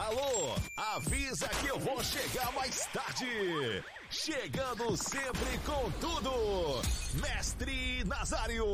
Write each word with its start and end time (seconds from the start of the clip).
Alô, 0.00 0.54
avisa 0.78 1.46
que 1.60 1.68
eu 1.68 1.78
vou 1.78 2.02
chegar 2.02 2.50
mais 2.54 2.86
tarde. 2.86 3.26
Chegando 4.10 4.96
sempre 4.96 5.58
com 5.66 5.90
tudo, 6.00 6.30
Mestre 7.20 8.02
Nazário. 8.04 8.64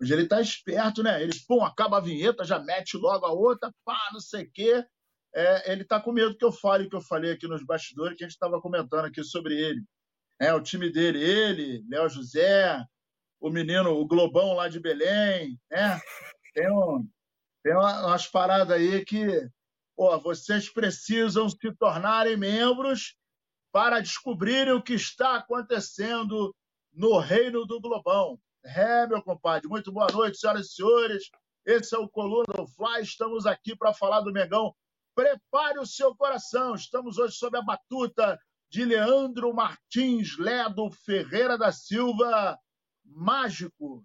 Hoje 0.00 0.12
ele 0.12 0.28
tá 0.28 0.40
esperto, 0.40 1.02
né? 1.02 1.20
Ele, 1.20 1.32
pum, 1.48 1.64
acaba 1.64 1.98
a 1.98 2.00
vinheta, 2.00 2.44
já 2.44 2.60
mete 2.60 2.96
logo 2.96 3.26
a 3.26 3.32
outra, 3.32 3.72
pá, 3.84 3.98
não 4.12 4.20
sei 4.20 4.44
o 4.44 4.50
quê. 4.52 4.86
É, 5.34 5.72
ele 5.72 5.84
tá 5.84 6.00
com 6.00 6.12
medo 6.12 6.38
que 6.38 6.44
eu 6.44 6.52
fale 6.52 6.86
o 6.86 6.88
que 6.88 6.94
eu 6.94 7.02
falei 7.02 7.32
aqui 7.32 7.48
nos 7.48 7.66
bastidores, 7.66 8.16
que 8.16 8.22
a 8.22 8.28
gente 8.28 8.34
estava 8.34 8.60
comentando 8.60 9.06
aqui 9.06 9.24
sobre 9.24 9.60
ele. 9.60 9.82
É, 10.40 10.54
o 10.54 10.62
time 10.62 10.92
dele, 10.92 11.18
ele, 11.20 11.84
Léo 11.90 12.08
José, 12.08 12.80
o 13.40 13.50
menino, 13.50 13.90
o 13.90 14.06
Globão 14.06 14.54
lá 14.54 14.68
de 14.68 14.78
Belém, 14.78 15.58
né? 15.68 16.00
Tem, 16.54 16.70
um, 16.70 17.04
tem 17.62 17.74
umas 17.74 18.26
paradas 18.26 18.76
aí 18.76 19.04
que 19.04 19.48
pô, 19.96 20.18
vocês 20.18 20.68
precisam 20.68 21.48
se 21.48 21.72
tornarem 21.76 22.36
membros 22.36 23.16
para 23.70 24.00
descobrirem 24.00 24.72
o 24.72 24.82
que 24.82 24.94
está 24.94 25.36
acontecendo 25.36 26.54
no 26.92 27.18
reino 27.18 27.64
do 27.64 27.80
Globão. 27.80 28.38
É, 28.64 29.06
meu 29.06 29.22
compadre, 29.22 29.68
muito 29.68 29.92
boa 29.92 30.10
noite, 30.12 30.38
senhoras 30.38 30.66
e 30.66 30.74
senhores. 30.74 31.30
Esse 31.64 31.94
é 31.94 31.98
o 31.98 32.08
Coluna 32.08 32.52
do 32.54 32.66
Fly. 32.66 33.02
Estamos 33.02 33.46
aqui 33.46 33.74
para 33.76 33.94
falar 33.94 34.20
do 34.20 34.32
Mengão. 34.32 34.74
Prepare 35.14 35.78
o 35.78 35.86
seu 35.86 36.14
coração. 36.14 36.74
Estamos 36.74 37.18
hoje 37.18 37.34
sob 37.34 37.56
a 37.56 37.62
batuta 37.62 38.38
de 38.68 38.84
Leandro 38.84 39.54
Martins 39.54 40.36
Ledo 40.38 40.90
Ferreira 40.90 41.56
da 41.56 41.70
Silva, 41.70 42.58
mágico. 43.04 44.04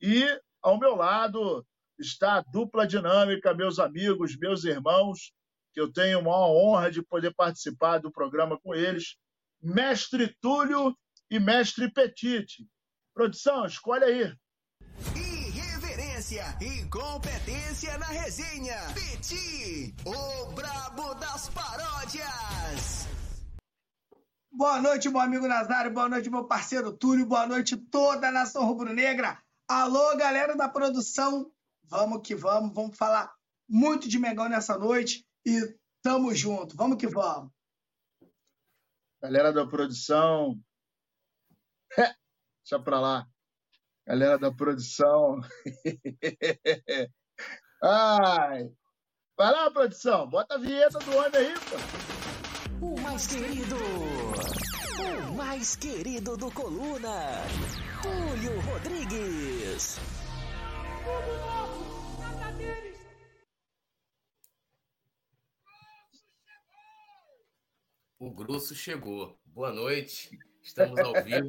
E 0.00 0.26
ao 0.62 0.78
meu 0.78 0.96
lado 0.96 1.64
está 2.00 2.36
a 2.36 2.40
dupla 2.40 2.86
dinâmica, 2.86 3.54
meus 3.54 3.78
amigos, 3.78 4.36
meus 4.36 4.64
irmãos, 4.64 5.32
que 5.72 5.80
eu 5.80 5.92
tenho 5.92 6.20
uma 6.20 6.46
honra 6.48 6.90
de 6.90 7.02
poder 7.02 7.34
participar 7.34 7.98
do 7.98 8.10
programa 8.10 8.58
com 8.58 8.74
eles, 8.74 9.16
Mestre 9.62 10.34
Túlio 10.40 10.96
e 11.30 11.38
Mestre 11.38 11.92
Petite. 11.92 12.66
Produção, 13.14 13.66
escolhe 13.66 14.04
aí. 14.04 14.34
Irreverência 15.14 16.44
e 16.60 16.88
competência 16.88 17.98
na 17.98 18.06
resenha. 18.06 18.76
Petit, 18.94 19.94
o 20.04 20.52
brabo 20.52 21.14
das 21.14 21.48
paródias. 21.50 23.06
Boa 24.52 24.80
noite, 24.80 25.08
meu 25.08 25.20
amigo 25.20 25.46
Nazário. 25.46 25.92
Boa 25.92 26.08
noite, 26.08 26.28
meu 26.28 26.44
parceiro 26.44 26.92
Túlio. 26.92 27.26
Boa 27.26 27.46
noite, 27.46 27.76
toda 27.76 28.28
a 28.28 28.32
nação 28.32 28.64
rubro-negra. 28.64 29.38
Alô, 29.68 30.16
galera 30.16 30.56
da 30.56 30.68
produção. 30.68 31.50
Vamos 31.90 32.22
que 32.22 32.34
vamos. 32.34 32.72
Vamos 32.72 32.96
falar 32.96 33.34
muito 33.68 34.08
de 34.08 34.18
Mengão 34.18 34.48
nessa 34.48 34.78
noite 34.78 35.26
e 35.44 35.76
tamo 36.02 36.34
junto. 36.34 36.76
Vamos 36.76 36.96
que 36.96 37.08
vamos. 37.08 37.50
Galera 39.20 39.52
da 39.52 39.66
produção. 39.66 40.58
Deixa 42.62 42.82
pra 42.82 43.00
lá. 43.00 43.26
Galera 44.06 44.38
da 44.38 44.52
produção. 44.52 45.40
Ai. 47.82 48.70
Vai 49.36 49.52
lá, 49.52 49.70
produção. 49.70 50.28
Bota 50.28 50.54
a 50.54 50.58
vinheta 50.58 50.98
do 51.00 51.16
homem 51.16 51.34
aí, 51.34 51.54
pô. 51.54 52.86
O 52.86 53.00
mais 53.00 53.26
querido. 53.26 53.76
O 55.28 55.34
mais 55.34 55.76
querido 55.76 56.36
do 56.36 56.50
Coluna. 56.50 57.42
Túlio 58.02 58.60
Rodrigues. 58.60 59.98
O 68.18 68.30
grosso 68.30 68.74
chegou. 68.74 69.38
Boa 69.46 69.72
noite. 69.72 70.38
Estamos 70.62 70.98
ao 71.00 71.12
vivo. 71.24 71.48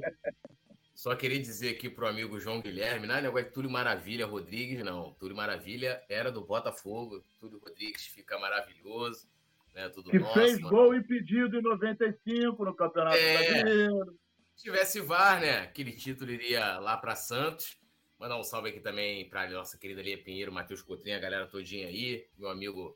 Só 0.95 1.15
queria 1.15 1.39
dizer 1.41 1.71
aqui 1.75 1.89
pro 1.89 2.07
amigo 2.07 2.39
João 2.39 2.61
Guilherme, 2.61 3.07
não 3.07 3.15
é 3.15 3.21
negócio 3.21 3.47
de 3.47 3.53
Túlio 3.53 3.69
Maravilha 3.69 4.25
Rodrigues, 4.25 4.83
não. 4.83 5.13
Túlio 5.15 5.35
Maravilha 5.35 6.01
era 6.07 6.31
do 6.31 6.41
Botafogo. 6.45 7.23
Túlio 7.39 7.59
Rodrigues 7.59 8.05
fica 8.05 8.37
maravilhoso. 8.39 9.27
Né, 9.73 9.89
tudo 9.89 10.11
que 10.11 10.19
nosso, 10.19 10.33
fez 10.33 10.59
mano. 10.59 10.69
gol 10.69 10.95
impedido 10.95 11.57
em 11.57 11.61
95 11.61 12.63
no 12.65 12.75
Campeonato 12.75 13.15
É. 13.15 13.37
Brasileiro. 13.37 14.19
Se 14.55 14.63
tivesse 14.63 14.99
VAR, 14.99 15.39
né? 15.41 15.59
Aquele 15.61 15.93
título 15.93 16.29
iria 16.29 16.77
lá 16.77 16.97
para 16.97 17.15
Santos. 17.15 17.77
Mandar 18.21 18.37
um 18.37 18.43
salve 18.43 18.69
aqui 18.69 18.79
também 18.79 19.27
para 19.27 19.49
nossa 19.49 19.79
querida 19.79 19.99
Lia 19.99 20.15
Pinheiro, 20.15 20.51
Matheus 20.51 20.83
Coutinho, 20.83 21.17
a 21.17 21.19
galera 21.19 21.47
todinha 21.47 21.87
aí. 21.87 22.27
Meu 22.37 22.51
amigo 22.51 22.95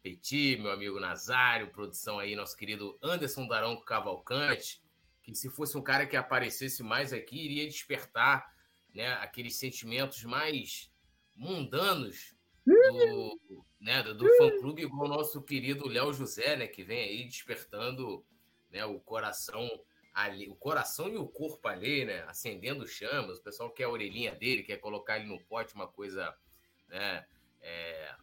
Petit, 0.00 0.58
meu 0.58 0.70
amigo 0.70 1.00
Nazário, 1.00 1.72
produção 1.72 2.20
aí, 2.20 2.36
nosso 2.36 2.56
querido 2.56 2.96
Anderson 3.02 3.48
Darão 3.48 3.80
Cavalcante, 3.80 4.80
que 5.24 5.34
se 5.34 5.50
fosse 5.50 5.76
um 5.76 5.82
cara 5.82 6.06
que 6.06 6.16
aparecesse 6.16 6.84
mais 6.84 7.12
aqui, 7.12 7.46
iria 7.46 7.66
despertar 7.66 8.48
né, 8.94 9.14
aqueles 9.14 9.56
sentimentos 9.56 10.22
mais 10.22 10.88
mundanos 11.34 12.36
do, 12.64 13.40
né, 13.80 14.04
do, 14.04 14.14
do 14.14 14.36
fã-clube, 14.36 14.82
igual 14.82 15.06
o 15.06 15.08
nosso 15.08 15.42
querido 15.42 15.88
Léo 15.88 16.12
José, 16.12 16.54
né, 16.54 16.68
que 16.68 16.84
vem 16.84 17.00
aí 17.00 17.24
despertando 17.24 18.24
né, 18.70 18.84
o 18.84 19.00
coração 19.00 19.68
ali, 20.12 20.48
o 20.48 20.54
coração 20.54 21.08
e 21.08 21.16
o 21.16 21.26
corpo 21.26 21.66
ali, 21.68 22.04
né, 22.04 22.22
acendendo 22.22 22.86
chamas. 22.86 23.38
O 23.38 23.42
pessoal 23.42 23.70
quer 23.70 23.84
a 23.84 23.90
orelhinha 23.90 24.34
dele, 24.34 24.62
quer 24.62 24.78
colocar 24.78 25.18
ele 25.18 25.28
no 25.28 25.40
pote, 25.44 25.74
uma 25.74 25.86
coisa, 25.86 26.34
né, 26.88 27.26
é, 27.60 28.14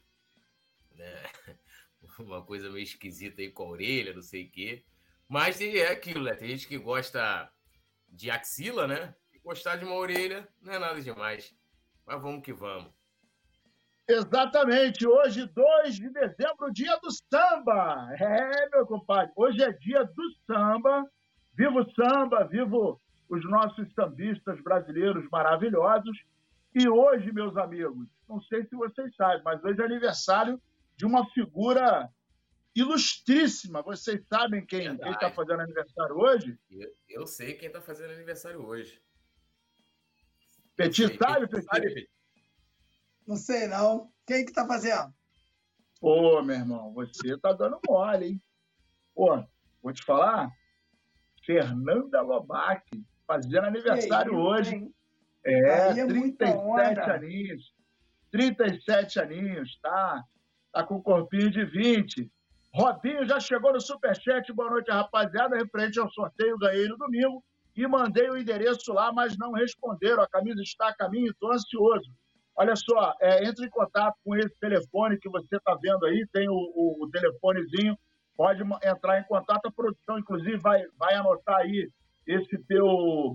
né, 0.96 1.24
uma 2.20 2.44
coisa 2.44 2.70
meio 2.70 2.84
esquisita 2.84 3.42
aí 3.42 3.52
com 3.52 3.64
a 3.64 3.70
orelha, 3.70 4.14
não 4.14 4.22
sei 4.22 4.46
o 4.46 4.52
quê. 4.52 4.84
Mas 5.28 5.60
é 5.60 5.92
aquilo, 5.92 6.24
né? 6.24 6.34
Tem 6.36 6.48
gente 6.48 6.68
que 6.68 6.78
gosta 6.78 7.52
de 8.08 8.32
axila, 8.32 8.88
né? 8.88 9.14
E 9.34 9.40
gostar 9.40 9.76
de 9.76 9.84
uma 9.84 9.96
orelha 9.96 10.48
não 10.62 10.74
é 10.74 10.80
nada 10.80 11.02
demais. 11.02 11.54
Mas 12.06 12.22
vamos 12.22 12.44
que 12.44 12.54
vamos. 12.54 12.94
Exatamente, 14.10 15.06
hoje, 15.06 15.46
2 15.48 15.96
de 15.96 16.10
dezembro, 16.10 16.72
dia 16.72 16.98
do 17.02 17.10
samba. 17.12 18.08
É, 18.18 18.70
meu 18.70 18.88
compadre, 18.88 19.34
hoje 19.36 19.62
é 19.62 19.74
dia 19.74 20.06
do 20.06 20.24
samba. 20.46 21.06
Viva 21.58 21.82
o 21.82 21.92
samba, 21.94 22.44
vivo 22.44 23.02
os 23.28 23.44
nossos 23.50 23.92
sambistas 23.94 24.62
brasileiros 24.62 25.28
maravilhosos. 25.32 26.16
E 26.76 26.88
hoje, 26.88 27.32
meus 27.32 27.58
amigos, 27.58 28.08
não 28.30 28.40
sei 28.44 28.64
se 28.66 28.76
vocês 28.76 29.16
sabem, 29.16 29.42
mas 29.44 29.64
hoje 29.64 29.82
é 29.82 29.86
aniversário 29.86 30.62
de 30.96 31.06
uma 31.06 31.28
figura 31.32 32.08
ilustríssima. 32.76 33.82
Vocês 33.82 34.24
sabem 34.28 34.64
quem 34.68 34.86
está 34.94 35.32
fazendo 35.32 35.62
aniversário 35.62 36.16
hoje? 36.16 36.60
Eu, 36.70 36.92
eu 37.10 37.28
sei 37.28 37.56
quem 37.56 37.72
tá 37.72 37.82
fazendo 37.82 38.14
aniversário 38.14 38.64
hoje. 38.64 39.02
Petit 40.76 41.18
sabe, 41.18 41.48
Petit? 41.48 41.66
Sabe, 41.66 41.94
Petit? 41.94 42.10
Não 43.28 43.36
sei 43.36 43.68
não. 43.68 44.12
Quem 44.28 44.46
que 44.46 44.54
tá 44.54 44.68
fazendo? 44.68 45.12
Pô, 46.00 46.40
meu 46.44 46.56
irmão, 46.56 46.94
você 46.94 47.36
tá 47.40 47.52
dando 47.52 47.80
mole, 47.88 48.28
hein? 48.28 48.42
Pô, 49.16 49.44
vou 49.82 49.92
te 49.92 50.04
falar. 50.04 50.52
Fernanda 51.48 52.22
Lobac, 52.22 52.84
fazendo 53.26 53.66
aniversário 53.66 54.32
Que 54.32 54.38
isso, 54.38 54.46
hoje. 54.48 54.76
hein? 54.76 54.94
É, 55.46 55.72
Aí 55.92 56.00
é 56.02 56.06
muita 56.06 56.46
37 56.46 56.58
onda. 57.00 57.14
aninhos. 57.16 57.74
37 58.32 59.20
aninhos, 59.20 59.80
tá? 59.82 60.22
Tá 60.74 60.84
com 60.84 60.96
um 60.98 61.02
corpinho 61.02 61.50
de 61.50 61.64
20. 61.64 62.30
Robinho 62.74 63.26
já 63.26 63.40
chegou 63.40 63.72
no 63.74 63.80
Superchat. 63.80 64.52
Boa 64.54 64.70
noite, 64.70 64.92
rapaziada. 64.92 65.56
Referente 65.58 65.98
ao 66.00 66.12
sorteio, 66.12 66.58
ganhei 66.58 66.88
no 66.88 66.98
domingo 66.98 67.42
e 67.76 67.88
mandei 67.88 68.30
o 68.30 68.38
endereço 68.38 68.92
lá, 68.92 69.12
mas 69.14 69.38
não 69.38 69.54
responderam. 69.54 70.22
A 70.22 70.28
camisa 70.28 70.62
está 70.62 70.90
a 70.90 70.96
caminho, 70.96 71.32
estou 71.32 71.54
ansioso. 71.54 72.12
Olha 72.56 72.76
só, 72.76 73.14
é, 73.22 73.48
entre 73.48 73.68
em 73.68 73.70
contato 73.70 74.16
com 74.26 74.36
esse 74.36 74.54
telefone 74.60 75.18
que 75.18 75.30
você 75.30 75.56
está 75.56 75.78
vendo 75.82 76.06
aí, 76.06 76.28
tem 76.34 76.50
o, 76.50 76.54
o- 76.54 77.04
o 77.06 77.10
telefonezinho, 77.10 77.98
pode 78.38 78.62
entrar 78.84 79.20
em 79.20 79.24
contato. 79.24 79.66
A 79.66 79.72
produção, 79.72 80.20
inclusive, 80.20 80.58
vai, 80.58 80.82
vai 80.98 81.16
anotar 81.16 81.58
aí 81.58 81.90
esse 82.26 82.58
teu. 82.66 82.86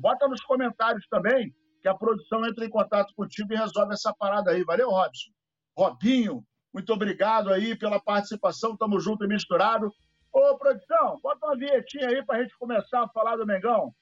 Bota 0.00 0.28
nos 0.28 0.40
comentários 0.42 1.04
também, 1.10 1.52
que 1.82 1.88
a 1.88 1.94
produção 1.94 2.46
entra 2.46 2.64
em 2.64 2.70
contato 2.70 3.12
contigo 3.14 3.52
e 3.52 3.56
resolve 3.56 3.92
essa 3.92 4.14
parada 4.16 4.52
aí. 4.52 4.62
Valeu, 4.64 4.88
Robson? 4.88 5.30
Robinho, 5.76 6.44
muito 6.72 6.92
obrigado 6.92 7.52
aí 7.52 7.76
pela 7.76 8.00
participação. 8.00 8.76
Tamo 8.76 9.00
junto 9.00 9.24
e 9.24 9.28
misturado. 9.28 9.90
Ô, 10.32 10.56
produção, 10.56 11.18
bota 11.22 11.44
uma 11.46 11.56
vinhetinha 11.56 12.08
aí 12.08 12.24
pra 12.24 12.40
gente 12.40 12.56
começar 12.56 13.02
a 13.02 13.08
falar 13.08 13.36
do 13.36 13.46
Mengão. 13.46 13.92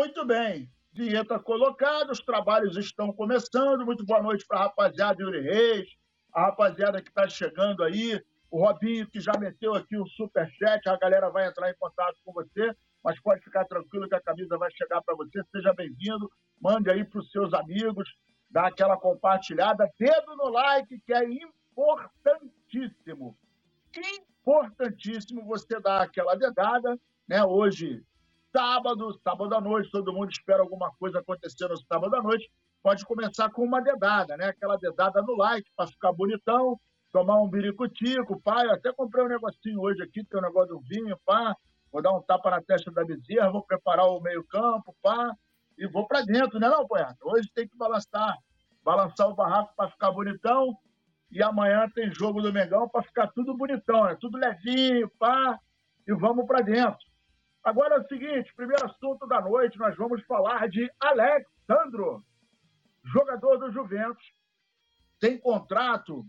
Muito 0.00 0.24
bem. 0.24 0.72
Vinheta 0.94 1.38
colocada, 1.38 2.10
os 2.10 2.20
trabalhos 2.20 2.74
estão 2.78 3.12
começando. 3.12 3.84
Muito 3.84 4.02
boa 4.02 4.22
noite 4.22 4.46
para 4.46 4.60
a 4.60 4.62
rapaziada 4.62 5.22
Yuri 5.22 5.42
Reis, 5.42 5.86
a 6.32 6.46
rapaziada 6.46 7.02
que 7.02 7.10
está 7.10 7.28
chegando 7.28 7.84
aí 7.84 8.18
O 8.50 8.64
Robinho, 8.64 9.06
que 9.10 9.20
já 9.20 9.32
meteu 9.38 9.74
aqui 9.74 9.98
o 9.98 10.06
superchat, 10.06 10.88
a 10.88 10.96
galera 10.96 11.28
vai 11.28 11.46
entrar 11.46 11.70
em 11.70 11.76
contato 11.78 12.16
com 12.24 12.32
você, 12.32 12.74
mas 13.04 13.20
pode 13.20 13.44
ficar 13.44 13.66
tranquilo 13.66 14.08
que 14.08 14.14
a 14.14 14.22
camisa 14.22 14.56
vai 14.56 14.70
chegar 14.72 15.02
para 15.02 15.14
você. 15.14 15.42
Seja 15.52 15.74
bem-vindo, 15.74 16.32
mande 16.58 16.90
aí 16.90 17.04
para 17.04 17.20
os 17.20 17.30
seus 17.30 17.52
amigos, 17.52 18.08
dá 18.50 18.68
aquela 18.68 18.96
compartilhada, 18.96 19.86
dedo 19.98 20.34
no 20.34 20.48
like, 20.48 20.98
que 21.00 21.12
é 21.12 21.28
importantíssimo. 21.28 23.36
Importantíssimo 24.40 25.44
você 25.44 25.78
dar 25.78 26.00
aquela 26.00 26.34
dedada, 26.36 26.98
né? 27.28 27.44
Hoje, 27.44 28.02
sábado, 28.54 29.18
sábado 29.22 29.54
à 29.54 29.60
noite, 29.60 29.90
todo 29.90 30.12
mundo 30.12 30.30
espera 30.30 30.62
alguma 30.62 30.90
coisa 30.98 31.18
acontecer 31.20 31.68
no 31.68 31.76
sábado 31.76 32.14
à 32.14 32.22
noite. 32.22 32.50
Pode 32.82 33.04
começar 33.04 33.50
com 33.50 33.62
uma 33.62 33.80
dedada, 33.80 34.36
né? 34.36 34.46
Aquela 34.46 34.76
dedada 34.76 35.22
no 35.22 35.36
like 35.36 35.68
para 35.76 35.86
ficar 35.86 36.12
bonitão, 36.12 36.78
tomar 37.12 37.40
um 37.40 37.48
biricutico, 37.48 38.40
pá. 38.42 38.64
Eu 38.64 38.72
até 38.72 38.92
comprei 38.92 39.24
um 39.24 39.28
negocinho 39.28 39.80
hoje 39.80 40.02
aqui, 40.02 40.24
tem 40.24 40.38
um 40.38 40.42
negócio 40.42 40.74
do 40.74 40.80
vinho, 40.80 41.18
pá. 41.24 41.54
Vou 41.92 42.02
dar 42.02 42.12
um 42.12 42.22
tapa 42.22 42.50
na 42.50 42.62
testa 42.62 42.90
da 42.90 43.04
bezerra, 43.04 43.50
vou 43.50 43.64
preparar 43.64 44.06
o 44.06 44.20
meio-campo, 44.20 44.94
pá. 45.02 45.34
E 45.78 45.86
vou 45.86 46.06
para 46.06 46.22
dentro, 46.22 46.58
né, 46.58 46.68
não, 46.68 46.86
poeta? 46.86 47.16
Hoje 47.22 47.48
tem 47.54 47.66
que 47.68 47.76
balançar, 47.76 48.36
balançar 48.82 49.28
o 49.28 49.34
barraco 49.34 49.72
para 49.76 49.90
ficar 49.90 50.12
bonitão. 50.12 50.76
E 51.30 51.42
amanhã 51.42 51.88
tem 51.94 52.12
jogo 52.12 52.42
do 52.42 52.52
Mengão 52.52 52.88
para 52.88 53.02
ficar 53.02 53.28
tudo 53.28 53.56
bonitão, 53.56 54.04
né? 54.04 54.16
Tudo 54.20 54.38
levinho, 54.38 55.10
pá. 55.18 55.58
E 56.06 56.14
vamos 56.14 56.46
para 56.46 56.60
dentro. 56.60 57.09
Agora 57.62 57.96
é 57.96 57.98
o 57.98 58.08
seguinte, 58.08 58.52
primeiro 58.56 58.86
assunto 58.86 59.26
da 59.26 59.40
noite, 59.40 59.78
nós 59.78 59.94
vamos 59.96 60.24
falar 60.24 60.68
de 60.68 60.90
Alexandro, 60.98 62.24
jogador 63.04 63.58
do 63.58 63.70
Juventus, 63.70 64.24
tem 65.18 65.38
contrato 65.38 66.24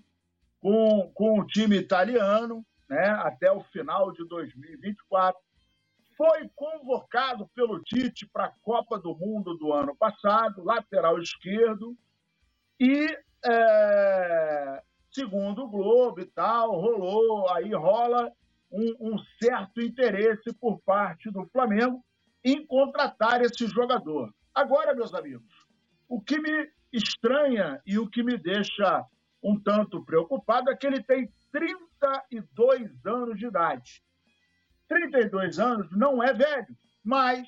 com, 0.60 1.10
com 1.14 1.40
o 1.40 1.48
time 1.48 1.78
italiano, 1.78 2.66
né, 2.90 3.10
até 3.24 3.50
o 3.52 3.64
final 3.64 4.12
de 4.12 4.28
2024. 4.28 5.40
Foi 6.18 6.50
convocado 6.54 7.50
pelo 7.56 7.82
Tite 7.82 8.28
para 8.28 8.46
a 8.46 8.54
Copa 8.62 9.00
do 9.00 9.16
Mundo 9.16 9.58
do 9.58 9.72
ano 9.72 9.96
passado, 9.96 10.64
lateral 10.64 11.18
esquerdo, 11.18 11.98
e 12.78 13.08
é, 13.46 14.84
segundo 15.12 15.64
o 15.64 15.70
Globo 15.70 16.20
e 16.20 16.26
tal, 16.26 16.72
rolou, 16.72 17.50
aí 17.52 17.74
rola 17.74 18.32
um, 18.72 19.14
um 19.14 19.18
certo 19.42 19.82
interesse 19.82 20.54
por 20.54 20.82
parte 20.82 21.30
do 21.30 21.46
Flamengo 21.48 22.04
em 22.44 22.66
contratar 22.66 23.42
esse 23.42 23.68
jogador. 23.68 24.34
Agora, 24.54 24.96
meus 24.96 25.14
amigos, 25.14 25.54
o 26.08 26.22
que 26.22 26.40
me 26.40 26.70
estranha 26.92 27.82
e 27.86 28.00
o 28.00 28.10
que 28.10 28.24
me 28.24 28.38
deixa 28.38 29.06
um 29.44 29.60
tanto 29.60 30.04
preocupado 30.04 30.70
é 30.70 30.76
que 30.76 30.88
ele 30.88 31.04
tem 31.04 31.32
32 31.52 33.06
anos 33.06 33.38
de 33.38 33.48
idade. 33.48 34.04
32 34.88 35.60
anos 35.60 35.88
não 35.92 36.22
é 36.22 36.34
velho, 36.34 36.78
mas 37.04 37.48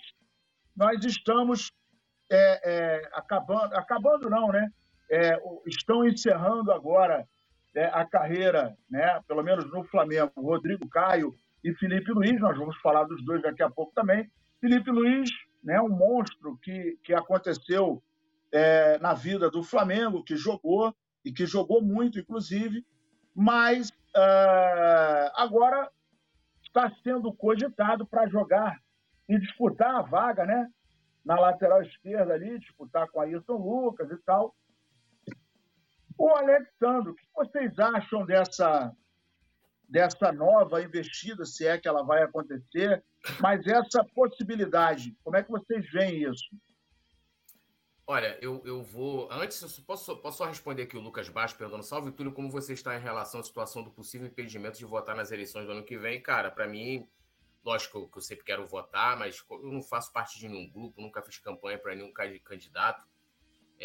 nós 0.75 1.03
estamos 1.03 1.71
é, 2.31 2.61
é, 2.63 3.09
acabando, 3.13 3.75
acabando 3.75 4.29
não, 4.29 4.47
né? 4.49 4.69
É, 5.11 5.37
estão 5.67 6.07
encerrando 6.07 6.71
agora 6.71 7.27
é, 7.75 7.85
a 7.85 8.05
carreira, 8.05 8.75
né, 8.89 9.19
pelo 9.27 9.43
menos 9.43 9.69
no 9.71 9.83
Flamengo, 9.85 10.31
Rodrigo 10.37 10.87
Caio 10.89 11.33
e 11.63 11.73
Felipe 11.75 12.11
Luiz, 12.11 12.39
nós 12.39 12.57
vamos 12.57 12.77
falar 12.81 13.03
dos 13.05 13.23
dois 13.23 13.41
daqui 13.41 13.63
a 13.63 13.69
pouco 13.69 13.93
também. 13.93 14.29
Felipe 14.59 14.91
Luiz, 14.91 15.29
né, 15.63 15.81
um 15.81 15.89
monstro 15.89 16.57
que, 16.61 16.97
que 17.03 17.13
aconteceu 17.13 18.01
é, 18.51 18.99
na 18.99 19.13
vida 19.13 19.49
do 19.49 19.63
Flamengo, 19.63 20.23
que 20.23 20.35
jogou, 20.35 20.93
e 21.25 21.31
que 21.31 21.45
jogou 21.45 21.81
muito, 21.81 22.19
inclusive, 22.19 22.85
mas 23.33 23.89
uh, 23.89 25.31
agora 25.35 25.89
está 26.63 26.91
sendo 27.03 27.33
cogitado 27.33 28.05
para 28.05 28.27
jogar 28.27 28.77
e 29.27 29.39
disputar 29.39 29.95
a 29.95 30.01
vaga, 30.01 30.45
né? 30.45 30.67
Na 31.23 31.39
lateral 31.39 31.81
esquerda 31.81 32.33
ali, 32.33 32.59
disputar 32.59 33.07
com 33.09 33.21
Ayrton 33.21 33.55
Lucas 33.55 34.11
e 34.11 34.17
tal. 34.23 34.53
O 36.17 36.29
Alexandre, 36.29 37.11
o 37.11 37.15
que 37.15 37.27
vocês 37.35 37.77
acham 37.79 38.25
dessa, 38.25 38.91
dessa 39.87 40.31
nova 40.31 40.81
investida, 40.81 41.45
se 41.45 41.65
é 41.65 41.77
que 41.77 41.87
ela 41.87 42.03
vai 42.03 42.23
acontecer, 42.23 43.03
mas 43.39 43.65
essa 43.65 44.03
possibilidade, 44.15 45.15
como 45.23 45.37
é 45.37 45.43
que 45.43 45.51
vocês 45.51 45.89
veem 45.91 46.23
isso? 46.23 46.49
Olha, 48.05 48.37
eu, 48.41 48.61
eu 48.65 48.83
vou. 48.83 49.31
Antes, 49.31 49.61
eu 49.61 49.83
posso, 49.85 50.17
posso 50.17 50.39
só 50.39 50.45
responder 50.45 50.83
aqui 50.83 50.97
o 50.97 51.01
Lucas 51.01 51.29
Baixo 51.29 51.55
perguntando: 51.55 51.83
Salve 51.83 52.11
Túlio, 52.11 52.33
como 52.33 52.49
você 52.49 52.73
está 52.73 52.97
em 52.97 53.01
relação 53.01 53.39
à 53.39 53.43
situação 53.43 53.81
do 53.81 53.91
possível 53.91 54.27
impedimento 54.27 54.77
de 54.77 54.83
votar 54.83 55.15
nas 55.15 55.31
eleições 55.31 55.65
do 55.65 55.71
ano 55.71 55.83
que 55.83 55.97
vem? 55.97 56.21
Cara, 56.21 56.51
para 56.51 56.67
mim, 56.67 57.07
lógico 57.63 58.09
que 58.09 58.17
eu 58.17 58.21
sempre 58.21 58.43
quero 58.43 58.67
votar, 58.67 59.17
mas 59.17 59.41
eu 59.49 59.71
não 59.71 59.81
faço 59.81 60.11
parte 60.11 60.37
de 60.37 60.49
nenhum 60.49 60.69
grupo, 60.69 61.01
nunca 61.01 61.21
fiz 61.21 61.37
campanha 61.37 61.77
para 61.77 61.95
nenhum 61.95 62.11
candidato. 62.43 63.07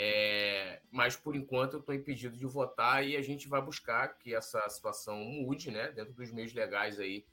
É, 0.01 0.81
mas 0.93 1.17
por 1.17 1.35
enquanto 1.35 1.73
eu 1.73 1.81
estou 1.81 1.93
impedido 1.93 2.37
de 2.37 2.47
votar 2.47 3.05
e 3.05 3.17
a 3.17 3.21
gente 3.21 3.49
vai 3.49 3.61
buscar 3.61 4.17
que 4.17 4.33
essa 4.33 4.69
situação 4.69 5.17
mude, 5.25 5.73
né? 5.73 5.91
Dentro 5.91 6.15
dos 6.15 6.31
meios 6.31 6.55
legais 6.55 7.01
aí 7.01 7.27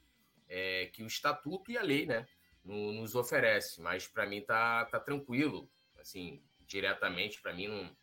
é, 0.48 0.86
que 0.86 1.04
o 1.04 1.06
estatuto 1.06 1.70
e 1.70 1.78
a 1.78 1.82
lei, 1.82 2.06
né? 2.06 2.26
No, 2.64 2.90
nos 2.90 3.14
oferece. 3.14 3.80
Mas 3.80 4.08
para 4.08 4.26
mim 4.26 4.42
tá, 4.42 4.84
tá 4.86 4.98
tranquilo, 4.98 5.70
assim, 5.96 6.42
diretamente 6.66 7.40
para 7.40 7.54
mim 7.54 7.68
não, 7.68 7.96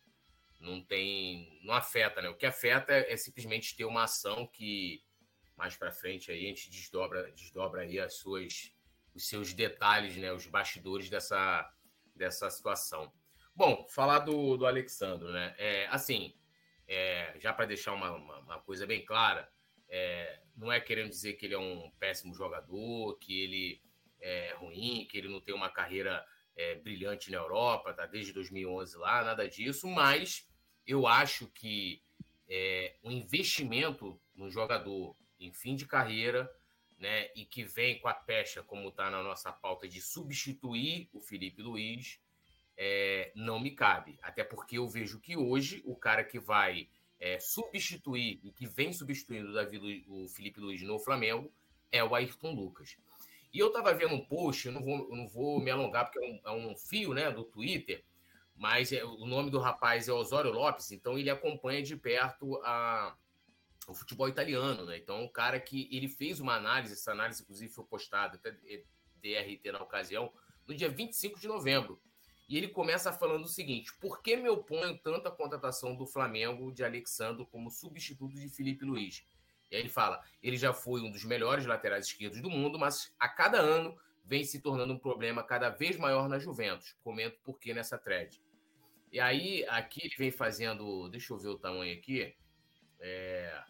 não 0.58 0.82
tem, 0.82 1.60
não 1.62 1.74
afeta, 1.74 2.22
né? 2.22 2.30
O 2.30 2.34
que 2.34 2.46
afeta 2.46 2.90
é, 2.90 3.12
é 3.12 3.16
simplesmente 3.18 3.76
ter 3.76 3.84
uma 3.84 4.04
ação 4.04 4.46
que 4.46 5.04
mais 5.58 5.76
para 5.76 5.92
frente 5.92 6.30
aí 6.30 6.46
a 6.46 6.48
gente 6.48 6.70
desdobra, 6.70 7.30
desdobra 7.32 7.82
aí 7.82 8.00
as 8.00 8.14
suas, 8.14 8.74
os 9.14 9.28
seus 9.28 9.52
detalhes, 9.52 10.16
né? 10.16 10.32
Os 10.32 10.46
bastidores 10.46 11.10
dessa, 11.10 11.70
dessa 12.16 12.48
situação. 12.48 13.12
Bom, 13.56 13.86
falar 13.88 14.18
do, 14.18 14.56
do 14.56 14.66
Alexandro, 14.66 15.30
né? 15.30 15.54
É, 15.58 15.86
assim, 15.86 16.34
é, 16.88 17.36
já 17.38 17.52
para 17.52 17.66
deixar 17.66 17.92
uma, 17.92 18.10
uma, 18.10 18.38
uma, 18.40 18.60
coisa 18.60 18.84
bem 18.84 19.04
clara, 19.04 19.48
é, 19.88 20.40
não 20.56 20.72
é 20.72 20.80
querendo 20.80 21.10
dizer 21.10 21.34
que 21.34 21.46
ele 21.46 21.54
é 21.54 21.58
um 21.58 21.88
péssimo 22.00 22.34
jogador, 22.34 23.16
que 23.18 23.42
ele 23.42 23.80
é 24.20 24.54
ruim, 24.54 25.06
que 25.08 25.16
ele 25.16 25.28
não 25.28 25.40
tem 25.40 25.54
uma 25.54 25.70
carreira 25.70 26.26
é, 26.56 26.74
brilhante 26.74 27.30
na 27.30 27.36
Europa, 27.36 27.94
tá 27.94 28.06
desde 28.06 28.32
2011 28.32 28.96
lá, 28.96 29.22
nada 29.22 29.48
disso, 29.48 29.86
mas 29.86 30.50
eu 30.84 31.06
acho 31.06 31.46
que 31.48 32.02
é, 32.48 32.96
um 33.04 33.12
investimento 33.12 34.20
no 34.34 34.50
jogador 34.50 35.16
em 35.38 35.52
fim 35.52 35.76
de 35.76 35.86
carreira, 35.86 36.50
né, 36.98 37.30
e 37.36 37.44
que 37.44 37.62
vem 37.62 38.00
com 38.00 38.08
a 38.08 38.14
pecha, 38.14 38.64
como 38.64 38.88
está 38.88 39.10
na 39.10 39.22
nossa 39.22 39.52
pauta, 39.52 39.86
de 39.86 40.00
substituir 40.00 41.08
o 41.12 41.20
Felipe 41.20 41.62
Luiz, 41.62 42.20
é, 42.76 43.32
não 43.34 43.58
me 43.58 43.70
cabe. 43.70 44.18
Até 44.22 44.44
porque 44.44 44.78
eu 44.78 44.88
vejo 44.88 45.20
que 45.20 45.36
hoje 45.36 45.82
o 45.84 45.94
cara 45.96 46.24
que 46.24 46.38
vai 46.38 46.88
é, 47.18 47.38
substituir 47.38 48.40
e 48.42 48.50
que 48.50 48.66
vem 48.66 48.92
substituindo 48.92 49.50
o, 49.50 49.52
Davi, 49.52 50.04
o 50.08 50.28
Felipe 50.28 50.60
Luiz 50.60 50.82
no 50.82 50.98
Flamengo 50.98 51.52
é 51.90 52.02
o 52.02 52.14
Ayrton 52.14 52.52
Lucas. 52.52 52.96
E 53.52 53.58
eu 53.58 53.68
estava 53.68 53.94
vendo 53.94 54.14
um 54.14 54.24
post, 54.24 54.66
eu 54.66 54.72
não 54.72 54.82
vou, 54.82 55.08
eu 55.10 55.16
não 55.16 55.28
vou 55.28 55.60
me 55.60 55.70
alongar 55.70 56.10
porque 56.10 56.18
é 56.18 56.28
um, 56.28 56.40
é 56.44 56.50
um 56.50 56.76
fio 56.76 57.14
né, 57.14 57.30
do 57.30 57.44
Twitter, 57.44 58.04
mas 58.56 58.92
é, 58.92 59.04
o 59.04 59.24
nome 59.26 59.50
do 59.50 59.60
rapaz 59.60 60.08
é 60.08 60.12
Osório 60.12 60.50
Lopes, 60.50 60.90
então 60.90 61.16
ele 61.16 61.30
acompanha 61.30 61.82
de 61.82 61.96
perto 61.96 62.60
a, 62.64 63.16
o 63.86 63.94
futebol 63.94 64.28
italiano, 64.28 64.84
né? 64.84 64.96
Então, 64.96 65.22
um 65.22 65.28
cara 65.28 65.60
que 65.60 65.88
ele 65.92 66.08
fez 66.08 66.40
uma 66.40 66.54
análise, 66.54 66.94
essa 66.94 67.12
análise, 67.12 67.42
inclusive, 67.42 67.72
foi 67.72 67.84
postada 67.84 68.36
até 68.36 68.50
DRT 68.50 69.72
na 69.72 69.82
ocasião, 69.82 70.32
no 70.66 70.74
dia 70.74 70.88
25 70.88 71.38
de 71.38 71.48
novembro. 71.48 72.00
E 72.48 72.58
ele 72.58 72.68
começa 72.68 73.12
falando 73.12 73.44
o 73.44 73.48
seguinte: 73.48 73.92
por 73.98 74.22
que 74.22 74.36
me 74.36 74.48
oponho 74.48 74.98
tanto 74.98 75.28
à 75.28 75.30
contratação 75.30 75.94
do 75.94 76.06
Flamengo 76.06 76.72
de 76.72 76.84
Alexandre 76.84 77.46
como 77.46 77.70
substituto 77.70 78.34
de 78.34 78.48
Felipe 78.48 78.84
Luiz? 78.84 79.26
E 79.70 79.76
aí 79.76 79.82
ele 79.82 79.88
fala: 79.88 80.22
ele 80.42 80.56
já 80.56 80.72
foi 80.72 81.00
um 81.00 81.10
dos 81.10 81.24
melhores 81.24 81.66
laterais 81.66 82.06
esquerdos 82.06 82.40
do 82.40 82.50
mundo, 82.50 82.78
mas 82.78 83.14
a 83.18 83.28
cada 83.28 83.58
ano 83.58 83.96
vem 84.24 84.44
se 84.44 84.60
tornando 84.60 84.92
um 84.92 84.98
problema 84.98 85.42
cada 85.42 85.70
vez 85.70 85.96
maior 85.96 86.28
na 86.28 86.38
Juventus. 86.38 86.96
Comento 87.02 87.38
por 87.42 87.58
que 87.58 87.72
nessa 87.74 87.98
thread. 87.98 88.40
E 89.10 89.20
aí, 89.20 89.64
aqui 89.68 90.00
ele 90.04 90.14
vem 90.16 90.30
fazendo. 90.30 91.08
Deixa 91.08 91.32
eu 91.32 91.38
ver 91.38 91.48
o 91.48 91.58
tamanho 91.58 91.96
aqui. 91.96 92.34
É, 93.00 93.62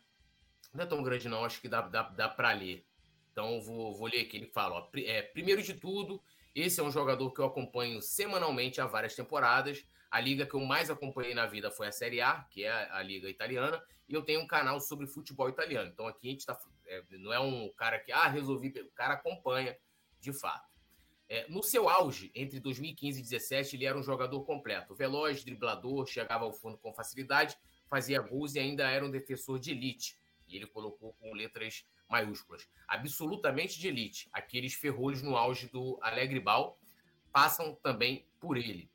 não 0.73 0.85
é 0.85 0.87
tão 0.87 1.02
grande, 1.02 1.28
não, 1.28 1.45
acho 1.45 1.61
que 1.61 1.69
dá, 1.69 1.83
dá, 1.83 2.02
dá 2.02 2.28
para 2.28 2.52
ler. 2.52 2.85
Então, 3.31 3.61
vou, 3.61 3.95
vou 3.95 4.09
ler 4.09 4.21
aqui. 4.21 4.37
Ele 4.37 4.47
fala: 4.47 4.76
ó, 4.76 4.88
é, 4.97 5.23
primeiro 5.23 5.62
de 5.62 5.75
tudo, 5.75 6.23
esse 6.54 6.80
é 6.80 6.82
um 6.82 6.90
jogador 6.90 7.32
que 7.32 7.40
eu 7.40 7.46
acompanho 7.46 8.00
semanalmente 8.00 8.80
há 8.80 8.87
várias 8.87 9.14
temporadas. 9.14 9.84
A 10.11 10.20
liga 10.20 10.46
que 10.46 10.54
eu 10.54 10.61
mais 10.61 10.88
acompanhei 10.88 11.34
na 11.34 11.46
vida 11.46 11.70
foi 11.70 11.88
a 11.88 11.92
Série 11.92 12.20
A, 12.20 12.44
que 12.50 12.62
é 12.62 12.70
a, 12.70 13.02
liga 13.02 13.28
italiana, 13.28 13.82
e 14.08 14.14
eu 14.14 14.23
tenho 14.23 14.40
um 14.40 14.46
canal 14.46 14.80
sobre 14.80 15.08
futebol 15.08 15.49
italiano. 15.49 15.90
Então 15.92 16.06
aqui 16.06 16.28
a 16.28 16.30
gente 16.30 16.40
está. 16.40 16.56
É, 16.87 17.02
não 17.18 17.32
é 17.32 17.40
um 17.40 17.68
cara 17.76 17.99
que, 17.99 18.12
ah, 18.12 18.28
resolvi. 18.28 18.68
O 18.68 18.92
cara 18.92 19.14
acompanha 19.14 19.76
de 20.20 20.32
fato. 20.32 20.73
É, 21.28 21.49
no 21.49 21.62
seu 21.62 21.88
auge, 21.88 22.30
entre 22.34 22.61
2015 22.61 23.18
e 23.18 23.23
2017, 23.23 23.76
ele 23.76 23.87
era 23.87 23.99
um 23.99 24.02
jogador 24.02 24.44
completo. 24.44 24.94
Veloz, 24.94 25.42
driblador, 25.42 26.06
chegava 26.06 26.44
ao 26.44 26.52
fundo 26.52 26.78
com 26.78 26.94
facilidade, 26.94 27.56
fazia 27.88 28.20
gols 28.20 28.54
e 28.54 28.61
ainda 28.61 28.88
era 28.88 29.04
um 29.04 29.11
defensor 29.11 29.58
de 29.58 29.73
elite. 29.73 30.16
E 30.46 30.54
ele 30.54 30.66
colocou 30.66 31.14
com 31.14 31.32
letras 31.32 31.84
maiúsculas. 32.14 32.68
Absolutamente 32.87 33.78
de 33.78 33.88
elite. 33.88 34.28
Aqueles 34.33 34.75
ferrolhos 34.75 35.21
no 35.21 35.37
auge 35.37 35.66
do 35.66 35.99
Alegre 36.00 36.38
Bal 36.38 36.78
passam 37.33 37.75
também 37.83 38.25
por 38.38 38.56
ele. 38.56 38.88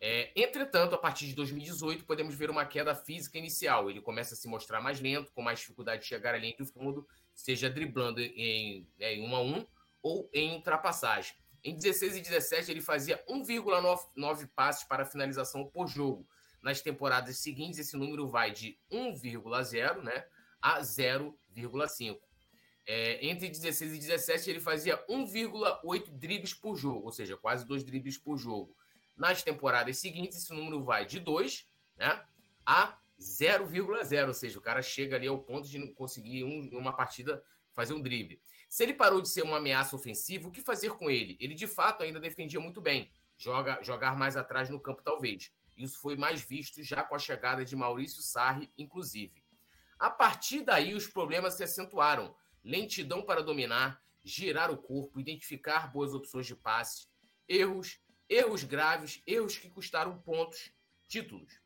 É, 0.00 0.30
entretanto, 0.34 0.94
a 0.94 0.98
partir 0.98 1.26
de 1.26 1.34
2018, 1.34 2.04
podemos 2.04 2.34
ver 2.34 2.48
uma 2.48 2.64
queda 2.64 2.94
física 2.94 3.36
inicial. 3.36 3.90
Ele 3.90 4.00
começa 4.00 4.34
a 4.34 4.36
se 4.36 4.48
mostrar 4.48 4.80
mais 4.80 5.00
lento, 5.00 5.32
com 5.32 5.42
mais 5.42 5.58
dificuldade 5.58 6.02
de 6.02 6.08
chegar 6.08 6.34
à 6.34 6.38
linha 6.38 6.56
do 6.56 6.64
fundo, 6.64 7.06
seja 7.34 7.68
driblando 7.68 8.20
em, 8.20 8.88
é, 8.98 9.14
em 9.14 9.28
1 9.28 9.36
a 9.36 9.42
1 9.42 9.66
ou 10.02 10.30
em 10.32 10.54
ultrapassagem. 10.54 11.34
Em 11.62 11.74
16 11.76 12.16
e 12.16 12.20
17, 12.20 12.70
ele 12.70 12.80
fazia 12.80 13.22
1,9 13.28 14.48
passes 14.54 14.84
para 14.84 15.04
finalização 15.04 15.66
por 15.66 15.88
jogo. 15.88 16.26
Nas 16.62 16.80
temporadas 16.80 17.38
seguintes, 17.38 17.78
esse 17.78 17.96
número 17.96 18.28
vai 18.28 18.50
de 18.50 18.78
1,0 18.90 20.02
né, 20.02 20.24
a 20.60 20.80
0,5. 20.80 22.18
É, 22.86 23.26
entre 23.26 23.48
16 23.48 23.94
e 23.94 23.98
17, 23.98 24.48
ele 24.48 24.60
fazia 24.60 24.96
1,8 25.08 26.10
dribles 26.10 26.54
por 26.54 26.76
jogo, 26.76 27.06
ou 27.06 27.12
seja, 27.12 27.36
quase 27.36 27.66
dois 27.66 27.82
dribles 27.82 28.16
por 28.16 28.36
jogo. 28.36 28.76
Nas 29.16 29.42
temporadas 29.42 29.98
seguintes, 29.98 30.38
esse 30.38 30.52
número 30.52 30.84
vai 30.84 31.04
de 31.04 31.18
2 31.18 31.68
né, 31.96 32.24
a 32.64 32.96
0,0, 33.20 34.28
ou 34.28 34.34
seja, 34.34 34.58
o 34.58 34.62
cara 34.62 34.82
chega 34.82 35.16
ali 35.16 35.26
ao 35.26 35.38
ponto 35.38 35.66
de 35.66 35.78
não 35.78 35.92
conseguir 35.94 36.44
um, 36.44 36.68
uma 36.78 36.92
partida 36.92 37.42
fazer 37.72 37.92
um 37.94 38.00
drible. 38.00 38.40
Se 38.68 38.82
ele 38.82 38.94
parou 38.94 39.20
de 39.20 39.28
ser 39.28 39.42
uma 39.42 39.56
ameaça 39.58 39.96
ofensiva, 39.96 40.48
o 40.48 40.50
que 40.50 40.60
fazer 40.60 40.90
com 40.90 41.10
ele? 41.10 41.36
Ele 41.40 41.54
de 41.54 41.66
fato 41.66 42.02
ainda 42.02 42.20
defendia 42.20 42.60
muito 42.60 42.80
bem. 42.80 43.10
Joga, 43.36 43.82
jogar 43.82 44.16
mais 44.16 44.36
atrás 44.36 44.70
no 44.70 44.80
campo, 44.80 45.02
talvez. 45.02 45.52
Isso 45.76 45.98
foi 46.00 46.16
mais 46.16 46.40
visto 46.40 46.82
já 46.82 47.02
com 47.02 47.14
a 47.14 47.18
chegada 47.18 47.64
de 47.64 47.76
Maurício 47.76 48.22
Sarri, 48.22 48.70
inclusive. 48.78 49.44
A 49.98 50.10
partir 50.10 50.62
daí, 50.62 50.94
os 50.94 51.06
problemas 51.06 51.54
se 51.54 51.64
acentuaram 51.64 52.34
lentidão 52.66 53.22
para 53.22 53.44
dominar, 53.44 54.02
girar 54.24 54.72
o 54.72 54.76
corpo, 54.76 55.20
identificar 55.20 55.92
boas 55.92 56.12
opções 56.12 56.46
de 56.46 56.56
passe, 56.56 57.06
erros, 57.48 58.00
erros 58.28 58.64
graves, 58.64 59.22
erros 59.24 59.56
que 59.56 59.70
custaram 59.70 60.18
pontos, 60.18 60.72
títulos. 61.06 61.60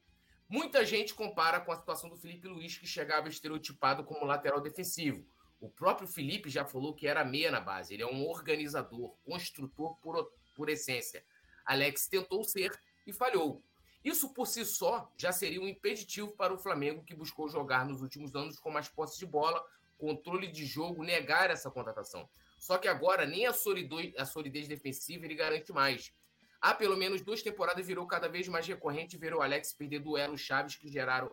Muita 0.46 0.84
gente 0.84 1.14
compara 1.14 1.58
com 1.58 1.72
a 1.72 1.76
situação 1.76 2.10
do 2.10 2.18
Felipe 2.18 2.46
Luiz, 2.46 2.76
que 2.76 2.86
chegava 2.86 3.28
estereotipado 3.28 4.04
como 4.04 4.26
lateral 4.26 4.60
defensivo. 4.60 5.26
O 5.58 5.70
próprio 5.70 6.06
Felipe 6.06 6.50
já 6.50 6.66
falou 6.66 6.94
que 6.94 7.06
era 7.06 7.24
meia 7.24 7.50
na 7.50 7.60
base. 7.60 7.94
Ele 7.94 8.02
é 8.02 8.06
um 8.06 8.26
organizador, 8.26 9.16
construtor 9.24 9.96
por, 10.02 10.30
por 10.54 10.68
essência. 10.68 11.24
Alex 11.64 12.08
tentou 12.08 12.44
ser 12.44 12.78
e 13.06 13.12
falhou. 13.12 13.62
Isso 14.04 14.34
por 14.34 14.46
si 14.46 14.64
só 14.66 15.10
já 15.16 15.32
seria 15.32 15.60
um 15.60 15.68
impeditivo 15.68 16.32
para 16.32 16.52
o 16.52 16.58
Flamengo, 16.58 17.04
que 17.04 17.14
buscou 17.14 17.48
jogar 17.48 17.86
nos 17.86 18.02
últimos 18.02 18.34
anos 18.34 18.58
com 18.58 18.70
mais 18.70 18.88
posse 18.88 19.18
de 19.18 19.26
bola, 19.26 19.64
controle 20.00 20.48
de 20.48 20.64
jogo, 20.64 21.04
negar 21.04 21.50
essa 21.50 21.70
contratação. 21.70 22.28
Só 22.58 22.78
que 22.78 22.88
agora 22.88 23.26
nem 23.26 23.46
a 23.46 23.52
solidez, 23.52 24.14
a 24.16 24.24
solidez 24.24 24.66
defensiva 24.66 25.26
ele 25.26 25.34
garante 25.34 25.72
mais. 25.72 26.12
Há 26.60 26.74
pelo 26.74 26.96
menos 26.96 27.22
duas 27.22 27.42
temporadas 27.42 27.86
virou 27.86 28.06
cada 28.06 28.28
vez 28.28 28.48
mais 28.48 28.66
recorrente 28.66 29.16
ver 29.16 29.34
o 29.34 29.42
Alex 29.42 29.72
perder 29.74 30.00
duelos 30.00 30.40
chaves 30.40 30.76
que 30.76 30.88
geraram, 30.88 31.30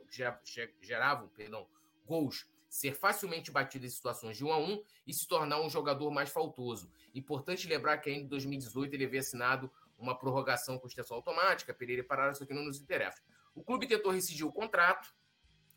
geravam 0.81 1.27
perdão, 1.29 1.67
gols, 2.05 2.45
ser 2.69 2.93
facilmente 2.93 3.51
batido 3.51 3.85
em 3.85 3.89
situações 3.89 4.37
de 4.37 4.43
1 4.43 4.51
a 4.51 4.57
1 4.57 4.83
e 5.07 5.13
se 5.13 5.27
tornar 5.27 5.61
um 5.61 5.69
jogador 5.69 6.11
mais 6.11 6.29
faltoso. 6.29 6.91
Importante 7.15 7.67
lembrar 7.67 7.97
que 7.97 8.09
ainda 8.09 8.25
em 8.25 8.27
2018 8.27 8.93
ele 8.93 9.05
havia 9.05 9.21
assinado 9.21 9.71
uma 9.97 10.17
prorrogação 10.17 10.77
com 10.77 10.87
extensão 10.87 11.17
automática, 11.17 11.73
Pereira 11.73 12.03
parar, 12.03 12.31
isso 12.31 12.43
aqui 12.43 12.53
não 12.53 12.63
nos 12.63 12.79
interessa. 12.79 13.21
O 13.55 13.63
clube 13.63 13.87
tentou 13.87 14.11
rescindir 14.11 14.45
o 14.45 14.51
contrato, 14.51 15.13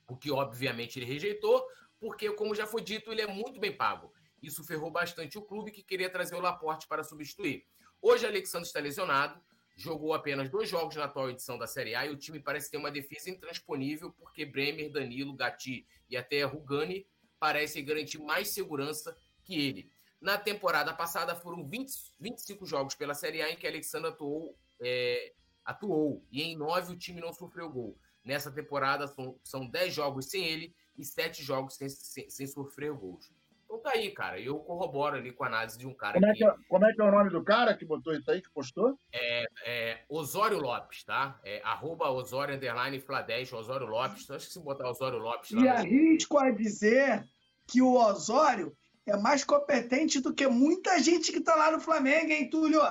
o 0.06 0.16
que 0.16 0.30
obviamente 0.30 0.99
ele 0.99 1.06
rejeitou, 1.06 1.64
porque, 2.00 2.30
como 2.33 2.54
já 2.54 2.66
foi 2.66 2.80
dito, 2.80 3.12
ele 3.12 3.21
é 3.21 3.26
muito 3.26 3.61
bem 3.61 3.76
pago. 3.76 4.12
Isso 4.42 4.64
ferrou 4.64 4.90
bastante 4.90 5.37
o 5.37 5.42
clube 5.42 5.71
que 5.71 5.83
queria 5.83 6.09
trazer 6.09 6.35
o 6.35 6.40
Laporte 6.40 6.88
para 6.88 7.04
substituir. 7.04 7.66
Hoje, 8.00 8.26
Alexandre 8.26 8.66
está 8.66 8.80
lesionado, 8.80 9.38
jogou 9.76 10.14
apenas 10.14 10.49
dois 10.49 10.69
jogos 10.69 10.97
na 10.97 11.04
atual 11.04 11.30
edição 11.30 11.59
da 11.59 11.66
Série 11.66 11.95
A 11.95 12.07
e 12.07 12.11
o 12.11 12.16
time 12.16 12.40
parece 12.40 12.71
ter 12.71 12.78
uma 12.78 12.90
defesa 12.90 13.30
intransponível, 13.30 14.11
porque 14.12 14.47
Bremer, 14.47 14.90
Danilo, 14.90 15.35
Gatti 15.35 15.87
e 16.09 16.16
até 16.16 16.42
Rugani 16.42 17.07
parecem 17.38 17.85
garantir 17.85 18.19
mais 18.19 18.49
segurança 18.49 19.16
que 19.45 19.54
ele. 19.54 19.90
Na 20.21 20.37
temporada 20.37 20.92
passada 20.92 21.35
foram 21.35 21.66
20, 21.66 21.92
25 22.19 22.66
jogos 22.66 22.95
pela 22.95 23.14
Série 23.14 23.42
A 23.42 23.50
em 23.50 23.57
que 23.57 23.66
Alexandre 23.66 24.11
atuou, 24.11 24.57
é, 24.80 25.33
atuou 25.64 26.25
e 26.30 26.42
em 26.42 26.57
nove 26.57 26.92
o 26.92 26.99
time 26.99 27.21
não 27.21 27.33
sofreu 27.33 27.71
gol. 27.71 27.99
Nessa 28.23 28.50
temporada 28.50 29.07
são, 29.07 29.38
são 29.42 29.66
10 29.66 29.95
jogos 29.95 30.26
sem 30.26 30.45
ele 30.45 30.75
e 30.97 31.04
sete 31.04 31.42
jogos 31.42 31.75
sem, 31.75 31.88
sem, 31.88 32.28
sem, 32.28 32.47
sofrer 32.47 32.92
gols. 32.92 33.32
Então 33.64 33.78
tá 33.78 33.92
aí, 33.92 34.11
cara. 34.11 34.40
Eu 34.40 34.59
corroboro 34.59 35.16
ali 35.16 35.32
com 35.32 35.44
a 35.44 35.47
análise 35.47 35.78
de 35.78 35.87
um 35.87 35.94
cara 35.94 36.14
como 36.14 36.26
é 36.26 36.35
que... 36.35 36.44
É, 36.44 36.54
como 36.68 36.85
é 36.85 36.92
que 36.92 37.00
é 37.00 37.04
o 37.04 37.11
nome 37.11 37.30
do 37.30 37.42
cara 37.44 37.76
que 37.76 37.85
botou 37.85 38.12
isso 38.12 38.30
aí, 38.30 38.42
que 38.42 38.50
postou? 38.50 38.99
É, 39.12 39.47
é 39.64 40.04
Osório 40.09 40.59
Lopes, 40.59 41.04
tá? 41.04 41.38
É 41.44 41.62
arroba 41.62 42.11
Osório 42.11 42.54
Underline 42.54 43.00
Fladesh, 43.00 43.52
Osório 43.52 43.87
Lopes. 43.87 44.25
Então, 44.25 44.37
acho 44.37 44.47
que 44.47 44.52
se 44.52 44.61
botar 44.61 44.90
Osório 44.90 45.18
Lopes... 45.18 45.52
Lá, 45.52 45.62
e 45.62 45.68
arrisco 45.68 46.38
a 46.38 46.50
dizer 46.50 47.25
que 47.66 47.80
o 47.80 47.94
Osório 47.94 48.76
é 49.06 49.16
mais 49.16 49.44
competente 49.44 50.20
do 50.20 50.35
que 50.35 50.47
muita 50.49 50.99
gente 50.99 51.32
que 51.32 51.40
tá 51.40 51.54
lá 51.54 51.70
no 51.70 51.80
Flamengo, 51.80 52.32
hein, 52.32 52.50
Túlio? 52.50 52.82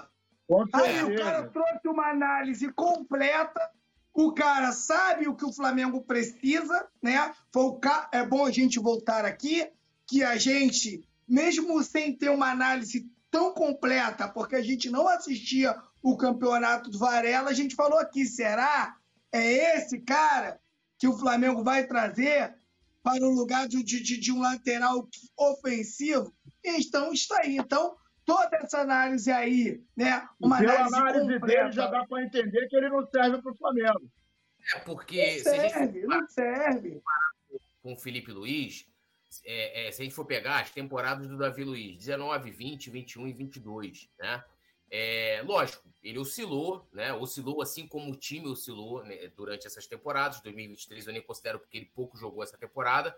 Aí 0.73 1.03
o 1.03 1.15
cara 1.15 1.47
trouxe 1.49 1.87
uma 1.87 2.09
análise 2.09 2.71
completa 2.73 3.59
o 4.21 4.33
cara 4.33 4.73
sabe 4.73 5.29
o 5.29 5.35
que 5.35 5.45
o 5.45 5.53
Flamengo 5.53 6.01
precisa, 6.01 6.85
né? 7.01 7.33
É 8.11 8.25
bom 8.25 8.45
a 8.45 8.51
gente 8.51 8.77
voltar 8.77 9.23
aqui, 9.23 9.65
que 10.05 10.23
a 10.23 10.35
gente, 10.35 11.07
mesmo 11.25 11.81
sem 11.83 12.13
ter 12.13 12.29
uma 12.29 12.51
análise 12.51 13.09
tão 13.31 13.53
completa, 13.53 14.27
porque 14.27 14.57
a 14.57 14.61
gente 14.61 14.89
não 14.89 15.07
assistia 15.07 15.73
o 16.03 16.17
campeonato 16.17 16.89
do 16.89 16.99
Varela, 16.99 17.49
a 17.49 17.53
gente 17.53 17.75
falou 17.75 17.97
aqui, 17.97 18.25
será? 18.25 18.97
É 19.31 19.77
esse 19.77 19.99
cara 19.99 20.59
que 20.97 21.07
o 21.07 21.17
Flamengo 21.17 21.63
vai 21.63 21.87
trazer 21.87 22.53
para 23.01 23.23
o 23.23 23.29
lugar 23.29 23.69
de, 23.69 23.81
de, 23.81 24.01
de 24.01 24.31
um 24.33 24.41
lateral 24.41 25.07
ofensivo? 25.37 26.33
Então, 26.61 27.13
está 27.13 27.39
aí. 27.39 27.55
Então, 27.55 27.95
toda 28.29 28.57
essa 28.57 28.81
análise 28.81 29.31
aí, 29.31 29.83
né? 29.95 30.27
Uma 30.39 30.59
Pela 30.59 30.73
análise, 30.73 30.95
análise 30.95 31.39
dele 31.39 31.71
já 31.71 31.87
dá 31.87 32.05
para 32.05 32.23
entender 32.23 32.67
que 32.67 32.75
ele 32.75 32.89
não 32.89 33.05
serve 33.07 33.41
para 33.41 33.51
o 33.51 33.57
Flamengo. 33.57 34.11
É 34.75 34.79
porque 34.79 35.35
não 35.35 35.43
serve, 35.43 36.01
não 36.01 36.27
serve. 36.27 37.01
Com 37.81 37.93
o 37.93 37.97
Felipe 37.97 38.31
Luiz, 38.31 38.85
é, 39.45 39.87
é, 39.87 39.91
se 39.91 40.01
a 40.01 40.05
gente 40.05 40.13
for 40.13 40.25
pegar 40.25 40.59
as 40.59 40.69
temporadas 40.69 41.27
do 41.27 41.37
Davi 41.37 41.63
Luiz, 41.63 41.97
19, 41.97 42.51
20, 42.51 42.89
21 42.89 43.27
e 43.27 43.33
22, 43.33 44.09
né? 44.19 44.43
É, 44.91 45.41
lógico, 45.45 45.87
ele 46.03 46.17
oscilou, 46.17 46.87
né? 46.91 47.13
Oscilou 47.13 47.61
assim 47.61 47.87
como 47.87 48.11
o 48.11 48.15
time 48.15 48.47
oscilou 48.47 49.03
né, 49.03 49.27
durante 49.35 49.65
essas 49.65 49.87
temporadas. 49.87 50.41
2023 50.41 51.07
eu 51.07 51.13
nem 51.13 51.21
considero 51.21 51.59
porque 51.59 51.77
ele 51.77 51.91
pouco 51.93 52.17
jogou 52.17 52.43
essa 52.43 52.57
temporada, 52.57 53.15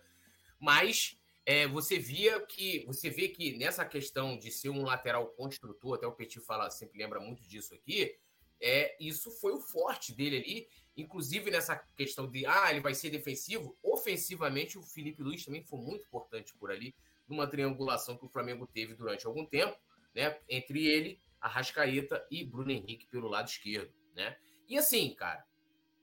mas 0.59 1.17
é, 1.45 1.67
você 1.67 1.97
via 1.97 2.39
que 2.45 2.85
você 2.85 3.09
vê 3.09 3.27
que 3.27 3.57
nessa 3.57 3.85
questão 3.85 4.37
de 4.37 4.51
ser 4.51 4.69
um 4.69 4.83
lateral 4.83 5.27
construtor, 5.29 5.95
até 5.95 6.07
o 6.07 6.11
Petit 6.11 6.39
fala, 6.39 6.69
sempre 6.69 6.99
lembra 6.99 7.19
muito 7.19 7.43
disso 7.43 7.73
aqui, 7.73 8.15
é, 8.59 8.95
isso 8.99 9.31
foi 9.31 9.53
o 9.53 9.59
forte 9.59 10.13
dele 10.13 10.37
ali, 10.37 10.67
inclusive 10.95 11.49
nessa 11.49 11.75
questão 11.95 12.29
de 12.29 12.45
ah, 12.45 12.69
ele 12.69 12.79
vai 12.79 12.93
ser 12.93 13.09
defensivo, 13.09 13.75
ofensivamente 13.81 14.77
o 14.77 14.83
Felipe 14.83 15.23
Luiz 15.23 15.43
também 15.43 15.63
foi 15.63 15.79
muito 15.79 16.05
importante 16.05 16.53
por 16.53 16.69
ali, 16.69 16.93
numa 17.27 17.47
triangulação 17.47 18.17
que 18.17 18.25
o 18.25 18.29
Flamengo 18.29 18.67
teve 18.67 18.93
durante 18.93 19.25
algum 19.25 19.45
tempo, 19.45 19.75
né, 20.13 20.37
entre 20.47 20.85
ele, 20.85 21.19
Arrascaeta 21.39 22.23
e 22.29 22.43
Bruno 22.43 22.71
Henrique 22.71 23.07
pelo 23.07 23.27
lado 23.27 23.47
esquerdo, 23.47 23.91
né? 24.13 24.37
E 24.67 24.77
assim, 24.77 25.15
cara, 25.15 25.43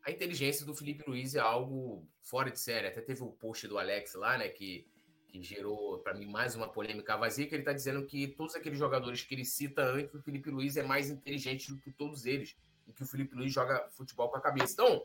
a 0.02 0.10
inteligência 0.10 0.66
do 0.66 0.74
Felipe 0.74 1.04
Luiz 1.06 1.34
é 1.34 1.38
algo 1.38 2.08
fora 2.20 2.50
de 2.50 2.58
série. 2.58 2.88
Até 2.88 3.00
teve 3.00 3.22
o 3.22 3.30
post 3.30 3.68
do 3.68 3.78
Alex 3.78 4.14
lá, 4.14 4.36
né, 4.36 4.48
que 4.48 4.86
que 5.28 5.42
gerou 5.42 5.98
para 5.98 6.14
mim 6.14 6.26
mais 6.26 6.56
uma 6.56 6.68
polêmica 6.68 7.16
vazia, 7.16 7.46
que 7.46 7.54
ele 7.54 7.62
está 7.62 7.72
dizendo 7.72 8.04
que 8.06 8.26
todos 8.28 8.54
aqueles 8.54 8.78
jogadores 8.78 9.22
que 9.22 9.34
ele 9.34 9.44
cita 9.44 9.82
antes, 9.82 10.14
o 10.14 10.22
Felipe 10.22 10.50
Luiz 10.50 10.76
é 10.76 10.82
mais 10.82 11.10
inteligente 11.10 11.70
do 11.70 11.78
que 11.78 11.90
todos 11.92 12.24
eles, 12.24 12.56
e 12.86 12.92
que 12.92 13.02
o 13.02 13.06
Felipe 13.06 13.36
Luiz 13.36 13.52
joga 13.52 13.88
futebol 13.90 14.30
com 14.30 14.36
a 14.36 14.40
cabeça. 14.40 14.72
Então, 14.72 15.04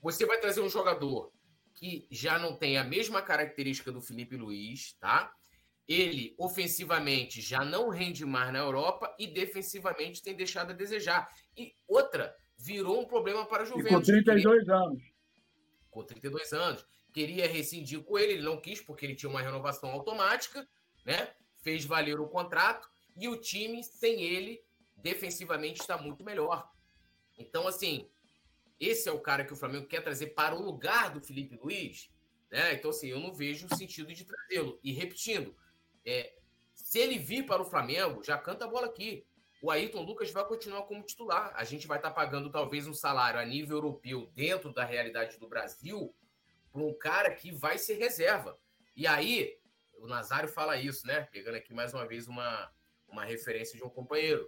você 0.00 0.24
vai 0.24 0.38
trazer 0.38 0.60
um 0.60 0.68
jogador 0.68 1.32
que 1.74 2.06
já 2.10 2.38
não 2.38 2.56
tem 2.56 2.78
a 2.78 2.84
mesma 2.84 3.20
característica 3.20 3.90
do 3.90 4.00
Felipe 4.00 4.36
Luiz, 4.36 4.94
tá? 4.94 5.32
Ele, 5.86 6.34
ofensivamente, 6.38 7.40
já 7.40 7.64
não 7.64 7.88
rende 7.88 8.24
mais 8.24 8.52
na 8.52 8.60
Europa 8.60 9.14
e 9.18 9.26
defensivamente 9.26 10.22
tem 10.22 10.34
deixado 10.34 10.70
a 10.70 10.74
desejar. 10.74 11.28
E 11.56 11.74
outra, 11.86 12.34
virou 12.56 13.00
um 13.00 13.06
problema 13.06 13.46
para 13.46 13.62
a 13.62 13.66
Juventus. 13.66 13.90
E 13.90 13.94
com 13.94 14.00
32 14.00 14.68
anos. 14.68 15.02
Com 15.90 16.04
32 16.04 16.52
anos 16.52 16.86
queria 17.16 17.48
rescindir 17.48 18.02
com 18.02 18.18
ele, 18.18 18.34
ele 18.34 18.42
não 18.42 18.60
quis 18.60 18.78
porque 18.78 19.06
ele 19.06 19.14
tinha 19.14 19.30
uma 19.30 19.40
renovação 19.40 19.90
automática, 19.90 20.68
né? 21.02 21.32
Fez 21.62 21.82
valer 21.82 22.20
o 22.20 22.28
contrato 22.28 22.90
e 23.16 23.26
o 23.26 23.38
time 23.38 23.82
sem 23.82 24.20
ele 24.20 24.62
defensivamente 24.98 25.80
está 25.80 25.96
muito 25.96 26.22
melhor. 26.22 26.70
Então, 27.38 27.66
assim, 27.66 28.06
esse 28.78 29.08
é 29.08 29.12
o 29.12 29.18
cara 29.18 29.46
que 29.46 29.52
o 29.54 29.56
Flamengo 29.56 29.86
quer 29.86 30.02
trazer 30.02 30.34
para 30.34 30.54
o 30.54 30.60
lugar 30.60 31.08
do 31.08 31.22
Felipe 31.22 31.56
Luiz. 31.56 32.10
Né? 32.50 32.74
Então, 32.74 32.90
assim, 32.90 33.08
eu 33.08 33.18
não 33.18 33.32
vejo 33.32 33.66
sentido 33.74 34.12
de 34.12 34.26
trazê-lo. 34.26 34.78
E 34.84 34.92
repetindo, 34.92 35.56
é, 36.04 36.34
se 36.74 36.98
ele 36.98 37.18
vir 37.18 37.46
para 37.46 37.62
o 37.62 37.64
Flamengo, 37.64 38.22
já 38.22 38.36
canta 38.36 38.66
a 38.66 38.68
bola 38.68 38.88
aqui. 38.88 39.24
O 39.62 39.70
Ayrton 39.70 40.02
Lucas 40.02 40.30
vai 40.30 40.44
continuar 40.44 40.82
como 40.82 41.02
titular. 41.02 41.50
A 41.56 41.64
gente 41.64 41.86
vai 41.86 41.96
estar 41.96 42.10
tá 42.10 42.14
pagando 42.14 42.50
talvez 42.50 42.86
um 42.86 42.92
salário 42.92 43.40
a 43.40 43.44
nível 43.46 43.78
europeu 43.78 44.30
dentro 44.34 44.70
da 44.70 44.84
realidade 44.84 45.38
do 45.38 45.48
Brasil 45.48 46.14
para 46.76 46.84
um 46.84 46.92
cara 46.92 47.30
que 47.30 47.50
vai 47.50 47.78
ser 47.78 47.94
reserva. 47.94 48.58
E 48.94 49.06
aí, 49.06 49.58
o 49.98 50.06
Nazário 50.06 50.48
fala 50.48 50.76
isso, 50.76 51.06
né? 51.06 51.22
Pegando 51.32 51.54
aqui 51.54 51.72
mais 51.72 51.94
uma 51.94 52.06
vez 52.06 52.28
uma, 52.28 52.70
uma 53.08 53.24
referência 53.24 53.78
de 53.78 53.82
um 53.82 53.88
companheiro. 53.88 54.46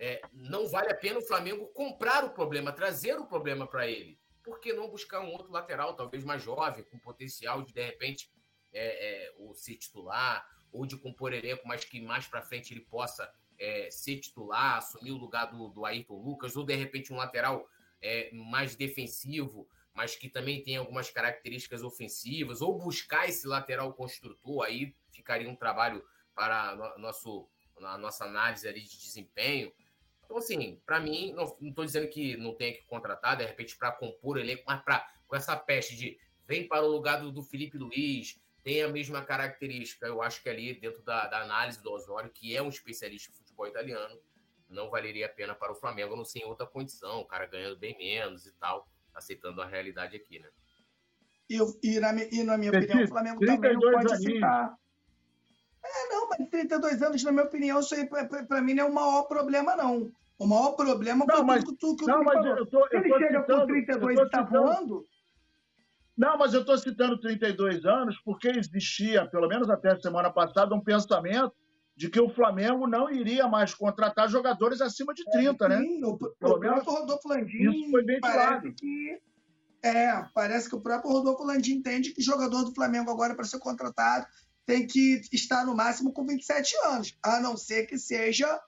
É, 0.00 0.22
não 0.32 0.66
vale 0.66 0.90
a 0.90 0.96
pena 0.96 1.18
o 1.18 1.26
Flamengo 1.26 1.66
comprar 1.68 2.24
o 2.24 2.30
problema, 2.30 2.72
trazer 2.72 3.18
o 3.18 3.26
problema 3.26 3.66
para 3.66 3.86
ele. 3.86 4.18
Por 4.42 4.58
que 4.58 4.72
não 4.72 4.88
buscar 4.88 5.20
um 5.20 5.30
outro 5.32 5.52
lateral, 5.52 5.94
talvez 5.94 6.24
mais 6.24 6.42
jovem, 6.42 6.82
com 6.84 6.98
potencial 6.98 7.62
de, 7.62 7.74
de 7.74 7.82
repente, 7.82 8.30
é, 8.72 9.26
é, 9.26 9.34
ou 9.36 9.54
ser 9.54 9.76
titular, 9.76 10.48
ou 10.72 10.86
de 10.86 10.96
compor 10.96 11.34
elenco, 11.34 11.68
mas 11.68 11.84
que 11.84 12.00
mais 12.00 12.26
para 12.26 12.40
frente 12.40 12.72
ele 12.72 12.86
possa 12.86 13.30
é, 13.58 13.90
ser 13.90 14.18
titular, 14.18 14.78
assumir 14.78 15.10
o 15.10 15.18
lugar 15.18 15.46
do, 15.46 15.68
do 15.68 15.84
Ayrton 15.84 16.22
Lucas, 16.22 16.56
ou 16.56 16.64
de 16.64 16.74
repente 16.74 17.12
um 17.12 17.16
lateral 17.16 17.68
é, 18.00 18.30
mais 18.32 18.76
defensivo, 18.76 19.68
mas 19.96 20.14
que 20.14 20.28
também 20.28 20.62
tem 20.62 20.76
algumas 20.76 21.08
características 21.10 21.82
ofensivas, 21.82 22.60
ou 22.60 22.78
buscar 22.78 23.26
esse 23.26 23.46
lateral 23.46 23.92
construtor, 23.94 24.64
aí 24.64 24.94
ficaria 25.10 25.48
um 25.48 25.56
trabalho 25.56 26.04
para 26.34 26.76
no, 26.76 26.98
nosso, 26.98 27.48
a 27.78 27.96
nossa 27.96 28.26
análise 28.26 28.68
ali 28.68 28.82
de 28.82 28.98
desempenho. 28.98 29.72
Então, 30.22 30.36
assim, 30.36 30.80
para 30.84 31.00
mim, 31.00 31.32
não 31.32 31.44
estou 31.62 31.84
dizendo 31.84 32.08
que 32.08 32.36
não 32.36 32.54
tenha 32.54 32.74
que 32.74 32.82
contratar, 32.82 33.38
de 33.38 33.46
repente, 33.46 33.74
para 33.78 33.90
compor 33.90 34.36
elenco, 34.36 34.64
mas 34.66 34.82
pra, 34.82 35.10
com 35.26 35.34
essa 35.34 35.56
peste 35.56 35.96
de 35.96 36.18
vem 36.46 36.68
para 36.68 36.84
o 36.84 36.88
lugar 36.88 37.22
do, 37.22 37.32
do 37.32 37.42
Felipe 37.42 37.78
Luiz, 37.78 38.38
tem 38.62 38.82
a 38.82 38.88
mesma 38.88 39.24
característica, 39.24 40.06
eu 40.06 40.20
acho 40.20 40.42
que 40.42 40.48
ali, 40.48 40.74
dentro 40.74 41.02
da, 41.02 41.26
da 41.26 41.40
análise 41.40 41.82
do 41.82 41.90
Osório, 41.90 42.30
que 42.30 42.54
é 42.54 42.60
um 42.60 42.68
especialista 42.68 43.32
em 43.32 43.34
futebol 43.34 43.66
italiano, 43.66 44.20
não 44.68 44.90
valeria 44.90 45.26
a 45.26 45.28
pena 45.28 45.54
para 45.54 45.72
o 45.72 45.74
Flamengo, 45.74 46.16
não 46.16 46.24
ser 46.24 46.40
em 46.40 46.44
outra 46.44 46.66
condição, 46.66 47.20
o 47.20 47.24
cara 47.24 47.46
ganhando 47.46 47.78
bem 47.78 47.96
menos 47.96 48.46
e 48.46 48.52
tal, 48.52 48.86
aceitando 49.16 49.62
a 49.62 49.66
realidade 49.66 50.16
aqui, 50.16 50.38
né? 50.38 50.48
E, 51.48 51.58
e, 51.82 52.00
na, 52.00 52.12
e 52.14 52.42
na 52.42 52.58
minha 52.58 52.70
opinião, 52.70 53.04
o 53.04 53.08
Flamengo 53.08 53.44
também 53.44 53.72
não 53.72 53.80
pode 53.80 54.12
aceitar. 54.12 54.76
É, 55.84 56.08
não, 56.08 56.28
mas 56.28 56.48
32 56.50 57.02
anos, 57.02 57.22
na 57.22 57.32
minha 57.32 57.44
opinião, 57.44 57.80
isso 57.80 57.94
aí 57.94 58.06
para 58.06 58.60
mim 58.60 58.74
não 58.74 58.86
é 58.86 58.88
o 58.88 58.94
maior 58.94 59.22
problema, 59.22 59.76
não. 59.76 60.10
O 60.38 60.46
maior 60.46 60.72
problema 60.72 61.24
não, 61.26 61.44
mas, 61.44 61.64
que 61.64 62.06
não, 62.06 62.22
mas 62.22 62.44
eu 62.44 62.66
tô, 62.66 62.86
eu 62.90 63.00
Ele 63.00 63.08
tô 63.08 63.18
chega 63.18 63.40
citando, 63.40 63.60
com 63.60 63.66
32 63.66 64.18
e 64.18 64.22
está 64.22 64.42
voando. 64.42 65.04
Não, 66.16 66.36
mas 66.36 66.52
eu 66.52 66.60
estou 66.60 66.76
citando 66.76 67.20
32 67.20 67.84
anos 67.86 68.18
porque 68.22 68.48
existia, 68.48 69.26
pelo 69.26 69.48
menos 69.48 69.70
até 69.70 69.92
a 69.92 70.00
semana 70.00 70.30
passada, 70.30 70.74
um 70.74 70.80
pensamento 70.80 71.54
de 71.96 72.10
que 72.10 72.20
o 72.20 72.28
Flamengo 72.28 72.86
não 72.86 73.10
iria 73.10 73.48
mais 73.48 73.72
contratar 73.72 74.28
jogadores 74.28 74.80
acima 74.82 75.14
de 75.14 75.24
30, 75.30 75.64
é, 75.64 75.68
né? 75.68 75.78
sim? 75.78 76.04
O, 76.04 76.16
pelo 76.16 76.58
menos, 76.58 76.84
próprio 76.84 77.00
Rodolfo 77.00 77.28
Landim 77.28 77.70
isso 77.70 77.90
foi 77.90 78.20
parece 78.20 78.72
que 78.72 79.18
é, 79.82 80.24
parece 80.34 80.68
que 80.68 80.74
o 80.74 80.80
próprio 80.80 81.10
Rodolfo 81.10 81.44
Landim 81.44 81.74
entende 81.74 82.12
que 82.12 82.20
jogador 82.20 82.64
do 82.64 82.74
Flamengo 82.74 83.10
agora 83.10 83.34
para 83.34 83.44
ser 83.44 83.58
contratado 83.58 84.26
tem 84.66 84.86
que 84.86 85.22
estar 85.32 85.64
no 85.64 85.76
máximo 85.76 86.12
com 86.12 86.26
27 86.26 86.74
anos, 86.86 87.16
a 87.22 87.40
não 87.40 87.56
ser 87.56 87.86
que 87.86 87.96
seja 87.96 88.60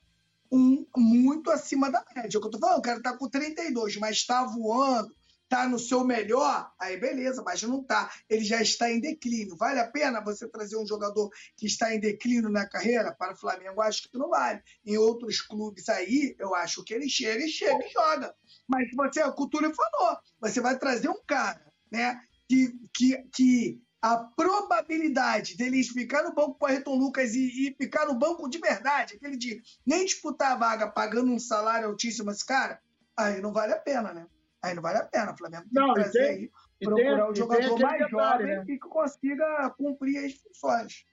um 0.51 0.87
muito 0.97 1.51
acima 1.51 1.91
da 1.91 2.03
média. 2.15 2.37
É 2.37 2.39
o 2.39 2.41
que 2.41 2.47
eu 2.47 2.51
tô 2.51 2.59
falando, 2.59 2.79
o 2.79 2.83
cara 2.83 3.03
tá 3.03 3.17
com 3.17 3.29
32, 3.29 3.97
mas 3.97 4.17
está 4.17 4.45
voando, 4.45 5.13
tá 5.49 5.67
no 5.67 5.79
seu 5.79 6.05
melhor, 6.05 6.71
aí 6.79 6.99
beleza, 6.99 7.43
mas 7.43 7.63
não 7.63 7.83
tá. 7.83 8.13
Ele 8.29 8.45
já 8.45 8.61
está 8.61 8.91
em 8.91 9.01
declínio. 9.01 9.57
Vale 9.57 9.81
a 9.81 9.91
pena 9.91 10.23
você 10.23 10.47
trazer 10.47 10.77
um 10.77 10.87
jogador 10.87 11.31
que 11.57 11.67
está 11.67 11.95
em 11.95 12.01
declínio 12.01 12.51
na 12.51 12.69
carreira 12.69 13.13
para 13.13 13.33
o 13.33 13.37
Flamengo? 13.37 13.81
Acho 13.81 14.11
que 14.11 14.19
não 14.19 14.29
vale. 14.29 14.63
Em 14.85 14.99
outros 14.99 15.41
clubes 15.41 15.89
aí, 15.89 16.37
eu 16.39 16.55
acho 16.55 16.85
que 16.85 16.93
ele 16.93 17.09
chega 17.09 17.45
e 17.45 17.49
chega 17.49 17.85
e 17.85 17.91
joga. 17.91 18.35
Mas 18.67 18.89
você, 18.95 19.21
a 19.21 19.33
cultura 19.33 19.73
falou, 19.75 20.19
você 20.41 20.61
vai 20.61 20.79
trazer 20.79 21.09
um 21.09 21.23
cara, 21.27 21.65
né, 21.91 22.21
que, 22.47 22.73
que, 22.93 23.17
que 23.35 23.83
a 24.03 24.17
probabilidade 24.17 25.57
dele 25.57 25.83
ficar 25.83 26.23
no 26.23 26.35
banco 26.35 26.55
com 26.55 26.67
o 26.67 26.69
Ayrton 26.69 26.95
Lucas 26.95 27.35
e, 27.35 27.69
e, 27.69 27.75
ficar 27.75 28.07
no 28.07 28.15
banco 28.15 28.49
de 28.49 28.59
verdade, 28.59 29.15
aquele 29.15 29.37
de 29.37 29.63
nem 29.85 30.05
disputar 30.05 30.53
a 30.53 30.57
vaga 30.57 30.89
pagando 30.89 31.33
um 31.33 31.39
salário 31.39 31.89
altíssimo 31.89 32.31
esse 32.31 32.45
cara, 32.45 32.81
aí 33.17 33.41
não 33.41 33.53
vale 33.53 33.73
a 33.73 33.79
pena, 33.79 34.13
né? 34.13 34.27
Aí 34.63 34.75
não 34.75 34.83
vale 34.83 34.99
a 34.99 35.05
pena. 35.05 35.33
O 35.33 35.37
Flamengo 35.37 35.65
tem 35.73 35.83
não, 35.83 35.95
que 35.95 36.01
trazer 36.01 36.19
tem, 36.19 36.31
aí, 36.31 36.51
procurar 36.81 37.17
tem, 37.17 37.31
um 37.31 37.35
jogador 37.35 37.79
mais 37.81 38.05
detalhe, 38.05 38.11
jovem 38.11 38.47
né? 38.47 38.63
e 38.63 38.67
que 38.67 38.79
consiga 38.79 39.71
cumprir 39.77 40.25
as 40.25 40.33
funções. 40.35 41.05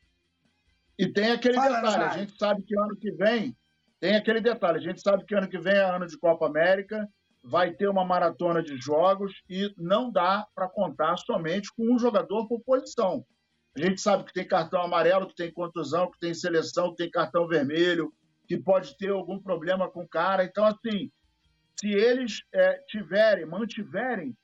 E 0.98 1.12
tem 1.12 1.32
aquele 1.32 1.56
Fala, 1.56 1.82
detalhe, 1.82 2.04
a 2.04 2.18
gente 2.18 2.38
sabe 2.38 2.64
que 2.64 2.78
ano 2.78 2.96
que 2.96 3.12
vem, 3.12 3.56
tem 4.00 4.16
aquele 4.16 4.40
detalhe, 4.40 4.78
a 4.78 4.82
gente 4.82 5.02
sabe 5.02 5.26
que 5.26 5.36
ano 5.36 5.50
que 5.50 5.60
vem 5.60 5.74
é 5.74 5.84
ano 5.84 6.08
de 6.08 6.18
Copa 6.18 6.46
América, 6.46 7.08
vai 7.44 7.72
ter 7.72 7.88
uma 7.88 8.04
maratona 8.04 8.64
de 8.64 8.78
jogos 8.78 9.34
e 9.50 9.72
não 9.78 10.12
dá 10.12 10.48
para 10.56 10.68
contar 10.68 11.18
somente 11.18 11.70
com 11.76 11.94
um 11.94 12.00
jogador 12.00 12.48
por 12.48 12.62
posição. 12.62 13.26
A 13.76 13.82
gente 13.82 14.02
sabe 14.02 14.24
que 14.24 14.34
tem 14.34 14.48
cartão 14.48 14.82
amarelo, 14.82 15.28
que 15.28 15.36
tem 15.36 15.52
contusão, 15.52 16.10
que 16.10 16.18
tem 16.18 16.34
seleção, 16.34 16.92
que 16.92 16.98
tem 16.98 17.12
cartão 17.12 17.48
vermelho, 17.48 18.12
que 18.48 18.58
pode 18.58 18.98
ter 18.98 19.10
algum 19.10 19.40
problema 19.40 19.90
com 19.90 20.04
o 20.04 20.08
cara. 20.08 20.46
Então, 20.46 20.66
assim, 20.66 21.12
se 21.80 21.90
eles 21.90 22.42
é, 22.54 22.80
tiverem, 22.88 23.46
mantiverem 23.46 24.36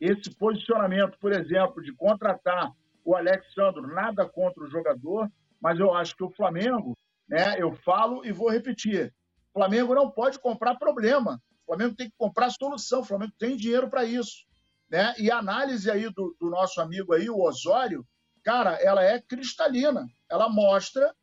esse 0.00 0.34
posicionamento, 0.36 1.16
por 1.18 1.32
exemplo, 1.32 1.82
de 1.82 1.92
contratar 1.94 2.72
o 3.04 3.14
Alexandre, 3.14 3.82
nada 3.94 4.28
contra 4.28 4.64
o 4.64 4.70
jogador, 4.70 5.30
mas 5.60 5.78
eu 5.78 5.94
acho 5.94 6.16
que 6.16 6.24
o 6.24 6.30
Flamengo, 6.30 6.96
né, 7.28 7.56
eu 7.58 7.72
falo 7.76 8.24
e 8.24 8.32
vou 8.32 8.50
repetir, 8.50 9.14
o 9.54 9.58
Flamengo 9.58 9.94
não 9.94 10.10
pode 10.10 10.38
comprar 10.38 10.76
problema. 10.76 11.40
O 11.62 11.66
Flamengo 11.66 11.94
tem 11.94 12.08
que 12.08 12.16
comprar 12.16 12.50
solução, 12.50 13.00
o 13.00 13.04
Flamengo 13.04 13.32
tem 13.38 13.56
dinheiro 13.56 13.88
para 13.88 14.04
isso. 14.04 14.44
Né? 14.90 15.14
E 15.18 15.30
a 15.30 15.38
análise 15.38 15.90
aí 15.90 16.10
do, 16.12 16.36
do, 16.38 16.50
nosso 16.50 16.80
amigo 16.80 17.14
aí, 17.14 17.30
o 17.30 17.40
Osório, 17.40 18.04
cara, 18.42 18.74
ela 18.82 19.04
é 19.04 19.20
cristalina. 19.20 20.06
Ela 20.30 20.48
mostra 20.48 21.14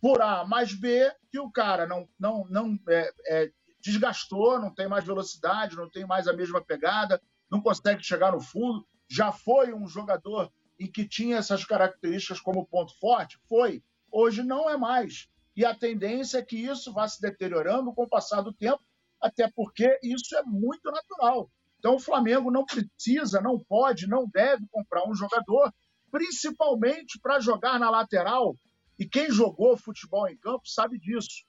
por 0.00 0.22
A 0.22 0.44
mais 0.44 0.72
B 0.72 1.10
que 1.30 1.40
o 1.40 1.50
cara 1.50 1.86
não, 1.86 2.08
não, 2.18 2.46
não 2.48 2.78
é, 2.88 3.10
é, 3.26 3.50
desgastou, 3.84 4.58
não 4.58 4.74
tem 4.74 4.88
mais 4.88 5.04
velocidade, 5.04 5.76
não 5.76 5.90
tem 5.90 6.06
mais 6.06 6.26
a 6.26 6.32
mesma 6.32 6.64
pegada, 6.64 7.20
não 7.50 7.60
consegue 7.60 8.02
chegar 8.02 8.32
no 8.32 8.40
fundo. 8.40 8.86
Já 9.08 9.30
foi 9.30 9.74
um 9.74 9.86
jogador 9.86 10.50
em 10.80 10.90
que 10.90 11.06
tinha 11.06 11.36
essas 11.36 11.64
características 11.64 12.40
como 12.40 12.66
ponto 12.66 12.98
forte? 12.98 13.38
Foi. 13.48 13.82
Hoje 14.10 14.42
não 14.42 14.68
é 14.68 14.76
mais. 14.76 15.28
E 15.54 15.64
a 15.64 15.74
tendência 15.74 16.38
é 16.38 16.42
que 16.42 16.56
isso 16.56 16.92
vá 16.92 17.06
se 17.06 17.20
deteriorando 17.20 17.92
com 17.92 18.04
o 18.04 18.08
passar 18.08 18.40
do 18.40 18.52
tempo 18.52 18.82
até 19.20 19.50
porque 19.54 19.98
isso 20.02 20.36
é 20.36 20.42
muito 20.42 20.90
natural. 20.90 21.50
Então, 21.78 21.96
o 21.96 22.00
Flamengo 22.00 22.50
não 22.50 22.64
precisa, 22.64 23.40
não 23.40 23.58
pode, 23.58 24.06
não 24.06 24.28
deve 24.28 24.66
comprar 24.70 25.08
um 25.08 25.14
jogador, 25.14 25.72
principalmente 26.10 27.18
para 27.20 27.40
jogar 27.40 27.78
na 27.78 27.90
lateral. 27.90 28.56
E 28.98 29.06
quem 29.06 29.30
jogou 29.30 29.76
futebol 29.76 30.28
em 30.28 30.36
campo 30.36 30.66
sabe 30.66 30.98
disso. 30.98 31.44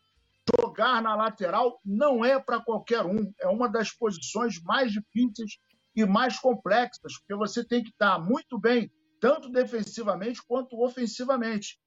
Jogar 0.59 1.01
na 1.01 1.15
lateral 1.15 1.79
não 1.83 2.23
é 2.23 2.39
para 2.39 2.59
qualquer 2.59 3.03
um, 3.03 3.31
é 3.39 3.47
uma 3.47 3.67
das 3.67 3.91
posições 3.91 4.61
mais 4.61 4.91
difíceis 4.91 5.57
e 5.95 6.05
mais 6.05 6.37
complexas, 6.39 7.17
porque 7.19 7.35
você 7.35 7.63
tem 7.63 7.81
que 7.81 7.89
estar 7.89 8.19
muito 8.19 8.59
bem, 8.59 8.91
tanto 9.19 9.49
defensivamente 9.49 10.41
quanto 10.45 10.79
ofensivamente. 10.83 11.79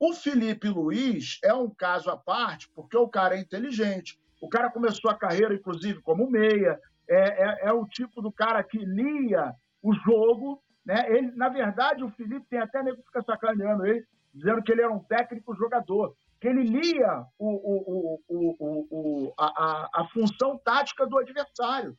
O 0.00 0.14
Felipe 0.14 0.68
Luiz 0.68 1.38
é 1.42 1.52
um 1.52 1.68
caso 1.68 2.08
à 2.08 2.16
parte, 2.16 2.70
porque 2.74 2.96
o 2.96 3.08
cara 3.08 3.36
é 3.36 3.40
inteligente, 3.40 4.18
o 4.40 4.48
cara 4.48 4.70
começou 4.70 5.10
a 5.10 5.18
carreira, 5.18 5.54
inclusive, 5.54 6.00
como 6.02 6.30
meia. 6.30 6.80
É, 7.08 7.16
é, 7.16 7.68
é 7.68 7.72
o 7.72 7.86
tipo 7.86 8.20
do 8.22 8.30
cara 8.30 8.62
que 8.62 8.78
lia 8.78 9.54
o 9.82 9.92
jogo. 9.92 10.62
Né? 10.84 11.04
Ele, 11.08 11.32
na 11.32 11.48
verdade, 11.48 12.04
o 12.04 12.10
Felipe 12.10 12.46
tem 12.48 12.60
até 12.60 12.82
nego 12.82 12.98
que 12.98 13.06
fica 13.06 13.22
sacaneando 13.22 13.86
ele, 13.86 14.06
dizendo 14.32 14.62
que 14.62 14.70
ele 14.70 14.82
era 14.82 14.92
um 14.92 15.02
técnico 15.02 15.54
jogador, 15.54 16.14
que 16.40 16.48
ele 16.48 16.62
lia 16.62 17.24
o, 17.38 18.20
o, 18.28 18.84
o, 18.90 19.34
a, 19.38 19.88
a, 20.02 20.08
função 20.08 20.56
tática 20.58 21.06
do 21.06 21.18
adversário. 21.18 21.96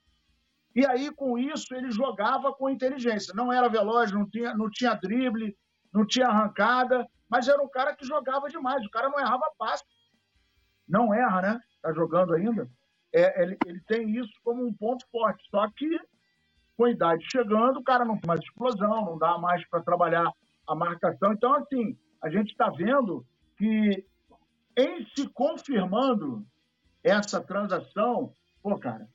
E 0.75 0.85
aí, 0.85 1.11
com 1.11 1.37
isso, 1.37 1.75
ele 1.75 1.91
jogava 1.91 2.53
com 2.53 2.69
inteligência. 2.69 3.33
Não 3.35 3.51
era 3.51 3.67
veloz, 3.67 4.11
não 4.11 4.29
tinha, 4.29 4.53
não 4.53 4.69
tinha 4.69 4.93
drible, 4.93 5.57
não 5.93 6.05
tinha 6.05 6.27
arrancada, 6.27 7.05
mas 7.29 7.47
era 7.47 7.61
um 7.61 7.69
cara 7.69 7.95
que 7.95 8.05
jogava 8.05 8.47
demais. 8.47 8.85
O 8.85 8.89
cara 8.89 9.09
não 9.09 9.19
errava 9.19 9.51
passe. 9.57 9.83
Não 10.87 11.13
erra, 11.13 11.41
né? 11.41 11.59
está 11.79 11.93
jogando 11.93 12.33
ainda, 12.33 12.69
é, 13.13 13.41
ele, 13.41 13.57
ele 13.65 13.81
tem 13.87 14.09
isso 14.17 14.31
como 14.43 14.65
um 14.65 14.73
ponto 14.73 15.05
forte. 15.11 15.43
Só 15.49 15.67
que, 15.71 15.99
com 16.77 16.85
a 16.85 16.91
idade 16.91 17.25
chegando, 17.31 17.79
o 17.79 17.83
cara 17.83 18.05
não 18.05 18.17
tem 18.17 18.27
mais 18.27 18.41
explosão, 18.41 19.05
não 19.05 19.17
dá 19.17 19.37
mais 19.37 19.67
para 19.69 19.81
trabalhar 19.81 20.31
a 20.67 20.75
marcação. 20.75 21.33
Então, 21.33 21.53
assim, 21.55 21.97
a 22.21 22.29
gente 22.29 22.51
está 22.51 22.69
vendo 22.69 23.25
que, 23.57 24.05
em 24.79 25.05
se 25.15 25.27
confirmando 25.29 26.45
essa 27.03 27.41
transação, 27.41 28.33
pô, 28.61 28.77
cara, 28.77 29.07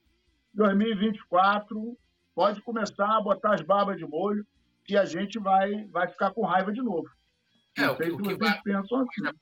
2024 0.52 1.96
pode 2.34 2.60
começar 2.62 3.16
a 3.16 3.20
botar 3.20 3.54
as 3.54 3.62
barbas 3.62 3.96
de 3.96 4.06
molho, 4.06 4.46
que 4.84 4.96
a 4.96 5.04
gente 5.04 5.38
vai, 5.38 5.86
vai 5.86 6.08
ficar 6.08 6.32
com 6.32 6.42
raiva 6.42 6.72
de 6.72 6.82
novo. 6.82 7.08
É, 7.76 7.88
o 7.88 7.96
que, 7.96 8.10
o, 8.10 8.18
que 8.18 8.34
vai, 8.34 8.50
assim. 8.50 9.38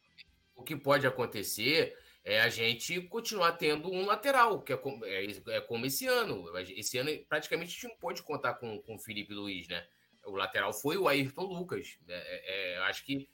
o 0.54 0.62
que 0.62 0.76
pode 0.76 1.06
acontecer 1.06 1.96
é 2.24 2.40
a 2.40 2.48
gente 2.48 3.00
continuar 3.02 3.52
tendo 3.52 3.90
um 3.90 4.06
lateral, 4.06 4.62
que 4.62 4.72
é, 4.72 4.80
é, 5.04 5.56
é, 5.56 5.61
como 5.61 5.87
esse 5.87 6.06
ano. 6.06 6.44
Esse 6.76 6.96
ano, 6.98 7.11
praticamente, 7.28 7.70
a 7.70 7.72
gente 7.72 7.88
não 7.88 7.96
pode 7.96 8.22
contar 8.22 8.54
com, 8.54 8.80
com 8.82 8.94
o 8.94 8.98
Felipe 8.98 9.35
Luiz, 9.35 9.66
né? 9.66 9.85
O 10.24 10.37
lateral 10.37 10.72
foi 10.72 10.96
o 10.96 11.08
Ayrton 11.08 11.44
Lucas. 11.44 11.98
Né? 12.06 12.14
É, 12.14 12.74
é, 12.74 12.78
acho 12.85 13.04
que 13.04 13.28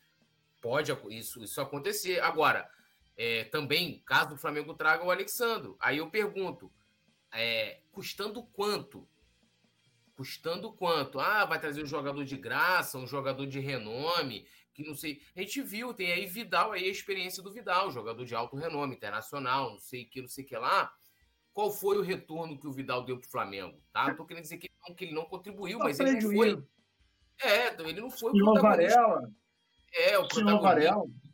pode 0.63 0.91
isso, 1.11 1.45
isso 1.45 1.61
acontecer. 1.61 2.21
Agora, 2.21 2.69
é, 3.19 3.43
também, 3.43 4.01
caso 4.07 4.37
o 4.37 4.39
Flamengo 4.39 4.73
traga 4.75 5.05
o 5.05 5.11
Alexandro, 5.11 5.77
aí 5.81 5.99
eu 5.99 6.09
pergunto, 6.09 6.73
é, 7.33 7.81
custando 7.91 8.45
quanto? 8.45 9.09
Custando 10.15 10.73
quanto? 10.73 11.19
Ah, 11.19 11.45
vai 11.45 11.61
trazer 11.61 11.83
um 11.83 11.87
jogador 11.87 12.25
de 12.25 12.37
graça, 12.37 12.97
um 12.97 13.09
jogador 13.09 13.45
de 13.45 13.59
renome, 13.59 14.47
que 14.73 14.85
não 14.85 14.95
sei. 14.95 15.21
A 15.35 15.41
gente 15.41 15.61
viu, 15.63 15.93
tem 15.93 16.13
aí 16.13 16.27
Vidal 16.27 16.71
aí, 16.71 16.85
a 16.85 16.93
experiência 16.93 17.43
do 17.43 17.53
Vidal, 17.53 17.91
jogador 17.91 18.25
de 18.25 18.37
alto 18.37 18.57
renome, 18.57 18.95
internacional, 18.95 19.73
não 19.73 19.81
sei 19.81 20.05
o 20.05 20.09
que, 20.09 20.21
não 20.21 20.29
sei 20.29 20.45
o 20.45 20.47
que 20.47 20.57
lá. 20.57 20.93
Qual 21.53 21.73
foi 21.73 21.99
o 21.99 22.03
retorno 22.03 22.57
que 22.57 22.69
o 22.69 22.73
Vidal 22.73 23.05
deu 23.05 23.19
para 23.19 23.27
o 23.27 23.31
Flamengo? 23.31 23.83
Tá? 23.93 24.07
Não 24.07 24.17
tô 24.17 24.25
querendo 24.25 24.45
dizer 24.45 24.59
que, 24.59 24.71
não, 24.87 24.95
que 24.95 25.07
ele 25.07 25.15
não 25.15 25.25
contribuiu, 25.25 25.81
mas 25.81 25.99
ele 25.99 26.13
não 26.13 26.21
foi. 26.21 26.63
É, 27.43 27.83
ele 27.83 28.01
não 28.01 28.11
foi 28.11 28.31
o 28.31 28.45
protagonista. 28.45 29.01
Varela. 29.01 29.33
É, 29.93 30.19
o 30.19 30.29
protagonista. 30.29 31.28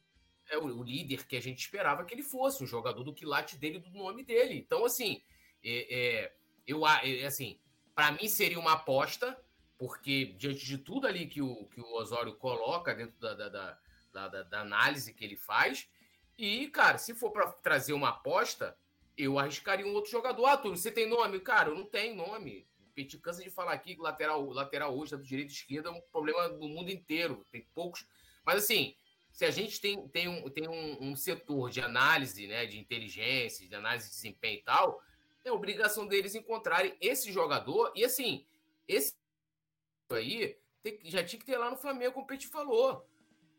É 0.55 0.59
o, 0.59 0.65
o, 0.65 0.83
líder 0.83 1.27
que 1.27 1.37
a 1.37 1.43
gente 1.43 1.59
esperava 1.59 2.05
que 2.05 2.15
ele 2.15 2.23
fosse, 2.23 2.63
um 2.63 2.67
jogador 2.67 3.03
do 3.03 3.13
quilate 3.13 3.57
dele, 3.57 3.79
do 3.79 3.91
nome 3.91 4.25
dele. 4.25 4.57
Então, 4.57 4.85
assim, 4.85 5.23
é, 5.63 6.23
é 6.25 6.33
eu, 6.67 6.87
é, 6.87 7.25
assim, 7.25 7.59
para 7.95 8.13
mim 8.13 8.27
seria 8.29 8.59
uma 8.59 8.73
aposta, 8.73 9.39
porque 9.79 10.27
diante 10.39 10.65
de 10.65 10.79
tudo 10.79 11.07
ali 11.07 11.27
que 11.27 11.43
o, 11.43 11.67
que 11.67 11.81
o 11.81 11.95
Osório 11.95 12.35
coloca 12.37 12.95
dentro 12.95 13.19
da, 13.21 13.35
da, 13.35 13.79
da, 14.13 14.43
da, 14.43 14.61
análise 14.61 15.13
que 15.13 15.25
ele 15.25 15.37
faz, 15.37 15.89
e, 16.37 16.69
cara, 16.69 16.99
se 16.99 17.15
for 17.15 17.31
para 17.31 17.47
trazer 17.49 17.93
uma 17.93 18.09
aposta, 18.09 18.77
eu 19.17 19.39
arriscaria 19.39 19.87
um 19.87 19.95
outro 19.95 20.11
jogador. 20.11 20.47
Ah, 20.47 20.57
Túlio, 20.57 20.77
você 20.77 20.91
tem 20.91 21.09
nome? 21.09 21.39
Cara, 21.41 21.69
eu 21.69 21.75
não 21.75 21.85
tenho 21.85 22.17
nome. 22.17 22.67
O 22.81 22.93
Petit 22.95 23.19
cansa 23.19 23.43
de 23.43 23.51
falar 23.51 23.73
aqui 23.73 23.95
que 23.95 24.01
lateral, 24.01 24.45
lateral 24.51 24.97
hoje, 24.97 25.17
do 25.17 25.23
direito 25.23 25.51
e 25.51 25.53
esquerda, 25.53 25.91
é 25.91 25.93
um 25.93 26.01
problema 26.01 26.49
do 26.49 26.69
mundo 26.69 26.91
inteiro. 26.91 27.47
Tem 27.53 27.63
poucos. 27.73 28.05
Mas, 28.45 28.65
assim, 28.65 28.97
se 29.35 29.45
a 29.45 29.51
gente 29.51 29.81
tem, 29.81 30.07
tem, 30.11 30.29
um, 30.29 30.49
tem 30.49 30.69
um, 30.69 31.11
um 31.11 31.17
setor 31.17 31.69
de 31.69 31.81
análise, 31.81 32.47
né, 32.47 32.67
de 32.67 32.79
inteligência, 32.79 33.69
de 33.69 33.75
análise 33.75 34.07
de 34.07 34.15
desempenho 34.15 34.61
e 34.61 34.63
tal, 34.63 35.03
é 35.45 35.51
obrigação 35.51 36.07
deles 36.07 36.37
encontrarem 36.37 36.97
esse 37.01 37.33
jogador. 37.33 37.93
E, 37.97 38.05
assim, 38.05 38.47
esse 38.87 39.17
aí 40.09 40.57
tem, 40.85 41.01
já 41.03 41.25
tinha 41.25 41.41
que 41.41 41.45
ter 41.45 41.59
lá 41.59 41.69
no 41.69 41.77
Flamengo, 41.77 42.13
como 42.13 42.25
o 42.25 42.29
Petit 42.29 42.47
falou. 42.47 43.05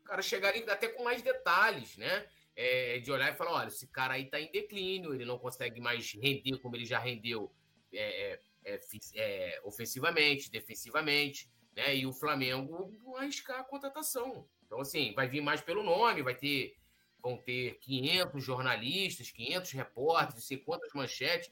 O 0.00 0.04
cara 0.04 0.22
chegaria 0.22 0.64
até 0.72 0.88
com 0.88 1.04
mais 1.04 1.20
detalhes, 1.20 1.98
né? 1.98 2.26
É, 2.56 2.98
de 3.00 3.12
olhar 3.12 3.30
e 3.30 3.36
falar: 3.36 3.52
olha, 3.52 3.68
esse 3.68 3.86
cara 3.86 4.14
aí 4.14 4.30
tá 4.30 4.40
em 4.40 4.50
declínio, 4.50 5.12
ele 5.12 5.26
não 5.26 5.38
consegue 5.38 5.78
mais 5.78 6.10
render 6.14 6.56
como 6.58 6.74
ele 6.74 6.86
já 6.86 6.98
rendeu 6.98 7.54
é, 7.92 8.40
é, 8.64 8.74
é, 8.74 8.80
é 9.16 9.60
ofensivamente, 9.62 10.50
defensivamente, 10.50 11.50
né? 11.74 11.94
E 11.94 12.06
o 12.06 12.14
Flamengo 12.14 12.94
arriscar 13.18 13.60
a 13.60 13.64
contratação. 13.64 14.48
Então, 14.66 14.80
assim, 14.80 15.14
vai 15.14 15.28
vir 15.28 15.40
mais 15.40 15.60
pelo 15.60 15.82
nome, 15.82 16.22
vai 16.22 16.34
ter. 16.34 16.76
Vão 17.22 17.36
ter 17.36 17.78
500 17.80 18.44
jornalistas, 18.44 19.30
500 19.30 19.72
repórteres, 19.72 20.44
sei 20.44 20.58
quantas 20.58 20.92
manchetes. 20.92 21.50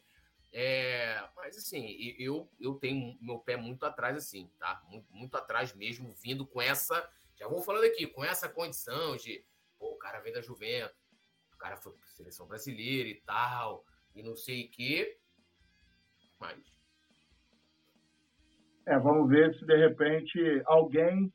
É, 0.53 1.21
mas 1.35 1.57
assim, 1.57 2.15
eu, 2.17 2.49
eu 2.61 2.75
tenho 2.75 3.19
meu 3.21 3.41
pé 3.41 3.57
muito 3.57 3.85
atrás, 3.85 4.17
assim, 4.17 4.49
tá? 4.59 4.81
Muito, 4.89 5.13
muito 5.13 5.37
atrás 5.37 5.75
mesmo, 5.75 6.15
vindo 6.15 6.47
com 6.47 6.63
essa. 6.63 7.11
Já 7.35 7.49
vou 7.49 7.61
falando 7.61 7.85
aqui, 7.85 8.07
com 8.07 8.25
essa 8.25 8.49
condição 8.49 9.17
de. 9.17 9.45
Pô, 9.79 9.95
o 9.95 9.99
cara 9.99 10.21
veio 10.21 10.37
da 10.37 10.41
Juventus, 10.41 10.97
o 11.53 11.57
cara 11.57 11.77
foi 11.77 11.93
pra 11.93 12.07
seleção 12.07 12.47
brasileira 12.47 13.09
e 13.09 13.21
tal, 13.23 13.85
e 14.15 14.23
não 14.23 14.37
sei 14.37 14.67
o 14.67 14.71
quê. 14.71 15.19
Mas. 16.39 16.63
É, 18.87 18.97
vamos 18.97 19.29
ver 19.29 19.53
se 19.59 19.65
de 19.65 19.77
repente 19.77 20.63
alguém 20.67 21.33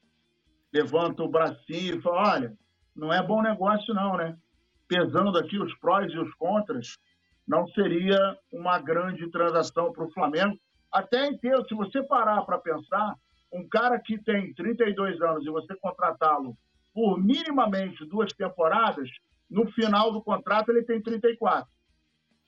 levanta 0.74 1.24
o 1.24 1.30
bracinho 1.30 1.98
e 1.98 2.02
fala: 2.02 2.34
olha, 2.34 2.58
não 2.96 3.14
é 3.14 3.22
bom 3.22 3.42
negócio, 3.42 3.94
não, 3.94 4.18
né? 4.18 4.38
Pesando 4.88 5.38
aqui 5.38 5.58
os 5.60 5.74
prós 5.80 6.12
e 6.12 6.18
os 6.18 6.34
contras 6.36 6.98
não 7.48 7.68
seria 7.70 8.38
uma 8.52 8.80
grande 8.80 9.30
transação 9.32 9.92
para 9.92 10.06
o 10.06 10.12
Flamengo. 10.12 10.58
Até 10.92 11.28
inteiro, 11.28 11.66
se 11.68 11.76
você 11.76 12.04
parar 12.04 12.42
para 12.44 12.60
pensar, 12.60 13.16
um 13.52 13.68
cara 13.68 14.00
que 14.00 14.18
tem 14.24 14.54
32 14.54 15.20
anos 15.22 15.46
e 15.46 15.50
você 15.50 15.76
contratá-lo 15.76 16.56
por 16.94 17.18
minimamente 17.20 18.06
duas 18.06 18.32
temporadas, 18.34 19.10
no 19.50 19.70
final 19.72 20.12
do 20.12 20.22
contrato 20.22 20.70
ele 20.70 20.84
tem 20.84 21.02
34. 21.02 21.68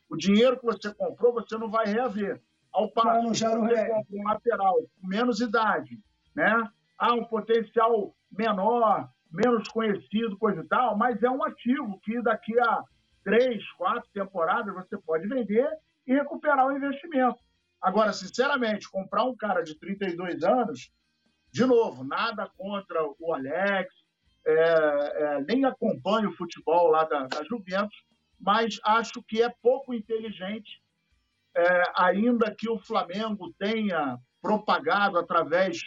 O 0.09 0.15
dinheiro 0.15 0.59
que 0.59 0.65
você 0.65 0.93
comprou, 0.93 1.33
você 1.33 1.57
não 1.57 1.69
vai 1.69 1.85
reaver. 1.85 2.41
Ao 2.71 2.89
passo 2.91 3.31
que 3.31 3.39
você 3.39 3.87
compra 3.87 4.05
um 4.11 4.23
lateral 4.23 4.75
com 4.75 5.07
menos 5.07 5.39
idade, 5.39 5.99
né? 6.35 6.69
Há 7.01 7.15
um 7.15 7.25
potencial 7.25 8.15
menor, 8.31 9.09
menos 9.31 9.67
conhecido, 9.69 10.37
coisa 10.37 10.61
e 10.61 10.67
tal, 10.67 10.95
mas 10.95 11.23
é 11.23 11.29
um 11.31 11.43
ativo 11.43 11.99
que 12.03 12.21
daqui 12.21 12.59
a 12.59 12.83
três, 13.23 13.67
quatro 13.71 14.07
temporadas, 14.13 14.71
você 14.75 14.95
pode 14.99 15.27
vender 15.27 15.67
e 16.05 16.13
recuperar 16.13 16.67
o 16.67 16.77
investimento. 16.77 17.39
Agora, 17.81 18.13
sinceramente, 18.13 18.87
comprar 18.87 19.23
um 19.23 19.35
cara 19.35 19.63
de 19.63 19.73
32 19.79 20.43
anos, 20.43 20.91
de 21.51 21.65
novo, 21.65 22.03
nada 22.03 22.47
contra 22.55 23.03
o 23.19 23.33
Alex, 23.33 23.91
é, 24.45 24.53
é, 24.53 25.41
nem 25.41 25.65
acompanho 25.65 26.29
o 26.29 26.35
futebol 26.35 26.91
lá 26.91 27.03
da, 27.05 27.25
da, 27.25 27.43
Juventus, 27.45 27.97
mas 28.39 28.79
acho 28.83 29.23
que 29.27 29.41
é 29.41 29.49
pouco 29.49 29.91
inteligente, 29.91 30.83
é, 31.57 31.83
ainda 31.97 32.53
que 32.55 32.69
o 32.69 32.77
Flamengo 32.77 33.51
tenha 33.57 34.19
propagado 34.39 35.17
através 35.17 35.79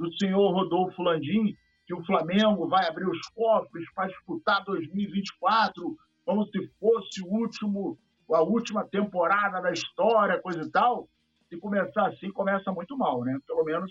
do 0.00 0.12
senhor 0.16 0.50
Rodolfo 0.52 1.02
Landim 1.02 1.54
que 1.86 1.94
o 1.94 2.04
Flamengo 2.04 2.68
vai 2.68 2.86
abrir 2.86 3.08
os 3.08 3.20
cofres 3.34 3.84
para 3.92 4.08
disputar 4.08 4.64
2024 4.64 5.96
como 6.24 6.46
se 6.46 6.68
fosse 6.78 7.22
o 7.22 7.26
último, 7.26 7.98
a 8.32 8.40
última 8.40 8.84
temporada 8.84 9.60
da 9.60 9.72
história, 9.72 10.40
coisa 10.40 10.62
e 10.62 10.70
tal, 10.70 11.08
se 11.48 11.58
começar 11.58 12.06
assim, 12.06 12.30
começa 12.30 12.70
muito 12.70 12.96
mal, 12.96 13.24
né? 13.24 13.36
Pelo 13.46 13.64
menos 13.64 13.90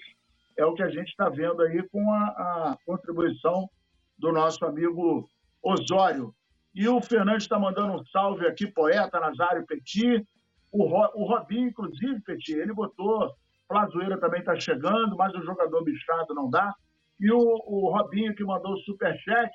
é 0.58 0.66
o 0.66 0.74
que 0.74 0.82
a 0.82 0.90
gente 0.90 1.10
está 1.10 1.28
vendo 1.28 1.62
aí 1.62 1.86
com 1.90 2.12
a, 2.14 2.24
a, 2.24 2.78
contribuição 2.86 3.70
do 4.18 4.32
nosso 4.32 4.64
amigo 4.66 5.30
Osório. 5.62 6.34
E 6.74 6.88
o 6.88 7.02
Fernandes 7.02 7.44
está 7.44 7.60
mandando 7.60 7.94
um 7.94 8.06
salve 8.06 8.48
aqui, 8.48 8.66
poeta 8.68 9.20
Nazário 9.20 9.66
Petit. 9.66 10.26
O, 10.72 10.86
Ro, 10.86 11.12
o 11.16 11.26
Robinho, 11.26 11.68
inclusive, 11.68 12.22
Petit, 12.22 12.54
ele 12.54 12.74
botou. 12.74 13.34
Flazoeira 13.70 14.20
também 14.20 14.40
está 14.40 14.60
chegando, 14.60 15.16
mas 15.16 15.32
o 15.36 15.44
jogador 15.44 15.84
bichado 15.84 16.34
não 16.34 16.50
dá. 16.50 16.74
E 17.20 17.32
o, 17.32 17.38
o 17.38 17.92
Robinho, 17.96 18.36
que 18.36 18.44
mandou 18.44 18.74
o 18.74 18.80
superchat, 18.80 19.52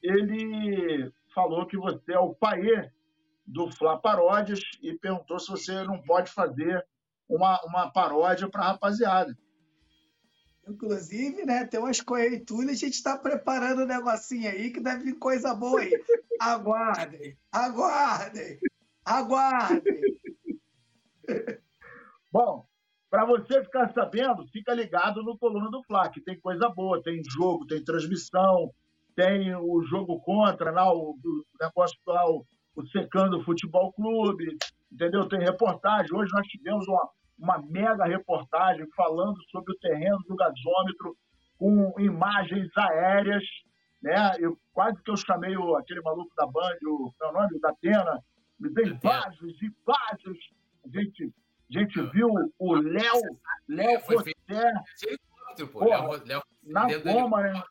ele 0.00 1.10
falou 1.34 1.66
que 1.66 1.76
você 1.76 2.12
é 2.12 2.18
o 2.18 2.32
pai 2.32 2.60
do 3.44 3.70
Flá 3.72 3.98
Paródias 3.98 4.60
e 4.80 4.94
perguntou 4.94 5.40
se 5.40 5.50
você 5.50 5.82
não 5.82 6.00
pode 6.02 6.30
fazer 6.30 6.86
uma, 7.28 7.60
uma 7.64 7.90
paródia 7.90 8.48
para 8.48 8.62
a 8.62 8.72
rapaziada. 8.72 9.36
Inclusive, 10.68 11.44
né, 11.44 11.64
tem 11.64 11.78
umas 11.78 12.00
coerituras, 12.00 12.70
a 12.70 12.74
gente 12.74 12.94
está 12.94 13.16
preparando 13.16 13.82
um 13.82 13.86
negocinho 13.86 14.50
aí 14.50 14.70
que 14.70 14.80
deve 14.80 15.04
vir 15.04 15.18
coisa 15.18 15.54
boa 15.54 15.80
aí. 15.80 15.92
Aguardem, 16.40 17.36
aguardem, 17.52 18.58
aguardem. 19.04 20.00
Bom, 22.32 22.66
para 23.10 23.24
você 23.24 23.62
ficar 23.62 23.92
sabendo, 23.92 24.46
fica 24.48 24.74
ligado 24.74 25.22
no 25.22 25.38
Coluna 25.38 25.70
do 25.70 25.82
Fla, 25.84 26.08
que 26.10 26.20
tem 26.20 26.38
coisa 26.40 26.68
boa, 26.68 27.02
tem 27.02 27.22
jogo, 27.24 27.66
tem 27.66 27.82
transmissão, 27.84 28.70
tem 29.14 29.54
o 29.54 29.82
jogo 29.84 30.20
contra, 30.20 30.70
lá, 30.70 30.92
o, 30.92 31.12
o 31.12 31.44
negócio 31.60 31.96
lá, 32.06 32.28
o, 32.28 32.44
o 32.74 32.86
Secando 32.88 33.42
Futebol 33.44 33.92
Clube, 33.92 34.56
entendeu? 34.92 35.28
Tem 35.28 35.40
reportagem. 35.40 36.14
Hoje 36.14 36.30
nós 36.32 36.46
tivemos 36.48 36.86
uma, 36.86 37.08
uma 37.38 37.58
mega 37.68 38.04
reportagem 38.04 38.86
falando 38.94 39.36
sobre 39.50 39.72
o 39.72 39.78
terreno 39.78 40.18
do 40.28 40.36
gasômetro 40.36 41.16
com 41.58 41.94
imagens 41.98 42.68
aéreas, 42.76 43.42
né? 44.02 44.32
Eu, 44.38 44.58
quase 44.72 45.02
que 45.02 45.10
eu 45.10 45.16
chamei 45.16 45.56
o, 45.56 45.76
aquele 45.76 46.02
maluco 46.02 46.34
da 46.36 46.46
Band, 46.46 46.76
o, 46.84 47.12
meu 47.20 47.32
nome, 47.32 47.58
da 47.60 47.70
Atena, 47.70 48.20
me 48.60 48.68
dei 48.70 48.84
imagens 48.84 49.62
e 49.62 49.66
imagens. 49.66 50.38
A 50.84 50.88
gente, 50.88 51.32
a 51.68 51.78
gente 51.78 52.00
viu 52.12 52.28
o 52.58 52.74
Léo, 52.74 53.20
Léo 53.68 54.00
José, 54.08 54.32
na 56.62 56.98
goma, 56.98 57.42
né? 57.42 57.62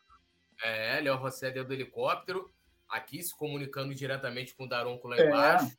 É, 0.63 0.99
Léo 1.01 1.17
Rosé 1.17 1.51
dentro 1.51 1.69
do 1.69 1.73
helicóptero, 1.73 2.51
aqui 2.89 3.21
se 3.21 3.35
comunicando 3.37 3.93
diretamente 3.93 4.55
com 4.55 4.65
o 4.65 4.69
Daronco 4.69 5.07
lá 5.07 5.17
é. 5.17 5.27
embaixo. 5.27 5.77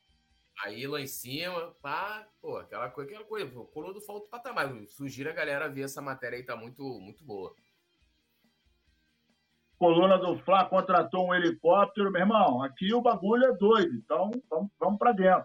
Aí 0.64 0.86
lá 0.86 1.00
em 1.00 1.06
cima, 1.06 1.74
pá, 1.82 2.26
pô, 2.40 2.56
aquela 2.56 2.88
coisa, 2.88 3.10
aquela 3.10 3.26
coisa, 3.26 3.50
colou 3.72 3.92
do 3.92 4.00
falta 4.00 4.28
patamar. 4.30 4.72
Sugiro 4.88 5.28
a 5.28 5.34
galera 5.34 5.68
ver 5.68 5.82
essa 5.82 6.00
matéria 6.00 6.38
aí, 6.38 6.42
tá 6.42 6.56
muito, 6.56 6.82
muito 6.98 7.22
boa. 7.22 7.54
coluna 9.78 10.16
do 10.16 10.38
Fla 10.38 10.64
contratou 10.64 11.28
um 11.28 11.34
helicóptero. 11.34 12.10
Meu 12.10 12.22
irmão, 12.22 12.62
aqui 12.62 12.94
o 12.94 13.02
bagulho 13.02 13.44
é 13.44 13.52
doido. 13.52 13.94
Então, 13.96 14.30
vamos, 14.48 14.70
vamos 14.78 14.98
para 14.98 15.12
dentro. 15.12 15.44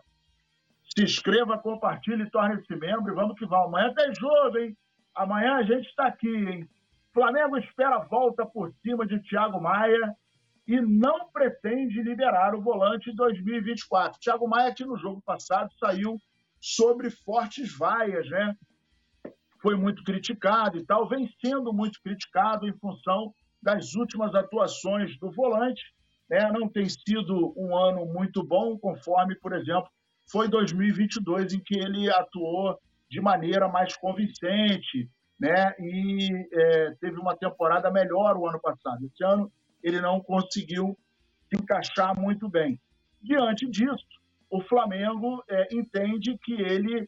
Se 0.95 1.03
inscreva, 1.03 1.57
compartilhe, 1.57 2.29
torne-se 2.29 2.75
membro 2.75 3.13
e 3.13 3.15
vamos 3.15 3.39
que 3.39 3.45
vamos. 3.45 3.67
Amanhã 3.67 3.93
tem 3.93 4.13
jogo, 4.13 4.57
hein? 4.57 4.77
Amanhã 5.15 5.55
a 5.55 5.63
gente 5.63 5.87
está 5.87 6.07
aqui, 6.07 6.27
hein? 6.27 6.69
Flamengo 7.13 7.57
espera 7.57 7.95
a 7.95 8.03
volta 8.03 8.45
por 8.45 8.73
cima 8.81 9.05
de 9.05 9.19
Thiago 9.21 9.61
Maia 9.61 10.15
e 10.67 10.81
não 10.81 11.29
pretende 11.31 12.01
liberar 12.01 12.55
o 12.55 12.61
volante 12.61 13.09
em 13.09 13.15
2024. 13.15 14.19
Thiago 14.19 14.47
Maia, 14.47 14.69
aqui 14.69 14.83
no 14.83 14.97
jogo 14.97 15.21
passado, 15.21 15.69
saiu 15.79 16.17
sobre 16.59 17.09
fortes 17.09 17.75
vaias, 17.77 18.29
né? 18.29 18.55
Foi 19.61 19.75
muito 19.75 20.03
criticado 20.03 20.77
e 20.77 20.85
tal, 20.85 21.07
vem 21.07 21.29
sendo 21.43 21.71
muito 21.71 22.01
criticado 22.01 22.67
em 22.67 22.73
função 22.73 23.33
das 23.61 23.93
últimas 23.95 24.33
atuações 24.35 25.17
do 25.19 25.31
volante. 25.31 25.81
Né? 26.29 26.51
Não 26.51 26.67
tem 26.67 26.87
sido 26.89 27.53
um 27.55 27.77
ano 27.77 28.05
muito 28.05 28.43
bom, 28.43 28.77
conforme, 28.77 29.35
por 29.35 29.53
exemplo, 29.53 29.89
foi 30.31 30.47
2022, 30.47 31.53
em 31.53 31.59
que 31.59 31.77
ele 31.77 32.09
atuou 32.09 32.79
de 33.09 33.19
maneira 33.19 33.67
mais 33.67 33.95
convincente, 33.97 35.09
né? 35.39 35.75
E 35.79 36.29
é, 36.53 36.91
teve 37.01 37.17
uma 37.17 37.35
temporada 37.35 37.91
melhor 37.91 38.37
o 38.37 38.47
ano 38.47 38.59
passado. 38.61 39.05
Esse 39.05 39.23
ano 39.23 39.51
ele 39.83 39.99
não 39.99 40.21
conseguiu 40.21 40.97
se 41.49 41.61
encaixar 41.61 42.17
muito 42.17 42.47
bem. 42.47 42.79
Diante 43.21 43.69
disso, 43.69 44.05
o 44.49 44.61
Flamengo 44.61 45.43
é, 45.49 45.75
entende 45.75 46.37
que 46.43 46.53
ele 46.53 47.07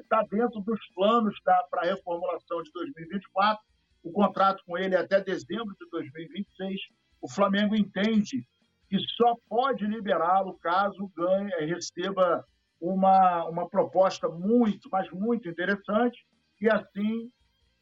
está 0.00 0.20
é, 0.20 0.26
dentro 0.30 0.60
dos 0.60 0.80
planos 0.94 1.34
para 1.40 1.82
a 1.82 1.86
reformulação 1.86 2.62
de 2.62 2.70
2024. 2.72 3.62
O 4.02 4.10
contrato 4.10 4.62
com 4.66 4.76
ele 4.76 4.94
é 4.94 4.98
até 4.98 5.20
dezembro 5.22 5.74
de 5.80 5.88
2026. 5.90 6.80
O 7.20 7.30
Flamengo 7.30 7.74
entende 7.74 8.44
que 8.92 8.98
só 9.16 9.34
pode 9.48 9.86
liberá-lo 9.86 10.58
caso 10.58 11.10
ganhe, 11.16 11.50
receba 11.64 12.44
uma, 12.78 13.46
uma 13.46 13.66
proposta 13.66 14.28
muito, 14.28 14.86
mas 14.92 15.10
muito 15.10 15.48
interessante, 15.48 16.18
e 16.60 16.68
assim 16.68 17.32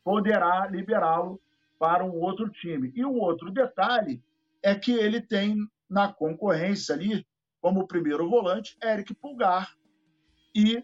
poderá 0.04 0.68
liberá-lo 0.68 1.40
para 1.80 2.04
um 2.04 2.20
outro 2.20 2.48
time. 2.48 2.92
E 2.94 3.04
um 3.04 3.18
outro 3.18 3.50
detalhe 3.50 4.22
é 4.62 4.72
que 4.72 4.92
ele 4.92 5.20
tem 5.20 5.56
na 5.88 6.12
concorrência 6.12 6.94
ali, 6.94 7.26
como 7.60 7.88
primeiro 7.88 8.30
volante, 8.30 8.78
Eric 8.80 9.12
Pulgar 9.14 9.68
e 10.54 10.80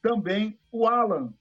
também 0.00 0.56
o 0.70 0.86
Alan, 0.86 1.34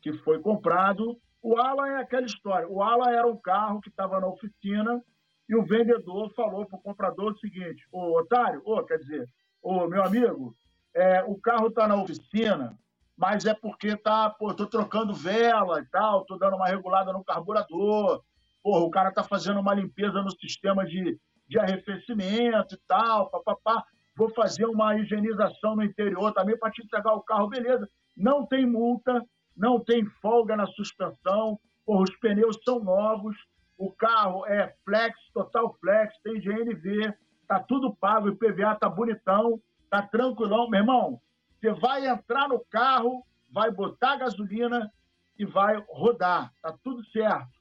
que 0.00 0.14
foi 0.14 0.40
comprado. 0.40 1.20
O 1.42 1.58
Alan 1.58 1.88
é 1.88 1.96
aquela 2.00 2.24
história. 2.24 2.66
O 2.66 2.82
Alan 2.82 3.10
era 3.10 3.26
um 3.26 3.36
carro 3.36 3.82
que 3.82 3.90
estava 3.90 4.18
na 4.18 4.28
oficina 4.28 5.04
e 5.48 5.54
o 5.54 5.64
vendedor 5.64 6.32
falou 6.34 6.66
para 6.66 6.78
o 6.78 6.82
comprador 6.82 7.32
o 7.32 7.38
seguinte: 7.38 7.86
Ô 7.92 8.18
otário, 8.18 8.60
ô, 8.64 8.82
quer 8.82 8.98
dizer, 8.98 9.28
ô 9.62 9.86
meu 9.86 10.02
amigo, 10.02 10.56
é, 10.94 11.22
o 11.24 11.36
carro 11.36 11.68
está 11.68 11.86
na 11.86 11.96
oficina, 11.96 12.76
mas 13.16 13.44
é 13.44 13.54
porque 13.54 13.96
tá, 13.96 14.30
pô, 14.30 14.52
tô 14.54 14.66
trocando 14.66 15.14
vela 15.14 15.80
e 15.80 15.86
tal, 15.86 16.24
tô 16.24 16.36
dando 16.36 16.56
uma 16.56 16.66
regulada 16.66 17.12
no 17.12 17.24
carburador, 17.24 18.22
porra, 18.62 18.80
o 18.80 18.90
cara 18.90 19.12
tá 19.12 19.22
fazendo 19.22 19.60
uma 19.60 19.74
limpeza 19.74 20.22
no 20.22 20.30
sistema 20.30 20.84
de, 20.84 21.18
de 21.48 21.58
arrefecimento 21.58 22.74
e 22.74 22.78
tal, 22.88 23.30
papapá, 23.30 23.84
vou 24.16 24.28
fazer 24.30 24.66
uma 24.66 24.96
higienização 24.98 25.76
no 25.76 25.84
interior 25.84 26.32
também 26.32 26.58
para 26.58 26.70
te 26.70 26.82
entregar 26.82 27.14
o 27.14 27.22
carro, 27.22 27.48
beleza. 27.48 27.88
Não 28.16 28.46
tem 28.46 28.66
multa, 28.66 29.22
não 29.56 29.78
tem 29.78 30.04
folga 30.20 30.56
na 30.56 30.66
suspensão, 30.66 31.58
porra, 31.84 32.02
os 32.02 32.16
pneus 32.18 32.58
são 32.64 32.82
novos, 32.82 33.36
o 33.78 33.92
carro 33.92 34.46
é 34.46 34.74
flex, 34.84 35.18
total 35.32 35.74
flex, 35.80 36.14
tem 36.22 36.40
GNV, 36.40 37.14
tá 37.46 37.60
tudo 37.60 37.94
pago, 37.94 38.28
o 38.28 38.32
IPVA 38.32 38.74
tá 38.76 38.88
bonitão, 38.88 39.60
tá 39.90 40.02
tranquilão. 40.02 40.68
Meu 40.68 40.80
irmão, 40.80 41.20
você 41.60 41.72
vai 41.72 42.06
entrar 42.06 42.48
no 42.48 42.64
carro, 42.70 43.24
vai 43.50 43.70
botar 43.70 44.16
gasolina 44.16 44.90
e 45.38 45.44
vai 45.44 45.82
rodar, 45.88 46.52
tá 46.62 46.74
tudo 46.82 47.04
certo. 47.06 47.56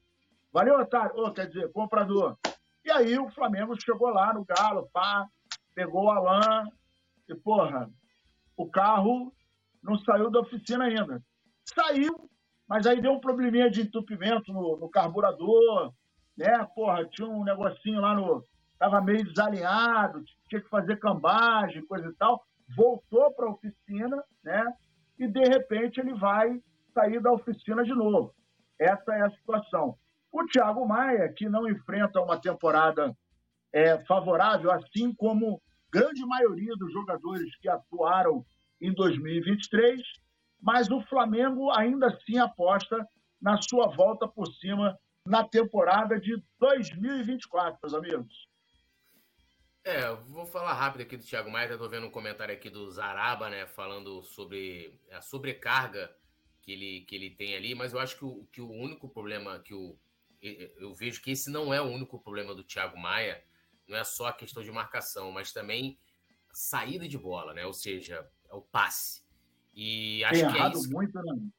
Valeu, 0.53 0.79
otário? 0.79 1.11
Oh, 1.17 1.31
quer 1.31 1.47
dizer, 1.47 1.71
comprador. 1.73 2.37
E 2.85 2.91
aí 2.91 3.17
o 3.19 3.29
Flamengo 3.31 3.75
chegou 3.79 4.09
lá 4.09 4.33
no 4.33 4.45
Galo, 4.45 4.87
pá, 4.93 5.27
pegou 5.73 6.05
o 6.05 6.09
Alain 6.09 6.69
e, 7.27 7.35
porra, 7.35 7.89
o 8.55 8.69
carro 8.69 9.33
não 9.83 9.97
saiu 9.99 10.31
da 10.31 10.39
oficina 10.39 10.85
ainda. 10.85 11.21
Saiu, 11.65 12.29
mas 12.67 12.87
aí 12.87 13.01
deu 13.01 13.11
um 13.11 13.19
probleminha 13.19 13.69
de 13.69 13.81
entupimento 13.81 14.53
no, 14.53 14.77
no 14.77 14.89
carburador, 14.89 15.93
né? 16.37 16.65
Porra, 16.75 17.05
tinha 17.05 17.27
um 17.27 17.43
negocinho 17.43 18.01
lá 18.01 18.13
no. 18.13 18.43
Tava 18.77 19.01
meio 19.01 19.23
desalinhado, 19.23 20.23
tinha 20.49 20.61
que 20.61 20.69
fazer 20.69 20.99
cambagem, 20.99 21.85
coisa 21.85 22.07
e 22.07 22.13
tal. 22.13 22.43
Voltou 22.75 23.31
para 23.33 23.45
a 23.45 23.51
oficina, 23.51 24.21
né? 24.43 24.73
E 25.17 25.27
de 25.27 25.39
repente 25.39 25.99
ele 25.99 26.13
vai 26.13 26.61
sair 26.93 27.21
da 27.21 27.31
oficina 27.31 27.83
de 27.83 27.93
novo. 27.93 28.33
Essa 28.79 29.15
é 29.15 29.21
a 29.21 29.29
situação. 29.29 29.97
O 30.31 30.45
Thiago 30.45 30.85
Maia, 30.85 31.31
que 31.31 31.47
não 31.47 31.67
enfrenta 31.69 32.19
uma 32.19 32.39
temporada 32.39 33.15
é, 33.71 33.97
favorável, 34.05 34.71
assim 34.71 35.13
como 35.13 35.61
grande 35.91 36.25
maioria 36.25 36.73
dos 36.75 36.91
jogadores 36.91 37.55
que 37.57 37.69
atuaram 37.69 38.45
em 38.81 38.93
2023, 38.93 40.01
mas 40.61 40.89
o 40.91 40.99
Flamengo 41.03 41.71
ainda 41.71 42.07
assim 42.07 42.37
aposta 42.37 43.07
na 43.41 43.61
sua 43.61 43.87
volta 43.87 44.27
por 44.27 44.47
cima 44.47 44.97
na 45.25 45.43
temporada 45.43 46.19
de 46.19 46.41
2024, 46.59 47.79
meus 47.81 47.93
amigos. 47.93 48.47
É, 49.83 50.11
vou 50.13 50.45
falar 50.45 50.73
rápido 50.73 51.01
aqui 51.01 51.17
do 51.17 51.23
Thiago 51.23 51.51
Maia, 51.51 51.71
estou 51.71 51.89
vendo 51.89 52.07
um 52.07 52.11
comentário 52.11 52.53
aqui 52.53 52.69
do 52.69 52.89
Zaraba, 52.89 53.49
né, 53.49 53.67
falando 53.67 54.23
sobre 54.23 54.99
a 55.11 55.21
sobrecarga 55.21 56.15
que 56.61 56.71
ele, 56.71 57.01
que 57.01 57.15
ele 57.15 57.29
tem 57.29 57.55
ali, 57.55 57.75
mas 57.75 57.93
eu 57.93 57.99
acho 57.99 58.17
que 58.17 58.25
o, 58.25 58.47
que 58.51 58.61
o 58.61 58.71
único 58.71 59.07
problema 59.07 59.59
que 59.59 59.73
o, 59.73 59.97
eu 60.41 60.93
vejo 60.93 61.21
que 61.21 61.31
esse 61.31 61.51
não 61.51 61.73
é 61.73 61.81
o 61.81 61.85
único 61.85 62.19
problema 62.19 62.55
do 62.55 62.63
Thiago 62.63 62.97
Maia, 62.97 63.43
não 63.87 63.97
é 63.97 64.03
só 64.03 64.27
a 64.27 64.33
questão 64.33 64.63
de 64.63 64.71
marcação, 64.71 65.31
mas 65.31 65.51
também 65.51 65.99
saída 66.51 67.07
de 67.07 67.17
bola, 67.17 67.53
né? 67.53 67.65
Ou 67.65 67.73
seja, 67.73 68.27
é 68.49 68.55
o 68.55 68.61
passe. 68.61 69.23
E 69.73 70.23
acho 70.23 70.41
Tem 70.41 70.51
que 70.51 70.59
é 70.59 70.69
isso. 70.69 70.91
Muito, 70.91 71.21
né? 71.21 71.49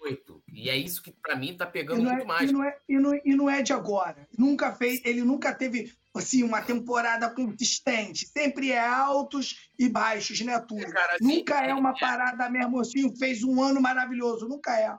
Muito. 0.00 0.42
E 0.52 0.68
é 0.68 0.76
isso 0.76 1.02
que 1.02 1.12
para 1.12 1.36
mim 1.36 1.56
tá 1.56 1.66
pegando 1.66 2.02
muito 2.02 2.22
é, 2.22 2.24
mais. 2.24 2.50
E 2.50 2.52
não, 2.52 2.64
é, 2.64 2.78
e, 2.88 2.98
não, 2.98 3.14
e 3.14 3.36
não 3.36 3.50
é 3.50 3.62
de 3.62 3.72
agora. 3.72 4.28
Nunca 4.36 4.72
fez, 4.74 5.00
ele 5.04 5.22
nunca 5.22 5.54
teve 5.54 5.92
assim 6.14 6.42
uma 6.42 6.60
temporada 6.60 7.30
consistente. 7.30 8.26
Sempre 8.26 8.72
é 8.72 8.86
altos 8.86 9.70
e 9.78 9.88
baixos, 9.88 10.40
né, 10.40 10.58
Túlio? 10.60 10.88
É, 10.88 10.92
cara, 10.92 11.14
assim, 11.14 11.24
nunca 11.24 11.64
é, 11.64 11.70
é 11.70 11.74
uma 11.74 11.94
parada 11.98 12.50
mesmo 12.50 12.80
assim, 12.80 13.16
fez 13.16 13.42
um 13.42 13.62
ano 13.62 13.80
maravilhoso, 13.80 14.48
nunca 14.48 14.78
é. 14.78 14.96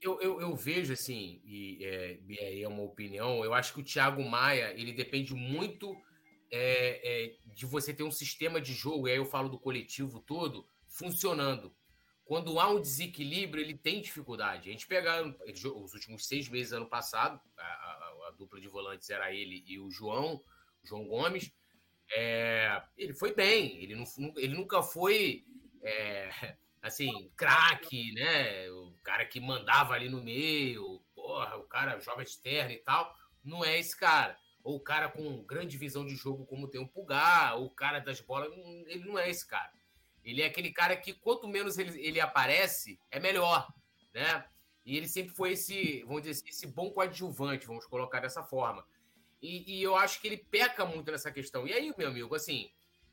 Eu, 0.00 0.20
eu, 0.20 0.40
eu, 0.40 0.54
vejo 0.54 0.92
assim, 0.92 1.40
e 1.44 1.78
é, 1.82 2.60
é 2.60 2.68
uma 2.68 2.82
opinião, 2.82 3.42
eu 3.42 3.54
acho 3.54 3.72
que 3.72 3.80
o 3.80 3.84
Thiago 3.84 4.22
Maia 4.22 4.74
ele 4.78 4.92
depende 4.92 5.34
muito 5.34 5.96
é, 6.52 7.00
é, 7.02 7.36
de 7.54 7.64
você 7.64 7.94
ter 7.94 8.02
um 8.02 8.10
sistema 8.10 8.60
de 8.60 8.74
jogo, 8.74 9.08
e 9.08 9.12
aí 9.12 9.16
eu 9.16 9.24
falo 9.24 9.48
do 9.48 9.58
coletivo 9.58 10.20
todo, 10.20 10.68
funcionando. 10.88 11.74
Quando 12.24 12.58
há 12.58 12.68
um 12.68 12.80
desequilíbrio, 12.80 13.62
ele 13.62 13.76
tem 13.76 14.00
dificuldade. 14.00 14.68
A 14.68 14.72
gente 14.72 14.86
pega 14.86 15.22
os 15.46 15.92
últimos 15.92 16.26
seis 16.26 16.48
meses 16.48 16.72
ano 16.72 16.88
passado, 16.88 17.38
a, 17.56 17.62
a, 17.62 18.28
a 18.28 18.30
dupla 18.30 18.60
de 18.60 18.68
volantes 18.68 19.10
era 19.10 19.32
ele 19.32 19.62
e 19.66 19.78
o 19.78 19.90
João, 19.90 20.42
o 20.82 20.86
João 20.86 21.06
Gomes. 21.06 21.52
É, 22.12 22.82
ele 22.96 23.12
foi 23.12 23.34
bem, 23.34 23.82
ele, 23.82 23.94
não, 23.94 24.04
ele 24.36 24.54
nunca 24.54 24.82
foi 24.82 25.44
é, 25.82 26.30
assim, 26.82 27.30
craque, 27.36 28.12
né? 28.12 28.70
O 28.70 28.94
cara 29.02 29.26
que 29.26 29.40
mandava 29.40 29.94
ali 29.94 30.08
no 30.08 30.22
meio, 30.22 31.02
porra, 31.14 31.56
o 31.56 31.64
cara 31.64 31.98
joga 32.00 32.22
externo 32.22 32.72
e 32.72 32.78
tal. 32.78 33.14
Não 33.42 33.64
é 33.64 33.78
esse 33.78 33.96
cara. 33.96 34.36
Ou 34.62 34.76
o 34.76 34.80
cara 34.80 35.10
com 35.10 35.44
grande 35.44 35.76
visão 35.76 36.06
de 36.06 36.16
jogo, 36.16 36.46
como 36.46 36.68
tem 36.68 36.80
o 36.80 36.88
Pulgar, 36.88 37.58
ou 37.58 37.66
o 37.66 37.70
cara 37.70 37.98
das 37.98 38.20
bolas, 38.20 38.50
ele 38.86 39.04
não 39.04 39.18
é 39.18 39.28
esse 39.28 39.46
cara. 39.46 39.70
Ele 40.24 40.42
é 40.42 40.46
aquele 40.46 40.72
cara 40.72 40.96
que 40.96 41.12
quanto 41.12 41.46
menos 41.46 41.78
ele, 41.78 42.00
ele 42.00 42.20
aparece, 42.20 42.98
é 43.10 43.20
melhor, 43.20 43.68
né? 44.12 44.44
E 44.84 44.96
ele 44.96 45.08
sempre 45.08 45.34
foi 45.34 45.52
esse, 45.52 46.02
vamos 46.04 46.22
dizer 46.22 46.32
assim, 46.32 46.48
esse 46.48 46.66
bom 46.66 46.90
coadjuvante, 46.90 47.66
vamos 47.66 47.86
colocar 47.86 48.20
dessa 48.20 48.42
forma. 48.42 48.86
E, 49.40 49.78
e, 49.78 49.82
eu 49.82 49.94
acho 49.96 50.20
que 50.20 50.26
ele 50.26 50.38
peca 50.38 50.86
muito 50.86 51.10
nessa 51.10 51.30
questão. 51.30 51.66
E 51.66 51.72
aí, 51.72 51.92
meu 51.96 52.08
amigo, 52.08 52.34
assim, 52.34 52.70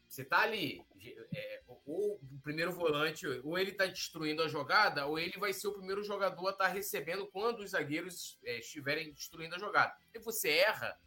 você 0.08 0.24
tá 0.24 0.40
ali, 0.40 0.86
é, 1.34 1.62
ou 1.86 2.16
o 2.16 2.40
primeiro 2.42 2.72
volante, 2.72 3.28
ou 3.28 3.58
ele 3.58 3.74
tá 3.74 3.86
destruindo 3.86 4.42
a 4.42 4.48
jogada, 4.48 5.06
ou 5.06 5.20
ele 5.20 5.38
vai 5.38 5.52
ser 5.52 5.68
o 5.68 5.74
primeiro 5.74 6.04
jogador 6.04 6.48
a 6.48 6.52
estar 6.52 6.66
tá 6.66 6.72
recebendo 6.72 7.28
quando 7.28 7.60
os 7.60 7.72
zagueiros 7.72 8.40
é, 8.44 8.60
estiverem 8.60 9.12
destruindo 9.14 9.56
a 9.56 9.60
jogada. 9.60 9.94
E 10.14 10.20
você 10.20 10.50
erra, 10.50 10.98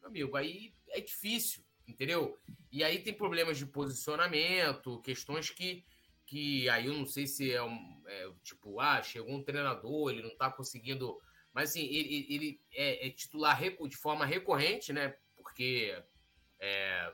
meu 0.00 0.08
amigo, 0.08 0.36
aí 0.36 0.74
é 0.88 1.00
difícil 1.00 1.64
entendeu? 1.90 2.38
E 2.70 2.82
aí 2.84 3.00
tem 3.00 3.12
problemas 3.12 3.58
de 3.58 3.66
posicionamento, 3.66 5.00
questões 5.02 5.50
que, 5.50 5.84
que 6.26 6.68
aí 6.68 6.86
eu 6.86 6.94
não 6.94 7.06
sei 7.06 7.26
se 7.26 7.52
é, 7.52 7.62
um, 7.62 8.02
é 8.06 8.30
tipo, 8.42 8.80
ah, 8.80 9.02
chegou 9.02 9.34
um 9.34 9.42
treinador, 9.42 10.10
ele 10.10 10.22
não 10.22 10.30
está 10.30 10.50
conseguindo 10.50 11.20
Mas 11.52 11.70
assim, 11.70 11.84
ele, 11.84 12.26
ele 12.30 12.60
é, 12.72 13.06
é, 13.06 13.10
titular 13.10 13.60
de 13.88 13.96
forma 13.96 14.24
recorrente, 14.24 14.92
né? 14.92 15.16
Porque 15.36 16.00
é, 16.60 17.12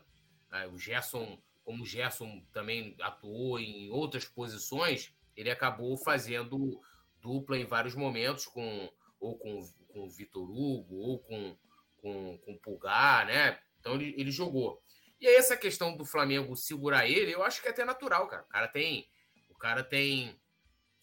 é, 0.52 0.66
o 0.68 0.78
Gerson, 0.78 1.40
como 1.64 1.82
o 1.82 1.86
Gerson 1.86 2.44
também 2.52 2.94
atuou 3.00 3.58
em 3.58 3.90
outras 3.90 4.24
posições, 4.24 5.12
ele 5.34 5.50
acabou 5.50 5.96
fazendo 5.96 6.80
dupla 7.20 7.58
em 7.58 7.64
vários 7.64 7.94
momentos 7.94 8.46
com 8.46 8.90
ou 9.18 9.38
com, 9.38 9.60
com 9.88 10.04
o 10.04 10.10
Vitor 10.10 10.48
Hugo 10.48 10.96
ou 10.96 11.18
com, 11.20 11.56
com, 11.96 12.38
com 12.38 12.52
o 12.52 12.58
Pulgar, 12.58 13.26
né? 13.26 13.58
Então 13.86 13.94
ele, 13.94 14.14
ele 14.18 14.32
jogou. 14.32 14.82
E 15.20 15.28
aí 15.28 15.36
essa 15.36 15.56
questão 15.56 15.96
do 15.96 16.04
Flamengo 16.04 16.56
segurar 16.56 17.08
ele, 17.08 17.32
eu 17.32 17.44
acho 17.44 17.62
que 17.62 17.68
é 17.68 17.70
até 17.70 17.84
natural, 17.84 18.26
cara. 18.26 18.42
O 18.42 18.48
cara 18.48 18.66
tem, 18.66 19.08
o 19.48 19.54
cara 19.54 19.84
tem, 19.84 20.36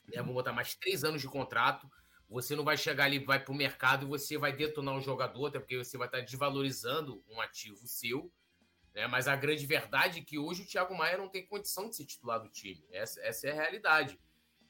né, 0.10 0.22
botar 0.22 0.52
mais 0.52 0.76
três 0.76 1.06
anos 1.06 1.22
de 1.22 1.28
contrato. 1.30 1.89
Você 2.30 2.58
não 2.58 2.63
vai 2.65 2.76
chegar 2.76 3.06
ali, 3.06 3.19
vai 3.19 3.41
para 3.41 3.54
o 3.54 3.56
mercado 3.56 4.06
e 4.06 4.10
você 4.10 4.38
vai 4.38 4.52
detonar 4.52 4.96
um 4.96 5.02
jogador, 5.02 5.48
até 5.48 5.60
porque 5.60 5.78
você 5.78 5.98
vai 5.98 6.08
estar 6.08 6.19
desvalorizando 6.19 7.24
um 7.30 7.39
ativo 7.39 7.88
seu. 7.88 8.30
Né? 8.93 9.08
Mas 9.08 9.30
a 9.30 9.36
grande 9.36 9.65
verdade 9.65 10.19
é 10.19 10.24
que 10.24 10.38
hoje 10.38 10.63
o 10.63 10.67
Thiago 10.67 10.93
Maia 10.93 11.17
não 11.17 11.30
tem 11.30 11.48
condição 11.48 11.89
de 11.89 11.96
ser 11.96 12.06
titular 12.06 12.41
do 12.41 12.50
time. 12.50 12.86
Essa, 12.91 13.22
essa 13.22 13.48
é 13.48 13.52
a 13.52 13.56
realidade. 13.56 14.19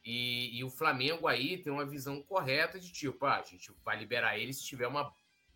E, 0.05 0.59
e, 0.59 0.63
o 0.63 0.69
Flamengo 0.69 1.27
aí 1.27 1.57
tem 1.57 1.71
uma 1.71 1.85
visão 1.85 2.21
correta 2.21 2.79
de 2.79 2.91
tipo, 2.91 3.25
ah, 3.25 3.37
a 3.37 3.43
gente 3.43 3.73
vai 3.83 3.97
liberar 3.97 4.37
ele 4.37 4.53
se 4.53 4.65
tiver 4.65 4.85
uma 4.85 5.11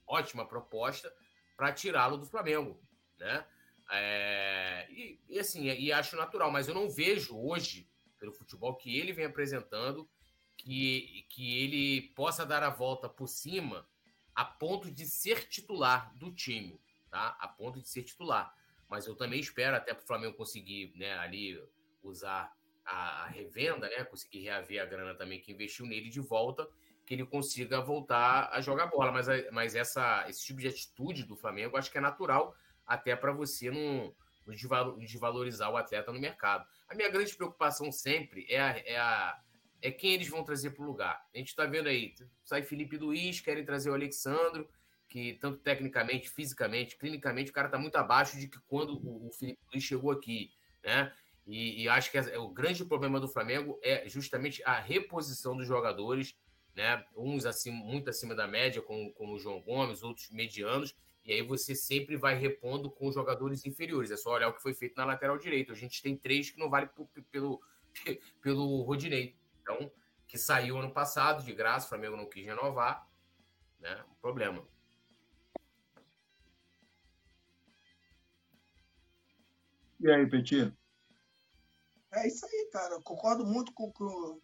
ótima 0.08 0.48
proposta 0.48 1.14
para 1.58 1.74
tirá-lo 1.74 2.18
do 2.18 2.26
Flamengo, 2.26 2.80
né? 3.18 3.46
É, 3.90 4.88
e, 4.92 5.20
e, 5.28 5.40
assim, 5.40 5.66
e 5.66 5.92
acho 5.92 6.16
natural, 6.16 6.52
mas 6.52 6.68
eu 6.68 6.76
não 6.76 6.90
vejo 6.90 7.38
hoje, 7.38 7.90
pelo 8.20 8.32
futebol 8.32 8.76
que 8.76 8.98
ele 8.98 9.12
vem 9.12 9.26
apresentando, 9.26 10.08
que, 10.56 11.26
que 11.30 11.64
ele 11.64 12.10
possa 12.14 12.46
dar 12.46 12.64
a 12.64 12.70
volta 12.70 13.10
por 13.10 13.28
cima 13.28 13.88
a 14.36 14.46
ponto 14.46 14.92
de 14.92 15.06
ser 15.08 15.48
titular 15.48 16.16
do 16.16 16.32
time, 16.32 16.80
tá? 17.10 17.36
A 17.40 17.48
ponto 17.48 17.82
de 17.82 17.90
ser 17.90 18.04
titular. 18.04 18.54
Mas 18.88 19.08
eu 19.08 19.16
também 19.16 19.40
espero 19.40 19.76
até 19.76 19.94
para 19.94 20.04
o 20.04 20.08
Flamengo 20.08 20.38
conseguir, 20.38 20.94
né, 20.96 21.18
ali 21.18 21.60
usar 22.04 22.56
a, 22.86 23.24
a 23.24 23.28
revenda, 23.28 23.90
né, 23.90 24.04
conseguir 24.04 24.42
reaver 24.42 24.82
a 24.82 24.86
grana 24.86 25.16
também 25.16 25.42
que 25.42 25.52
investiu 25.52 25.86
nele 25.86 26.10
de 26.10 26.20
volta, 26.20 26.70
que 27.08 27.14
ele 27.14 27.26
consiga 27.26 27.80
voltar 27.80 28.50
a 28.52 28.60
jogar 28.60 28.88
bola. 28.88 29.14
Mas, 29.14 29.28
mas 29.52 29.76
essa, 29.76 30.26
esse 30.28 30.46
tipo 30.46 30.60
de 30.60 30.68
atitude 30.68 31.24
do 31.24 31.38
Flamengo 31.38 31.78
acho 31.78 31.90
que 31.90 31.98
é 31.98 32.02
natural 32.02 32.54
até 32.86 33.16
para 33.16 33.32
você 33.32 33.72
não, 33.72 34.14
não 34.46 34.98
desvalorizar 35.00 35.72
o 35.72 35.78
atleta 35.78 36.12
no 36.12 36.20
mercado. 36.20 36.68
A 36.90 36.94
minha 36.94 37.10
grande 37.10 37.34
preocupação 37.34 37.94
sempre 37.94 38.46
é 38.50 38.60
a, 38.60 38.78
é 38.86 38.98
a 38.98 39.42
é 39.82 39.92
quem 39.92 40.14
eles 40.14 40.28
vão 40.28 40.44
trazer 40.44 40.72
para 40.72 40.84
o 40.84 40.88
lugar. 40.88 41.24
A 41.34 41.38
gente 41.38 41.50
está 41.50 41.66
vendo 41.66 41.88
aí, 41.88 42.14
sai 42.44 42.64
Felipe 42.64 42.98
Luiz, 42.98 43.40
querem 43.40 43.64
trazer 43.64 43.90
o 43.90 43.94
Alexandro, 43.94 44.68
que 45.08 45.36
tanto 45.36 45.60
tecnicamente, 45.60 46.30
fisicamente, 46.30 46.98
clinicamente, 46.98 47.52
o 47.52 47.54
cara 47.54 47.68
está 47.68 47.78
muito 47.78 47.96
abaixo 47.96 48.38
de 48.38 48.48
que 48.48 48.60
quando 48.68 48.98
o, 48.98 49.28
o 49.28 49.32
Felipe 49.32 49.60
Luiz 49.72 49.84
chegou 49.84 50.12
aqui, 50.12 50.52
né? 50.84 51.14
E, 51.46 51.84
e 51.84 51.90
acho 51.90 52.12
que 52.12 52.18
é, 52.18 52.38
o 52.38 52.50
grande 52.50 52.84
problema 52.84 53.20
do 53.20 53.28
Flamengo 53.28 53.80
é 53.82 54.10
justamente 54.10 54.62
a 54.66 54.80
reposição 54.80 55.56
dos 55.56 55.68
jogadores, 55.68 56.36
né? 56.78 57.04
Uns 57.16 57.48
assim, 57.48 57.72
muito 57.72 58.08
acima 58.08 58.36
da 58.36 58.48
média, 58.48 58.84
como, 58.84 59.12
como 59.14 59.34
o 59.34 59.40
João 59.40 59.60
Gomes, 59.60 60.04
outros 60.04 60.30
medianos, 60.30 60.96
e 61.26 61.34
aí 61.34 61.42
você 61.42 61.74
sempre 61.74 62.16
vai 62.16 62.36
repondo 62.36 62.92
com 62.92 63.12
jogadores 63.12 63.66
inferiores. 63.66 64.12
É 64.12 64.16
só 64.16 64.32
olhar 64.36 64.48
o 64.48 64.54
que 64.54 64.62
foi 64.62 64.76
feito 64.76 64.96
na 64.96 65.04
lateral 65.04 65.40
direita. 65.40 65.74
A 65.74 65.76
gente 65.76 66.04
tem 66.04 66.16
três 66.16 66.52
que 66.52 66.60
não 66.60 66.70
vale 66.70 66.88
pelo, 67.32 67.60
pelo 68.42 68.84
Rodinei. 68.84 69.36
Então, 69.60 69.92
que 70.28 70.38
saiu 70.38 70.78
ano 70.78 70.94
passado 70.94 71.44
de 71.44 71.52
graça, 71.52 71.88
o 71.88 71.90
Flamengo 71.90 72.16
não 72.16 72.30
quis 72.30 72.46
renovar, 72.46 73.10
né? 73.80 74.06
Um 74.12 74.16
problema. 74.22 74.64
E 80.00 80.12
aí, 80.12 80.30
Petit? 80.30 80.72
É 82.14 82.28
isso 82.28 82.46
aí, 82.46 82.70
cara. 82.72 82.94
Eu 82.94 83.02
concordo 83.02 83.44
muito 83.44 83.74
com, 83.74 83.92
com, 83.92 84.40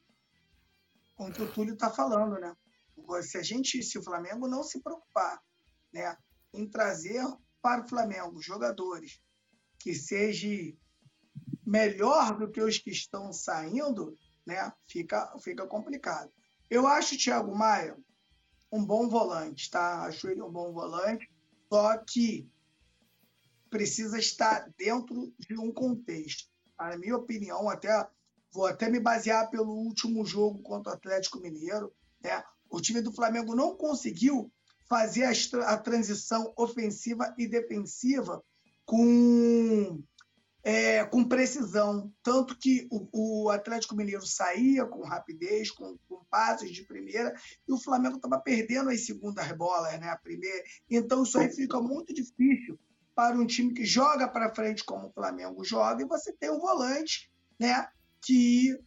com 1.16 1.28
o 1.28 1.32
que 1.32 1.42
o 1.42 1.52
Túlio 1.52 1.74
está 1.74 1.90
falando, 1.90 2.40
né? 2.40 2.56
Se 3.24 3.38
a 3.38 3.44
gente, 3.44 3.82
se 3.84 3.98
o 3.98 4.04
Flamengo 4.04 4.48
não 4.48 4.64
se 4.64 4.82
preocupar, 4.82 5.42
né, 5.92 6.16
em 6.54 6.70
trazer 6.70 7.24
para 7.62 7.84
o 7.84 7.88
Flamengo 7.88 8.42
jogadores 8.42 9.20
que 9.80 9.94
seja 9.94 10.48
melhor 11.66 12.38
do 12.38 12.50
que 12.50 12.62
os 12.62 12.78
que 12.78 12.92
estão 12.92 13.32
saindo, 13.34 14.18
né? 14.46 14.72
Fica, 14.88 15.34
fica 15.40 15.66
complicado. 15.68 16.32
Eu 16.70 16.88
acho 16.88 17.16
o 17.16 17.18
Thiago 17.18 17.56
Maia 17.56 17.98
um 18.72 18.84
bom 18.84 19.08
volante, 19.08 19.70
tá? 19.70 20.04
Acho 20.04 20.28
ele 20.28 20.42
um 20.42 20.52
bom 20.52 20.74
volante, 20.74 21.30
só 21.72 21.98
que 21.98 22.50
precisa 23.70 24.18
estar 24.18 24.72
dentro 24.78 25.34
de 25.38 25.58
um 25.60 25.72
contexto. 25.72 26.50
Na 26.80 26.98
minha 26.98 27.16
opinião, 27.16 27.70
até 27.70 28.08
vou 28.54 28.68
até 28.68 28.90
me 28.90 29.00
basear 29.00 29.50
pelo 29.50 29.74
último 29.74 30.24
jogo 30.26 30.62
contra 30.62 30.94
o 30.94 30.96
Atlético 30.96 31.40
Mineiro, 31.40 31.92
né? 32.22 32.44
O 32.70 32.80
time 32.80 33.02
do 33.02 33.12
Flamengo 33.12 33.56
não 33.56 33.76
conseguiu 33.76 34.52
fazer 34.88 35.26
a, 35.66 35.78
transição 35.78 36.54
ofensiva 36.56 37.34
e 37.38 37.48
defensiva 37.48 38.44
com 38.86 40.02
é, 40.64 41.04
com 41.04 41.28
precisão. 41.28 42.14
Tanto 42.22 42.58
que 42.58 42.88
o, 42.90 43.46
o, 43.46 43.50
Atlético 43.50 43.96
Mineiro 43.96 44.26
saía 44.26 44.86
com 44.86 45.04
rapidez, 45.04 45.70
com, 45.72 45.98
com 46.08 46.24
passes 46.30 46.72
de 46.72 46.84
primeira, 46.84 47.34
e 47.68 47.74
o 47.74 47.80
Flamengo 47.80 48.16
estava 48.16 48.40
perdendo 48.40 48.90
as 48.90 49.06
segundas 49.06 49.52
bolas, 49.54 50.00
né? 50.00 50.10
A 50.10 50.18
primeira. 50.18 50.64
Então 50.90 51.24
isso 51.24 51.38
aí 51.38 51.52
fica 51.52 51.82
muito 51.82 52.14
difícil 52.14 52.80
para 53.16 53.36
um 53.36 53.46
time 53.46 53.74
que 53.74 53.86
joga 53.86 54.28
para 54.28 54.54
frente 54.54 54.84
como 54.84 55.08
o 55.08 55.14
Flamengo 55.14 55.64
joga, 55.64 56.04
e 56.04 56.08
você 56.08 56.32
tem 56.34 56.50
um 56.50 56.60
volante, 56.60 57.32
né? 57.60 57.88
Que 58.24 58.78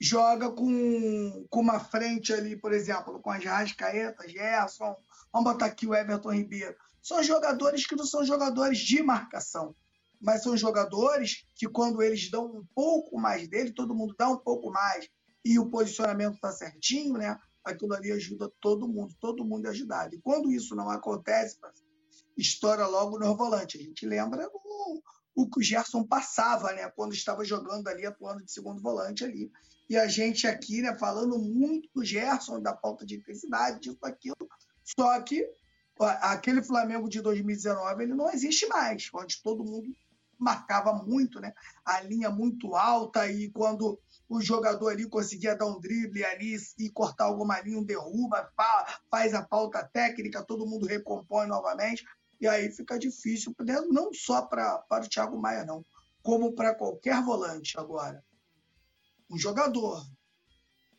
joga 0.00 0.50
com, 0.50 1.46
com 1.48 1.60
uma 1.60 1.80
frente 1.80 2.32
ali, 2.32 2.56
por 2.56 2.72
exemplo, 2.72 3.20
com 3.20 3.30
as 3.30 3.44
Rascaeta, 3.44 4.28
Gerson, 4.28 4.96
vamos 5.32 5.52
botar 5.52 5.66
aqui 5.66 5.86
o 5.86 5.94
Everton 5.94 6.32
Ribeiro. 6.32 6.76
São 7.02 7.22
jogadores 7.22 7.86
que 7.86 7.96
não 7.96 8.04
são 8.04 8.24
jogadores 8.24 8.78
de 8.78 9.02
marcação 9.02 9.74
mas 10.20 10.42
são 10.42 10.56
jogadores 10.56 11.46
que, 11.54 11.68
quando 11.68 12.02
eles 12.02 12.30
dão 12.30 12.46
um 12.46 12.64
pouco 12.74 13.18
mais 13.18 13.48
dele, 13.48 13.72
todo 13.72 13.94
mundo 13.94 14.14
dá 14.18 14.28
um 14.28 14.38
pouco 14.38 14.70
mais, 14.70 15.08
e 15.44 15.58
o 15.58 15.70
posicionamento 15.70 16.34
está 16.34 16.50
certinho, 16.50 17.14
né? 17.14 17.38
Aquilo 17.64 17.94
ali 17.94 18.12
ajuda 18.12 18.50
todo 18.60 18.88
mundo, 18.88 19.14
todo 19.20 19.44
mundo 19.44 19.66
é 19.66 19.70
ajudado. 19.70 20.14
E 20.14 20.20
quando 20.20 20.50
isso 20.50 20.74
não 20.74 20.90
acontece, 20.90 21.58
estoura 22.36 22.86
logo 22.86 23.18
no 23.18 23.36
volante. 23.36 23.78
A 23.78 23.82
gente 23.82 24.06
lembra 24.06 24.50
o 25.36 25.46
que 25.48 25.60
o 25.60 25.62
Gerson 25.62 26.02
passava, 26.02 26.72
né? 26.72 26.88
Quando 26.96 27.12
estava 27.12 27.44
jogando 27.44 27.86
ali, 27.88 28.06
atuando 28.06 28.42
de 28.42 28.50
segundo 28.50 28.80
volante 28.80 29.22
ali. 29.22 29.52
E 29.88 29.96
a 29.96 30.08
gente 30.08 30.46
aqui, 30.46 30.80
né, 30.80 30.96
falando 30.98 31.38
muito 31.38 31.88
do 31.94 32.04
Gerson, 32.04 32.60
da 32.60 32.74
falta 32.74 33.04
de 33.04 33.16
intensidade, 33.16 33.80
disso, 33.80 33.98
aquilo. 34.02 34.48
Só 34.82 35.20
que 35.20 35.46
aquele 36.00 36.62
Flamengo 36.62 37.08
de 37.08 37.20
2019 37.20 38.02
ele 38.02 38.14
não 38.14 38.30
existe 38.30 38.66
mais, 38.66 39.08
onde 39.14 39.40
todo 39.42 39.64
mundo 39.64 39.94
marcava 40.38 40.92
muito, 40.92 41.40
né? 41.40 41.52
A 41.84 42.00
linha 42.00 42.30
muito 42.30 42.74
alta 42.74 43.30
e 43.30 43.50
quando 43.50 43.98
o 44.28 44.40
jogador 44.40 44.88
ali 44.88 45.08
conseguia 45.08 45.54
dar 45.54 45.66
um 45.66 45.80
drible 45.80 46.24
ali 46.24 46.56
e 46.78 46.90
cortar 46.90 47.24
alguma 47.24 47.60
linha, 47.60 47.78
um 47.78 47.84
derruba, 47.84 48.50
faz 49.10 49.34
a 49.34 49.46
falta 49.46 49.84
técnica, 49.84 50.44
todo 50.44 50.66
mundo 50.66 50.86
recompõe 50.86 51.46
novamente. 51.46 52.04
E 52.40 52.46
aí 52.46 52.70
fica 52.70 52.98
difícil, 52.98 53.54
não 53.90 54.12
só 54.12 54.42
pra, 54.42 54.78
para 54.78 55.04
o 55.04 55.08
Thiago 55.08 55.38
Maia, 55.38 55.64
não, 55.64 55.82
como 56.22 56.52
para 56.52 56.74
qualquer 56.74 57.22
volante 57.22 57.78
agora. 57.78 58.22
Um 59.30 59.38
jogador 59.38 60.04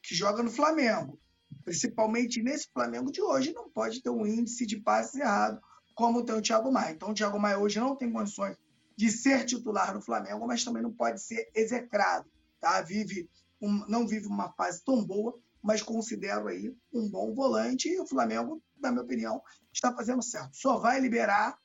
que 0.01 0.15
joga 0.15 0.41
no 0.41 0.49
Flamengo, 0.49 1.19
principalmente 1.63 2.41
nesse 2.41 2.69
Flamengo 2.71 3.11
de 3.11 3.21
hoje, 3.21 3.53
não 3.53 3.69
pode 3.69 4.01
ter 4.01 4.09
um 4.09 4.25
índice 4.25 4.65
de 4.65 4.77
passes 4.77 5.15
errado 5.15 5.61
como 5.97 6.23
tem 6.23 6.35
o 6.35 6.41
Thiago 6.41 6.71
Maia. 6.71 6.93
Então, 6.93 7.09
o 7.09 7.13
Thiago 7.13 7.39
Maia 7.39 7.57
hoje 7.57 7.79
não 7.79 7.95
tem 7.95 8.11
condições 8.11 8.55
de 8.95 9.09
ser 9.09 9.45
titular 9.45 9.95
no 9.95 10.01
Flamengo, 10.01 10.45
mas 10.45 10.63
também 10.63 10.83
não 10.83 10.93
pode 10.93 11.19
ser 11.19 11.49
execrado. 11.55 12.29
Tá? 12.59 12.81
Vive 12.81 13.27
um, 13.59 13.83
não 13.87 14.07
vive 14.07 14.27
uma 14.27 14.51
fase 14.53 14.83
tão 14.83 15.03
boa, 15.03 15.35
mas 15.61 15.81
considero 15.81 16.47
aí 16.47 16.71
um 16.93 17.09
bom 17.09 17.33
volante 17.33 17.89
e 17.89 17.99
o 17.99 18.05
Flamengo, 18.05 18.61
na 18.81 18.91
minha 18.91 19.03
opinião, 19.03 19.41
está 19.73 19.93
fazendo 19.93 20.21
certo. 20.21 20.55
Só 20.55 20.77
vai 20.77 20.99
liberar 20.99 21.57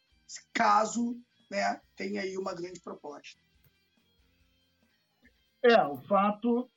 caso 0.52 1.16
né, 1.50 1.80
tenha 1.94 2.22
aí 2.22 2.36
uma 2.38 2.54
grande 2.54 2.80
proposta. 2.80 3.38
É, 5.62 5.82
o 5.84 5.96
fato 6.08 6.68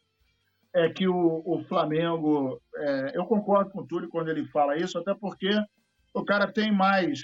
é 0.74 0.90
que 0.90 1.08
o, 1.08 1.42
o 1.46 1.64
Flamengo, 1.64 2.62
é, 2.76 3.18
eu 3.18 3.26
concordo 3.26 3.72
com 3.72 3.80
o 3.80 3.88
Túlio 3.88 4.10
quando 4.10 4.30
ele 4.30 4.46
fala 4.48 4.78
isso, 4.78 4.98
até 5.00 5.14
porque 5.14 5.50
o 6.14 6.24
cara 6.26 6.52
tem 6.52 6.72
mais 6.72 7.22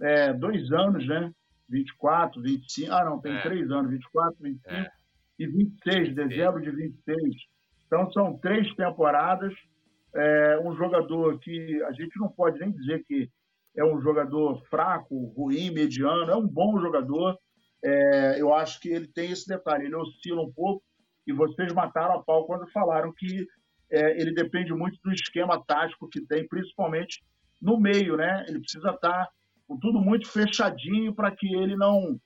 é, 0.00 0.32
dois 0.32 0.70
anos, 0.70 1.06
né? 1.06 1.32
24, 1.68 2.42
25. 2.42 2.92
Ah, 2.92 3.04
não, 3.04 3.18
tem 3.18 3.34
é. 3.34 3.42
três 3.42 3.70
anos, 3.70 3.90
24, 3.90 4.36
25 4.42 4.70
é. 4.70 4.90
e 5.38 5.46
26, 5.46 6.14
dezembro 6.14 6.60
de 6.60 6.70
26. 6.70 7.20
Então, 7.86 8.12
são 8.12 8.36
três 8.38 8.72
temporadas 8.74 9.54
é 10.14 10.58
um 10.60 10.74
jogador 10.76 11.38
que 11.40 11.82
a 11.84 11.92
gente 11.92 12.18
não 12.18 12.28
pode 12.28 12.58
nem 12.58 12.70
dizer 12.70 13.02
que 13.04 13.28
é 13.76 13.84
um 13.84 14.00
jogador 14.00 14.62
fraco, 14.66 15.32
ruim, 15.36 15.70
mediano, 15.70 16.30
é 16.30 16.36
um 16.36 16.46
bom 16.46 16.80
jogador. 16.80 17.36
É, 17.84 18.40
eu 18.40 18.54
acho 18.54 18.80
que 18.80 18.88
ele 18.88 19.08
tem 19.08 19.32
esse 19.32 19.46
detalhe, 19.46 19.86
ele 19.86 19.96
oscila 19.96 20.42
um 20.42 20.52
pouco, 20.52 20.82
e 21.26 21.32
vocês 21.32 21.72
mataram 21.72 22.14
a 22.14 22.22
pau 22.22 22.46
quando 22.46 22.70
falaram 22.70 23.12
que 23.12 23.46
é, 23.90 24.20
ele 24.20 24.32
depende 24.32 24.72
muito 24.72 24.98
do 25.02 25.12
esquema 25.12 25.62
tático 25.64 26.08
que 26.08 26.24
tem, 26.26 26.46
principalmente 26.46 27.22
no 27.60 27.78
meio, 27.78 28.16
né? 28.16 28.44
Ele 28.48 28.60
precisa 28.60 28.90
estar 28.90 29.28
com 29.66 29.78
tudo 29.78 30.00
muito 30.00 30.28
fechadinho 30.28 31.14
para 31.14 31.30
que 31.30 31.52
ele 31.54 31.76
não 31.76 32.18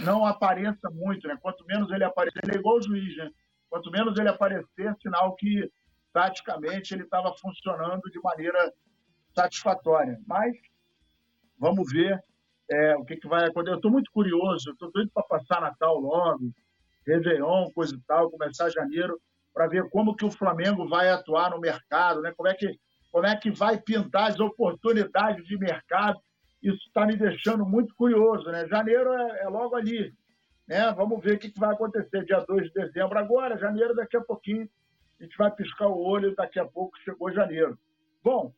não 0.00 0.26
apareça 0.26 0.90
muito, 0.90 1.28
né? 1.28 1.36
Quanto 1.40 1.64
menos 1.66 1.90
ele 1.92 2.02
aparecer, 2.02 2.40
ele 2.42 2.56
é 2.56 2.58
igual 2.58 2.78
o 2.78 2.82
juiz, 2.82 3.16
né? 3.16 3.30
Quanto 3.68 3.90
menos 3.90 4.18
ele 4.18 4.28
aparecer, 4.28 4.94
sinal 5.00 5.34
que 5.36 5.70
taticamente 6.14 6.94
ele 6.94 7.02
estava 7.02 7.34
funcionando 7.36 8.08
de 8.08 8.20
maneira 8.22 8.72
satisfatória. 9.34 10.18
Mas 10.26 10.54
vamos 11.58 11.92
ver 11.92 12.22
é, 12.70 12.96
o 12.96 13.04
que, 13.04 13.16
que 13.16 13.26
vai 13.26 13.44
acontecer. 13.44 13.72
Eu 13.72 13.76
estou 13.76 13.90
muito 13.90 14.10
curioso, 14.12 14.70
estou 14.70 14.92
doido 14.92 15.10
para 15.12 15.24
passar 15.24 15.60
Natal 15.60 15.98
logo, 15.98 16.50
Réveillon, 17.04 17.68
coisa 17.74 17.94
e 17.96 18.00
tal, 18.06 18.30
começar 18.30 18.70
janeiro, 18.70 19.20
para 19.52 19.66
ver 19.66 19.90
como 19.90 20.14
que 20.14 20.24
o 20.24 20.30
Flamengo 20.30 20.88
vai 20.88 21.10
atuar 21.10 21.50
no 21.50 21.60
mercado, 21.60 22.22
né? 22.22 22.32
Como 22.36 22.48
é 22.48 22.54
que, 22.54 22.78
como 23.10 23.26
é 23.26 23.36
que 23.36 23.50
vai 23.50 23.78
pintar 23.78 24.30
as 24.30 24.40
oportunidades 24.40 25.44
de 25.46 25.58
mercado. 25.58 26.18
Isso 26.62 26.82
está 26.86 27.04
me 27.04 27.16
deixando 27.16 27.66
muito 27.66 27.94
curioso, 27.94 28.50
né? 28.50 28.66
Janeiro 28.68 29.12
é, 29.12 29.42
é 29.42 29.48
logo 29.48 29.74
ali, 29.74 30.14
né? 30.66 30.92
Vamos 30.92 31.22
ver 31.22 31.34
o 31.34 31.38
que, 31.38 31.50
que 31.50 31.60
vai 31.60 31.72
acontecer 31.72 32.24
dia 32.24 32.40
2 32.40 32.68
de 32.68 32.72
dezembro 32.72 33.18
agora, 33.18 33.58
janeiro 33.58 33.94
daqui 33.94 34.16
a 34.16 34.22
pouquinho. 34.22 34.68
A 35.20 35.24
gente 35.24 35.36
vai 35.36 35.50
piscar 35.50 35.88
o 35.88 35.98
olho, 35.98 36.34
daqui 36.34 36.58
a 36.58 36.64
pouco 36.64 36.98
chegou 37.04 37.32
janeiro. 37.32 37.78
Bom, 38.22 38.52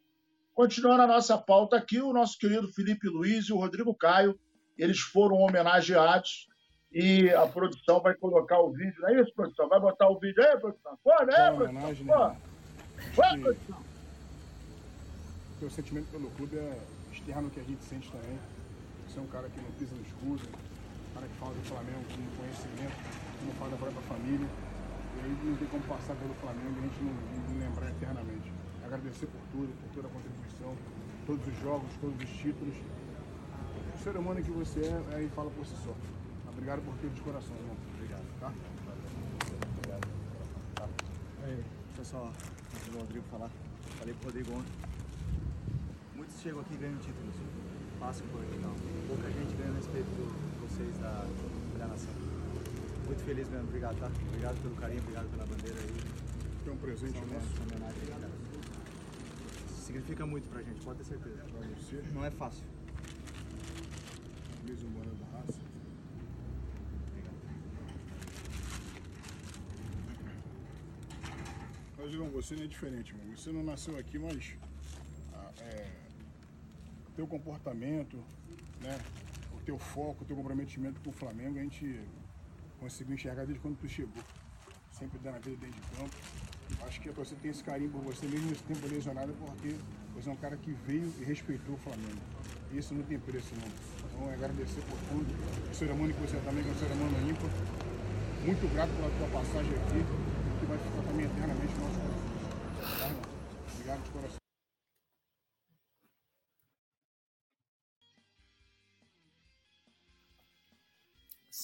continuando 0.55 1.03
a 1.03 1.07
nossa 1.07 1.37
pauta 1.37 1.77
aqui, 1.77 2.01
o 2.01 2.13
nosso 2.13 2.39
querido 2.39 2.69
Felipe 2.69 3.09
Luiz 3.09 3.47
e 3.47 3.53
o 3.53 3.59
Rodrigo 3.59 3.95
Caio, 3.95 4.39
eles 4.79 5.01
foram 5.01 5.37
homenageados 5.37 6.49
e 6.93 7.31
a 7.31 7.47
produção 7.47 8.01
vai 8.01 8.15
colocar 8.15 8.61
o 8.61 8.73
vídeo, 8.73 9.01
não 9.01 9.09
é 9.09 9.21
isso, 9.21 9.35
produção? 9.35 9.69
Vai 9.69 9.81
botar 9.81 10.09
o 10.09 10.19
vídeo 10.19 10.43
aí, 10.43 10.59
produção? 10.59 10.99
Pô, 11.03 11.11
né, 11.25 11.53
produção? 11.53 12.37
Pô. 12.37 13.23
Vai, 13.23 13.39
produção. 13.39 13.87
O 15.63 15.71
sentimento 15.71 16.07
pelo 16.11 16.31
clube 16.31 16.57
é 16.57 16.79
externo 17.13 17.51
que 17.51 17.61
a 17.61 17.63
gente 17.63 17.83
sente 17.85 18.11
também. 18.11 18.39
Você 19.09 19.19
é 19.19 19.23
um 19.23 19.27
cara 19.27 19.49
que 19.49 19.61
não 19.61 19.71
pisa 19.73 19.95
no 19.95 20.03
escudo, 20.03 20.43
um 21.11 21.15
cara 21.15 21.27
que 21.27 21.35
fala 21.35 21.55
do 21.55 21.63
Flamengo 21.63 22.05
com 22.05 22.43
conhecimento, 22.43 22.97
como 23.41 23.53
fala 23.55 23.71
da 23.71 23.77
própria 23.77 24.03
família. 24.03 24.49
E 25.17 25.21
aí 25.25 25.39
não 25.45 25.57
tem 25.57 25.69
como 25.69 25.83
passar 25.85 26.15
pelo 26.17 26.35
Flamengo 26.35 26.77
e 26.77 26.79
a 26.79 26.83
gente 26.83 27.03
não, 27.03 27.13
não 27.13 27.59
lembrar 27.59 27.91
eternamente. 27.91 28.53
Agradecer 28.85 29.27
por 29.27 29.41
tudo, 29.51 29.73
por 29.81 29.89
toda 29.95 30.09
a 30.09 30.11
contribuição, 30.11 30.77
todos 31.27 31.47
os 31.47 31.59
jogos, 31.61 31.91
todos 32.01 32.17
os 32.23 32.31
títulos. 32.37 32.75
O 33.95 33.99
ser 33.99 34.17
humano 34.17 34.43
que 34.43 34.51
você 34.51 34.81
é, 34.81 35.17
aí 35.17 35.29
fala 35.35 35.51
por 35.51 35.67
si 35.67 35.75
só. 35.83 35.95
Obrigado 36.53 36.83
por 36.85 36.95
tudo 36.99 37.15
de 37.15 37.21
coração, 37.21 37.57
irmão. 37.57 37.77
Obrigado. 37.95 38.25
Tá? 38.41 38.53
Obrigado. 39.77 40.09
Tá. 40.75 40.89
Aí, 41.45 41.65
pessoal, 41.97 42.33
antes 42.75 42.89
do 42.89 42.99
Rodrigo 42.99 43.25
falar, 43.31 43.51
falei 43.99 44.15
pro 44.15 44.27
Rodrigo 44.27 44.53
ontem. 44.53 44.73
Muitos 46.15 46.41
chegam 46.41 46.61
aqui 46.61 46.77
ganham 46.77 46.99
títulos. 46.99 47.35
Passam 47.99 48.27
por 48.29 48.41
aqui, 48.41 48.59
não. 48.59 48.75
Pouca 49.09 49.31
gente 49.31 49.55
ganha 49.57 49.73
respeito 49.75 50.07
de 50.07 50.59
vocês 50.61 50.97
da, 50.99 51.27
da 51.79 51.87
nação. 51.87 52.26
Muito 53.07 53.23
feliz 53.25 53.49
mesmo, 53.49 53.69
obrigado, 53.69 53.99
tá? 54.01 54.11
Obrigado 54.29 54.61
pelo 54.63 54.75
carinho, 54.75 55.01
obrigado 55.01 55.31
pela 55.31 55.47
bandeira 55.47 55.79
aí. 55.81 55.95
Tem 56.65 56.73
um 56.73 56.77
presente 56.77 57.21
nosso. 57.21 57.63
homenagem 57.63 58.01
aí, 58.03 58.09
cara. 58.09 58.31
Significa 59.79 60.27
muito 60.27 60.49
pra 60.51 60.61
gente, 60.61 60.81
pode 60.81 60.99
ter 60.99 61.05
certeza. 61.05 61.37
Pra 61.37 61.69
você. 61.69 62.03
Não 62.13 62.25
é 62.25 62.31
fácil. 62.33 62.65
Mesmo 64.65 64.91
boné 64.91 65.13
da 65.15 65.39
raça. 65.39 65.61
Mas, 71.97 72.11
João, 72.11 72.31
você 72.31 72.57
não 72.57 72.65
é 72.65 72.67
diferente, 72.67 73.13
irmão. 73.13 73.37
Você 73.37 73.53
não 73.53 73.63
nasceu 73.63 73.97
aqui, 73.97 74.19
mas 74.19 74.57
ah, 75.33 75.53
é, 75.61 75.89
teu 77.15 77.27
comportamento, 77.29 78.17
né, 78.81 78.99
o 79.57 79.61
teu 79.61 79.79
foco, 79.79 80.25
o 80.25 80.27
teu 80.27 80.37
comprometimento 80.37 81.01
com 81.01 81.11
o 81.11 81.13
Flamengo, 81.13 81.59
a 81.59 81.63
gente 81.63 82.01
conseguiu 82.81 83.15
enxergar 83.15 83.45
desde 83.45 83.61
quando 83.61 83.77
tu 83.79 83.89
chegou. 83.89 84.23
Sempre 84.91 85.19
dando 85.19 85.37
a 85.37 85.39
vida 85.39 85.57
dentro 85.57 85.81
de 85.81 85.97
campo. 85.97 86.17
Acho 86.87 87.01
que 87.01 87.09
a 87.09 87.13
torcida 87.13 87.39
tem 87.41 87.51
esse 87.51 87.63
carinho 87.63 87.91
por 87.91 88.03
você, 88.03 88.27
mesmo 88.27 88.49
nesse 88.49 88.63
tempo 88.63 88.87
lesionado, 88.87 89.33
porque 89.35 89.77
você 90.15 90.29
é 90.29 90.33
um 90.33 90.37
cara 90.37 90.57
que 90.57 90.73
veio 90.87 91.13
e 91.21 91.25
respeitou 91.25 91.75
o 91.75 91.79
Flamengo. 91.79 92.21
Isso 92.73 92.95
não 92.95 93.03
tem 93.05 93.19
preço, 93.19 93.55
não. 93.55 93.69
Então, 94.09 94.33
agradecer 94.33 94.81
por 94.83 94.99
tudo. 95.11 95.71
O 95.71 95.75
ser 95.75 95.91
humano 95.91 96.13
que 96.13 96.21
você 96.21 96.37
é 96.37 96.41
também, 96.41 96.65
que 96.65 96.71
é 96.71 96.73
um 96.73 96.77
ser 96.77 96.93
humano 96.93 97.31
ímpar. 97.31 97.51
Muito 98.45 98.75
grato 98.75 98.91
pela 98.91 99.11
tua 99.11 99.41
passagem 99.41 99.73
aqui, 99.73 100.05
que 100.61 100.67
vai 100.67 100.79
ficar 100.79 101.03
também 101.03 101.27
eternamente 101.27 101.75
no 101.75 101.81
nosso 101.81 102.01
coração. 102.01 102.99
Tá? 102.99 103.29
Obrigado 103.75 104.03
de 104.03 104.11
coração. 104.11 104.46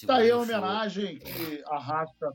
Está 0.03 0.17
aí 0.17 0.33
a 0.33 0.37
homenagem 0.37 1.17
que 1.17 1.63
a 1.65 1.79
raça 1.79 2.33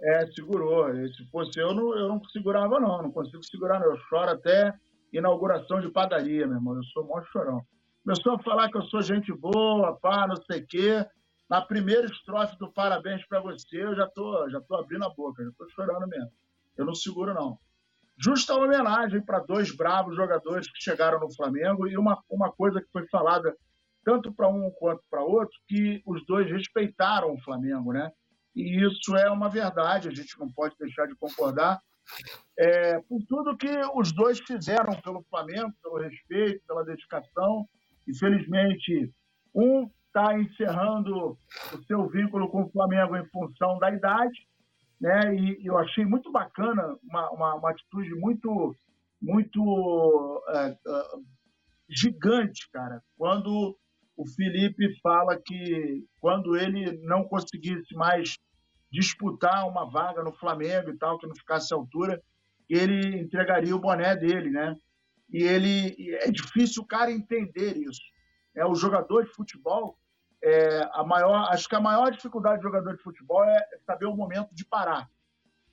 é, 0.00 0.26
segurou. 0.32 0.92
E 0.92 1.08
se 1.14 1.24
fosse 1.30 1.60
eu, 1.60 1.72
não, 1.72 1.96
eu 1.96 2.08
não 2.08 2.20
segurava, 2.24 2.80
não. 2.80 3.04
Não 3.04 3.12
consigo 3.12 3.42
segurar, 3.44 3.78
não. 3.78 3.86
Eu 3.86 3.96
choro 4.08 4.32
até 4.32 4.74
inauguração 5.12 5.80
de 5.80 5.88
padaria, 5.92 6.44
meu 6.44 6.56
irmão. 6.56 6.74
Eu 6.74 6.82
sou 6.86 7.06
mó 7.06 7.22
chorão. 7.30 7.62
Começou 8.02 8.34
a 8.34 8.38
falar 8.40 8.68
que 8.68 8.78
eu 8.78 8.82
sou 8.82 9.00
gente 9.00 9.32
boa, 9.32 9.96
pá, 10.00 10.26
não 10.26 10.36
sei 10.42 10.60
o 10.60 10.66
quê. 10.66 11.06
Na 11.48 11.62
primeira 11.62 12.06
estrofe 12.06 12.58
do 12.58 12.72
parabéns 12.72 13.24
para 13.28 13.40
você, 13.40 13.84
eu 13.84 13.94
já 13.94 14.08
tô, 14.08 14.50
já 14.50 14.60
tô 14.60 14.74
abrindo 14.74 15.04
a 15.04 15.10
boca, 15.10 15.44
já 15.44 15.50
tô 15.56 15.68
chorando 15.70 16.08
mesmo. 16.08 16.30
Eu 16.76 16.84
não 16.84 16.94
seguro, 16.96 17.32
não. 17.32 17.56
Justa 18.18 18.54
homenagem 18.54 19.24
para 19.24 19.38
dois 19.38 19.74
bravos 19.74 20.16
jogadores 20.16 20.66
que 20.68 20.82
chegaram 20.82 21.20
no 21.20 21.32
Flamengo 21.32 21.86
e 21.86 21.96
uma, 21.96 22.20
uma 22.28 22.50
coisa 22.50 22.80
que 22.80 22.88
foi 22.90 23.06
falada 23.08 23.54
tanto 24.06 24.32
para 24.32 24.48
um 24.48 24.70
quanto 24.70 25.02
para 25.10 25.20
outro, 25.20 25.58
que 25.66 26.00
os 26.06 26.24
dois 26.26 26.48
respeitaram 26.48 27.34
o 27.34 27.40
Flamengo, 27.42 27.92
né? 27.92 28.08
E 28.54 28.80
isso 28.86 29.16
é 29.16 29.28
uma 29.28 29.48
verdade, 29.48 30.08
a 30.08 30.14
gente 30.14 30.38
não 30.38 30.48
pode 30.52 30.76
deixar 30.78 31.08
de 31.08 31.16
concordar. 31.16 31.80
É, 32.56 33.00
por 33.00 33.20
tudo 33.28 33.56
que 33.56 33.68
os 33.96 34.12
dois 34.12 34.38
fizeram 34.38 34.94
pelo 35.02 35.24
Flamengo, 35.24 35.74
pelo 35.82 35.98
respeito, 35.98 36.64
pela 36.68 36.84
dedicação. 36.84 37.68
Infelizmente, 38.06 39.12
um 39.52 39.90
está 40.06 40.38
encerrando 40.38 41.36
o 41.74 41.82
seu 41.88 42.08
vínculo 42.08 42.48
com 42.48 42.62
o 42.62 42.70
Flamengo 42.70 43.16
em 43.16 43.28
função 43.30 43.76
da 43.80 43.90
idade, 43.90 44.38
né? 45.00 45.34
E, 45.34 45.62
e 45.62 45.66
eu 45.66 45.76
achei 45.76 46.04
muito 46.04 46.30
bacana, 46.30 46.96
uma, 47.02 47.30
uma, 47.32 47.54
uma 47.56 47.70
atitude 47.70 48.14
muito, 48.14 48.74
muito 49.20 50.44
é, 50.50 50.68
é, 50.68 50.76
gigante, 51.90 52.70
cara, 52.70 53.02
quando 53.18 53.76
o 54.26 54.34
Felipe 54.34 55.00
fala 55.00 55.40
que 55.40 56.04
quando 56.20 56.56
ele 56.56 56.98
não 57.04 57.24
conseguisse 57.24 57.94
mais 57.94 58.36
disputar 58.90 59.68
uma 59.68 59.88
vaga 59.88 60.22
no 60.22 60.32
Flamengo 60.32 60.90
e 60.90 60.98
tal, 60.98 61.18
que 61.18 61.26
não 61.26 61.34
ficasse 61.34 61.72
à 61.72 61.76
altura, 61.76 62.20
ele 62.68 63.20
entregaria 63.20 63.74
o 63.74 63.78
boné 63.78 64.16
dele, 64.16 64.50
né? 64.50 64.74
E 65.30 65.42
ele 65.42 66.14
é 66.16 66.30
difícil 66.30 66.82
o 66.82 66.86
cara 66.86 67.12
entender 67.12 67.76
isso. 67.76 68.02
É 68.54 68.64
o 68.66 68.74
jogador 68.74 69.24
de 69.24 69.30
futebol, 69.32 69.96
é, 70.42 70.88
a 70.92 71.04
maior, 71.04 71.48
acho 71.50 71.68
que 71.68 71.76
a 71.76 71.80
maior 71.80 72.10
dificuldade 72.10 72.58
do 72.58 72.64
jogador 72.64 72.96
de 72.96 73.02
futebol 73.02 73.44
é 73.44 73.60
saber 73.84 74.06
o 74.06 74.16
momento 74.16 74.52
de 74.52 74.64
parar, 74.64 75.08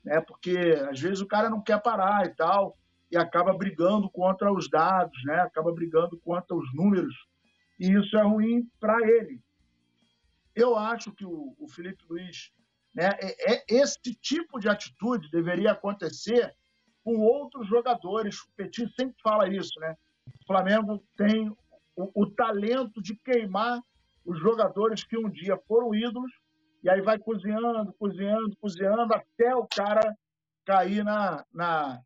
né? 0.04 0.20
Porque 0.20 0.56
às 0.90 1.00
vezes 1.00 1.20
o 1.20 1.26
cara 1.26 1.50
não 1.50 1.60
quer 1.60 1.80
parar 1.82 2.26
e 2.26 2.30
tal 2.30 2.76
e 3.10 3.16
acaba 3.16 3.52
brigando 3.52 4.08
contra 4.10 4.52
os 4.52 4.68
dados, 4.68 5.18
né? 5.24 5.40
Acaba 5.40 5.72
brigando 5.72 6.18
contra 6.18 6.54
os 6.54 6.72
números 6.74 7.14
e 7.78 7.92
isso 7.92 8.16
é 8.16 8.22
ruim 8.22 8.68
para 8.80 9.00
ele. 9.06 9.40
Eu 10.54 10.76
acho 10.76 11.12
que 11.12 11.24
o, 11.24 11.54
o 11.58 11.68
Felipe 11.68 12.04
Luiz, 12.08 12.52
né, 12.94 13.10
é, 13.20 13.54
é, 13.54 13.64
esse 13.68 13.98
tipo 14.14 14.60
de 14.60 14.68
atitude 14.68 15.30
deveria 15.30 15.72
acontecer 15.72 16.54
com 17.02 17.16
outros 17.18 17.66
jogadores. 17.68 18.40
O 18.40 18.48
Petit 18.56 18.88
sempre 18.94 19.16
fala 19.22 19.48
isso, 19.48 19.78
né? 19.80 19.96
O 20.26 20.46
Flamengo 20.46 21.04
tem 21.16 21.50
o, 21.96 22.22
o 22.22 22.26
talento 22.26 23.02
de 23.02 23.16
queimar 23.16 23.80
os 24.24 24.38
jogadores 24.38 25.04
que 25.04 25.18
um 25.18 25.28
dia 25.28 25.58
foram 25.68 25.94
ídolos 25.94 26.32
e 26.82 26.88
aí 26.88 27.00
vai 27.00 27.18
cozinhando, 27.18 27.92
cozinhando, 27.94 28.56
cozinhando 28.56 29.12
até 29.12 29.54
o 29.54 29.66
cara 29.66 30.16
cair 30.64 31.04
na, 31.04 31.44
na, 31.52 32.00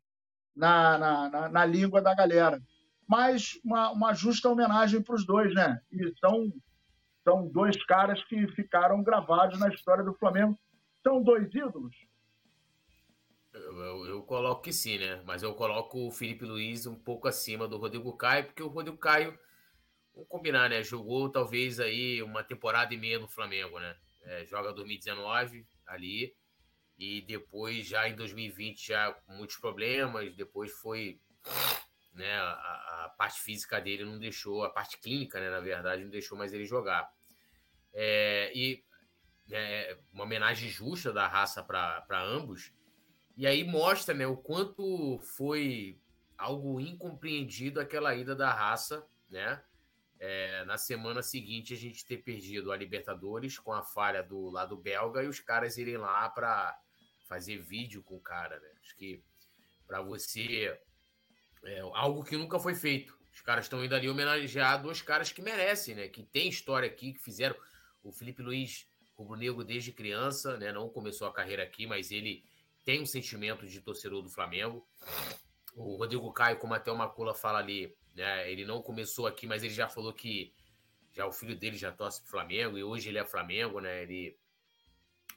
na, 0.55 0.97
na, 0.97 1.49
na 1.49 1.65
língua 1.65 2.01
da 2.01 2.15
galera 2.15 2.59
mas 3.09 3.59
uma, 3.65 3.89
uma 3.89 4.13
justa 4.13 4.47
homenagem 4.47 5.01
para 5.01 5.15
os 5.15 5.25
dois, 5.25 5.51
né? 5.55 5.81
E 5.91 6.13
são, 6.19 6.53
são 7.23 7.47
dois 7.47 7.83
caras 7.85 8.23
que 8.25 8.47
ficaram 8.49 9.01
gravados 9.01 9.59
na 9.59 9.67
história 9.69 10.03
do 10.03 10.13
Flamengo. 10.13 10.55
São 11.01 11.23
dois 11.23 11.47
ídolos? 11.47 11.95
Eu, 13.51 14.05
eu, 14.05 14.21
coloco 14.21 14.61
que 14.61 14.71
sim, 14.71 14.99
né? 14.99 15.23
Mas 15.25 15.41
eu 15.41 15.55
coloco 15.55 16.07
o 16.07 16.11
Felipe 16.11 16.45
Luiz 16.45 16.85
um 16.85 16.93
pouco 16.93 17.27
acima 17.27 17.67
do 17.67 17.77
Rodrigo 17.77 18.15
Caio, 18.15 18.45
porque 18.45 18.61
o 18.61 18.67
Rodrigo 18.67 18.97
Caio, 18.99 19.35
vamos 20.13 20.29
combinar, 20.29 20.69
né? 20.69 20.83
Jogou 20.83 21.31
talvez 21.31 21.79
aí 21.79 22.21
uma 22.21 22.43
temporada 22.43 22.93
e 22.93 22.97
meia 22.97 23.17
no 23.17 23.27
Flamengo, 23.27 23.79
né? 23.79 23.95
É, 24.21 24.45
joga 24.45 24.71
2019 24.71 25.65
ali, 25.87 26.31
e 26.95 27.21
depois 27.21 27.87
já 27.87 28.07
em 28.07 28.15
2020 28.15 28.85
já 28.85 29.13
com 29.13 29.33
muitos 29.33 29.57
problemas, 29.57 30.31
depois 30.35 30.71
foi, 30.73 31.19
né? 32.13 32.37
A, 32.37 33.05
a 33.05 33.09
parte 33.17 33.41
física 33.41 33.79
dele 33.79 34.05
não 34.05 34.19
deixou, 34.19 34.63
a 34.63 34.69
parte 34.69 34.97
clínica, 34.99 35.39
né? 35.39 35.49
Na 35.49 35.59
verdade, 35.59 36.03
não 36.03 36.09
deixou 36.09 36.37
mais 36.37 36.53
ele 36.53 36.65
jogar. 36.65 37.11
É, 37.93 38.51
e 38.55 38.83
é, 39.51 39.97
uma 40.13 40.23
homenagem 40.23 40.69
justa 40.69 41.11
da 41.11 41.27
raça 41.27 41.63
para 41.63 42.21
ambos. 42.21 42.73
E 43.35 43.47
aí 43.47 43.63
mostra 43.63 44.13
né, 44.13 44.27
o 44.27 44.37
quanto 44.37 45.19
foi 45.35 45.99
algo 46.37 46.79
incompreendido 46.79 47.79
aquela 47.79 48.15
ida 48.15 48.35
da 48.35 48.53
raça, 48.53 49.05
né? 49.29 49.63
É, 50.21 50.65
na 50.65 50.77
semana 50.77 51.21
seguinte 51.21 51.73
a 51.73 51.77
gente 51.77 52.05
ter 52.05 52.17
perdido 52.17 52.73
a 52.73 52.77
Libertadores 52.77 53.57
com 53.57 53.71
a 53.71 53.81
falha 53.81 54.21
do 54.21 54.49
lado 54.49 54.75
belga 54.75 55.23
e 55.23 55.27
os 55.27 55.39
caras 55.39 55.77
irem 55.77 55.95
lá 55.95 56.29
para 56.29 56.77
fazer 57.25 57.57
vídeo 57.57 58.03
com 58.03 58.17
o 58.17 58.21
cara, 58.21 58.59
né? 58.59 58.69
Acho 58.81 58.97
que 58.97 59.23
para 59.87 60.01
você 60.01 60.77
é 61.63 61.79
algo 61.79 62.23
que 62.23 62.37
nunca 62.37 62.59
foi 62.59 62.75
feito. 62.75 63.17
Os 63.33 63.41
caras 63.41 63.65
estão 63.65 63.83
indo 63.83 63.95
ali 63.95 64.09
homenagear 64.09 64.81
dois 64.81 65.01
caras 65.01 65.31
que 65.31 65.41
merecem, 65.41 65.95
né? 65.95 66.07
Que 66.07 66.23
tem 66.23 66.49
história 66.49 66.87
aqui, 66.87 67.13
que 67.13 67.19
fizeram. 67.19 67.55
O 68.03 68.11
Felipe 68.11 68.41
Luiz 68.41 68.87
rubro-negro 69.17 69.63
desde 69.63 69.91
criança, 69.91 70.57
né? 70.57 70.71
Não 70.71 70.89
começou 70.89 71.27
a 71.27 71.33
carreira 71.33 71.63
aqui, 71.63 71.85
mas 71.85 72.11
ele 72.11 72.43
tem 72.85 73.01
um 73.01 73.05
sentimento 73.05 73.67
de 73.67 73.81
torcedor 73.81 74.21
do 74.21 74.29
Flamengo. 74.29 74.87
O 75.75 75.97
Rodrigo 75.97 76.31
Caio, 76.31 76.57
como 76.57 76.73
até 76.73 76.91
o 76.91 76.97
Macula 76.97 77.33
fala 77.33 77.59
ali, 77.59 77.95
né? 78.15 78.49
Ele 78.49 78.65
não 78.65 78.81
começou 78.81 79.27
aqui, 79.27 79.45
mas 79.45 79.63
ele 79.63 79.73
já 79.73 79.89
falou 79.89 80.13
que 80.13 80.53
já 81.11 81.25
o 81.25 81.31
filho 81.31 81.55
dele 81.55 81.77
já 81.77 81.91
torce 81.91 82.21
pro 82.21 82.31
Flamengo 82.31 82.77
e 82.77 82.83
hoje 82.83 83.09
ele 83.09 83.17
é 83.17 83.25
Flamengo, 83.25 83.79
né? 83.79 84.03
Ele 84.03 84.37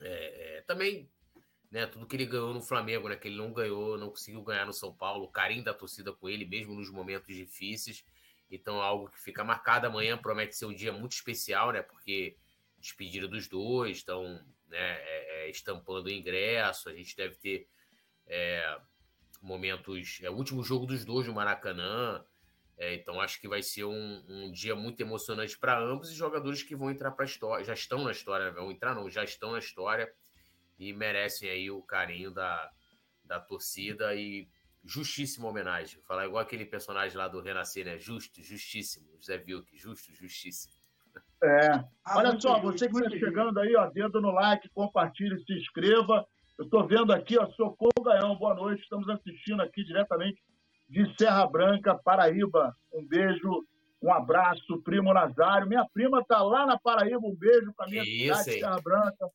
é, 0.00 0.58
é, 0.58 0.60
também, 0.62 1.08
né? 1.72 1.86
Tudo 1.86 2.06
que 2.06 2.14
ele 2.14 2.26
ganhou 2.26 2.52
no 2.52 2.60
Flamengo, 2.60 3.08
né? 3.08 3.16
Que 3.16 3.28
ele 3.28 3.38
não 3.38 3.50
ganhou, 3.50 3.96
não 3.96 4.10
conseguiu 4.10 4.42
ganhar 4.42 4.66
no 4.66 4.74
São 4.74 4.94
Paulo, 4.94 5.24
o 5.24 5.28
carinho 5.28 5.64
da 5.64 5.72
torcida 5.72 6.12
com 6.12 6.28
ele, 6.28 6.44
mesmo 6.44 6.74
nos 6.74 6.90
momentos 6.90 7.34
difíceis. 7.34 8.04
Então, 8.50 8.76
é 8.76 8.82
algo 8.82 9.08
que 9.08 9.18
fica 9.18 9.42
marcado 9.42 9.86
amanhã 9.86 10.18
promete 10.18 10.54
ser 10.54 10.66
um 10.66 10.74
dia 10.74 10.92
muito 10.92 11.12
especial, 11.12 11.72
né? 11.72 11.80
Porque 11.80 12.36
despedida 12.78 13.26
dos 13.26 13.48
dois, 13.48 13.98
estão 13.98 14.24
né, 14.68 14.78
é, 14.78 15.46
é, 15.46 15.50
estampando 15.50 16.08
o 16.08 16.12
ingresso. 16.12 16.90
A 16.90 16.94
gente 16.94 17.16
deve 17.16 17.36
ter 17.36 17.66
é, 18.26 18.78
momentos. 19.40 20.18
É 20.22 20.28
o 20.28 20.34
último 20.34 20.62
jogo 20.62 20.84
dos 20.84 21.06
dois 21.06 21.26
no 21.26 21.32
Maracanã. 21.32 22.22
É, 22.76 22.94
então 22.94 23.20
acho 23.20 23.40
que 23.40 23.48
vai 23.48 23.62
ser 23.62 23.84
um, 23.84 24.24
um 24.28 24.50
dia 24.50 24.74
muito 24.74 25.00
emocionante 25.00 25.58
para 25.58 25.78
ambos 25.78 26.10
e 26.10 26.14
jogadores 26.14 26.62
que 26.62 26.76
vão 26.76 26.90
entrar 26.90 27.12
para 27.12 27.24
a 27.24 27.26
história, 27.26 27.64
já 27.64 27.74
estão 27.74 28.02
na 28.02 28.10
história, 28.10 28.50
vão 28.50 28.72
entrar 28.72 28.94
não, 28.94 29.08
já 29.10 29.22
estão 29.22 29.52
na 29.52 29.58
história 29.58 30.12
e 30.78 30.92
merecem 30.92 31.48
aí 31.48 31.70
o 31.70 31.82
carinho 31.82 32.30
da, 32.30 32.70
da 33.24 33.40
torcida 33.40 34.14
e 34.14 34.48
justíssima 34.84 35.48
homenagem. 35.48 35.96
Vou 35.96 36.04
falar 36.04 36.26
igual 36.26 36.42
aquele 36.42 36.64
personagem 36.64 37.16
lá 37.16 37.28
do 37.28 37.40
Renascer, 37.40 37.84
né? 37.84 37.98
Justo, 37.98 38.42
justíssimo. 38.42 39.06
José 39.16 39.38
Vilk, 39.38 39.76
justo, 39.76 40.12
justíssimo. 40.12 40.74
É. 41.42 41.70
Ah, 42.04 42.16
Olha 42.18 42.40
só, 42.40 42.60
você 42.60 42.88
que 42.88 42.96
está 42.96 43.10
chegando 43.10 43.58
aí, 43.58 43.74
ó, 43.76 43.86
dedo 43.90 44.20
no 44.20 44.30
like, 44.30 44.68
compartilhe, 44.70 45.42
se 45.44 45.52
inscreva. 45.54 46.26
Eu 46.58 46.64
estou 46.64 46.86
vendo 46.86 47.12
aqui, 47.12 47.38
ó, 47.38 47.46
Socorro 47.52 48.02
Gaião, 48.04 48.36
boa 48.36 48.54
noite. 48.54 48.82
Estamos 48.82 49.08
assistindo 49.08 49.60
aqui 49.60 49.84
diretamente 49.84 50.40
de 50.88 51.12
Serra 51.16 51.46
Branca, 51.46 51.94
Paraíba. 51.94 52.76
Um 52.92 53.06
beijo, 53.06 53.66
um 54.00 54.12
abraço, 54.12 54.80
primo 54.82 55.12
Nazário. 55.12 55.68
Minha 55.68 55.86
prima 55.92 56.20
está 56.20 56.42
lá 56.42 56.66
na 56.66 56.78
Paraíba, 56.78 57.18
um 57.18 57.34
beijo 57.34 57.72
para 57.74 57.88
minha 57.88 58.02
Isso, 58.02 58.44
cidade, 58.44 58.60
Serra 58.60 58.80
Branca, 58.80 59.28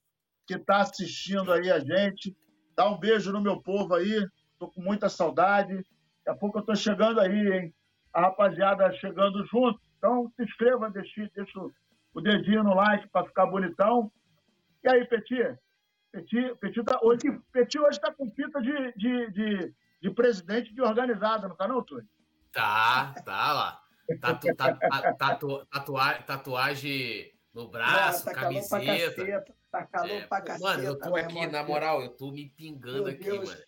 que 0.47 0.55
está 0.55 0.77
assistindo 0.77 1.51
aí 1.51 1.69
a 1.69 1.79
gente. 1.79 2.35
Dá 2.75 2.89
um 2.89 2.97
beijo 2.97 3.31
no 3.31 3.41
meu 3.41 3.61
povo 3.61 3.93
aí, 3.93 4.25
estou 4.53 4.71
com 4.71 4.81
muita 4.81 5.09
saudade. 5.09 5.75
Daqui 5.75 6.29
a 6.29 6.35
pouco 6.35 6.57
eu 6.57 6.61
estou 6.61 6.75
chegando 6.75 7.19
aí, 7.19 7.51
hein? 7.51 7.75
A 8.13 8.21
rapaziada 8.21 8.91
chegando 8.93 9.45
junto. 9.45 9.79
Então, 9.97 10.31
se 10.35 10.43
inscreva, 10.43 10.89
deixe, 10.89 11.29
deixa 11.35 11.59
o 12.13 12.21
dedinho 12.21 12.63
no 12.63 12.73
like 12.73 13.07
para 13.09 13.25
ficar 13.25 13.45
bonitão. 13.47 14.11
E 14.83 14.89
aí, 14.89 15.05
Petit? 15.05 15.57
Petit, 16.11 16.55
Petit, 16.59 16.83
tá, 16.83 16.99
hoje, 17.01 17.21
Petit 17.51 17.79
hoje 17.79 17.97
está 17.97 18.13
com 18.13 18.31
fita 18.31 18.61
de, 18.61 18.93
de, 18.93 19.31
de, 19.31 19.73
de, 20.01 20.11
presidente 20.11 20.73
de 20.73 20.81
organizada, 20.81 21.47
não 21.47 21.53
está 21.53 21.67
não, 21.67 21.83
Túlio? 21.83 22.07
Tá, 22.51 23.13
tá 23.25 23.53
lá. 23.53 23.81
Tatu, 24.21 24.55
tatu, 24.55 24.79
tatu, 25.17 25.65
tatuagem, 25.65 26.21
tatuagem 26.23 27.31
no 27.53 27.67
braço, 27.67 28.25
tá 28.25 28.33
camiseta. 28.33 29.56
Calor 29.67 29.71
tá 29.71 29.85
calor 29.85 30.11
é, 30.11 30.27
pra 30.27 30.41
caceta. 30.41 30.63
Mano, 30.63 30.83
eu 30.83 30.99
tô 30.99 31.15
aqui, 31.15 31.47
na 31.47 31.63
moral, 31.63 32.01
eu 32.01 32.09
tô 32.09 32.31
me 32.31 32.49
pingando 32.49 33.03
Meu 33.03 33.13
aqui, 33.13 33.23
Deus. 33.23 33.49
mano. 33.49 33.61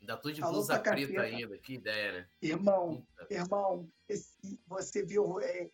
Ainda 0.00 0.16
tô 0.16 0.30
de 0.30 0.40
blusa 0.40 0.78
preta 0.78 1.22
ainda, 1.22 1.56
que 1.58 1.74
ideia, 1.74 2.12
né? 2.12 2.28
Irmão, 2.40 3.06
Puta. 3.16 3.34
irmão, 3.34 3.88
esse, 4.08 4.60
você 4.66 5.04
viu, 5.04 5.38
é, 5.40 5.70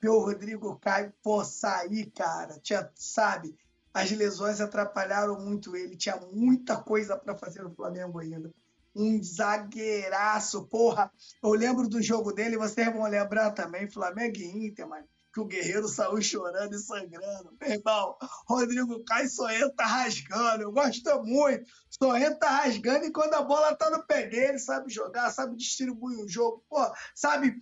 viu 0.00 0.12
o 0.12 0.24
Rodrigo 0.24 0.78
Caio 0.78 1.12
pô, 1.22 1.42
sair, 1.42 2.10
cara, 2.10 2.58
tinha, 2.60 2.90
sabe? 2.94 3.56
As 3.94 4.10
lesões 4.10 4.60
atrapalharam 4.60 5.40
muito 5.40 5.74
ele, 5.74 5.96
tinha 5.96 6.16
muita 6.16 6.76
coisa 6.82 7.16
para 7.16 7.34
fazer 7.34 7.62
no 7.62 7.74
Flamengo 7.74 8.18
ainda. 8.18 8.52
Um 8.94 9.22
zagueiraço, 9.22 10.66
porra. 10.66 11.10
Eu 11.42 11.52
lembro 11.52 11.88
do 11.88 12.02
jogo 12.02 12.30
dele, 12.30 12.58
vocês 12.58 12.92
vão 12.92 13.08
lembrar 13.08 13.52
também, 13.52 13.90
Flamengo 13.90 14.36
e 14.36 14.66
Inter, 14.66 14.86
mano 14.86 15.08
que 15.32 15.40
o 15.40 15.46
Guerreiro 15.46 15.88
saiu 15.88 16.20
chorando 16.20 16.74
e 16.74 16.78
sangrando. 16.78 17.56
Meu 17.58 17.70
irmão, 17.70 18.16
Rodrigo 18.46 19.02
Caio 19.04 19.30
só 19.30 19.50
entra 19.50 19.86
rasgando. 19.86 20.62
Eu 20.62 20.72
gosto 20.72 21.22
muito. 21.24 21.64
Só 21.88 22.16
entra 22.16 22.48
rasgando 22.50 23.06
e 23.06 23.10
quando 23.12 23.34
a 23.34 23.42
bola 23.42 23.74
tá 23.74 23.88
no 23.88 24.06
pé 24.06 24.28
dele, 24.28 24.58
sabe 24.58 24.92
jogar, 24.92 25.30
sabe 25.30 25.56
distribuir 25.56 26.18
o 26.18 26.28
jogo, 26.28 26.62
pô, 26.68 26.78
sabe 27.14 27.54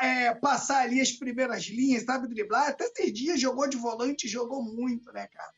é, 0.00 0.34
passar 0.34 0.82
ali 0.82 1.00
as 1.00 1.12
primeiras 1.12 1.64
linhas, 1.64 2.04
sabe 2.04 2.28
driblar. 2.28 2.68
Até 2.68 2.84
esses 2.84 3.12
dias 3.12 3.40
jogou 3.40 3.66
de 3.66 3.78
volante, 3.78 4.28
jogou 4.28 4.62
muito, 4.62 5.10
né, 5.12 5.26
cara? 5.28 5.52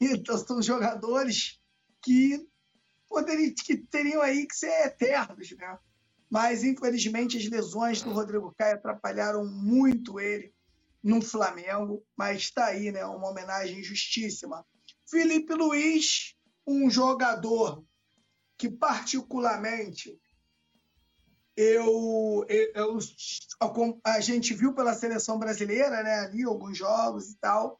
Então 0.00 0.36
são 0.36 0.60
jogadores 0.60 1.60
que 2.02 2.44
poderiam, 3.08 3.54
que 3.64 3.76
teriam 3.76 4.20
aí 4.20 4.44
que 4.46 4.56
ser 4.56 4.86
eternos, 4.86 5.52
né? 5.52 5.78
Mas, 6.28 6.64
infelizmente, 6.64 7.36
as 7.36 7.48
lesões 7.48 8.02
do 8.02 8.10
Rodrigo 8.10 8.52
Caio 8.56 8.76
atrapalharam 8.76 9.44
muito 9.44 10.18
ele 10.18 10.52
no 11.02 11.20
Flamengo, 11.20 12.04
mas 12.16 12.42
está 12.42 12.66
aí, 12.66 12.92
né? 12.92 13.04
Uma 13.04 13.30
homenagem 13.30 13.82
justíssima. 13.82 14.64
Felipe 15.08 15.52
Luiz, 15.54 16.34
um 16.66 16.88
jogador 16.88 17.84
que 18.56 18.70
particularmente 18.70 20.18
eu, 21.56 22.46
eu, 22.48 22.98
a 24.04 24.20
gente 24.20 24.54
viu 24.54 24.74
pela 24.74 24.94
seleção 24.94 25.38
brasileira, 25.38 26.02
né, 26.02 26.20
ali 26.20 26.44
alguns 26.44 26.78
jogos 26.78 27.30
e 27.30 27.36
tal, 27.38 27.78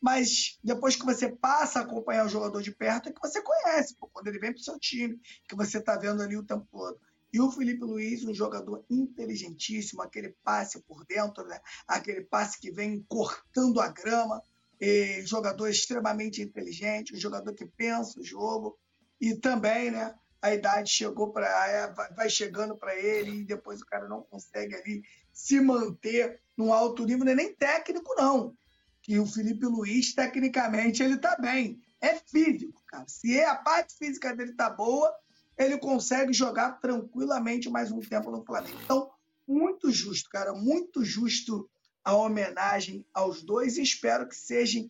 mas 0.00 0.58
depois 0.64 0.96
que 0.96 1.04
você 1.04 1.30
passa 1.30 1.78
a 1.78 1.82
acompanhar 1.82 2.26
o 2.26 2.28
jogador 2.28 2.60
de 2.60 2.72
perto, 2.72 3.08
é 3.08 3.12
que 3.12 3.20
você 3.20 3.40
conhece, 3.40 3.94
pô, 3.96 4.08
quando 4.12 4.26
ele 4.26 4.40
vem 4.40 4.52
para 4.52 4.60
o 4.60 4.64
seu 4.64 4.78
time, 4.78 5.20
que 5.48 5.54
você 5.54 5.78
está 5.78 5.96
vendo 5.96 6.22
ali 6.22 6.36
o 6.36 6.44
tempo 6.44 6.66
todo. 6.70 6.98
E 7.32 7.40
o 7.40 7.50
Felipe 7.50 7.82
Luiz, 7.82 8.24
um 8.24 8.34
jogador 8.34 8.84
inteligentíssimo, 8.90 10.02
aquele 10.02 10.36
passe 10.44 10.80
por 10.82 11.04
dentro, 11.06 11.44
né? 11.46 11.58
aquele 11.88 12.20
passe 12.22 12.60
que 12.60 12.70
vem 12.70 13.02
cortando 13.08 13.80
a 13.80 13.88
grama, 13.88 14.42
jogador 15.24 15.68
extremamente 15.68 16.42
inteligente, 16.42 17.14
um 17.14 17.18
jogador 17.18 17.54
que 17.54 17.64
pensa 17.64 18.20
o 18.20 18.24
jogo. 18.24 18.78
E 19.20 19.34
também, 19.36 19.90
né? 19.90 20.14
A 20.42 20.52
idade 20.52 20.90
chegou 20.90 21.32
para 21.32 21.46
é, 21.68 21.92
vai 22.16 22.28
chegando 22.28 22.76
para 22.76 22.96
ele 22.96 23.42
e 23.42 23.44
depois 23.44 23.80
o 23.80 23.86
cara 23.86 24.08
não 24.08 24.22
consegue 24.22 24.74
ali 24.74 25.04
se 25.32 25.60
manter 25.60 26.40
num 26.56 26.72
alto 26.72 27.04
nível, 27.04 27.24
não 27.24 27.32
é 27.32 27.36
nem 27.36 27.54
técnico 27.54 28.12
não. 28.16 28.52
Que 29.00 29.20
o 29.20 29.26
Felipe 29.26 29.64
Luiz 29.66 30.12
tecnicamente 30.12 31.00
ele 31.00 31.16
tá 31.16 31.36
bem, 31.40 31.80
é 32.00 32.16
físico, 32.16 32.82
cara. 32.86 33.04
Se 33.06 33.40
a 33.40 33.54
parte 33.54 33.96
física 33.96 34.34
dele 34.34 34.52
tá 34.54 34.68
boa, 34.68 35.14
ele 35.62 35.78
consegue 35.78 36.32
jogar 36.32 36.80
tranquilamente 36.80 37.70
mais 37.70 37.90
um 37.90 38.00
tempo 38.00 38.30
no 38.30 38.44
Flamengo. 38.44 38.78
Então, 38.84 39.10
muito 39.46 39.90
justo, 39.90 40.28
cara, 40.30 40.52
muito 40.52 41.04
justo 41.04 41.68
a 42.04 42.14
homenagem 42.14 43.04
aos 43.12 43.42
dois 43.42 43.76
e 43.76 43.82
espero 43.82 44.28
que 44.28 44.36
seja, 44.36 44.80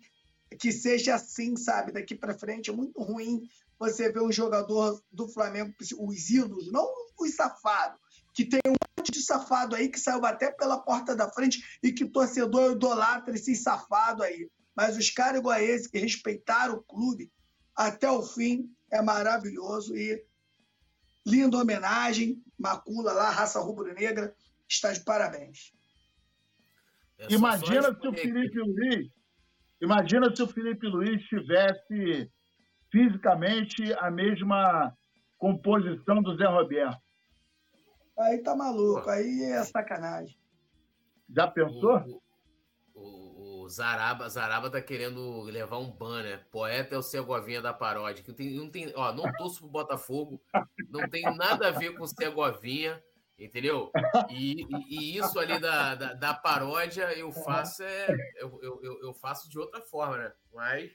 que 0.58 0.72
seja 0.72 1.14
assim, 1.14 1.56
sabe, 1.56 1.92
daqui 1.92 2.14
para 2.14 2.38
frente. 2.38 2.70
É 2.70 2.72
muito 2.72 3.00
ruim 3.02 3.42
você 3.78 4.10
ver 4.10 4.22
um 4.22 4.32
jogador 4.32 5.02
do 5.10 5.28
Flamengo, 5.28 5.74
os 5.98 6.30
ídolos, 6.30 6.70
não 6.70 6.88
os 7.18 7.34
safados, 7.34 7.98
que 8.32 8.44
tem 8.44 8.60
um 8.66 8.74
monte 8.98 9.12
de 9.12 9.22
safado 9.22 9.76
aí 9.76 9.88
que 9.88 10.00
saiu 10.00 10.24
até 10.24 10.50
pela 10.50 10.78
porta 10.78 11.14
da 11.14 11.30
frente 11.30 11.78
e 11.82 11.92
que 11.92 12.04
torcedor 12.04 12.72
idolatra 12.72 13.34
esses 13.34 13.62
safados 13.62 14.24
aí. 14.24 14.50
Mas 14.74 14.96
os 14.96 15.10
caras 15.10 15.38
igual 15.38 15.54
a 15.54 15.62
esse, 15.62 15.90
que 15.90 15.98
respeitaram 15.98 16.76
o 16.76 16.82
clube 16.82 17.30
até 17.74 18.10
o 18.10 18.22
fim, 18.22 18.70
é 18.90 19.02
maravilhoso 19.02 19.96
e 19.96 20.24
Linda 21.26 21.58
homenagem. 21.58 22.42
Macula 22.58 23.12
lá, 23.12 23.30
raça 23.30 23.60
rubro-negra. 23.60 24.34
Está 24.68 24.92
de 24.92 25.04
parabéns. 25.04 25.72
É 27.18 27.32
imagina 27.32 27.94
se 27.94 28.08
o 28.08 28.12
Felipe 28.12 28.58
Luiz. 28.58 29.10
Imagina 29.80 30.34
se 30.34 30.42
o 30.42 30.46
Felipe 30.48 30.86
Luiz 30.86 31.22
tivesse 31.24 32.30
fisicamente 32.90 33.92
a 33.94 34.10
mesma 34.10 34.96
composição 35.38 36.22
do 36.22 36.36
Zé 36.36 36.46
Roberto. 36.46 37.00
Aí 38.18 38.38
tá 38.42 38.54
maluco, 38.54 39.08
aí 39.08 39.42
é 39.44 39.64
sacanagem. 39.64 40.36
Já 41.34 41.48
pensou? 41.48 42.21
Zaraba, 43.72 44.28
Zaraba 44.28 44.70
tá 44.70 44.80
querendo 44.80 45.42
levar 45.42 45.78
um 45.78 45.90
banner. 45.90 46.46
Poeta 46.50 46.94
é 46.94 46.98
o 46.98 47.02
Segovinha 47.02 47.62
da 47.62 47.72
paródia. 47.72 48.22
Que 48.22 48.32
tem, 48.32 48.50
não 48.50 48.70
tem, 48.70 48.92
ó, 48.94 49.12
não 49.12 49.30
torço 49.32 49.60
pro 49.60 49.68
Botafogo, 49.68 50.42
não 50.88 51.08
tem 51.08 51.22
nada 51.34 51.68
a 51.68 51.70
ver 51.70 51.96
com 51.96 52.04
o 52.04 52.06
Segovinha, 52.06 53.02
entendeu? 53.38 53.90
E, 54.28 54.62
e, 54.62 55.14
e 55.14 55.18
isso 55.18 55.38
ali 55.38 55.58
da, 55.58 55.94
da, 55.94 56.12
da, 56.12 56.34
paródia 56.34 57.12
eu 57.16 57.32
faço 57.32 57.82
é, 57.82 58.06
eu, 58.36 58.60
eu, 58.62 59.00
eu, 59.02 59.14
faço 59.14 59.48
de 59.48 59.58
outra 59.58 59.80
forma, 59.80 60.18
né? 60.18 60.32
Mas 60.52 60.90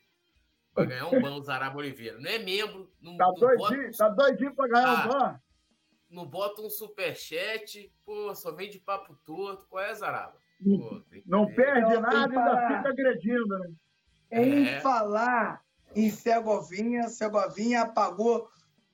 vai 0.74 0.86
ganhar 0.86 1.08
um 1.08 1.20
ban 1.20 1.36
o 1.36 1.44
Zaraba 1.44 1.78
Oliveira. 1.78 2.20
Não 2.20 2.30
é 2.30 2.38
membro. 2.38 2.92
Não, 3.02 3.18
tá, 3.18 3.26
não 3.26 3.34
doidinho, 3.34 3.86
bota... 3.86 3.98
tá 3.98 4.10
doidinho 4.10 4.56
pra 4.56 4.68
ganhar 4.68 4.88
ah, 4.88 5.06
um 5.06 5.10
ban? 5.10 5.42
não 6.10 6.26
bota 6.26 6.62
um 6.62 6.70
superchat, 6.70 7.92
pô, 8.06 8.34
só 8.34 8.52
vem 8.52 8.70
de 8.70 8.80
papo 8.80 9.16
torto. 9.26 9.66
Qual 9.68 9.84
é, 9.84 9.94
Zaraba? 9.94 10.38
Pô, 10.64 11.02
não 11.26 11.46
perde 11.48 12.00
nada 12.00 12.34
e 12.34 12.38
ainda 12.38 12.68
fica 12.68 12.90
agredindo, 12.90 13.60
né? 13.60 13.70
Em 14.32 14.68
é. 14.68 14.80
falar 14.82 15.62
em 15.96 16.10
Segovinha, 16.10 17.08
Segovinha 17.10 17.84
apagou 17.84 18.50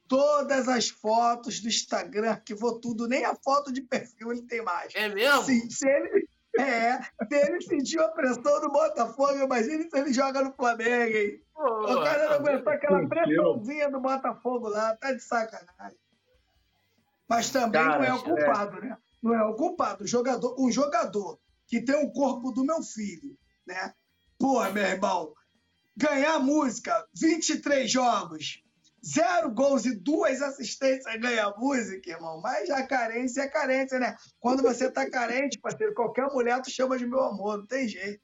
todas 0.07 0.67
as 0.67 0.89
fotos 0.89 1.59
do 1.59 1.67
Instagram, 1.67 2.31
arquivou 2.31 2.79
tudo, 2.79 3.07
nem 3.07 3.25
a 3.25 3.35
foto 3.35 3.71
de 3.71 3.81
perfil 3.81 4.31
ele 4.31 4.43
tem 4.43 4.61
mais. 4.61 4.93
É 4.95 5.09
mesmo? 5.09 5.43
Sim, 5.43 5.69
se 5.69 5.87
ele, 5.87 6.27
é, 6.59 7.01
se 7.01 7.35
ele 7.35 7.61
sentiu 7.61 8.03
a 8.03 8.09
pressão 8.09 8.61
do 8.61 8.69
Botafogo, 8.69 9.39
imagine 9.39 9.89
se 9.89 9.97
ele 9.97 10.13
joga 10.13 10.43
no 10.43 10.53
Flamengo, 10.53 11.17
hein? 11.17 11.41
Pô, 11.53 11.93
o 11.93 12.03
cara 12.03 12.29
não 12.29 12.35
aguentou 12.35 12.73
aquela 12.73 13.07
pressãozinha 13.07 13.89
do 13.89 13.99
Botafogo 13.99 14.67
lá, 14.67 14.95
tá 14.97 15.13
de 15.13 15.21
sacanagem. 15.21 15.97
Mas 17.27 17.49
também 17.49 17.81
Cara, 17.81 17.99
não 17.99 18.05
é 18.05 18.13
o 18.13 18.17
é. 18.17 18.23
culpado, 18.23 18.77
é... 18.77 18.81
né? 18.81 18.97
Não 19.21 19.33
é 19.33 19.43
o 19.45 19.55
culpado. 19.55 20.03
O 20.03 20.07
jogador, 20.07 20.55
o 20.59 20.69
jogador 20.69 21.39
que 21.73 21.81
tem 21.81 21.95
o 21.95 22.11
corpo 22.11 22.51
do 22.51 22.63
meu 22.63 22.83
filho, 22.83 23.35
né? 23.65 23.91
Porra, 24.37 24.69
meu 24.69 24.83
irmão, 24.83 25.33
ganhar 25.97 26.37
música, 26.37 27.03
23 27.19 27.91
jogos, 27.91 28.61
zero 29.03 29.49
gols 29.51 29.83
e 29.87 29.95
duas 29.95 30.39
assistências 30.43 31.19
ganha 31.19 31.49
música, 31.57 32.11
irmão. 32.11 32.39
Mas 32.41 32.69
a 32.69 32.85
carência 32.85 33.41
é 33.41 33.47
carência, 33.47 33.97
né? 33.99 34.15
Quando 34.39 34.61
você 34.61 34.91
tá 34.91 35.09
carente, 35.09 35.59
parceiro, 35.59 35.95
qualquer 35.95 36.27
mulher 36.27 36.61
tu 36.61 36.69
chama 36.69 36.95
de 36.95 37.07
meu 37.07 37.23
amor, 37.23 37.57
não 37.57 37.65
tem 37.65 37.87
jeito. 37.87 38.21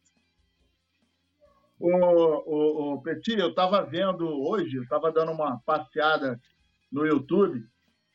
O, 1.79 1.89
o, 1.89 2.93
o 2.97 3.03
eu 3.35 3.55
tava 3.55 3.83
vendo 3.83 4.27
hoje, 4.27 4.77
eu 4.77 4.87
tava 4.87 5.11
dando 5.11 5.31
uma 5.31 5.59
passeada 5.65 6.39
no 6.91 7.03
YouTube 7.03 7.67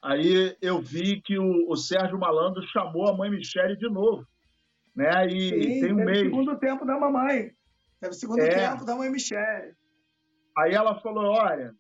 Aí 0.05 0.55
eu 0.61 0.83
vi 0.83 1.23
que 1.23 1.39
o, 1.39 1.67
o 1.67 1.77
Sérgio 1.77 2.19
Malandro 2.19 2.63
chamou 2.67 3.09
a 3.09 3.17
mãe 3.17 3.31
Michele 3.31 3.75
de 3.75 3.89
novo. 3.89 4.27
Né? 4.95 5.27
E 5.27 5.49
Sim, 5.49 5.81
tem 5.81 5.93
um 5.93 5.97
mês. 5.97 6.21
segundo 6.21 6.59
tempo 6.59 6.85
da 6.85 6.99
mamãe. 6.99 7.51
Teve 8.01 8.15
o 8.15 8.19
segundo 8.19 8.41
é. 8.41 8.49
tempo 8.49 8.85
da 8.85 8.95
mãe 8.95 9.11
Michele. 9.11 9.75
Aí 10.57 10.73
ela 10.73 11.01
falou: 11.01 11.33
olha, 11.33 11.75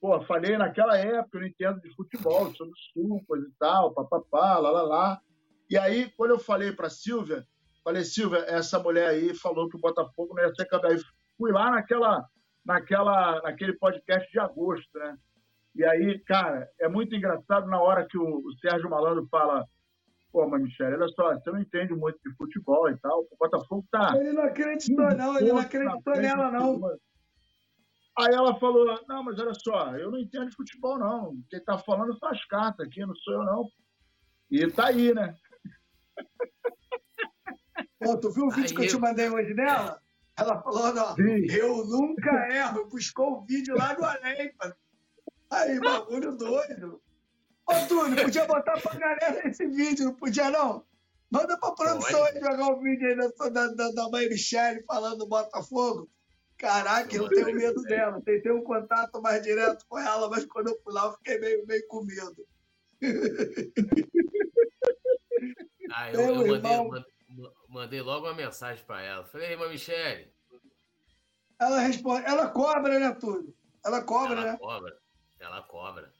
pô, 0.00 0.20
falei 0.22 0.56
naquela 0.56 0.98
época, 0.98 1.38
eu 1.38 1.40
não 1.40 1.48
entendo 1.48 1.80
de 1.80 1.94
futebol, 1.94 2.52
sobre 2.54 2.74
supas 2.92 3.40
e 3.40 3.52
tal, 3.58 3.94
papapá, 3.94 4.58
lá, 4.58 4.70
lá, 4.70 4.82
lá. 4.82 5.20
E 5.70 5.78
aí, 5.78 6.10
quando 6.16 6.32
eu 6.32 6.38
falei 6.38 6.72
para 6.72 6.90
Silvia, 6.90 7.46
falei, 7.82 8.04
Silvia, 8.04 8.40
essa 8.40 8.78
mulher 8.78 9.08
aí 9.08 9.34
falou 9.34 9.68
que 9.68 9.76
o 9.76 9.80
Botafogo 9.80 10.34
não 10.34 10.42
ia 10.42 10.54
ser 10.54 10.66
campeão. 10.66 10.96
Fui 11.38 11.50
lá 11.50 11.70
naquela, 11.70 12.26
naquela, 12.64 13.40
naquele 13.42 13.72
podcast 13.74 14.30
de 14.30 14.38
agosto, 14.38 14.98
né? 14.98 15.16
E 15.74 15.84
aí, 15.84 16.18
cara, 16.26 16.68
é 16.78 16.88
muito 16.88 17.14
engraçado 17.14 17.66
na 17.66 17.80
hora 17.80 18.06
que 18.06 18.18
o, 18.18 18.42
Sérgio 18.60 18.90
Malandro 18.90 19.26
fala 19.30 19.64
Pô, 20.32 20.48
mas 20.48 20.62
Michele, 20.62 20.96
olha 20.96 21.08
só, 21.08 21.34
você 21.34 21.50
não 21.50 21.60
entende 21.60 21.92
muito 21.94 22.18
de 22.24 22.34
futebol 22.36 22.88
e 22.88 22.96
tal. 22.98 23.20
O 23.20 23.36
Botafogo 23.38 23.86
tá. 23.90 24.16
Ele 24.16 24.32
não 24.32 24.44
acreditou, 24.44 25.14
não, 25.14 25.38
ele 25.38 25.50
não 25.50 25.58
acreditou 25.58 26.16
nela, 26.16 26.50
não. 26.50 26.80
Aí 28.18 28.34
ela 28.34 28.58
falou: 28.58 28.98
Não, 29.06 29.22
mas 29.22 29.38
olha 29.38 29.52
só, 29.54 29.94
eu 29.96 30.10
não 30.10 30.18
entendo 30.18 30.48
de 30.48 30.56
futebol, 30.56 30.98
não. 30.98 31.36
Quem 31.50 31.62
tá 31.62 31.76
falando 31.78 32.16
são 32.18 32.30
as 32.30 32.42
cartas 32.46 32.86
aqui, 32.86 33.00
não 33.00 33.14
sou 33.16 33.34
eu, 33.34 33.44
não. 33.44 33.68
E 34.50 34.66
tá 34.70 34.86
aí, 34.86 35.14
né? 35.14 35.34
Pô, 38.00 38.18
tu 38.18 38.32
viu 38.32 38.46
o 38.46 38.50
vídeo 38.50 38.70
aí 38.70 38.74
que 38.74 38.82
eu 38.82 38.88
te 38.88 38.98
mandei 38.98 39.28
hoje 39.28 39.54
dela? 39.54 40.00
Ela 40.38 40.62
falou: 40.62 40.94
Não, 40.94 41.14
eu 41.50 41.84
nunca 41.86 42.48
erro. 42.50 42.88
Buscou 42.88 43.38
o 43.38 43.44
vídeo 43.44 43.76
lá 43.76 43.92
do 43.92 44.04
além, 44.04 44.50
Aí, 45.50 45.78
bagulho 45.78 46.34
doido. 46.34 47.02
Ô, 47.66 47.86
Túlio, 47.88 48.24
podia 48.24 48.46
botar 48.46 48.80
pra 48.80 48.94
galera 48.94 49.48
esse 49.48 49.66
vídeo, 49.66 50.06
não 50.06 50.14
podia, 50.14 50.50
não? 50.50 50.84
Manda 51.30 51.58
pra 51.58 51.72
produção 51.72 52.24
aí 52.24 52.34
jogar 52.34 52.68
o 52.68 52.76
um 52.76 52.82
vídeo 52.82 53.08
aí 53.08 53.16
da, 53.16 53.66
da, 53.68 53.90
da 53.90 54.10
mãe 54.10 54.28
Michelle 54.28 54.84
falando 54.84 55.18
do 55.18 55.28
Botafogo. 55.28 56.10
Caraca, 56.58 57.16
eu 57.16 57.28
tenho 57.28 57.56
medo 57.56 57.82
dela. 57.82 58.20
Tentei 58.22 58.52
um 58.52 58.62
contato 58.62 59.20
mais 59.20 59.42
direto 59.42 59.84
com 59.88 59.98
ela, 59.98 60.28
mas 60.28 60.44
quando 60.44 60.68
eu 60.68 60.80
fui 60.84 60.92
lá, 60.92 61.06
eu 61.06 61.12
fiquei 61.14 61.38
meio, 61.40 61.66
meio 61.66 61.86
com 61.88 62.04
medo. 62.04 62.46
Ah, 65.94 66.10
eu, 66.10 66.20
eu 66.20 66.46
mandei, 66.46 67.04
mandei, 67.68 68.00
logo 68.00 68.26
uma 68.26 68.34
mensagem 68.34 68.82
para 68.86 69.02
ela. 69.02 69.24
Falei, 69.26 69.50
irmã 69.50 69.68
Michele. 69.68 70.32
Ela 71.60 71.80
responde, 71.80 72.26
ela 72.26 72.48
cobra, 72.48 72.98
né, 72.98 73.12
Túlio? 73.12 73.54
Ela 73.84 74.02
cobra, 74.02 74.32
ela 74.32 74.52
né? 74.52 74.56
Cobra. 74.58 74.98
Ela 75.38 75.62
cobra. 75.62 76.12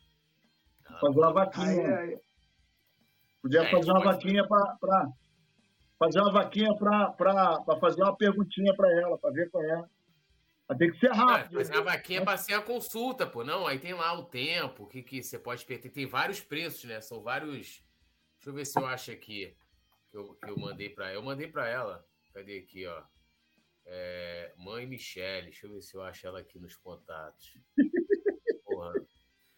Fazer 1.03 1.19
uma 1.19 1.33
vaquinha. 1.33 1.97
Ai, 1.97 2.13
ai. 2.13 2.21
Podia 3.43 3.63
é, 3.63 3.71
fazer 3.71 3.91
uma 3.91 4.05
vaquinha 4.05 4.47
para 4.47 5.13
fazer 5.99 6.21
uma 6.21 6.33
vaquinha 6.33 6.77
para 6.77 7.77
fazer 7.81 8.03
uma 8.03 8.17
perguntinha 8.17 8.73
para 8.77 9.01
ela, 9.01 9.19
para 9.19 9.31
ver 9.33 9.51
com 9.51 9.61
ela. 9.61 9.91
Mas 10.69 10.79
tem 10.79 10.93
que 10.93 10.99
ser 11.01 11.11
rápido. 11.11 11.57
Mas 11.57 11.71
a 11.71 11.81
vaquinha 11.81 12.25
para 12.25 12.39
ser 12.39 12.55
a 12.55 12.63
consulta, 12.63 13.27
pô. 13.27 13.43
Não, 13.43 13.67
aí 13.67 13.81
tem 13.81 13.95
lá 13.95 14.17
o 14.17 14.25
tempo, 14.25 14.87
que, 14.87 15.03
que 15.03 15.21
você 15.21 15.39
pode 15.41 15.65
perder. 15.65 15.91
Tem 15.91 16.07
vários 16.07 16.41
preços, 16.41 16.85
né? 16.85 17.01
São 17.01 17.21
vários. 17.21 17.85
Deixa 18.37 18.51
eu 18.51 18.55
ver 18.55 18.65
se 18.65 18.79
eu 18.79 18.87
acho 18.87 19.11
aqui 19.11 19.57
que 20.09 20.17
eu, 20.17 20.35
que 20.35 20.51
eu 20.51 20.57
mandei 20.57 20.89
para 20.89 21.07
ela. 21.07 21.15
Eu 21.17 21.23
mandei 21.23 21.49
para 21.49 21.69
ela. 21.69 22.07
Cadê 22.33 22.59
aqui, 22.59 22.87
ó? 22.87 23.03
É, 23.87 24.55
mãe 24.57 24.87
Michele. 24.87 25.47
Deixa 25.47 25.67
eu 25.67 25.73
ver 25.73 25.83
se 25.83 25.97
eu 25.97 26.03
acho 26.03 26.25
ela 26.29 26.39
aqui 26.39 26.61
nos 26.61 26.77
contatos. 26.77 27.59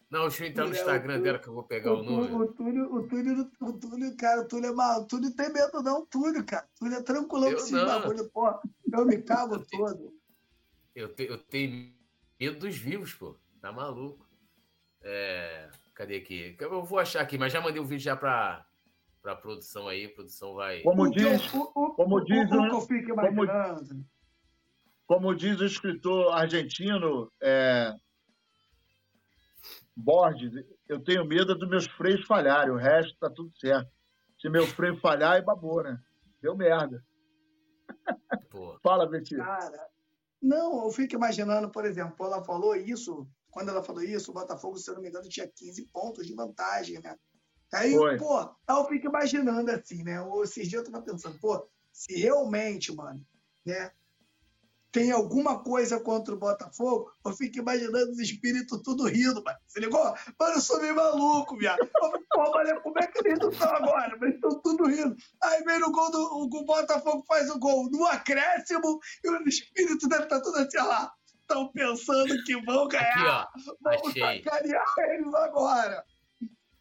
Não, 0.09 0.21
deixa 0.21 0.43
eu 0.43 0.49
entrar 0.49 0.65
no 0.65 0.71
Instagram 0.71 1.19
dela 1.19 1.39
que 1.39 1.47
eu 1.47 1.53
vou 1.53 1.63
pegar 1.63 1.93
o, 1.93 1.99
o 1.99 2.03
número. 2.03 2.37
O 2.37 2.53
Túlio, 2.53 2.95
o 2.95 3.07
Túlio, 3.07 3.51
o 3.59 3.73
Túlio, 3.73 4.15
cara, 4.15 4.41
o 4.41 4.47
Túlio 4.47 4.69
é 4.69 4.73
mal. 4.73 5.01
O 5.01 5.05
Túlio 5.05 5.35
tem 5.35 5.51
medo, 5.51 5.81
não, 5.81 6.01
o 6.01 6.05
Túlio, 6.05 6.45
cara. 6.45 6.65
O 6.75 6.79
Túlio 6.79 6.97
é 6.97 7.01
tranquilão 7.01 7.51
com 7.51 7.57
esse 7.57 7.71
bagulho, 7.73 8.29
pô. 8.29 8.59
Eu 8.93 9.05
me 9.05 9.21
cago 9.21 9.55
eu 9.55 9.65
todo. 9.65 9.97
Tenho, 9.97 10.13
eu, 10.95 11.13
te, 11.13 11.23
eu 11.23 11.37
tenho 11.37 11.91
medo 12.39 12.59
dos 12.59 12.77
vivos, 12.77 13.13
pô. 13.13 13.35
Tá 13.59 13.71
maluco. 13.71 14.25
É, 15.01 15.69
cadê 15.93 16.17
aqui? 16.17 16.55
Eu 16.59 16.83
vou 16.83 16.99
achar 16.99 17.21
aqui, 17.21 17.37
mas 17.37 17.51
já 17.51 17.59
mandei 17.59 17.79
o 17.81 17.83
um 17.83 17.87
vídeo 17.87 18.03
já 18.03 18.15
pra, 18.15 18.65
pra 19.21 19.35
produção 19.35 19.87
aí. 19.87 20.05
A 20.05 20.09
produção 20.09 20.53
vai. 20.53 20.81
Como 20.81 21.09
diz, 21.09 21.51
o, 21.53 21.61
o, 21.75 21.93
como 21.93 22.23
diz, 22.23 22.51
o, 22.51 22.57
o, 22.57 23.15
como, 23.15 23.47
como 25.07 25.35
diz 25.35 25.59
o 25.59 25.65
escritor 25.65 26.31
argentino, 26.33 27.31
é, 27.41 27.91
Borges, 29.95 30.51
eu 30.89 31.01
tenho 31.03 31.25
medo 31.25 31.55
dos 31.55 31.69
meus 31.69 31.87
freios 31.87 32.25
falharem, 32.25 32.71
o 32.71 32.77
resto 32.77 33.17
tá 33.17 33.29
tudo 33.29 33.51
certo. 33.57 33.89
Se 34.39 34.49
meu 34.49 34.67
freio 34.67 34.99
falhar, 34.99 35.37
é 35.37 35.41
babou, 35.41 35.81
né? 35.81 35.97
Deu 36.41 36.55
merda. 36.55 37.03
Pô. 38.49 38.77
Fala, 38.83 39.07
Betinho. 39.07 39.43
Cara, 39.43 39.87
não, 40.41 40.85
eu 40.85 40.91
fico 40.91 41.15
imaginando, 41.15 41.69
por 41.71 41.85
exemplo, 41.85 42.25
ela 42.25 42.43
falou 42.43 42.75
isso, 42.75 43.27
quando 43.49 43.69
ela 43.69 43.81
falou 43.81 44.03
isso, 44.03 44.31
o 44.31 44.33
Botafogo, 44.33 44.77
se 44.77 44.89
eu 44.89 44.95
não 44.95 45.01
me 45.01 45.09
engano, 45.09 45.29
tinha 45.29 45.47
15 45.47 45.87
pontos 45.87 46.27
de 46.27 46.35
vantagem, 46.35 46.99
né? 47.01 47.15
Aí, 47.73 47.93
Foi. 47.93 48.17
pô, 48.17 48.55
eu 48.69 48.85
fico 48.85 49.07
imaginando 49.07 49.71
assim, 49.71 50.03
né? 50.03 50.17
Esses 50.43 50.69
dias 50.69 50.85
eu 50.85 50.91
tava 50.91 51.03
pensando, 51.03 51.39
pô, 51.39 51.67
se 51.91 52.15
realmente, 52.15 52.93
mano, 52.93 53.25
né? 53.65 53.91
Tem 54.95 55.11
alguma 55.11 55.61
coisa 55.61 55.99
contra 55.99 56.33
o 56.33 56.39
Botafogo, 56.39 57.11
eu 57.25 57.33
fico 57.33 57.57
imaginando 57.57 58.13
os 58.13 58.19
espíritos 58.19 58.81
tudo 58.81 59.03
rindo, 59.03 59.43
mano. 59.43 59.57
Se 59.67 59.77
ligou? 59.81 60.01
Mano, 60.39 60.55
eu 60.55 60.61
sou 60.61 60.79
meio 60.79 60.95
maluco, 60.95 61.57
viado. 61.57 61.85
Pô, 62.31 62.51
mano, 62.53 62.81
como 62.81 62.97
é 62.99 63.07
que 63.07 63.27
eles 63.27 63.37
não 63.39 63.49
estão 63.49 63.75
agora? 63.75 64.17
Mas 64.21 64.35
estão 64.35 64.61
tudo 64.61 64.85
rindo. 64.85 65.13
Aí 65.43 65.61
vem 65.65 65.79
no 65.79 65.91
gol 65.91 66.09
do 66.11 66.47
o 66.47 66.63
Botafogo, 66.63 67.25
faz 67.27 67.49
o 67.49 67.59
gol 67.59 67.89
no 67.91 68.05
acréscimo 68.05 69.01
e 69.21 69.29
o 69.29 69.49
espírito 69.49 70.07
deve 70.07 70.23
estar 70.23 70.37
tá 70.37 70.43
tudo 70.43 70.59
assim, 70.59 70.77
lá. 70.77 71.11
Estão 71.41 71.67
pensando 71.73 72.41
que 72.45 72.55
vão 72.61 72.87
ganhar. 72.87 73.41
Aqui, 73.41 73.67
ó. 73.67 73.73
Vamos 73.81 74.13
sacanear 74.13 74.93
eles 75.09 75.33
agora. 75.33 76.05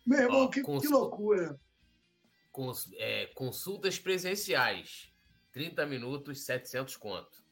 Meu 0.07 0.21
irmão, 0.21 0.45
Ó, 0.45 0.49
que, 0.49 0.63
que, 0.63 0.89
loucura. 0.89 1.59
Cons, 2.53 2.89
é, 2.95 3.27
consultas 3.35 3.99
presenciais, 3.99 5.13
30 5.51 5.85
minutos, 5.87 6.45
700 6.45 6.97
conto. 6.97 7.44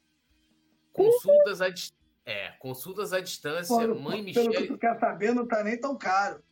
Consultas 0.92 1.60
à, 1.60 1.68
é, 2.24 2.50
consultas 2.52 3.12
à 3.12 3.20
distância, 3.20 3.76
Pô, 3.76 3.94
Mãe 3.94 4.22
Michele... 4.22 4.50
Pelo 4.50 4.62
que 4.62 4.72
tu 4.72 4.78
quer 4.78 4.98
saber, 4.98 5.34
não 5.34 5.46
tá 5.46 5.64
nem 5.64 5.78
tão 5.78 5.96
caro. 5.96 6.42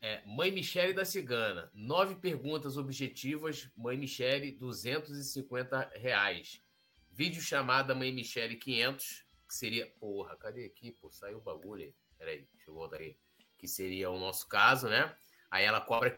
É, 0.00 0.22
Mãe 0.24 0.52
Michele 0.52 0.92
da 0.92 1.04
Cigana, 1.04 1.70
nove 1.74 2.14
perguntas 2.14 2.76
objetivas, 2.76 3.68
Mãe 3.76 3.96
Michele, 3.96 4.52
250 4.52 5.90
reais. 5.96 6.62
Vídeo 7.10 7.42
chamada 7.42 7.94
Mãe 7.94 8.12
Michele 8.12 8.56
500, 8.56 9.26
que 9.48 9.54
seria... 9.54 9.86
Porra, 9.98 10.36
cadê 10.36 10.66
aqui? 10.66 10.92
Pô, 10.92 11.10
saiu 11.10 11.38
o 11.38 11.40
bagulho 11.40 11.82
aí. 11.82 11.94
Peraí, 12.16 12.48
deixa 12.52 12.70
eu 12.70 12.74
voltar 12.74 13.00
aí. 13.00 13.16
Que 13.56 13.66
seria 13.66 14.10
o 14.10 14.20
nosso 14.20 14.46
caso, 14.46 14.88
né? 14.88 15.12
Aí 15.50 15.64
ela 15.64 15.80
cobra 15.80 16.16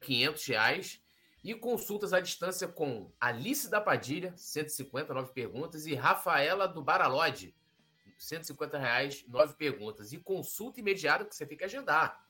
500 0.00 0.46
reais. 0.46 1.02
E 1.42 1.54
consultas 1.54 2.12
à 2.12 2.20
distância 2.20 2.66
com 2.66 3.12
Alice 3.20 3.70
da 3.70 3.80
Padilha, 3.80 4.32
159 4.36 5.32
perguntas, 5.32 5.86
e 5.86 5.94
Rafaela 5.94 6.66
do 6.66 6.82
Baralode, 6.82 7.54
150 8.18 8.76
reais, 8.76 9.24
9 9.28 9.54
perguntas. 9.54 10.12
E 10.12 10.18
consulta 10.18 10.80
imediata 10.80 11.24
que 11.24 11.34
você 11.34 11.46
tem 11.46 11.56
que 11.56 11.64
agendar 11.64 12.20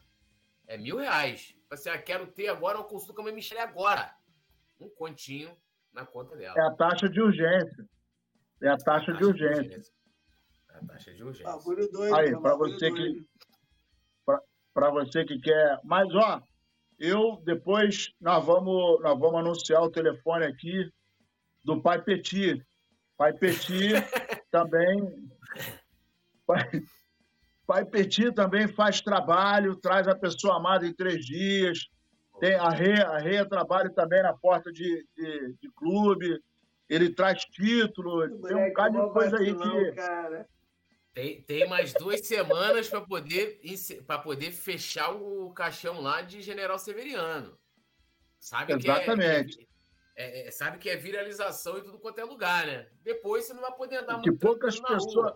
é 0.68 0.76
mil 0.76 0.98
reais. 0.98 1.56
Você, 1.70 1.88
ah, 1.88 2.00
quero 2.00 2.26
ter 2.26 2.48
agora 2.48 2.78
uma 2.78 2.84
consulta 2.84 3.14
com 3.14 3.26
a 3.26 3.32
Michelle 3.32 3.62
agora. 3.62 4.14
Um 4.78 4.88
continho 4.90 5.56
na 5.92 6.04
conta 6.04 6.36
dela. 6.36 6.54
É 6.56 6.62
a 6.62 6.70
taxa 6.72 7.08
de 7.08 7.20
urgência. 7.20 7.88
É 8.62 8.68
a 8.68 8.76
taxa, 8.76 8.82
a 8.82 8.94
taxa 8.94 9.12
de, 9.14 9.24
urgência. 9.24 9.62
de, 9.62 9.68
urgência. 9.68 9.92
É 10.70 10.76
a 10.76 10.86
taxa 10.86 11.14
de 11.14 11.24
urgência. 11.24 11.52
Bagulho 11.52 11.90
doido. 11.90 12.14
Aí, 12.14 12.40
para 12.40 12.56
você 12.56 12.92
que 12.92 13.26
para 14.74 14.90
você 14.90 15.24
que 15.24 15.40
quer. 15.40 15.80
Mas 15.82 16.06
ó, 16.14 16.40
eu 16.98 17.40
depois 17.44 18.12
nós 18.20 18.44
vamos 18.44 19.00
nós 19.02 19.18
vamos 19.18 19.40
anunciar 19.40 19.82
o 19.82 19.90
telefone 19.90 20.44
aqui 20.44 20.90
do 21.64 21.80
Pai 21.80 22.02
Petit. 22.02 22.64
Pai 23.16 23.32
Petit 23.32 23.92
também 24.50 25.28
Pai, 26.46 26.64
Pai 27.66 27.84
Petit 27.84 28.32
também 28.32 28.66
faz 28.66 29.02
trabalho, 29.02 29.76
traz 29.76 30.08
a 30.08 30.14
pessoa 30.14 30.56
amada 30.56 30.86
em 30.86 30.94
três 30.94 31.24
dias. 31.26 31.90
Tem 32.40 32.54
a 32.54 32.70
Rê, 32.70 33.02
a 33.02 33.18
Rê 33.18 33.44
trabalha 33.44 33.90
também 33.90 34.22
na 34.22 34.32
porta 34.32 34.72
de, 34.72 35.06
de, 35.14 35.54
de 35.60 35.70
clube. 35.76 36.40
Ele 36.88 37.10
traz 37.10 37.44
título. 37.44 38.26
Tem 38.40 38.56
um 38.56 38.68
bocado 38.68 39.06
de 39.06 39.12
coisa 39.12 39.36
aí 39.38 39.54
que. 39.54 39.92
Cara. 39.92 40.48
Tem, 41.14 41.42
tem 41.42 41.68
mais 41.68 41.92
duas 41.94 42.26
semanas 42.26 42.88
para 42.88 43.00
poder, 43.00 43.60
poder 44.22 44.52
fechar 44.52 45.10
o 45.10 45.50
caixão 45.52 46.00
lá 46.00 46.22
de 46.22 46.40
General 46.40 46.78
Severiano. 46.78 47.58
Sabe 48.38 48.74
Exatamente. 48.74 49.56
Que 49.56 49.68
é, 50.14 50.42
é, 50.42 50.48
é, 50.48 50.50
sabe 50.50 50.78
que 50.78 50.88
é 50.88 50.96
viralização 50.96 51.78
em 51.78 51.82
tudo 51.82 51.98
quanto 51.98 52.20
é 52.20 52.24
lugar, 52.24 52.66
né? 52.66 52.88
Depois 53.02 53.44
você 53.44 53.54
não 53.54 53.62
vai 53.62 53.72
poder 53.72 53.96
andar 53.98 54.20
que 54.20 54.30
muito 54.30 54.40
poucas 54.40 54.78
pessoas 54.80 55.34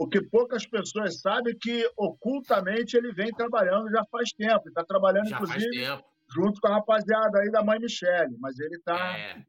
o 0.00 0.08
que 0.08 0.18
poucas 0.22 0.64
pessoas 0.64 1.20
sabem 1.20 1.52
é 1.52 1.56
que 1.60 1.90
ocultamente 1.94 2.96
ele 2.96 3.12
vem 3.12 3.30
trabalhando 3.34 3.90
já 3.90 4.02
faz 4.10 4.32
tempo. 4.32 4.66
Está 4.66 4.82
trabalhando, 4.82 5.28
já 5.28 5.36
inclusive, 5.36 6.02
junto 6.34 6.58
com 6.58 6.68
a 6.68 6.76
rapaziada 6.76 7.38
aí 7.38 7.50
da 7.50 7.62
mãe 7.62 7.78
Michele. 7.78 8.34
Mas 8.38 8.58
ele 8.58 8.76
está 8.76 9.18
é, 9.18 9.44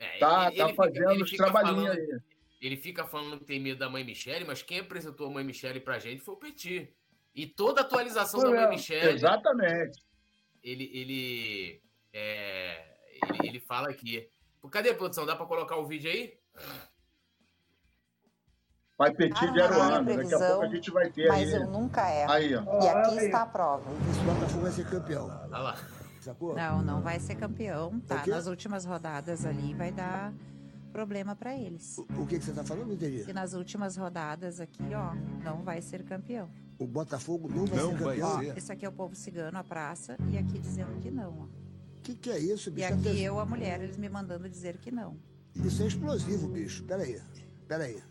é, 0.00 0.18
tá, 0.18 0.48
ele, 0.48 0.56
tá 0.56 0.64
ele 0.64 0.74
fazendo 0.74 1.12
fica, 1.12 1.24
os 1.24 1.30
trabalhinhos 1.30 1.96
aí. 1.96 2.18
Ele 2.62 2.76
fica 2.76 3.04
falando 3.04 3.40
que 3.40 3.44
tem 3.44 3.58
medo 3.58 3.80
da 3.80 3.90
mãe 3.90 4.04
Michele, 4.04 4.44
mas 4.44 4.62
quem 4.62 4.78
apresentou 4.78 5.26
a 5.26 5.30
mãe 5.30 5.42
Michele 5.42 5.80
pra 5.80 5.98
gente 5.98 6.22
foi 6.22 6.34
o 6.34 6.38
Petit. 6.38 6.94
E 7.34 7.44
toda 7.44 7.80
atualização 7.80 8.40
Foi 8.40 8.54
da 8.54 8.60
mãe 8.60 8.70
Michele. 8.70 9.14
Exatamente. 9.14 10.00
Ele, 10.62 10.88
ele, 10.94 11.82
é, 12.12 12.84
ele, 13.20 13.48
ele 13.48 13.60
fala 13.60 13.90
aqui. 13.90 14.28
Cadê 14.70 14.90
a 14.90 14.94
produção? 14.94 15.26
Dá 15.26 15.34
para 15.34 15.44
colocar 15.44 15.76
o 15.76 15.86
vídeo 15.86 16.08
aí? 16.08 16.38
Vai 18.96 19.12
Petit 19.12 19.52
de 19.52 19.60
Aruana. 19.60 20.00
Daqui 20.04 20.32
a 20.32 20.38
pouco 20.38 20.62
a 20.62 20.68
gente 20.68 20.90
vai 20.92 21.10
ter 21.10 21.26
mas 21.26 21.52
aí. 21.52 21.60
eu 21.60 21.66
nunca 21.66 22.14
erro. 22.14 22.30
Aí, 22.30 22.54
ó. 22.54 22.80
E 22.80 22.88
aqui 22.88 23.24
está 23.24 23.42
a 23.42 23.46
prova. 23.46 23.90
Esse 24.08 24.20
Botafogo 24.20 24.62
vai 24.62 24.70
ser 24.70 24.88
campeão. 24.88 25.26
Olha 25.26 25.58
lá. 25.58 25.76
Não, 26.54 26.80
não 26.80 27.02
vai 27.02 27.18
ser 27.18 27.34
campeão, 27.34 27.98
tá? 28.06 28.24
Nas 28.24 28.46
últimas 28.46 28.84
rodadas 28.84 29.44
ali 29.44 29.74
vai 29.74 29.90
dar 29.90 30.32
problema 30.92 31.34
para 31.34 31.56
eles. 31.56 31.98
O, 31.98 32.02
o, 32.22 32.26
que, 32.26 32.38
que 32.38 32.44
você 32.44 32.52
tá 32.52 32.62
falando, 32.62 32.92
entendi? 32.92 33.24
Que 33.24 33.32
nas 33.32 33.54
últimas 33.54 33.96
rodadas 33.96 34.60
aqui, 34.60 34.82
ó, 34.94 35.14
não 35.42 35.62
vai 35.62 35.80
ser 35.80 36.04
campeão. 36.04 36.50
O 36.78 36.86
Botafogo 36.86 37.48
não 37.48 37.64
vai 37.64 37.78
não 37.78 37.90
ser 37.90 37.98
campeão? 37.98 38.34
Vai 38.34 38.44
ser. 38.46 38.58
Esse 38.58 38.72
aqui 38.72 38.84
é 38.84 38.88
o 38.88 38.92
povo 38.92 39.14
cigano, 39.14 39.58
a 39.58 39.64
praça, 39.64 40.16
e 40.30 40.38
aqui 40.38 40.58
dizendo 40.58 41.00
que 41.00 41.10
não, 41.10 41.40
ó. 41.40 41.62
O 41.98 42.02
que, 42.02 42.14
que 42.14 42.30
é 42.30 42.38
isso, 42.38 42.70
bicho? 42.70 42.88
E 42.88 42.92
aqui 42.92 43.22
eu, 43.22 43.38
a 43.38 43.46
mulher, 43.46 43.80
eles 43.80 43.96
me 43.96 44.08
mandando 44.08 44.48
dizer 44.48 44.76
que 44.78 44.90
não. 44.90 45.16
Isso 45.54 45.82
é 45.82 45.86
explosivo, 45.86 46.48
bicho. 46.48 46.82
Peraí, 46.84 47.20
peraí. 47.68 48.02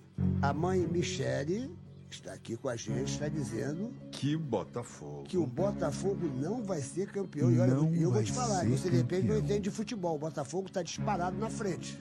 A 0.42 0.54
mãe 0.54 0.80
Michele 0.88 1.76
está 2.10 2.34
aqui 2.34 2.58
com 2.58 2.70
a 2.70 2.76
gente, 2.76 3.12
está 3.12 3.28
dizendo 3.28 3.92
que 4.12 4.36
Botafogo. 4.38 5.24
Que 5.24 5.38
o 5.38 5.46
Botafogo 5.46 6.28
não 6.28 6.64
vai 6.64 6.82
ser 6.82 7.12
campeão. 7.12 7.52
E 7.52 7.60
olha, 7.60 7.74
não 7.74 7.94
eu 7.94 8.12
vou 8.12 8.24
te 8.24 8.32
falar, 8.32 8.66
você 8.66 8.90
de 8.90 8.98
repente 8.98 9.28
não 9.28 9.38
entende 9.38 9.62
de 9.62 9.72
futebol. 9.72 10.16
O 10.16 10.20
Botafogo 10.20 10.68
está 10.68 10.82
disparado 10.82 11.38
na 11.38 11.50
frente. 11.50 11.98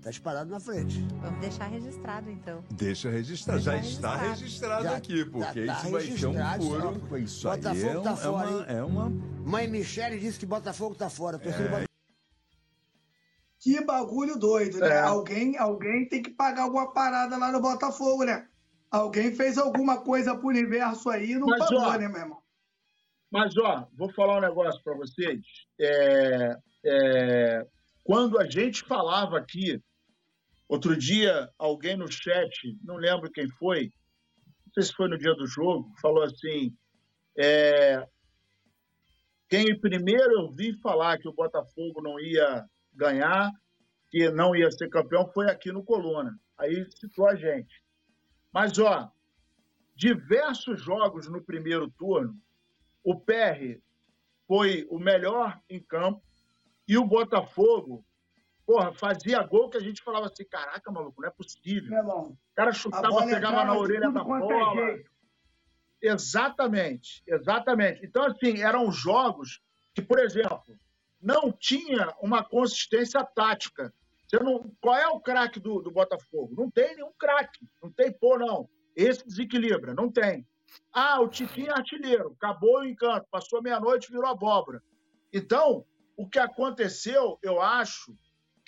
Está 0.00 0.08
disparado 0.08 0.50
na 0.50 0.58
frente. 0.58 1.06
Vamos 1.20 1.40
deixar 1.40 1.66
registrado, 1.66 2.30
então. 2.30 2.64
Deixa 2.70 3.10
registrado. 3.10 3.58
Deixa 3.58 3.70
já 3.70 3.76
registrado. 3.76 4.16
está 4.16 4.30
registrado 4.30 4.84
já, 4.84 4.96
aqui, 4.96 5.24
porque 5.26 5.66
tá 5.66 5.72
isso 5.74 5.90
vai 5.90 6.00
ser 6.00 6.26
um 6.26 6.58
puro. 6.58 7.18
Isso 7.18 7.48
Botafogo 7.50 7.86
aí 7.86 7.96
é, 7.96 8.00
tá 8.00 8.16
fora, 8.16 8.48
é, 8.48 8.50
uma, 8.50 8.64
é 8.64 8.82
uma. 8.82 9.10
Mãe 9.44 9.68
Michele 9.68 10.18
disse 10.18 10.38
que 10.38 10.46
Botafogo 10.46 10.94
está 10.94 11.10
fora. 11.10 11.36
É. 11.36 11.84
Que 13.58 13.84
bagulho 13.84 14.38
doido, 14.38 14.78
né? 14.78 14.88
É. 14.88 15.00
Alguém, 15.00 15.58
alguém 15.58 16.08
tem 16.08 16.22
que 16.22 16.30
pagar 16.30 16.62
alguma 16.62 16.90
parada 16.94 17.36
lá 17.36 17.52
no 17.52 17.60
Botafogo, 17.60 18.24
né? 18.24 18.48
Alguém 18.90 19.34
fez 19.34 19.58
alguma 19.58 20.00
coisa 20.00 20.34
pro 20.34 20.48
universo 20.48 21.10
aí 21.10 21.32
e 21.32 21.38
não 21.38 21.46
mas, 21.46 21.58
pagou, 21.58 21.78
ó, 21.78 21.98
né, 21.98 22.08
meu 22.08 22.22
irmão? 22.22 22.38
Mas, 23.30 23.54
ó, 23.58 23.86
vou 23.98 24.10
falar 24.14 24.38
um 24.38 24.40
negócio 24.40 24.82
para 24.82 24.96
vocês. 24.96 25.44
É, 25.78 26.56
é, 26.86 27.66
quando 28.02 28.40
a 28.40 28.48
gente 28.48 28.82
falava 28.86 29.36
aqui, 29.36 29.78
outro 30.70 30.96
dia, 30.96 31.50
alguém 31.58 31.96
no 31.96 32.10
chat, 32.10 32.78
não 32.84 32.94
lembro 32.94 33.30
quem 33.30 33.48
foi, 33.48 33.92
não 34.64 34.72
sei 34.72 34.84
se 34.84 34.92
foi 34.92 35.08
no 35.08 35.18
dia 35.18 35.34
do 35.34 35.44
jogo, 35.44 35.92
falou 36.00 36.22
assim: 36.22 36.72
é, 37.36 38.06
quem 39.48 39.78
primeiro 39.80 40.32
eu 40.32 40.52
vi 40.52 40.72
falar 40.80 41.18
que 41.18 41.28
o 41.28 41.32
Botafogo 41.32 42.00
não 42.00 42.20
ia 42.20 42.64
ganhar, 42.94 43.50
que 44.10 44.30
não 44.30 44.54
ia 44.54 44.70
ser 44.70 44.88
campeão, 44.88 45.28
foi 45.32 45.50
aqui 45.50 45.72
no 45.72 45.82
Coluna. 45.82 46.38
Aí 46.56 46.86
citou 46.92 47.26
a 47.26 47.34
gente. 47.34 47.82
Mas, 48.52 48.78
ó, 48.78 49.10
diversos 49.96 50.80
jogos 50.80 51.28
no 51.28 51.42
primeiro 51.42 51.90
turno, 51.90 52.36
o 53.02 53.18
PR 53.18 53.80
foi 54.46 54.86
o 54.88 55.00
melhor 55.00 55.60
em 55.68 55.80
campo 55.80 56.22
e 56.86 56.96
o 56.96 57.04
Botafogo, 57.04 58.04
porra, 58.70 58.92
fazia 58.92 59.42
gol 59.42 59.68
que 59.68 59.78
a 59.78 59.80
gente 59.80 60.00
falava 60.00 60.26
assim: 60.26 60.44
caraca, 60.44 60.92
maluco, 60.92 61.20
não 61.20 61.28
é 61.28 61.32
possível. 61.32 62.06
o 62.06 62.36
cara 62.54 62.72
chutava, 62.72 63.26
pegava 63.26 63.64
na 63.64 63.76
orelha 63.76 64.12
da 64.12 64.20
é 64.20 64.24
bola. 64.24 64.80
É 64.80 65.02
exatamente, 66.02 67.20
exatamente. 67.26 68.06
Então, 68.06 68.22
assim, 68.24 68.62
eram 68.62 68.92
jogos 68.92 69.60
que, 69.92 70.00
por 70.00 70.20
exemplo, 70.20 70.78
não 71.20 71.50
tinha 71.50 72.14
uma 72.22 72.44
consistência 72.44 73.24
tática. 73.24 73.92
Você 74.28 74.38
não, 74.38 74.72
qual 74.80 74.96
é 74.96 75.08
o 75.08 75.18
craque 75.18 75.58
do, 75.58 75.82
do 75.82 75.90
Botafogo? 75.90 76.54
Não 76.56 76.70
tem 76.70 76.94
nenhum 76.94 77.12
craque. 77.18 77.66
Não 77.82 77.90
tem, 77.90 78.12
pô, 78.12 78.38
não. 78.38 78.70
Esse 78.94 79.26
desequilibra. 79.26 79.92
Não 79.94 80.08
tem. 80.08 80.46
Ah, 80.92 81.20
o 81.20 81.26
Tiquinho 81.26 81.70
é 81.70 81.72
artilheiro. 81.72 82.36
Acabou 82.40 82.78
o 82.78 82.84
encanto. 82.84 83.26
Passou 83.32 83.60
meia-noite 83.60 84.12
virou 84.12 84.26
abóbora. 84.26 84.80
Então, 85.32 85.84
o 86.16 86.28
que 86.28 86.38
aconteceu, 86.38 87.36
eu 87.42 87.60
acho 87.60 88.16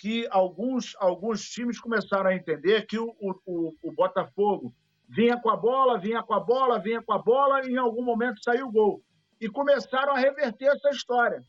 que 0.03 0.27
alguns, 0.29 0.97
alguns 0.99 1.47
times 1.47 1.79
começaram 1.79 2.29
a 2.29 2.35
entender 2.35 2.85
que 2.85 2.99
o, 2.99 3.15
o, 3.21 3.73
o 3.81 3.91
Botafogo 3.93 4.75
vinha 5.07 5.39
com 5.39 5.49
a 5.49 5.55
bola, 5.55 5.97
vinha 5.97 6.21
com 6.21 6.33
a 6.33 6.41
bola, 6.41 6.77
vinha 6.77 7.01
com 7.01 7.13
a 7.13 7.19
bola 7.19 7.65
e 7.65 7.71
em 7.71 7.77
algum 7.77 8.03
momento 8.03 8.43
saiu 8.43 8.67
o 8.67 8.71
gol. 8.71 9.01
E 9.39 9.47
começaram 9.47 10.11
a 10.13 10.19
reverter 10.19 10.65
essa 10.65 10.89
história 10.89 11.41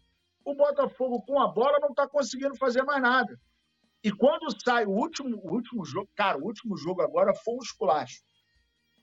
o 0.44 0.54
Botafogo 0.54 1.22
com 1.22 1.40
a 1.40 1.48
bola 1.48 1.78
não 1.80 1.88
está 1.88 2.06
conseguindo 2.06 2.54
fazer 2.56 2.82
mais 2.82 3.00
nada. 3.00 3.40
E 4.02 4.12
quando 4.12 4.46
sai 4.62 4.84
o 4.84 4.90
último, 4.90 5.38
o 5.38 5.54
último 5.54 5.84
jogo, 5.84 6.08
cara, 6.14 6.36
o 6.36 6.44
último 6.44 6.76
jogo 6.76 7.00
agora 7.00 7.34
foi 7.34 7.54
um 7.54 7.62
esculacho. 7.62 8.22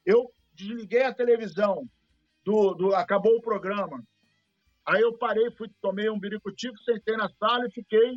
Eu 0.05 0.31
desliguei 0.53 1.03
a 1.03 1.13
televisão, 1.13 1.89
do, 2.45 2.75
do, 2.75 2.95
acabou 2.95 3.35
o 3.35 3.41
programa. 3.41 4.03
Aí 4.85 5.01
eu 5.01 5.17
parei, 5.17 5.49
fui, 5.51 5.67
tomei 5.81 6.09
um 6.09 6.19
biricutico, 6.19 6.77
sentei 6.79 7.17
na 7.17 7.29
sala 7.39 7.65
e 7.65 7.71
fiquei. 7.71 8.13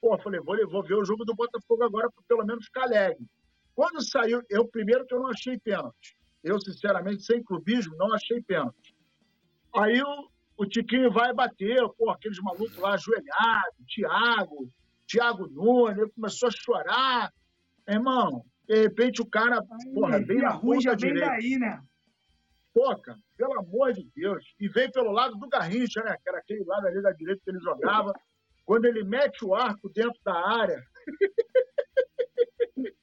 Pô, 0.00 0.16
falei, 0.18 0.40
vou, 0.40 0.56
vou 0.68 0.82
ver 0.82 0.94
o 0.94 1.04
jogo 1.04 1.24
do 1.24 1.34
Botafogo 1.34 1.82
agora, 1.82 2.08
pelo 2.26 2.44
menos 2.44 2.66
ficar 2.66 2.84
alegre. 2.84 3.26
Quando 3.74 4.02
saiu, 4.02 4.42
eu 4.48 4.66
primeiro 4.66 5.06
que 5.06 5.14
eu 5.14 5.20
não 5.20 5.28
achei 5.28 5.58
pênalti. 5.58 6.16
Eu, 6.42 6.60
sinceramente, 6.60 7.22
sem 7.22 7.42
clubismo, 7.42 7.96
não 7.96 8.12
achei 8.14 8.40
pênalti. 8.42 8.94
Aí 9.74 10.00
o, 10.02 10.30
o 10.56 10.66
Tiquinho 10.66 11.10
vai 11.10 11.32
bater, 11.32 11.80
pô, 11.96 12.10
aqueles 12.10 12.38
malucos 12.40 12.76
lá 12.76 12.94
ajoelhados, 12.94 13.86
Thiago, 13.92 14.72
Thiago 15.06 15.48
Nunes, 15.48 15.98
ele 15.98 16.10
começou 16.10 16.48
a 16.48 16.52
chorar. 16.52 17.32
Irmão, 17.88 18.44
de 18.68 18.82
repente 18.82 19.22
o 19.22 19.26
cara, 19.26 19.62
porra, 19.94 20.20
vem 20.20 20.38
na 20.38 20.50
rua 20.50 20.80
já 20.80 20.94
vem 20.94 21.14
daí, 21.14 21.58
né? 21.58 21.80
Pô, 22.74 22.96
cara, 22.98 23.18
pelo 23.36 23.58
amor 23.58 23.92
de 23.92 24.06
Deus. 24.14 24.44
E 24.60 24.68
vem 24.68 24.90
pelo 24.90 25.10
lado 25.10 25.36
do 25.36 25.48
Garrincha, 25.48 26.02
né? 26.02 26.16
Que 26.22 26.28
era 26.28 26.38
aquele 26.38 26.64
lado 26.64 26.86
ali 26.86 27.00
da 27.02 27.12
direita 27.12 27.40
que 27.44 27.50
ele 27.50 27.60
jogava. 27.60 28.12
Quando 28.68 28.84
ele 28.84 29.02
mete 29.02 29.42
o 29.46 29.54
arco 29.54 29.88
dentro 29.88 30.20
da 30.22 30.34
área. 30.34 30.84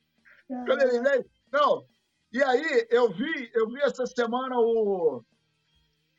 Quando 0.47 0.79
ele 0.79 1.01
vem. 1.01 1.25
Não. 1.51 1.83
E 2.31 2.43
aí, 2.43 2.87
eu 2.91 3.11
vi, 3.11 3.49
eu 3.51 3.67
vi 3.67 3.81
essa 3.81 4.05
semana 4.05 4.59
o, 4.59 5.25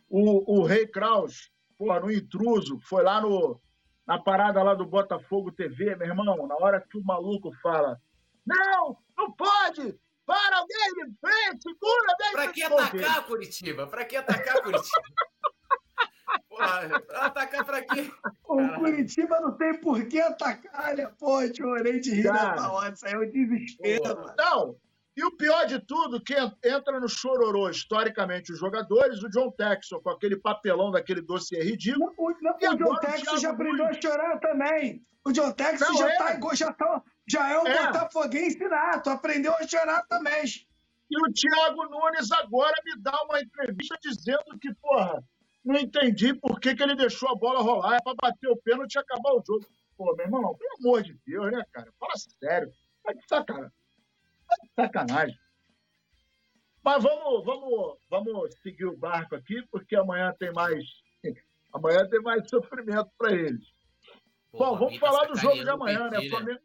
o, 0.08 0.58
o 0.58 0.64
Rei 0.64 0.84
Kraus, 0.88 1.48
pô, 1.78 1.94
no 2.00 2.10
intruso, 2.10 2.80
foi 2.88 3.04
lá 3.04 3.20
no, 3.20 3.62
na 4.04 4.20
parada 4.20 4.64
lá 4.64 4.74
do 4.74 4.84
Botafogo 4.84 5.52
TV, 5.52 5.94
meu 5.94 6.08
irmão, 6.08 6.48
na 6.48 6.56
hora 6.56 6.80
que 6.80 6.98
o 6.98 7.04
maluco 7.04 7.52
fala: 7.62 7.96
Não, 8.44 8.98
não 9.16 9.30
pode! 9.30 9.96
Para 10.26 10.58
alguém 10.58 10.92
de 10.94 11.14
frente, 11.20 11.62
segura 11.62 12.16
bem. 12.18 12.32
Pra 12.32 12.52
que 12.52 12.64
atacar, 12.64 13.26
Curitiba? 13.26 13.86
Pra 13.86 14.04
que 14.04 14.16
atacar, 14.16 14.60
Curitiba? 14.60 14.90
Porra, 16.56 17.02
atacar 17.26 17.64
pra 17.64 17.82
quê? 17.82 18.10
O 18.44 18.68
Curitiba 18.78 19.40
não 19.40 19.56
tem 19.56 19.78
por 19.80 20.06
que 20.06 20.20
atacar, 20.20 20.96
né? 20.96 21.10
Pô, 21.18 21.42
eu 21.42 21.54
chorei 21.54 22.00
de 22.00 22.14
rir 22.14 22.32
nessa 22.32 22.70
hora. 22.70 22.92
Isso 22.92 23.06
aí 23.06 23.12
é 23.12 23.18
um 23.18 23.30
desespero, 23.30 24.16
mano. 24.16 24.34
Não, 24.38 24.76
e 25.16 25.24
o 25.24 25.34
pior 25.34 25.64
de 25.66 25.78
tudo, 25.78 26.20
que 26.20 26.34
entra 26.62 27.00
no 27.00 27.08
chororô, 27.08 27.70
historicamente, 27.70 28.52
os 28.52 28.58
jogadores, 28.58 29.22
o 29.22 29.30
John 29.30 29.50
Texon, 29.50 29.98
com 30.00 30.10
aquele 30.10 30.36
papelão 30.36 30.90
daquele 30.90 31.22
dossiê 31.22 31.62
ridículo. 31.62 32.12
Não, 32.18 32.58
não, 32.60 32.72
o 32.72 32.76
John 32.76 32.96
Texon 32.96 33.36
já 33.38 33.50
aprendeu 33.50 33.86
a 33.86 33.94
chorar 33.94 34.38
também. 34.40 35.02
O 35.24 35.32
John 35.32 35.52
Texon 35.52 35.92
já, 35.94 36.08
é. 36.10 36.16
tá, 36.16 36.54
já, 36.54 36.72
tá, 36.74 37.02
já 37.26 37.50
é 37.50 37.58
um 37.58 37.66
é. 37.66 37.86
botafoguense 37.86 38.58
nato, 38.68 39.08
aprendeu 39.08 39.54
a 39.54 39.66
chorar 39.66 40.02
também. 40.06 40.44
E 41.10 41.18
o 41.18 41.32
Thiago 41.32 41.88
Nunes 41.88 42.30
agora 42.32 42.74
me 42.84 43.00
dá 43.00 43.16
uma 43.24 43.40
entrevista 43.40 43.96
dizendo 44.02 44.58
que, 44.60 44.74
porra, 44.74 45.24
não 45.66 45.80
entendi 45.80 46.32
por 46.32 46.60
que, 46.60 46.74
que 46.74 46.82
ele 46.82 46.94
deixou 46.94 47.28
a 47.28 47.34
bola 47.34 47.60
rolar, 47.60 47.96
é 47.96 48.02
pra 48.02 48.14
bater 48.14 48.48
o 48.48 48.56
pênalti 48.56 48.94
e 48.94 48.98
acabar 48.98 49.32
o 49.32 49.42
jogo. 49.44 49.66
Pô, 49.96 50.14
meu 50.14 50.26
irmão, 50.26 50.54
pelo 50.56 50.76
amor 50.78 51.02
de 51.02 51.18
Deus, 51.26 51.50
né, 51.50 51.64
cara? 51.72 51.92
Fala 51.98 52.12
sério. 52.16 52.72
Tá 53.02 53.12
de 53.12 53.26
sacanagem. 53.26 53.72
Tá 54.48 54.56
de 54.62 54.70
sacanagem. 54.74 55.38
Mas 56.84 57.02
vamos, 57.02 57.44
vamos, 57.44 57.98
vamos 58.08 58.54
seguir 58.62 58.84
o 58.84 58.96
barco 58.96 59.34
aqui, 59.34 59.60
porque 59.70 59.96
amanhã 59.96 60.32
tem 60.38 60.52
mais. 60.52 60.84
Amanhã 61.74 62.08
tem 62.08 62.22
mais 62.22 62.48
sofrimento 62.48 63.10
para 63.18 63.32
eles. 63.32 63.66
Pô, 64.50 64.58
Bom, 64.58 64.78
vamos 64.78 64.98
falar 64.98 65.26
do 65.26 65.36
jogo 65.36 65.62
de 65.62 65.68
amanhã, 65.68 66.08
né? 66.08 66.26
Flamengo. 66.30 66.60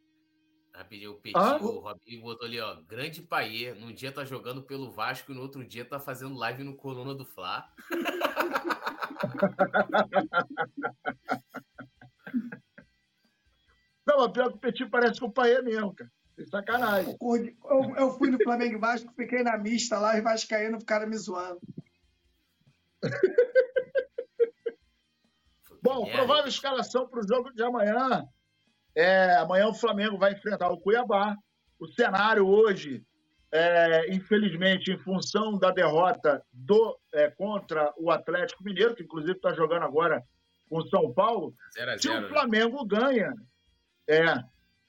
Rapidinho, 0.74 1.12
o 1.12 1.16
Petit, 1.16 1.38
ah? 1.38 1.58
o 1.58 1.80
Robinho 1.80 2.22
botou 2.22 2.48
ali, 2.48 2.58
ó. 2.60 2.82
Grande 2.82 3.22
Paê. 3.22 3.74
Num 3.74 3.94
dia 3.94 4.12
tá 4.12 4.26
jogando 4.26 4.64
pelo 4.64 4.90
Vasco 4.90 5.32
e 5.32 5.36
no 5.36 5.42
outro 5.42 5.64
dia 5.66 5.86
tá 5.86 6.00
fazendo 6.00 6.38
live 6.38 6.64
no 6.64 6.76
Coluna 6.76 7.14
do 7.14 7.26
Fla. 7.26 7.72
Não, 14.08 14.18
mas 14.18 14.32
pior 14.32 14.50
que 14.50 14.56
o 14.56 14.60
Petit 14.60 14.90
parece 14.90 15.20
com 15.20 15.28
o 15.28 15.32
Paê 15.32 15.62
mesmo, 15.62 15.94
cara. 15.94 16.12
Sacanagem. 16.50 17.16
Eu, 17.22 17.96
eu 17.96 18.18
fui 18.18 18.32
no 18.32 18.42
Flamengo 18.42 18.80
Vasco, 18.80 19.14
fiquei 19.16 19.44
na 19.44 19.56
mista 19.58 20.00
lá, 20.00 20.16
os 20.16 20.24
vascaínos 20.24 20.80
ficaram 20.80 21.08
me 21.08 21.18
zoando. 21.18 21.60
Bom, 25.84 26.10
provável 26.12 26.48
escalação 26.48 27.08
para 27.08 27.20
o 27.20 27.28
jogo 27.28 27.52
de 27.54 27.64
amanhã. 27.64 28.28
É, 28.96 29.36
amanhã 29.38 29.68
o 29.68 29.74
Flamengo 29.74 30.18
vai 30.18 30.34
enfrentar 30.34 30.70
o 30.70 30.78
Cuiabá. 30.78 31.36
O 31.80 31.88
cenário 31.88 32.48
hoje, 32.48 33.04
é, 33.52 34.14
infelizmente, 34.14 34.92
em 34.92 34.98
função 34.98 35.58
da 35.58 35.72
derrota 35.72 36.44
do, 36.52 36.98
é, 37.14 37.30
contra 37.30 37.94
o 37.98 38.12
Atlético 38.12 38.64
Mineiro, 38.64 38.96
que 38.96 39.04
inclusive 39.04 39.34
está 39.34 39.54
jogando 39.54 39.84
agora 39.84 40.24
com 40.70 40.78
o 40.78 40.88
São 40.88 41.14
Paulo, 41.14 41.54
zero 41.74 41.92
se 42.00 42.08
zero, 42.08 42.20
o 42.20 42.22
né? 42.22 42.30
Flamengo 42.30 42.86
ganha, 42.86 43.34
é, 44.08 44.36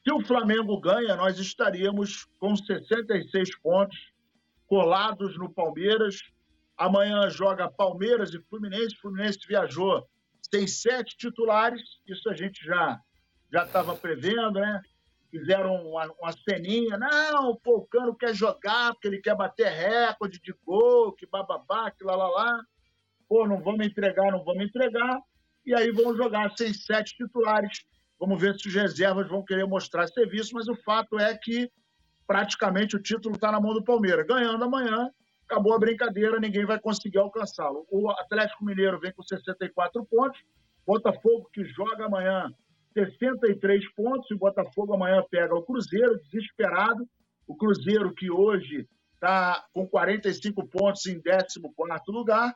se 0.05 0.13
o 0.13 0.21
Flamengo 0.25 0.81
ganha, 0.81 1.15
nós 1.15 1.39
estaríamos 1.39 2.25
com 2.39 2.57
66 2.57 3.57
pontos 3.61 4.13
colados 4.67 5.39
no 5.39 5.49
Palmeiras. 5.53 6.19
Amanhã 6.77 7.31
joga 7.31 7.71
Palmeiras 7.71 8.35
e 8.35 8.43
Fluminense. 8.49 8.97
Fluminense 8.97 9.39
viajou, 9.47 10.05
tem 10.51 10.67
sete 10.67 11.17
titulares, 11.17 11.83
isso 12.07 12.29
a 12.29 12.35
gente 12.35 12.65
já 12.65 13.01
já 13.53 13.65
estava 13.65 13.95
prevendo, 13.95 14.53
né? 14.53 14.81
Fizeram 15.31 15.75
uma, 15.87 16.11
uma 16.21 16.33
ceninha, 16.33 16.97
não, 16.99 17.59
o 17.65 17.87
Cano 17.87 18.15
quer 18.15 18.35
jogar 18.35 18.93
porque 18.93 19.09
ele 19.09 19.21
quer 19.21 19.35
bater 19.35 19.69
recorde 19.69 20.41
de 20.41 20.55
gol, 20.65 21.13
que 21.13 21.27
bababá, 21.27 21.91
que 21.91 22.05
lá, 22.05 22.17
lá, 22.17 22.29
lá. 22.29 22.61
Pô, 23.29 23.47
não 23.47 23.63
vamos 23.63 23.87
entregar, 23.87 24.31
não 24.31 24.45
vamos 24.45 24.65
entregar. 24.65 25.21
E 25.65 25.75
aí 25.75 25.91
vão 25.91 26.17
jogar 26.17 26.51
sem 26.57 26.73
sete 26.75 27.17
titulares. 27.17 27.85
Vamos 28.19 28.41
ver 28.41 28.59
se 28.59 28.69
os 28.69 28.75
reservas 28.75 29.29
vão 29.29 29.45
querer 29.45 29.67
mostrar 29.67 30.07
serviço, 30.09 30.55
mas 30.55 30.69
o 30.69 30.77
fato 30.77 31.19
é 31.19 31.37
que 31.37 31.71
praticamente 32.27 32.97
o 32.97 33.03
título 33.03 33.35
está 33.35 33.51
na 33.51 33.61
mão 33.61 33.75
do 33.75 33.83
Palmeiras. 33.83 34.27
Ganhando 34.27 34.65
amanhã, 34.65 35.11
acabou 35.47 35.75
a 35.75 35.79
brincadeira, 35.79 36.39
ninguém 36.39 36.65
vai 36.65 36.79
conseguir 36.79 37.19
alcançá-lo. 37.19 37.87
O 37.91 38.11
Atlético 38.11 38.65
Mineiro 38.65 39.01
vem 39.01 39.13
com 39.13 39.23
64 39.23 40.05
pontos, 40.05 40.41
Botafogo, 40.87 41.49
que 41.53 41.65
joga 41.65 42.07
amanhã, 42.07 42.53
63 42.93 43.93
pontos. 43.95 44.31
E 44.31 44.35
o 44.35 44.39
Botafogo 44.39 44.95
amanhã 44.95 45.25
pega 45.31 45.55
o 45.55 45.63
Cruzeiro, 45.63 46.21
desesperado. 46.25 47.09
O 47.47 47.57
Cruzeiro, 47.57 48.15
que 48.15 48.31
hoje 48.31 48.89
está 49.15 49.65
com 49.73 49.87
45 49.87 50.67
pontos 50.69 51.07
em 51.07 51.21
14 51.21 51.61
lugar. 52.09 52.55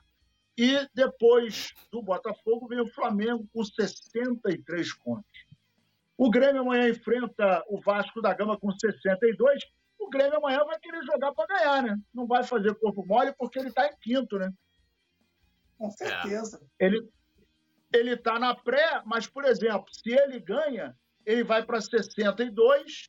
E 0.59 0.89
depois 0.95 1.73
do 1.93 2.03
Botafogo 2.03 2.67
vem 2.67 2.81
o 2.81 2.89
Flamengo 2.89 3.47
com 3.53 3.63
63 3.63 4.95
pontos. 4.99 5.47
O 6.17 6.31
Grêmio 6.31 6.63
amanhã 6.63 6.89
enfrenta 6.89 7.63
o 7.69 7.79
Vasco 7.81 8.23
da 8.23 8.33
Gama 8.33 8.59
com 8.59 8.73
62. 8.73 9.63
O 9.99 10.09
Grêmio 10.09 10.39
amanhã 10.39 10.65
vai 10.65 10.79
querer 10.81 11.03
jogar 11.05 11.33
para 11.33 11.47
ganhar, 11.47 11.83
né? 11.83 11.99
Não 12.15 12.27
vai 12.27 12.43
fazer 12.43 12.75
corpo 12.77 13.05
mole 13.07 13.35
porque 13.39 13.59
ele 13.59 13.69
está 13.69 13.87
em 13.87 13.97
quinto, 14.01 14.39
né? 14.39 14.51
Com 15.77 15.91
certeza. 15.91 16.59
Ele, 16.81 17.07
ele 17.93 18.15
está 18.15 18.39
na 18.39 18.55
pré, 18.55 19.03
mas, 19.05 19.27
por 19.27 19.45
exemplo, 19.45 19.87
se 19.91 20.11
ele 20.11 20.41
ganha, 20.41 20.95
ele 21.25 21.45
vai 21.45 21.65
para 21.65 21.81
62. 21.81 23.09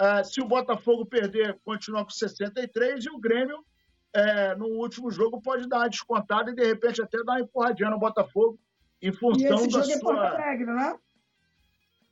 Uh, 0.00 0.24
se 0.24 0.40
o 0.40 0.48
Botafogo 0.48 1.04
perder, 1.04 1.58
continua 1.64 2.04
com 2.04 2.10
63. 2.10 3.04
E 3.04 3.10
o 3.10 3.18
Grêmio, 3.18 3.58
uh, 3.58 4.58
no 4.58 4.66
último 4.66 5.10
jogo, 5.10 5.42
pode 5.42 5.68
dar 5.68 5.78
uma 5.78 5.88
descontada 5.88 6.50
e, 6.50 6.54
de 6.54 6.64
repente, 6.64 7.02
até 7.02 7.22
dar 7.24 7.32
uma 7.32 7.40
empurradinha 7.40 7.90
no 7.90 7.98
Botafogo 7.98 8.58
em 9.02 9.12
função 9.12 9.40
e 9.40 9.66
esse 9.66 9.68
da 9.68 9.82
jogo 9.82 9.84
sua... 9.84 9.92
é 9.92 9.96
em 9.96 10.00
Porto 10.00 10.18
Alegre, 10.18 10.66
né? 10.66 10.98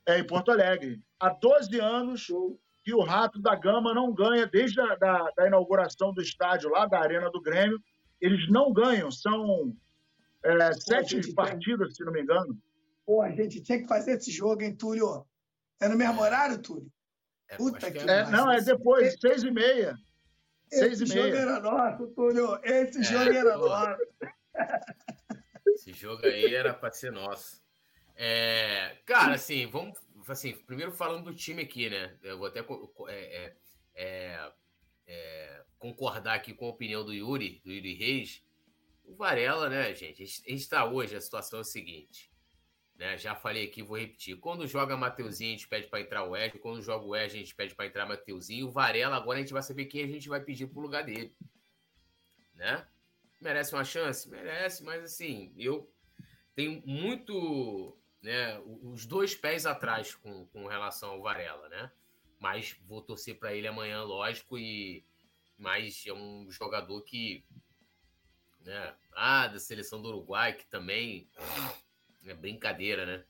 É, 0.05 0.19
em 0.19 0.27
Porto 0.27 0.51
Alegre. 0.51 1.01
Há 1.19 1.29
12 1.29 1.79
anos 1.79 2.27
que 2.83 2.93
o 2.93 3.01
Rato 3.01 3.39
da 3.39 3.55
Gama 3.55 3.93
não 3.93 4.13
ganha, 4.13 4.47
desde 4.47 4.79
a 4.81 4.95
da, 4.95 5.29
da 5.35 5.47
inauguração 5.47 6.13
do 6.13 6.21
estádio 6.21 6.69
lá, 6.69 6.85
da 6.85 6.99
Arena 6.99 7.29
do 7.29 7.41
Grêmio, 7.41 7.79
eles 8.19 8.49
não 8.49 8.71
ganham. 8.73 9.11
São 9.11 9.75
é, 10.43 10.73
sete 10.73 11.33
partidas, 11.33 11.95
se 11.95 12.03
não 12.03 12.11
me 12.11 12.21
engano. 12.21 12.57
Pô, 13.05 13.21
a 13.21 13.31
gente 13.31 13.61
tinha 13.61 13.79
que 13.79 13.87
fazer 13.87 14.17
esse 14.17 14.31
jogo, 14.31 14.61
hein, 14.61 14.75
Túlio? 14.75 15.25
É 15.79 15.87
no 15.87 15.97
mesmo 15.97 16.21
horário, 16.21 16.61
Túlio? 16.61 16.91
É, 17.49 17.57
Puta 17.57 17.91
que 17.91 17.97
é, 17.97 18.29
Não, 18.29 18.51
é 18.51 18.61
depois, 18.61 19.19
seis 19.19 19.43
e 19.43 19.51
meia. 19.51 19.97
Esse 20.71 20.79
seis 20.79 21.01
e 21.01 21.05
jogo 21.07 21.23
meia. 21.23 21.35
era 21.37 21.59
nosso, 21.59 22.07
Túlio. 22.09 22.59
Esse 22.63 22.99
é, 22.99 23.03
jogo 23.03 23.31
era 23.31 23.57
pô. 23.57 23.67
nosso. 23.67 24.01
Esse 25.73 25.93
jogo 25.93 26.25
aí 26.25 26.53
era 26.53 26.73
para 26.73 26.91
ser 26.91 27.11
nosso. 27.11 27.61
É, 28.15 28.97
cara, 29.05 29.35
assim, 29.35 29.65
vamos. 29.67 29.97
Assim, 30.27 30.53
primeiro 30.53 30.91
falando 30.91 31.23
do 31.23 31.33
time 31.33 31.63
aqui, 31.63 31.89
né? 31.89 32.15
Eu 32.21 32.37
vou 32.37 32.47
até 32.47 32.59
é, 33.07 33.55
é, 33.95 34.51
é, 35.07 35.61
concordar 35.79 36.35
aqui 36.35 36.53
com 36.53 36.65
a 36.65 36.69
opinião 36.69 37.03
do 37.03 37.13
Yuri, 37.13 37.61
do 37.65 37.71
Yuri 37.71 37.95
Reis. 37.95 38.43
O 39.09 39.15
Varela, 39.15 39.67
né, 39.69 39.93
gente? 39.95 40.21
A 40.21 40.25
gente 40.25 40.53
está 40.53 40.85
hoje, 40.85 41.15
a 41.15 41.21
situação 41.21 41.59
é 41.59 41.61
a 41.61 41.65
seguinte. 41.65 42.31
Né? 42.95 43.17
Já 43.17 43.33
falei 43.33 43.65
aqui, 43.65 43.81
vou 43.81 43.97
repetir. 43.97 44.37
Quando 44.37 44.67
joga 44.67 44.95
Mateuzinho, 44.95 45.55
a 45.55 45.57
gente 45.57 45.67
pede 45.67 45.87
para 45.87 45.99
entrar 45.99 46.23
o 46.25 46.31
Wesley. 46.31 46.61
Quando 46.61 46.79
joga 46.79 47.03
o 47.03 47.09
Wesley, 47.09 47.41
a 47.41 47.43
gente 47.43 47.55
pede 47.55 47.73
para 47.73 47.87
entrar 47.87 48.05
Mateuzinho. 48.05 48.67
O 48.67 48.71
Varela, 48.71 49.15
agora 49.15 49.39
a 49.39 49.41
gente 49.41 49.51
vai 49.51 49.63
saber 49.63 49.85
quem 49.85 50.03
a 50.03 50.07
gente 50.07 50.29
vai 50.29 50.39
pedir 50.41 50.67
pro 50.67 50.79
lugar 50.79 51.03
dele. 51.03 51.33
Né? 52.53 52.85
Merece 53.41 53.73
uma 53.73 53.83
chance? 53.83 54.29
Merece, 54.29 54.83
mas 54.83 55.03
assim, 55.03 55.51
eu 55.57 55.91
tenho 56.53 56.83
muito. 56.85 57.97
Né, 58.21 58.59
os 58.83 59.05
dois 59.05 59.33
pés 59.33 59.65
atrás 59.65 60.13
com, 60.13 60.45
com 60.47 60.67
relação 60.67 61.11
ao 61.11 61.21
Varela, 61.21 61.69
né? 61.69 61.89
Mas 62.37 62.75
vou 62.85 63.01
torcer 63.01 63.39
para 63.39 63.55
ele 63.55 63.65
amanhã, 63.65 64.03
lógico, 64.03 64.57
e 64.57 65.05
mas 65.57 66.03
é 66.05 66.13
um 66.13 66.51
jogador 66.51 67.01
que 67.01 67.45
né? 68.61 68.93
Ah, 69.13 69.47
da 69.47 69.59
seleção 69.59 70.01
do 70.01 70.09
Uruguai, 70.09 70.53
que 70.53 70.65
também 70.67 71.29
é 72.25 72.33
brincadeira, 72.33 73.05
né? 73.05 73.25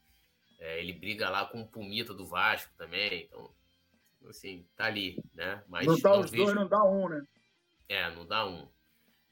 É, 0.60 0.80
ele 0.80 0.94
briga 0.94 1.30
lá 1.30 1.46
com 1.46 1.62
o 1.62 1.68
Pumita 1.68 2.14
do 2.14 2.26
Vasco 2.26 2.72
também. 2.78 3.26
Então, 3.26 3.54
assim, 4.30 4.68
tá 4.76 4.86
ali, 4.86 5.24
né? 5.34 5.64
Mas 5.68 5.88
não 5.88 5.98
dá 5.98 6.20
os 6.20 6.30
vejo... 6.30 6.44
dois, 6.44 6.56
não 6.56 6.68
dá 6.68 6.84
um, 6.84 7.08
né? 7.08 7.26
É, 7.88 8.10
não 8.12 8.26
dá 8.26 8.46
um. 8.46 8.68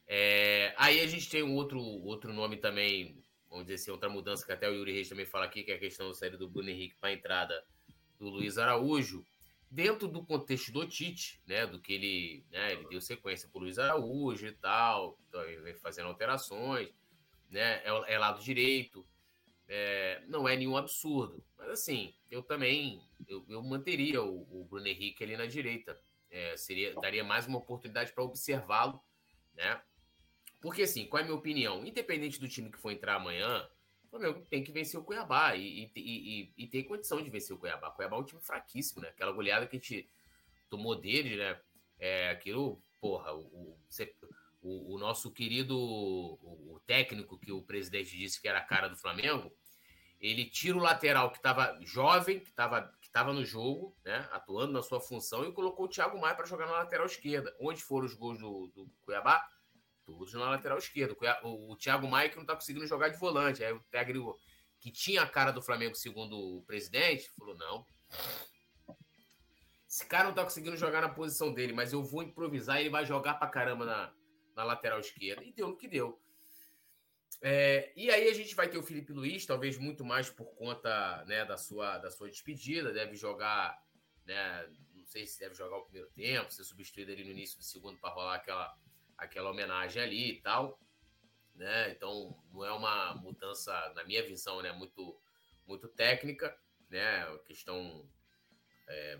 É... 0.07 0.73
Aí 0.77 1.01
a 1.01 1.07
gente 1.07 1.29
tem 1.29 1.43
um 1.43 1.55
outro, 1.55 1.79
outro 1.79 2.31
nome 2.33 2.57
também, 2.57 3.21
vamos 3.49 3.65
dizer 3.65 3.75
assim, 3.75 3.91
outra 3.91 4.09
mudança 4.09 4.45
que 4.45 4.51
até 4.51 4.69
o 4.69 4.73
Yuri 4.73 4.93
Reis 4.93 5.09
também 5.09 5.25
fala 5.25 5.45
aqui, 5.45 5.63
que 5.63 5.71
é 5.71 5.75
a 5.75 5.79
questão 5.79 6.07
da 6.07 6.13
saída 6.13 6.37
do 6.37 6.49
Bruno 6.49 6.69
Henrique 6.69 6.95
para 6.95 7.09
a 7.09 7.13
entrada 7.13 7.63
do 8.17 8.29
Luiz 8.29 8.57
Araújo 8.57 9.25
dentro 9.69 10.07
do 10.07 10.23
contexto 10.23 10.71
do 10.71 10.87
Tite, 10.87 11.41
né, 11.45 11.65
do 11.67 11.79
que 11.79 11.93
ele, 11.93 12.45
né, 12.49 12.73
ele 12.73 12.87
deu 12.87 13.01
sequência 13.01 13.49
para 13.49 13.59
o 13.59 13.61
Luiz 13.63 13.77
Araújo 13.77 14.47
e 14.47 14.53
tal, 14.53 15.19
então 15.27 15.41
ele 15.43 15.61
vem 15.61 15.75
fazendo 15.75 16.07
alterações, 16.07 16.89
né, 17.49 17.81
é, 17.83 18.13
é 18.13 18.17
lado 18.19 18.41
direito, 18.41 19.05
é, 19.67 20.23
não 20.27 20.47
é 20.47 20.55
nenhum 20.55 20.77
absurdo, 20.77 21.43
mas 21.57 21.69
assim, 21.69 22.13
eu 22.31 22.41
também, 22.41 23.01
eu, 23.27 23.45
eu 23.49 23.61
manteria 23.61 24.21
o, 24.23 24.61
o, 24.61 24.65
Bruno 24.65 24.87
Henrique 24.87 25.23
ali 25.23 25.35
na 25.35 25.45
direita, 25.45 25.99
é, 26.29 26.55
seria, 26.55 26.93
daria 26.95 27.23
mais 27.23 27.45
uma 27.45 27.57
oportunidade 27.57 28.13
para 28.13 28.23
observá-lo, 28.23 29.01
né, 29.53 29.81
porque 30.61 30.83
assim, 30.83 31.05
qual 31.05 31.19
é 31.19 31.23
a 31.23 31.25
minha 31.25 31.37
opinião? 31.37 31.85
Independente 31.85 32.39
do 32.39 32.47
time 32.47 32.71
que 32.71 32.79
for 32.79 32.91
entrar 32.91 33.15
amanhã, 33.15 33.69
o 34.07 34.09
Flamengo 34.09 34.45
tem 34.49 34.63
que 34.63 34.71
vencer 34.71 34.99
o 34.99 35.03
Cuiabá 35.03 35.55
e, 35.55 35.83
e, 35.83 35.91
e, 35.95 36.53
e, 36.57 36.67
tem 36.67 36.83
condição 36.83 37.21
de 37.21 37.29
vencer 37.29 37.55
o 37.55 37.59
Cuiabá. 37.59 37.89
O 37.89 37.91
Cuiabá 37.91 38.15
é 38.15 38.19
um 38.19 38.23
time 38.23 38.41
fraquíssimo, 38.41 39.01
né? 39.01 39.09
Aquela 39.09 39.33
goleada 39.33 39.67
que 39.67 39.75
a 39.75 39.79
gente 39.79 40.09
tomou 40.69 40.95
dele, 40.95 41.35
né? 41.35 41.59
É 41.99 42.29
aquilo, 42.29 42.81
porra, 43.01 43.33
o, 43.33 43.77
o, 44.61 44.95
o 44.95 44.97
nosso 44.97 45.31
querido 45.31 45.77
o, 45.77 46.75
o, 46.75 46.79
técnico 46.85 47.37
que 47.37 47.51
o 47.51 47.61
presidente 47.61 48.17
disse 48.17 48.39
que 48.39 48.47
era 48.47 48.59
a 48.59 48.65
cara 48.65 48.87
do 48.87 48.95
Flamengo, 48.95 49.51
ele 50.21 50.45
tira 50.45 50.77
o 50.77 50.81
lateral 50.81 51.29
que 51.31 51.37
estava 51.37 51.77
jovem, 51.81 52.39
que 52.39 52.49
estava 52.49 52.93
que 53.01 53.09
tava 53.09 53.33
no 53.33 53.43
jogo, 53.43 53.95
né? 54.05 54.27
Atuando 54.31 54.71
na 54.71 54.81
sua 54.81 55.01
função 55.01 55.43
e 55.43 55.51
colocou 55.51 55.85
o 55.85 55.89
Thiago 55.89 56.19
Maia 56.19 56.35
para 56.35 56.45
jogar 56.45 56.65
na 56.65 56.73
lateral 56.73 57.05
esquerda. 57.05 57.53
Onde 57.59 57.81
foram 57.81 58.05
os 58.05 58.13
gols 58.13 58.39
do, 58.39 58.67
do 58.67 58.89
Cuiabá? 59.03 59.45
Todos 60.07 60.33
na 60.33 60.51
lateral 60.51 60.77
esquerda. 60.77 61.13
O, 61.43 61.73
o 61.73 61.75
Thiago 61.75 62.07
Maia 62.07 62.29
que 62.29 62.37
não 62.37 62.43
está 62.43 62.55
conseguindo 62.55 62.87
jogar 62.87 63.09
de 63.09 63.19
volante. 63.19 63.61
Aí 63.61 63.73
o 63.73 63.83
técnico 63.91 64.39
que 64.79 64.89
tinha 64.89 65.21
a 65.21 65.27
cara 65.27 65.51
do 65.51 65.61
Flamengo, 65.61 65.95
segundo 65.95 66.37
o 66.39 66.63
presidente, 66.63 67.29
falou: 67.37 67.57
não. 67.57 67.85
Esse 69.85 70.05
cara 70.05 70.23
não 70.23 70.29
está 70.29 70.45
conseguindo 70.45 70.77
jogar 70.77 71.01
na 71.01 71.09
posição 71.09 71.53
dele, 71.53 71.73
mas 71.73 71.91
eu 71.91 72.01
vou 72.01 72.23
improvisar 72.23 72.77
e 72.77 72.83
ele 72.83 72.89
vai 72.89 73.05
jogar 73.05 73.33
pra 73.33 73.49
caramba 73.49 73.85
na, 73.85 74.13
na 74.55 74.63
lateral 74.63 74.99
esquerda. 75.01 75.43
E 75.43 75.51
deu 75.51 75.67
no 75.67 75.77
que 75.77 75.89
deu. 75.89 76.17
É, 77.41 77.91
e 77.93 78.09
aí 78.09 78.29
a 78.29 78.33
gente 78.33 78.55
vai 78.55 78.69
ter 78.69 78.77
o 78.77 78.83
Felipe 78.83 79.11
Luiz, 79.11 79.45
talvez 79.45 79.77
muito 79.77 80.05
mais 80.05 80.29
por 80.29 80.55
conta 80.55 81.25
né, 81.25 81.43
da, 81.43 81.57
sua, 81.57 81.97
da 81.97 82.09
sua 82.09 82.29
despedida. 82.29 82.93
Deve 82.93 83.17
jogar, 83.17 83.77
né, 84.25 84.69
não 84.95 85.05
sei 85.05 85.27
se 85.27 85.37
deve 85.37 85.53
jogar 85.53 85.77
o 85.77 85.83
primeiro 85.83 86.09
tempo, 86.11 86.49
ser 86.49 86.63
substituído 86.63 87.11
ali 87.11 87.25
no 87.25 87.31
início 87.31 87.57
do 87.57 87.63
segundo 87.63 87.99
para 87.99 88.09
rolar 88.09 88.35
aquela 88.35 88.73
aquela 89.17 89.51
homenagem 89.51 90.01
ali 90.01 90.31
e 90.31 90.41
tal, 90.41 90.79
né? 91.55 91.91
Então 91.91 92.37
não 92.51 92.63
é 92.65 92.71
uma 92.71 93.15
mudança, 93.15 93.73
na 93.95 94.03
minha 94.03 94.25
visão, 94.25 94.61
né? 94.61 94.71
Muito, 94.71 95.19
muito 95.65 95.87
técnica, 95.87 96.57
né? 96.89 97.23
A 97.23 97.39
questão 97.39 98.07
é, 98.87 99.19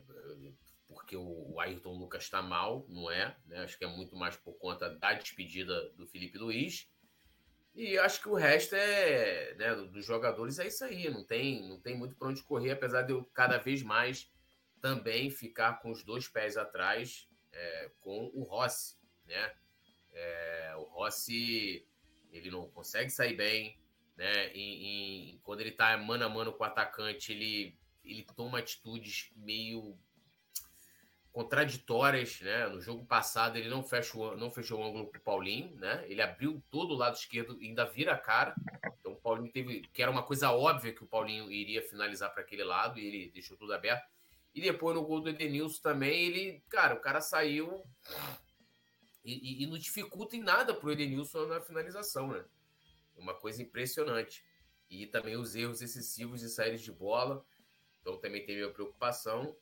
porque 0.87 1.17
o 1.17 1.59
Ayrton 1.59 1.93
Lucas 1.97 2.23
está 2.23 2.41
mal, 2.41 2.85
não 2.87 3.11
é? 3.11 3.35
Né? 3.45 3.59
Acho 3.59 3.77
que 3.77 3.83
é 3.83 3.87
muito 3.87 4.15
mais 4.15 4.35
por 4.37 4.53
conta 4.57 4.89
da 4.89 5.13
despedida 5.13 5.89
do 5.91 6.07
Felipe 6.07 6.37
Luiz. 6.37 6.89
E 7.75 7.97
acho 7.99 8.21
que 8.21 8.29
o 8.29 8.33
resto 8.33 8.75
é, 8.75 9.53
né, 9.55 9.75
dos 9.75 10.03
jogadores 10.03 10.57
é 10.57 10.65
isso 10.65 10.83
aí, 10.83 11.11
não 11.11 11.23
tem, 11.23 11.61
não 11.67 11.79
tem 11.79 11.95
muito 11.95 12.15
para 12.15 12.29
onde 12.29 12.41
correr, 12.41 12.71
apesar 12.71 13.03
de 13.03 13.11
eu 13.11 13.23
cada 13.25 13.59
vez 13.59 13.83
mais 13.83 14.31
também 14.81 15.29
ficar 15.29 15.79
com 15.79 15.91
os 15.91 16.03
dois 16.03 16.27
pés 16.27 16.57
atrás 16.57 17.29
é, 17.51 17.91
com 17.99 18.31
o 18.33 18.43
Rossi, 18.43 18.95
né? 19.25 19.53
É, 20.17 20.73
o 20.77 20.83
Rossi 20.83 21.85
ele 22.31 22.49
não 22.49 22.67
consegue 22.69 23.09
sair 23.09 23.35
bem, 23.35 23.77
né? 24.15 24.51
E, 24.53 25.35
e, 25.35 25.39
quando 25.43 25.61
ele 25.61 25.71
tá 25.71 25.95
mano 25.97 26.25
a 26.25 26.29
mano 26.29 26.51
com 26.51 26.63
o 26.63 26.67
atacante, 26.67 27.31
ele, 27.31 27.77
ele 28.03 28.25
toma 28.35 28.59
atitudes 28.59 29.31
meio 29.35 29.97
contraditórias, 31.31 32.41
né? 32.41 32.67
No 32.67 32.81
jogo 32.81 33.05
passado 33.05 33.57
ele 33.57 33.69
não 33.69 33.83
fechou, 33.83 34.35
não 34.35 34.49
fechou 34.49 34.79
o 34.79 34.83
ângulo 34.83 35.05
pro 35.05 35.21
Paulinho, 35.21 35.75
né? 35.75 36.03
Ele 36.07 36.19
abriu 36.19 36.63
todo 36.71 36.95
o 36.95 36.97
lado 36.97 37.15
esquerdo 37.15 37.61
e 37.61 37.67
ainda 37.67 37.85
vira 37.85 38.13
a 38.13 38.17
cara. 38.17 38.55
Então 38.99 39.13
o 39.13 39.17
Paulinho 39.17 39.51
teve, 39.51 39.81
que 39.93 40.01
era 40.01 40.09
uma 40.09 40.23
coisa 40.23 40.51
óbvia 40.51 40.93
que 40.93 41.03
o 41.03 41.07
Paulinho 41.07 41.51
iria 41.51 41.83
finalizar 41.83 42.33
para 42.33 42.41
aquele 42.41 42.63
lado 42.63 42.99
e 42.99 43.05
ele 43.05 43.31
deixou 43.31 43.55
tudo 43.55 43.71
aberto. 43.71 44.09
E 44.55 44.61
depois 44.61 44.95
no 44.95 45.05
gol 45.05 45.21
do 45.21 45.29
Edenilson 45.29 45.79
também, 45.83 46.25
ele, 46.25 46.63
cara, 46.67 46.95
o 46.95 46.99
cara 46.99 47.21
saiu 47.21 47.83
e, 49.27 49.63
e, 49.63 49.67
não 49.67 49.77
dificulta 49.77 50.37
em 50.37 50.41
nada 50.41 50.73
para 50.73 50.87
o 50.87 50.91
Edenilson 50.91 51.47
na 51.47 51.59
finalização, 51.59 52.29
né? 52.29 52.45
É 53.15 53.19
uma 53.19 53.33
coisa 53.33 53.61
impressionante. 53.61 54.41
E 54.89 55.05
também 55.05 55.35
os 55.35 55.53
erros 55.53 55.81
excessivos 55.81 56.39
de 56.39 56.49
saídas 56.49 56.81
de 56.81 56.93
bola. 56.93 57.45
Então 57.99 58.17
também 58.17 58.45
tem 58.45 58.55
minha 58.55 58.71
preocupação. 58.71 59.53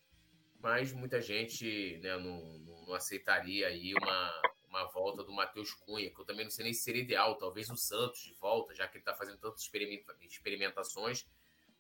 Mas 0.60 0.94
muita 0.94 1.20
gente 1.20 2.00
né, 2.04 2.16
não, 2.18 2.60
não, 2.60 2.86
não 2.86 2.94
aceitaria 2.94 3.68
aí 3.68 3.94
uma, 3.96 4.42
uma 4.70 4.86
volta 4.86 5.24
do 5.24 5.34
Matheus 5.34 5.74
Cunha, 5.74 6.12
que 6.12 6.20
eu 6.20 6.26
também 6.26 6.46
não 6.46 6.52
sei 6.52 6.66
nem 6.66 6.74
se 6.74 6.84
seria 6.84 7.02
ideal. 7.02 7.36
Talvez 7.36 7.68
o 7.70 7.76
Santos 7.76 8.22
de 8.22 8.34
volta, 8.34 8.74
já 8.76 8.88
que 8.88 8.98
ele 8.98 9.02
está 9.02 9.16
fazendo 9.16 9.40
tantas 9.40 9.68
experimentações. 10.22 11.26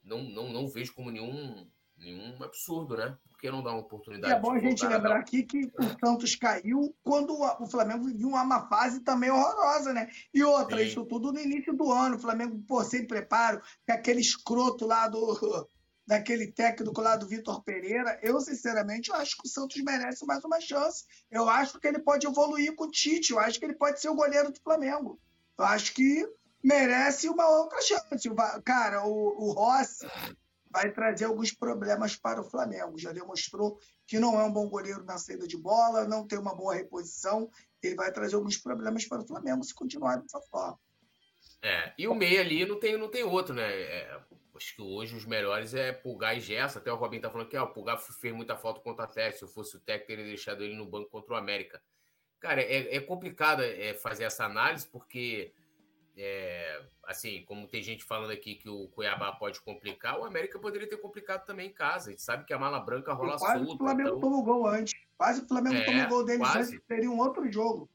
Não, 0.03 0.23
não, 0.23 0.49
não 0.51 0.67
vejo 0.67 0.93
como 0.93 1.11
nenhum, 1.11 1.69
nenhum 1.97 2.41
absurdo, 2.43 2.97
né? 2.97 3.17
que 3.45 3.51
não 3.51 3.61
dá 3.61 3.71
uma 3.71 3.81
oportunidade? 3.81 4.33
E 4.33 4.35
é 4.35 4.39
bom 4.39 4.53
a 4.53 4.59
gente 4.59 4.85
lembrar 4.85 5.17
aqui 5.17 5.43
que 5.43 5.71
o 5.77 5.99
Santos 6.03 6.35
caiu 6.35 6.95
quando 7.03 7.33
o 7.33 7.67
Flamengo 7.67 8.05
vivia 8.05 8.27
uma 8.27 8.67
fase 8.67 9.01
também 9.01 9.29
horrorosa, 9.29 9.93
né? 9.93 10.09
E 10.33 10.43
outra, 10.43 10.79
Sim. 10.79 10.85
isso 10.85 11.05
tudo 11.05 11.31
no 11.31 11.39
início 11.39 11.73
do 11.73 11.91
ano, 11.91 12.15
o 12.15 12.19
Flamengo, 12.19 12.59
pô, 12.67 12.83
sem 12.83 13.05
preparo, 13.05 13.61
com 13.85 13.93
aquele 13.93 14.19
escroto 14.19 14.85
lá 14.85 15.07
do 15.07 15.69
daquele 16.07 16.51
técnico 16.51 17.01
lá 17.01 17.15
do 17.15 17.27
Vitor 17.27 17.63
Pereira, 17.63 18.19
eu 18.21 18.39
sinceramente 18.39 19.09
eu 19.09 19.15
acho 19.15 19.35
que 19.37 19.47
o 19.47 19.49
Santos 19.49 19.81
merece 19.81 20.23
mais 20.23 20.43
uma 20.45 20.61
chance. 20.61 21.03
Eu 21.31 21.49
acho 21.49 21.79
que 21.79 21.87
ele 21.87 21.97
pode 21.97 22.27
evoluir 22.27 22.75
com 22.75 22.83
o 22.83 22.91
Tite, 22.91 23.31
eu 23.31 23.39
acho 23.39 23.57
que 23.57 23.65
ele 23.65 23.73
pode 23.73 23.99
ser 23.99 24.09
o 24.09 24.15
goleiro 24.15 24.51
do 24.51 24.61
Flamengo. 24.61 25.19
Eu 25.57 25.65
acho 25.65 25.95
que 25.95 26.23
merece 26.63 27.27
uma 27.27 27.47
outra 27.47 27.81
chance. 27.81 28.29
Cara, 28.63 29.03
o, 29.03 29.47
o 29.47 29.51
Rossi 29.53 30.05
vai 30.75 30.91
trazer 30.91 31.23
alguns 31.23 31.53
problemas 31.53 32.17
para 32.17 32.41
o 32.41 32.43
Flamengo. 32.43 32.99
Já 32.99 33.13
demonstrou 33.13 33.79
que 34.05 34.19
não 34.19 34.37
é 34.37 34.43
um 34.43 34.51
bom 34.51 34.67
goleiro 34.67 35.05
na 35.05 35.17
saída 35.17 35.47
de 35.47 35.55
bola, 35.55 36.05
não 36.05 36.27
tem 36.27 36.37
uma 36.37 36.53
boa 36.53 36.75
reposição. 36.75 37.49
Ele 37.81 37.95
vai 37.95 38.11
trazer 38.11 38.35
alguns 38.35 38.57
problemas 38.57 39.05
para 39.05 39.21
o 39.21 39.25
Flamengo 39.25 39.63
se 39.63 39.73
continuar 39.73 40.17
dessa 40.17 40.41
forma. 40.41 40.77
É, 41.61 41.93
e 41.97 42.09
o 42.09 42.13
meio 42.13 42.41
ali 42.41 42.65
não 42.65 42.77
tem, 42.77 42.97
não 42.97 43.09
tem 43.09 43.23
outro, 43.23 43.55
né? 43.55 43.63
É, 43.63 44.19
acho 44.53 44.75
que 44.75 44.81
hoje 44.81 45.15
os 45.15 45.25
melhores 45.25 45.73
é 45.73 45.93
Pulgar 45.93 46.37
e 46.37 46.41
Gerson. 46.41 46.79
Até 46.79 46.91
o 46.91 46.97
Robin 46.97 47.21
tá 47.21 47.29
falando 47.29 47.47
que 47.47 47.57
o 47.57 47.67
Pulgar 47.67 47.97
fez 47.97 48.35
muita 48.35 48.57
falta 48.57 48.81
contra 48.81 49.05
a 49.05 49.07
Atlético. 49.07 49.39
Se 49.39 49.45
eu 49.45 49.47
fosse 49.47 49.77
o 49.77 49.79
técnico, 49.79 50.07
teria 50.07 50.25
deixado 50.25 50.61
ele 50.61 50.75
no 50.75 50.85
banco 50.85 51.09
contra 51.09 51.35
o 51.35 51.37
América. 51.37 51.81
Cara, 52.41 52.61
é, 52.61 52.97
é 52.97 52.99
complicado 52.99 53.63
é, 53.63 53.93
fazer 53.93 54.25
essa 54.25 54.43
análise, 54.43 54.85
porque 54.89 55.53
é, 56.17 56.81
assim, 57.03 57.43
como 57.45 57.67
tem 57.67 57.83
gente 57.83 58.03
falando 58.03 58.31
aqui 58.31 58.55
que 58.55 58.69
o 58.69 58.87
Cuiabá 58.89 59.33
pode 59.33 59.59
complicar, 59.61 60.17
o 60.19 60.23
América 60.23 60.57
poderia 60.57 60.87
ter 60.87 60.97
complicado 60.97 61.45
também 61.45 61.69
em 61.69 61.73
casa. 61.73 62.09
A 62.09 62.11
gente 62.11 62.21
sabe 62.21 62.45
que 62.45 62.53
a 62.53 62.59
mala 62.59 62.79
branca 62.79 63.13
rola 63.13 63.37
quase 63.37 63.65
solta. 63.65 63.73
o 63.73 63.77
Flamengo 63.77 64.09
então... 64.09 64.21
tomou 64.21 64.43
gol 64.43 64.67
antes. 64.67 64.93
Quase 65.17 65.41
o 65.41 65.47
Flamengo 65.47 65.75
é, 65.75 65.83
tomou 65.83 66.07
gol 66.07 66.25
deles 66.25 66.47
quase. 66.47 66.75
antes. 66.75 66.87
Seria 66.87 67.09
um 67.09 67.19
outro 67.19 67.51
jogo. 67.51 67.89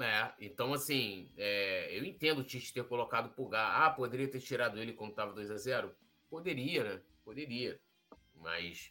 É, 0.00 0.32
então 0.40 0.72
assim, 0.72 1.30
é, 1.36 1.96
eu 1.96 2.04
entendo 2.04 2.38
o 2.38 2.44
Tite 2.44 2.72
ter 2.72 2.84
colocado 2.84 3.26
o 3.26 3.34
Pulgar. 3.34 3.82
Ah, 3.82 3.90
poderia 3.90 4.28
ter 4.28 4.40
tirado 4.40 4.78
ele 4.78 4.94
quando 4.94 5.10
estava 5.10 5.32
2 5.32 5.50
a 5.50 5.56
0 5.56 5.94
Poderia, 6.30 6.84
né? 6.84 7.02
Poderia. 7.22 7.78
Mas, 8.34 8.90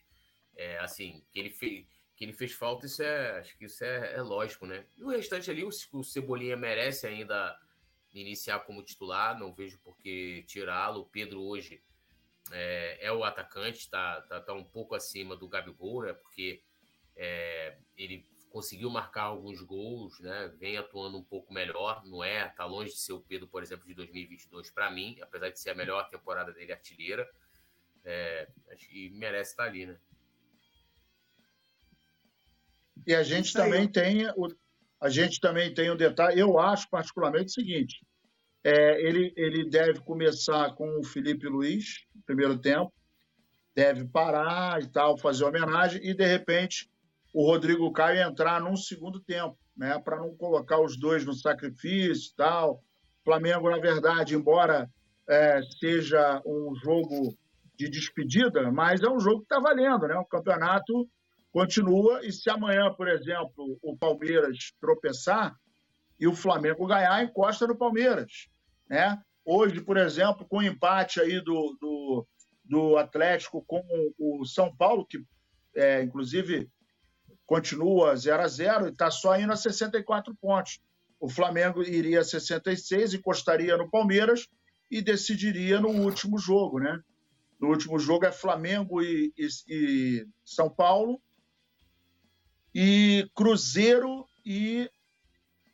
é, 0.55 0.77
assim, 0.77 1.23
que 1.31 1.39
ele 1.39 1.49
fez 1.49 1.85
que 2.15 2.25
ele 2.25 2.33
fez 2.33 2.51
falta, 2.51 2.85
isso 2.85 3.01
é, 3.01 3.39
acho 3.39 3.57
que 3.57 3.65
isso 3.65 3.83
é, 3.83 4.13
é 4.13 4.21
lógico, 4.21 4.67
né? 4.67 4.85
E 4.95 5.03
o 5.03 5.09
restante 5.09 5.49
ali, 5.49 5.63
o, 5.63 5.69
o 5.93 6.03
Cebolinha 6.03 6.55
merece 6.55 7.07
ainda 7.07 7.57
iniciar 8.13 8.59
como 8.61 8.83
titular, 8.83 9.37
não 9.39 9.53
vejo 9.53 9.79
por 9.79 9.97
que 9.97 10.43
tirá-lo. 10.47 11.01
O 11.01 11.05
Pedro 11.05 11.41
hoje 11.41 11.81
é, 12.51 12.97
é 13.07 13.11
o 13.11 13.23
atacante, 13.23 13.79
está 13.79 14.21
tá, 14.21 14.41
tá 14.41 14.53
um 14.53 14.63
pouco 14.63 14.95
acima 14.95 15.35
do 15.35 15.47
Gabigol, 15.47 16.03
né? 16.03 16.13
Porque 16.13 16.61
é, 17.15 17.77
ele 17.95 18.25
conseguiu 18.49 18.89
marcar 18.89 19.23
alguns 19.23 19.61
gols, 19.61 20.19
né? 20.19 20.51
Vem 20.59 20.77
atuando 20.77 21.17
um 21.17 21.23
pouco 21.23 21.53
melhor, 21.53 22.03
não 22.05 22.23
é? 22.23 22.49
Tá 22.49 22.65
longe 22.65 22.91
de 22.91 22.99
ser 22.99 23.13
o 23.13 23.21
Pedro, 23.21 23.47
por 23.47 23.63
exemplo, 23.63 23.87
de 23.87 23.93
2022 23.93 24.69
para 24.69 24.91
mim, 24.91 25.17
apesar 25.21 25.49
de 25.49 25.59
ser 25.59 25.69
a 25.69 25.75
melhor 25.75 26.09
temporada 26.09 26.51
dele 26.51 26.73
artilheira. 26.73 27.29
É, 28.03 28.49
acho 28.71 28.89
que 28.89 29.09
merece 29.11 29.51
estar 29.51 29.63
ali, 29.63 29.85
né? 29.85 29.97
E 33.07 33.15
a 33.15 33.23
gente 33.23 33.53
também 33.53 33.87
tem 33.87 34.27
o, 34.35 34.53
a 35.01 35.09
gente 35.09 35.39
também 35.39 35.73
tem 35.73 35.91
um 35.91 35.97
detalhe. 35.97 36.39
Eu 36.39 36.59
acho 36.59 36.87
particularmente 36.89 37.47
o 37.47 37.53
seguinte: 37.53 38.05
é, 38.63 39.01
ele, 39.01 39.33
ele 39.35 39.69
deve 39.69 39.99
começar 40.01 40.75
com 40.75 40.99
o 40.99 41.03
Felipe 41.03 41.47
Luiz, 41.47 42.05
no 42.15 42.21
primeiro 42.21 42.57
tempo, 42.59 42.93
deve 43.75 44.05
parar 44.05 44.81
e 44.81 44.87
tal, 44.87 45.17
fazer 45.17 45.43
homenagem, 45.43 45.99
e 46.03 46.13
de 46.13 46.25
repente 46.25 46.89
o 47.33 47.45
Rodrigo 47.45 47.91
Caio 47.91 48.21
entrar 48.21 48.61
num 48.61 48.75
segundo 48.75 49.19
tempo, 49.19 49.57
né, 49.75 49.97
para 49.99 50.17
não 50.17 50.35
colocar 50.35 50.81
os 50.81 50.97
dois 50.97 51.25
no 51.25 51.33
sacrifício 51.33 52.31
e 52.31 52.35
tal. 52.35 52.83
Flamengo, 53.23 53.69
na 53.69 53.79
verdade, 53.79 54.35
embora 54.35 54.89
é, 55.29 55.61
seja 55.79 56.41
um 56.45 56.75
jogo 56.75 57.35
de 57.77 57.89
despedida, 57.89 58.71
mas 58.71 59.01
é 59.01 59.09
um 59.09 59.19
jogo 59.19 59.39
que 59.39 59.45
está 59.45 59.59
valendo, 59.59 60.07
né? 60.07 60.15
O 60.15 60.25
campeonato 60.25 61.07
continua 61.51 62.25
e 62.25 62.31
se 62.31 62.49
amanhã, 62.49 62.93
por 62.93 63.07
exemplo, 63.07 63.77
o 63.81 63.95
Palmeiras 63.97 64.73
tropeçar 64.79 65.55
e 66.19 66.27
o 66.27 66.35
Flamengo 66.35 66.87
ganhar, 66.87 67.23
encosta 67.23 67.67
no 67.67 67.77
Palmeiras, 67.77 68.47
né? 68.89 69.19
Hoje, 69.43 69.81
por 69.81 69.97
exemplo, 69.97 70.45
com 70.47 70.57
o 70.57 70.63
empate 70.63 71.19
aí 71.19 71.41
do, 71.41 71.77
do, 71.81 72.27
do 72.63 72.97
Atlético 72.97 73.63
com 73.65 73.83
o 74.19 74.45
São 74.45 74.73
Paulo, 74.75 75.05
que 75.05 75.19
é, 75.75 76.03
inclusive 76.03 76.69
continua 77.45 78.15
0 78.15 78.43
a 78.43 78.47
0 78.47 78.85
e 78.87 78.91
está 78.91 79.09
só 79.09 79.37
indo 79.37 79.51
a 79.51 79.57
64 79.57 80.33
pontos. 80.35 80.79
O 81.19 81.27
Flamengo 81.27 81.83
iria 81.83 82.21
a 82.21 82.23
66, 82.23 83.15
encostaria 83.15 83.75
no 83.75 83.89
Palmeiras 83.89 84.47
e 84.89 85.01
decidiria 85.01 85.79
no 85.79 85.89
último 85.89 86.37
jogo, 86.37 86.79
né? 86.79 86.99
No 87.59 87.69
último 87.69 87.99
jogo 87.99 88.25
é 88.25 88.31
Flamengo 88.31 89.01
e, 89.01 89.33
e, 89.37 89.47
e 89.67 90.27
São 90.45 90.69
Paulo, 90.69 91.21
e 92.73 93.29
Cruzeiro 93.35 94.27
e, 94.45 94.89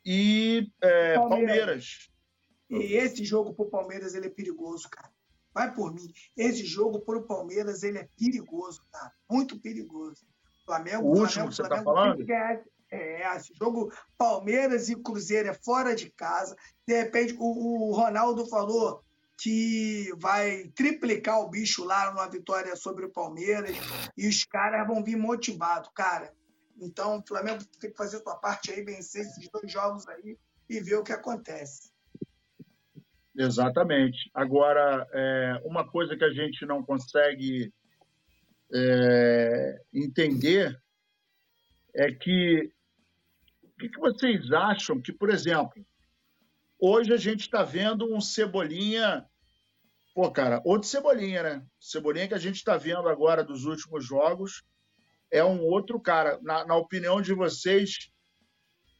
e 0.04 0.70
é, 0.82 1.14
Palmeiras. 1.14 1.48
Palmeiras. 1.48 2.10
E 2.70 2.94
esse 2.94 3.24
jogo 3.24 3.54
para 3.54 3.64
o 3.64 3.70
Palmeiras 3.70 4.14
ele 4.14 4.26
é 4.26 4.30
perigoso, 4.30 4.88
cara. 4.90 5.10
Vai 5.54 5.74
por 5.74 5.92
mim. 5.94 6.12
Esse 6.36 6.64
jogo 6.64 7.00
para 7.00 7.18
o 7.18 7.26
Palmeiras 7.26 7.82
ele 7.82 7.98
é 7.98 8.08
perigoso, 8.16 8.82
cara. 8.92 9.12
Muito 9.30 9.58
perigoso. 9.58 10.26
Flamengo, 10.66 11.04
o 11.04 11.08
último 11.08 11.28
Flamengo, 11.30 11.52
você 11.52 11.62
está 11.62 11.82
falando? 11.82 12.26
É, 12.90 13.36
esse 13.36 13.52
jogo 13.54 13.92
Palmeiras 14.16 14.88
e 14.88 14.96
Cruzeiro 14.96 15.48
é 15.48 15.54
fora 15.54 15.94
de 15.94 16.10
casa. 16.10 16.56
De 16.86 16.94
repente, 16.94 17.34
o, 17.38 17.88
o 17.88 17.92
Ronaldo 17.92 18.46
falou 18.46 19.02
que 19.38 20.12
vai 20.18 20.68
triplicar 20.74 21.40
o 21.40 21.48
bicho 21.48 21.84
lá 21.84 22.10
numa 22.10 22.28
vitória 22.28 22.74
sobre 22.76 23.06
o 23.06 23.10
Palmeiras 23.10 23.76
e 24.16 24.26
os 24.26 24.44
caras 24.44 24.86
vão 24.86 25.02
vir 25.02 25.16
motivados, 25.16 25.90
cara. 25.94 26.34
Então, 26.80 27.18
o 27.18 27.26
Flamengo 27.26 27.64
tem 27.80 27.90
que 27.90 27.96
fazer 27.96 28.22
sua 28.22 28.36
parte 28.36 28.70
aí, 28.70 28.82
vencer 28.82 29.22
esses 29.22 29.48
dois 29.50 29.70
jogos 29.70 30.06
aí 30.08 30.38
e 30.68 30.80
ver 30.80 30.96
o 30.96 31.04
que 31.04 31.12
acontece. 31.12 31.90
Exatamente. 33.36 34.30
Agora, 34.34 35.06
é, 35.12 35.60
uma 35.64 35.88
coisa 35.88 36.16
que 36.16 36.24
a 36.24 36.30
gente 36.30 36.64
não 36.66 36.82
consegue 36.82 37.72
é, 38.72 39.82
entender 39.92 40.80
é 41.94 42.12
que 42.12 42.72
o 43.62 43.70
que, 43.78 43.88
que 43.88 43.98
vocês 44.00 44.50
acham 44.52 45.00
que, 45.00 45.12
por 45.12 45.30
exemplo, 45.30 45.84
Hoje 46.80 47.12
a 47.12 47.16
gente 47.16 47.40
está 47.40 47.64
vendo 47.64 48.14
um 48.14 48.20
Cebolinha. 48.20 49.26
Pô, 50.14 50.30
cara, 50.30 50.62
outro 50.64 50.88
Cebolinha, 50.88 51.42
né? 51.42 51.66
Cebolinha 51.80 52.28
que 52.28 52.34
a 52.34 52.38
gente 52.38 52.54
está 52.54 52.76
vendo 52.76 53.08
agora 53.08 53.42
dos 53.42 53.64
últimos 53.64 54.04
jogos 54.04 54.62
é 55.30 55.44
um 55.44 55.62
outro 55.62 56.00
cara. 56.00 56.38
Na, 56.42 56.64
na 56.64 56.76
opinião 56.76 57.20
de 57.20 57.32
vocês, 57.34 58.10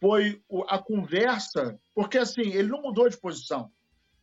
foi 0.00 0.42
a 0.68 0.78
conversa. 0.78 1.78
Porque, 1.94 2.18
assim, 2.18 2.52
ele 2.52 2.68
não 2.68 2.82
mudou 2.82 3.08
de 3.08 3.18
posição. 3.18 3.70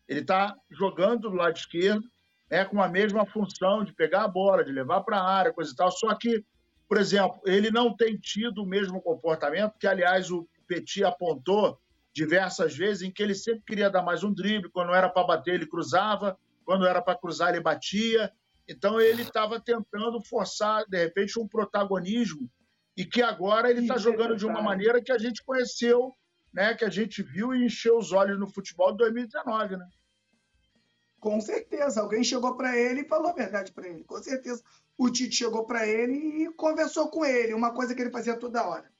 Ele 0.07 0.21
está 0.21 0.55
jogando 0.69 1.29
do 1.29 1.35
lado 1.35 1.57
esquerdo, 1.57 2.03
é 2.49 2.63
com 2.63 2.81
a 2.81 2.87
mesma 2.87 3.25
função 3.25 3.83
de 3.83 3.93
pegar 3.93 4.23
a 4.23 4.27
bola, 4.27 4.63
de 4.63 4.71
levar 4.71 5.01
para 5.01 5.17
a 5.17 5.27
área, 5.27 5.53
coisa 5.53 5.71
e 5.71 5.75
tal. 5.75 5.91
Só 5.91 6.13
que, 6.15 6.43
por 6.87 6.97
exemplo, 6.97 7.41
ele 7.45 7.71
não 7.71 7.95
tem 7.95 8.17
tido 8.17 8.63
o 8.63 8.67
mesmo 8.67 9.01
comportamento 9.01 9.77
que, 9.79 9.87
aliás, 9.87 10.29
o 10.29 10.47
Petit 10.67 11.03
apontou 11.03 11.79
diversas 12.13 12.75
vezes 12.75 13.03
em 13.03 13.11
que 13.11 13.21
ele 13.21 13.35
sempre 13.35 13.63
queria 13.67 13.89
dar 13.89 14.01
mais 14.01 14.23
um 14.23 14.33
drible, 14.33 14.71
quando 14.71 14.93
era 14.93 15.09
para 15.09 15.27
bater 15.27 15.55
ele 15.55 15.67
cruzava, 15.67 16.37
quando 16.63 16.87
era 16.87 17.01
para 17.01 17.17
cruzar 17.17 17.49
ele 17.49 17.61
batia. 17.61 18.31
Então 18.67 18.99
ele 18.99 19.21
estava 19.21 19.59
tentando 19.59 20.21
forçar 20.21 20.85
de 20.87 20.97
repente 20.97 21.39
um 21.39 21.47
protagonismo 21.47 22.49
e 22.97 23.05
que 23.05 23.21
agora 23.21 23.69
ele 23.69 23.81
está 23.81 23.97
jogando 23.97 24.35
de 24.35 24.45
uma 24.45 24.61
maneira 24.61 25.01
que 25.01 25.11
a 25.11 25.17
gente 25.17 25.43
conheceu, 25.43 26.13
né, 26.53 26.73
que 26.73 26.85
a 26.85 26.89
gente 26.89 27.21
viu 27.21 27.53
e 27.53 27.65
encheu 27.65 27.97
os 27.97 28.11
olhos 28.11 28.39
no 28.39 28.47
futebol 28.47 28.91
de 28.91 28.97
2019, 28.99 29.77
né? 29.77 29.87
Com 31.19 31.41
certeza, 31.41 32.01
alguém 32.01 32.23
chegou 32.23 32.55
para 32.55 32.77
ele 32.77 33.01
e 33.01 33.07
falou 33.07 33.31
a 33.31 33.33
verdade 33.33 33.71
para 33.71 33.87
ele. 33.87 34.03
Com 34.03 34.21
certeza, 34.21 34.63
o 34.97 35.09
Tite 35.09 35.35
chegou 35.35 35.65
para 35.65 35.85
ele 35.85 36.43
e 36.43 36.53
conversou 36.53 37.09
com 37.09 37.25
ele, 37.25 37.53
uma 37.53 37.73
coisa 37.73 37.93
que 37.93 38.01
ele 38.01 38.11
fazia 38.11 38.37
toda 38.37 38.65
hora 38.65 38.94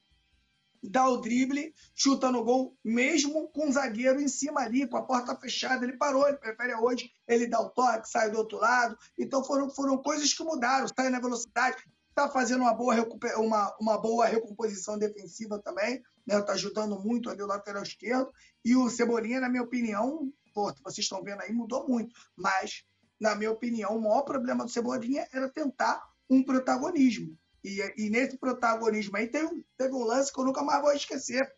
dá 0.90 1.08
o 1.08 1.18
drible, 1.18 1.74
chuta 1.94 2.32
no 2.32 2.44
gol, 2.44 2.78
mesmo 2.84 3.50
com 3.50 3.70
o 3.70 3.72
zagueiro 3.72 4.22
em 4.22 4.28
cima 4.28 4.62
ali, 4.62 4.88
com 4.88 4.98
a 4.98 5.04
porta 5.04 5.36
fechada. 5.36 5.86
Ele 5.86 5.98
parou, 5.98 6.28
ele 6.28 6.38
prefere 6.38 6.76
hoje, 6.76 7.12
ele 7.28 7.48
dá 7.48 7.60
o 7.60 7.70
toque, 7.70 8.10
sai 8.10 8.30
do 8.30 8.38
outro 8.38 8.58
lado. 8.58 8.98
Então 9.18 9.44
foram, 9.44 9.70
foram 9.70 9.98
coisas 9.98 10.34
que 10.34 10.44
mudaram, 10.44 10.88
sai 10.88 11.10
na 11.10 11.20
velocidade, 11.20 11.78
está 12.10 12.30
fazendo 12.30 12.62
uma 12.62 12.74
boa, 12.74 12.96
uma, 13.38 13.76
uma 13.80 13.98
boa 13.98 14.26
recomposição 14.26 14.98
defensiva 14.98 15.60
também, 15.60 16.02
né? 16.26 16.40
Está 16.40 16.54
ajudando 16.54 17.00
muito 17.00 17.30
ali 17.30 17.42
o 17.44 17.48
lateral 17.48 17.84
esquerdo. 17.84 18.32
E 18.64 18.76
o 18.76 18.90
Cebolinha, 18.90 19.42
na 19.42 19.50
minha 19.50 19.64
opinião, 19.64 20.32
pô, 20.54 20.74
vocês 20.84 21.06
estão 21.06 21.22
vendo 21.22 21.42
aí, 21.42 21.52
mudou 21.52 21.88
muito. 21.88 22.16
Mas, 22.36 22.84
na 23.20 23.36
minha 23.36 23.52
opinião, 23.52 23.98
o 23.98 24.02
maior 24.02 24.24
problema 24.24 24.64
do 24.64 24.72
Cebolinha 24.72 25.28
era 25.34 25.50
tentar 25.50 26.02
um 26.30 26.44
protagonismo. 26.44 27.38
E, 27.66 28.06
e 28.06 28.10
nesse 28.12 28.38
protagonismo 28.38 29.18
aí 29.18 29.28
teve, 29.28 29.66
teve 29.76 29.94
um 29.96 30.04
lance 30.04 30.32
que 30.32 30.40
eu 30.40 30.46
nunca 30.46 30.62
mais 30.62 30.84
vou 30.84 30.92
esquecer. 30.92 31.52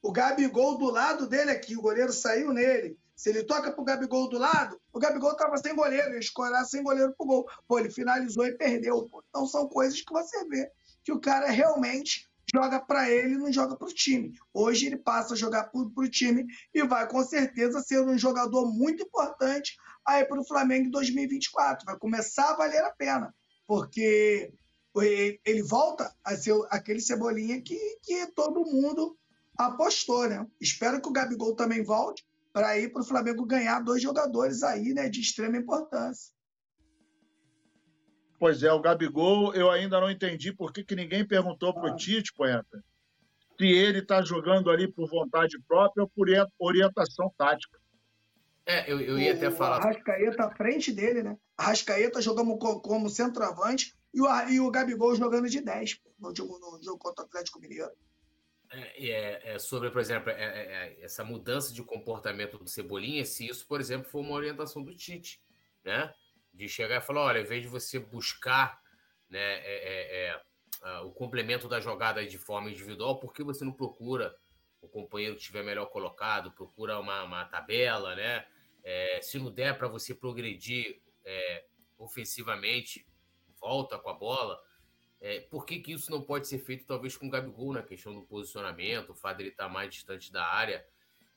O 0.00 0.10
Gabigol 0.10 0.78
do 0.78 0.90
lado 0.90 1.26
dele 1.26 1.50
aqui, 1.50 1.76
o 1.76 1.82
goleiro 1.82 2.10
saiu 2.10 2.54
nele. 2.54 2.98
Se 3.14 3.28
ele 3.28 3.44
toca 3.44 3.70
pro 3.70 3.84
Gabigol 3.84 4.30
do 4.30 4.38
lado, 4.38 4.80
o 4.92 4.98
Gabigol 4.98 5.36
tava 5.36 5.58
sem 5.58 5.74
goleiro, 5.74 6.14
ia 6.14 6.18
escorar 6.18 6.64
sem 6.64 6.82
goleiro 6.82 7.14
pro 7.14 7.26
gol. 7.26 7.46
Pô, 7.68 7.78
ele 7.78 7.90
finalizou 7.90 8.46
e 8.46 8.56
perdeu. 8.56 9.08
Pô. 9.10 9.22
Então 9.28 9.46
são 9.46 9.68
coisas 9.68 10.00
que 10.00 10.12
você 10.12 10.42
vê 10.48 10.70
que 11.04 11.12
o 11.12 11.20
cara 11.20 11.50
realmente 11.50 12.26
joga 12.54 12.80
para 12.80 13.10
ele 13.10 13.36
não 13.36 13.52
joga 13.52 13.76
para 13.76 13.88
o 13.88 13.92
time. 13.92 14.32
Hoje 14.54 14.86
ele 14.86 14.96
passa 14.96 15.34
a 15.34 15.36
jogar 15.36 15.64
para 15.64 15.80
o 15.80 16.08
time 16.08 16.46
e 16.72 16.82
vai 16.84 17.08
com 17.08 17.22
certeza 17.24 17.80
ser 17.80 18.00
um 18.00 18.16
jogador 18.16 18.66
muito 18.72 19.02
importante 19.02 19.76
aí 20.06 20.24
para 20.24 20.40
o 20.40 20.46
Flamengo 20.46 20.86
em 20.86 20.90
2024. 20.90 21.84
Vai 21.84 21.98
começar 21.98 22.50
a 22.50 22.56
valer 22.56 22.82
a 22.84 22.90
pena, 22.90 23.34
porque 23.66 24.52
ele 25.02 25.62
volta 25.62 26.14
a 26.24 26.36
ser 26.36 26.54
aquele 26.70 27.00
cebolinha 27.00 27.60
que, 27.60 27.78
que 28.02 28.26
todo 28.28 28.64
mundo 28.64 29.16
apostou, 29.56 30.28
né? 30.28 30.46
Espero 30.60 31.00
que 31.00 31.08
o 31.08 31.12
Gabigol 31.12 31.54
também 31.54 31.82
volte 31.82 32.24
para 32.52 32.78
ir 32.78 32.90
para 32.90 33.02
o 33.02 33.04
Flamengo 33.04 33.44
ganhar 33.44 33.80
dois 33.80 34.00
jogadores 34.02 34.62
aí, 34.62 34.94
né, 34.94 35.08
de 35.08 35.20
extrema 35.20 35.58
importância. 35.58 36.32
Pois 38.38 38.62
é, 38.62 38.72
o 38.72 38.80
Gabigol, 38.80 39.54
eu 39.54 39.70
ainda 39.70 40.00
não 40.00 40.10
entendi 40.10 40.52
por 40.52 40.72
que, 40.72 40.84
que 40.84 40.94
ninguém 40.94 41.26
perguntou 41.26 41.72
para 41.72 41.90
o 41.90 41.92
ah. 41.92 41.96
Tite, 41.96 42.32
poeta, 42.34 42.84
se 43.58 43.66
ele 43.66 44.00
está 44.00 44.22
jogando 44.22 44.70
ali 44.70 44.86
por 44.90 45.08
vontade 45.08 45.58
própria 45.66 46.02
ou 46.02 46.08
por 46.08 46.28
orientação 46.58 47.32
tática. 47.36 47.78
É, 48.66 48.90
eu, 48.90 49.00
eu 49.00 49.18
ia 49.18 49.32
até 49.32 49.50
falar. 49.50 49.78
O 49.78 49.88
Arrascaeta 49.88 50.44
à 50.44 50.54
frente 50.54 50.92
dele, 50.92 51.22
né? 51.22 51.36
Arrascaeta 51.56 52.20
jogamos 52.20 52.58
como 52.58 53.08
centroavante, 53.08 53.95
e 54.16 54.20
o, 54.22 54.48
e 54.48 54.60
o 54.60 54.70
Gabigol 54.70 55.14
jogando 55.14 55.46
de 55.46 55.60
10 55.60 56.00
no 56.18 56.34
jogo, 56.34 56.58
no 56.58 56.82
jogo 56.82 56.98
contra 56.98 57.22
o 57.22 57.26
Atlético 57.26 57.60
Mineiro. 57.60 57.92
É, 58.70 59.10
é, 59.10 59.54
é 59.54 59.58
sobre, 59.58 59.90
por 59.90 60.00
exemplo, 60.00 60.30
é, 60.30 60.32
é, 60.32 60.96
é, 60.98 61.04
essa 61.04 61.22
mudança 61.22 61.72
de 61.72 61.82
comportamento 61.82 62.56
do 62.56 62.66
Cebolinha, 62.66 63.26
se 63.26 63.46
isso, 63.46 63.66
por 63.66 63.78
exemplo, 63.78 64.08
for 64.08 64.20
uma 64.20 64.34
orientação 64.34 64.82
do 64.82 64.94
Tite, 64.94 65.38
né? 65.84 66.14
De 66.52 66.66
chegar 66.66 66.96
e 66.96 67.00
falar, 67.04 67.26
olha, 67.26 67.40
em 67.40 67.44
vez 67.44 67.62
de 67.62 67.68
você 67.68 67.98
buscar 67.98 68.80
né, 69.28 69.60
é, 69.62 70.40
o 71.04 71.10
complemento 71.10 71.68
da 71.68 71.78
jogada 71.78 72.26
de 72.26 72.38
forma 72.38 72.70
individual, 72.70 73.20
por 73.20 73.34
que 73.34 73.42
você 73.42 73.66
não 73.66 73.72
procura 73.72 74.34
o 74.80 74.88
companheiro 74.88 75.34
que 75.34 75.42
estiver 75.42 75.62
melhor 75.62 75.86
colocado, 75.86 76.50
procura 76.52 76.98
uma, 76.98 77.22
uma 77.22 77.44
tabela, 77.44 78.14
né? 78.14 78.46
se 79.20 79.38
não 79.38 79.50
der 79.50 79.76
para 79.76 79.88
você 79.88 80.14
progredir 80.14 81.02
ofensivamente, 81.98 83.04
volta 83.60 83.98
com 83.98 84.08
a 84.08 84.14
bola. 84.14 84.60
É, 85.20 85.40
por 85.40 85.64
que, 85.64 85.80
que 85.80 85.92
isso 85.92 86.10
não 86.10 86.22
pode 86.22 86.46
ser 86.46 86.58
feito, 86.58 86.86
talvez, 86.86 87.16
com 87.16 87.26
o 87.26 87.30
Gabigol, 87.30 87.72
na 87.72 87.82
questão 87.82 88.14
do 88.14 88.22
posicionamento, 88.22 89.10
o 89.10 89.14
fato 89.14 89.38
dele 89.38 89.50
estar 89.50 89.68
mais 89.68 89.90
distante 89.90 90.30
da 90.32 90.46
área? 90.46 90.86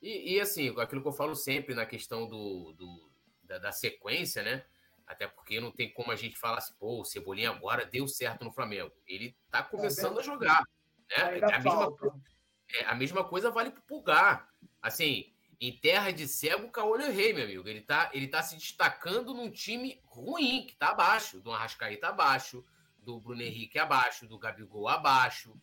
E, 0.01 0.35
e, 0.35 0.39
assim, 0.39 0.69
aquilo 0.79 1.01
que 1.01 1.07
eu 1.07 1.13
falo 1.13 1.35
sempre 1.35 1.73
na 1.73 1.85
questão 1.85 2.27
do, 2.27 2.73
do 2.73 3.11
da, 3.43 3.57
da, 3.57 3.71
sequência, 3.71 4.43
né? 4.43 4.65
Até 5.05 5.27
porque 5.27 5.59
não 5.59 5.71
tem 5.71 5.91
como 5.91 6.11
a 6.11 6.15
gente 6.15 6.37
falar 6.37 6.59
assim, 6.59 6.73
pô, 6.77 7.01
o 7.01 7.05
Cebolinha 7.05 7.49
agora 7.49 7.85
deu 7.85 8.07
certo 8.07 8.45
no 8.45 8.51
Flamengo. 8.51 8.93
Ele 9.07 9.35
tá 9.49 9.63
começando 9.63 10.17
é 10.17 10.19
a 10.19 10.23
jogar. 10.23 10.63
Né? 11.09 11.39
É 11.39 11.53
a, 11.53 11.59
mesma, 11.59 11.95
É, 12.73 12.85
a 12.85 12.95
mesma 12.95 13.23
coisa 13.23 13.49
vale 13.49 13.71
para 13.71 13.79
o 13.79 13.83
Pulgar. 13.83 14.47
Assim, 14.81 15.33
em 15.59 15.77
terra 15.77 16.11
de 16.11 16.27
cego, 16.27 16.71
Caolho 16.71 17.11
Rei, 17.11 17.33
meu 17.33 17.43
amigo. 17.43 17.67
Ele 17.67 17.81
tá, 17.81 18.09
ele 18.13 18.27
tá 18.27 18.41
se 18.41 18.55
destacando 18.55 19.33
num 19.33 19.51
time 19.51 19.99
ruim, 20.05 20.65
que 20.65 20.75
tá 20.75 20.89
abaixo. 20.89 21.41
Do 21.41 21.51
Arrascaeta 21.51 22.07
abaixo, 22.07 22.63
do 22.99 23.19
Bruno 23.19 23.41
Henrique 23.41 23.77
abaixo, 23.77 24.25
do 24.25 24.39
Gabigol 24.39 24.87
abaixo. 24.87 25.53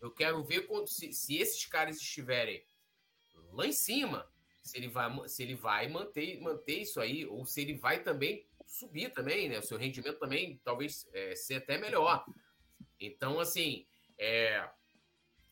Eu 0.00 0.10
quero 0.10 0.44
ver 0.44 0.66
quando, 0.66 0.88
se, 0.88 1.12
se 1.12 1.36
esses 1.36 1.64
caras 1.64 1.96
estiverem 1.96 2.62
lá 3.52 3.66
em 3.66 3.72
cima, 3.72 4.28
se 4.62 4.76
ele 4.76 4.88
vai, 4.88 5.28
se 5.28 5.42
ele 5.42 5.54
vai 5.54 5.88
manter, 5.88 6.38
manter 6.40 6.80
isso 6.80 7.00
aí, 7.00 7.24
ou 7.24 7.46
se 7.46 7.62
ele 7.62 7.74
vai 7.74 8.02
também 8.02 8.46
subir 8.66 9.10
também, 9.12 9.48
né? 9.48 9.58
O 9.58 9.62
seu 9.62 9.78
rendimento 9.78 10.18
também 10.18 10.60
talvez 10.62 11.08
é, 11.14 11.34
ser 11.34 11.54
até 11.54 11.78
melhor. 11.78 12.26
Então, 13.00 13.40
assim, 13.40 13.86
é, 14.18 14.68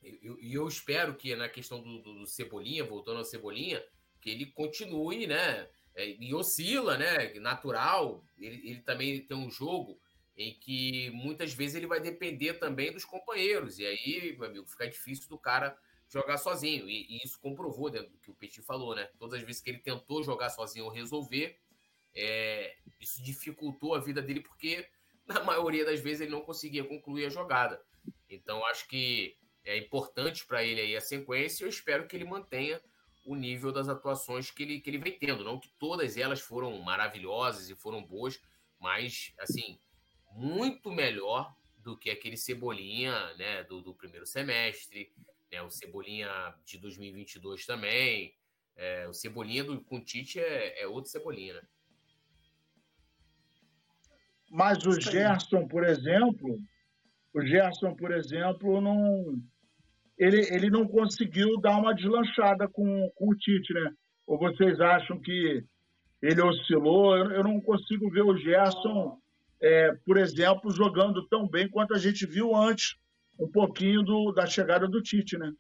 e 0.04 0.18
eu, 0.22 0.38
eu, 0.40 0.68
espero 0.68 1.14
que 1.14 1.34
na 1.34 1.48
questão 1.48 1.82
do, 1.82 1.98
do, 2.00 2.14
do, 2.20 2.26
Cebolinha, 2.26 2.84
voltando 2.84 3.18
ao 3.18 3.24
Cebolinha, 3.24 3.82
que 4.20 4.30
ele 4.30 4.46
continue, 4.46 5.26
né? 5.26 5.68
É, 5.94 6.16
e 6.20 6.34
oscila, 6.34 6.98
né? 6.98 7.32
Natural. 7.34 8.24
Ele, 8.38 8.70
ele 8.70 8.80
também 8.80 9.20
tem 9.24 9.36
um 9.36 9.50
jogo 9.50 9.98
em 10.36 10.58
que 10.58 11.10
muitas 11.10 11.52
vezes 11.54 11.76
ele 11.76 11.86
vai 11.86 12.00
depender 12.00 12.54
também 12.54 12.92
dos 12.92 13.04
companheiros. 13.04 13.78
E 13.78 13.86
aí, 13.86 14.36
meu 14.36 14.48
amigo, 14.48 14.66
fica 14.66 14.88
difícil 14.88 15.28
do 15.28 15.38
cara 15.38 15.76
jogar 16.08 16.36
sozinho. 16.36 16.88
E, 16.88 17.06
e 17.08 17.24
isso 17.24 17.40
comprovou 17.40 17.90
dentro 17.90 18.10
do 18.10 18.18
que 18.18 18.30
o 18.30 18.34
Petit 18.34 18.62
falou, 18.62 18.94
né? 18.94 19.08
Todas 19.18 19.40
as 19.40 19.46
vezes 19.46 19.62
que 19.62 19.70
ele 19.70 19.78
tentou 19.78 20.22
jogar 20.22 20.50
sozinho 20.50 20.84
ou 20.84 20.90
resolver, 20.90 21.58
é, 22.14 22.76
isso 23.00 23.22
dificultou 23.22 23.94
a 23.94 24.00
vida 24.00 24.20
dele, 24.20 24.40
porque 24.40 24.86
na 25.26 25.42
maioria 25.42 25.84
das 25.84 26.00
vezes 26.00 26.22
ele 26.22 26.30
não 26.30 26.42
conseguia 26.42 26.84
concluir 26.84 27.26
a 27.26 27.30
jogada. 27.30 27.80
Então, 28.28 28.64
acho 28.66 28.86
que 28.88 29.36
é 29.64 29.78
importante 29.78 30.46
para 30.46 30.64
ele 30.64 30.80
aí 30.80 30.96
a 30.96 31.00
sequência. 31.00 31.64
Eu 31.64 31.68
espero 31.68 32.06
que 32.06 32.14
ele 32.14 32.24
mantenha 32.24 32.80
o 33.24 33.34
nível 33.34 33.72
das 33.72 33.88
atuações 33.88 34.50
que 34.50 34.62
ele, 34.62 34.80
que 34.80 34.90
ele 34.90 34.98
vem 34.98 35.18
tendo. 35.18 35.42
Não 35.42 35.58
que 35.58 35.70
todas 35.78 36.16
elas 36.16 36.40
foram 36.40 36.78
maravilhosas 36.80 37.70
e 37.70 37.74
foram 37.74 38.04
boas, 38.04 38.40
mas, 38.78 39.32
assim, 39.38 39.78
muito 40.32 40.90
melhor 40.90 41.54
do 41.78 41.96
que 41.96 42.10
aquele 42.10 42.36
Cebolinha 42.36 43.34
né, 43.34 43.64
do, 43.64 43.80
do 43.80 43.94
primeiro 43.94 44.26
semestre, 44.26 45.12
né, 45.50 45.62
o 45.62 45.70
Cebolinha 45.70 46.54
de 46.64 46.78
2022 46.78 47.64
também. 47.64 48.34
É, 48.76 49.06
o 49.08 49.14
Cebolinha 49.14 49.64
do, 49.64 49.80
com 49.82 50.02
Tite 50.02 50.40
é, 50.40 50.82
é 50.82 50.86
outro 50.86 51.10
Cebolinha, 51.10 51.54
né? 51.54 51.62
Mas 54.50 54.84
o 54.86 55.00
Gerson, 55.00 55.66
por 55.66 55.84
exemplo, 55.84 56.60
o 57.32 57.42
Gerson, 57.42 57.94
por 57.94 58.12
exemplo, 58.12 58.80
não 58.80 59.42
ele, 60.18 60.40
ele 60.54 60.70
não 60.70 60.86
conseguiu 60.86 61.60
dar 61.60 61.76
uma 61.76 61.94
deslanchada 61.94 62.68
com, 62.68 63.10
com 63.14 63.30
o 63.30 63.36
Tite, 63.36 63.72
né? 63.74 63.90
Ou 64.26 64.38
vocês 64.38 64.80
acham 64.80 65.20
que 65.20 65.64
ele 66.22 66.42
oscilou? 66.42 67.16
Eu, 67.16 67.30
eu 67.32 67.44
não 67.44 67.60
consigo 67.60 68.10
ver 68.10 68.22
o 68.22 68.36
Gerson, 68.36 69.18
é, 69.60 69.92
por 70.06 70.16
exemplo, 70.16 70.70
jogando 70.70 71.26
tão 71.28 71.48
bem 71.48 71.68
quanto 71.68 71.94
a 71.94 71.98
gente 71.98 72.26
viu 72.26 72.54
antes, 72.54 72.96
um 73.38 73.50
pouquinho 73.50 74.02
do, 74.02 74.32
da 74.32 74.46
chegada 74.46 74.86
do 74.86 75.02
Tite, 75.02 75.36
né? 75.36 75.52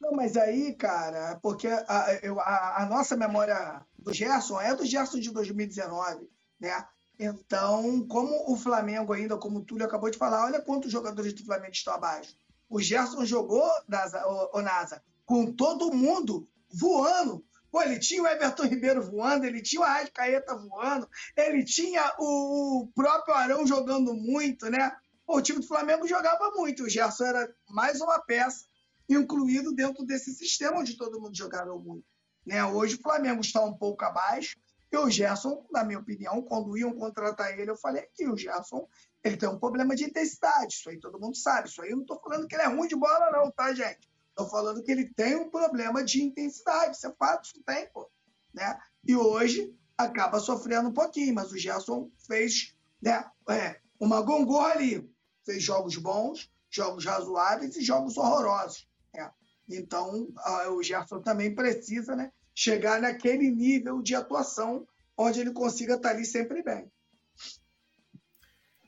Não, 0.00 0.12
mas 0.12 0.36
aí, 0.36 0.74
cara, 0.74 1.38
porque 1.42 1.66
a, 1.66 2.18
eu, 2.22 2.38
a, 2.38 2.82
a, 2.82 2.86
nossa 2.86 3.16
memória 3.16 3.82
do 3.98 4.12
Gerson 4.12 4.60
é 4.60 4.74
do 4.74 4.84
Gerson 4.84 5.18
de 5.18 5.32
2019, 5.32 6.28
né? 6.60 6.86
Então, 7.18 8.06
como 8.06 8.52
o 8.52 8.56
Flamengo 8.56 9.12
ainda, 9.12 9.38
como 9.38 9.60
o 9.60 9.64
Túlio 9.64 9.86
acabou 9.86 10.10
de 10.10 10.18
falar, 10.18 10.44
olha 10.44 10.60
quantos 10.60 10.92
jogadores 10.92 11.32
do 11.32 11.44
Flamengo 11.44 11.72
estão 11.72 11.94
abaixo. 11.94 12.36
O 12.68 12.80
Gerson 12.80 13.24
jogou, 13.24 13.68
NASA, 13.88 14.26
o, 14.26 14.58
o 14.58 14.62
NASA, 14.62 15.02
com 15.24 15.52
todo 15.52 15.94
mundo 15.94 16.48
voando. 16.72 17.44
Pô, 17.70 17.82
ele 17.82 17.98
tinha 17.98 18.22
o 18.22 18.26
Everton 18.26 18.64
Ribeiro 18.64 19.02
voando, 19.02 19.44
ele 19.44 19.60
tinha 19.60 19.82
o 19.82 19.84
Arrascaeta 19.84 20.56
voando, 20.56 21.08
ele 21.36 21.64
tinha 21.64 22.14
o 22.18 22.90
próprio 22.94 23.34
Arão 23.34 23.66
jogando 23.66 24.14
muito, 24.14 24.70
né? 24.70 24.96
Pô, 25.26 25.36
o 25.36 25.42
time 25.42 25.60
do 25.60 25.66
Flamengo 25.66 26.06
jogava 26.06 26.52
muito, 26.52 26.84
o 26.84 26.88
Gerson 26.88 27.24
era 27.24 27.54
mais 27.68 28.00
uma 28.00 28.18
peça 28.20 28.64
incluído 29.08 29.74
dentro 29.74 30.04
desse 30.04 30.32
sistema 30.34 30.78
onde 30.78 30.96
todo 30.96 31.20
mundo 31.20 31.36
jogava 31.36 31.76
muito. 31.76 32.04
Né? 32.44 32.64
Hoje 32.64 32.96
o 32.96 33.02
Flamengo 33.02 33.40
está 33.40 33.60
um 33.64 33.74
pouco 33.74 34.04
abaixo, 34.04 34.56
e 34.90 34.96
o 34.96 35.10
Gerson, 35.10 35.66
na 35.70 35.82
minha 35.82 35.98
opinião, 35.98 36.40
quando 36.42 36.78
iam 36.78 36.92
contratar 36.92 37.58
ele, 37.58 37.70
eu 37.70 37.76
falei 37.76 38.08
que 38.14 38.28
o 38.28 38.36
Gerson 38.36 38.88
ele 39.26 39.36
tem 39.36 39.48
um 39.48 39.58
problema 39.58 39.94
de 39.94 40.04
intensidade, 40.04 40.74
isso 40.74 40.88
aí 40.88 40.98
todo 40.98 41.18
mundo 41.18 41.36
sabe. 41.36 41.68
Isso 41.68 41.82
aí 41.82 41.90
eu 41.90 41.96
não 41.96 42.02
estou 42.02 42.20
falando 42.20 42.46
que 42.46 42.54
ele 42.54 42.62
é 42.62 42.66
ruim 42.66 42.86
de 42.86 42.96
bola, 42.96 43.30
não, 43.30 43.50
tá, 43.50 43.74
gente? 43.74 44.08
Estou 44.28 44.48
falando 44.48 44.82
que 44.82 44.90
ele 44.90 45.08
tem 45.14 45.34
um 45.34 45.50
problema 45.50 46.04
de 46.04 46.22
intensidade. 46.22 46.96
Isso 46.96 47.06
é 47.06 47.12
fato, 47.12 47.46
isso 47.46 47.62
tem, 47.64 47.88
pô. 47.88 48.08
Né? 48.54 48.78
E 49.04 49.16
hoje 49.16 49.74
acaba 49.96 50.38
sofrendo 50.38 50.90
um 50.90 50.92
pouquinho, 50.92 51.34
mas 51.34 51.50
o 51.50 51.58
Gerson 51.58 52.10
fez 52.26 52.74
né, 53.02 53.24
é, 53.48 53.80
uma 53.98 54.20
gongorra 54.20 54.72
ali. 54.72 55.10
Fez 55.44 55.62
jogos 55.62 55.96
bons, 55.96 56.52
jogos 56.70 57.04
razoáveis 57.04 57.76
e 57.76 57.82
jogos 57.82 58.16
horrorosos. 58.16 58.88
Né? 59.14 59.30
Então, 59.68 60.28
o 60.70 60.82
Gerson 60.82 61.20
também 61.20 61.54
precisa 61.54 62.14
né, 62.14 62.30
chegar 62.54 63.00
naquele 63.00 63.50
nível 63.50 64.02
de 64.02 64.14
atuação 64.14 64.86
onde 65.16 65.40
ele 65.40 65.52
consiga 65.52 65.94
estar 65.94 66.10
ali 66.10 66.24
sempre 66.24 66.62
bem. 66.62 66.90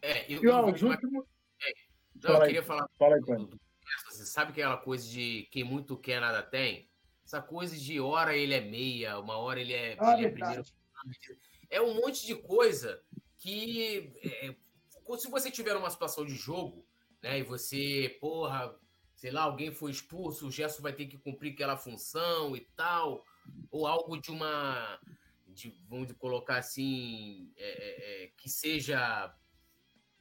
É, 0.03 0.33
eu, 0.33 0.43
eu, 0.43 0.51
eu, 0.53 0.67
último... 0.67 0.93
é, 0.93 1.73
não, 2.23 2.35
eu 2.35 2.41
queria 2.43 2.63
falar. 2.63 2.89
Fala 2.99 3.17
aí, 3.17 3.21
do, 3.21 3.59
sabe 4.11 4.53
aquela 4.53 4.77
coisa 4.77 5.09
de 5.09 5.49
quem 5.51 5.65
muito 5.65 5.97
quer, 5.97 6.21
nada 6.21 6.43
tem? 6.43 6.89
Essa 7.25 7.43
coisa 7.43 7.77
de 7.77 8.01
hora 8.01 8.37
ele 8.37 8.55
é 8.55 8.61
meia, 8.61 9.19
uma 9.19 9.37
hora 9.37 9.61
ele 9.61 9.73
é, 9.73 9.97
ah, 9.99 10.17
ele 10.17 10.27
é 10.27 10.31
primeiro. 10.31 10.63
É 11.71 11.81
um 11.81 11.95
monte 11.95 12.27
de 12.27 12.35
coisa 12.35 13.03
que. 13.37 14.13
É, 14.23 14.55
se 15.19 15.31
você 15.31 15.51
tiver 15.51 15.77
uma 15.77 15.91
situação 15.91 16.25
de 16.25 16.35
jogo, 16.35 16.87
né, 17.23 17.39
e 17.39 17.43
você, 17.43 18.17
porra, 18.21 18.75
sei 19.15 19.31
lá, 19.31 19.43
alguém 19.43 19.73
foi 19.73 19.91
expulso, 19.91 20.47
o 20.47 20.51
gesto 20.51 20.83
vai 20.83 20.93
ter 20.93 21.07
que 21.07 21.19
cumprir 21.19 21.53
aquela 21.53 21.77
função 21.77 22.57
e 22.57 22.61
tal, 22.77 23.25
ou 23.71 23.87
algo 23.87 24.21
de 24.21 24.31
uma. 24.31 24.99
De, 25.47 25.75
vamos 25.89 26.13
colocar 26.13 26.59
assim, 26.59 27.53
é, 27.57 27.69
é, 27.69 28.25
é 28.25 28.27
que 28.37 28.49
seja 28.49 29.35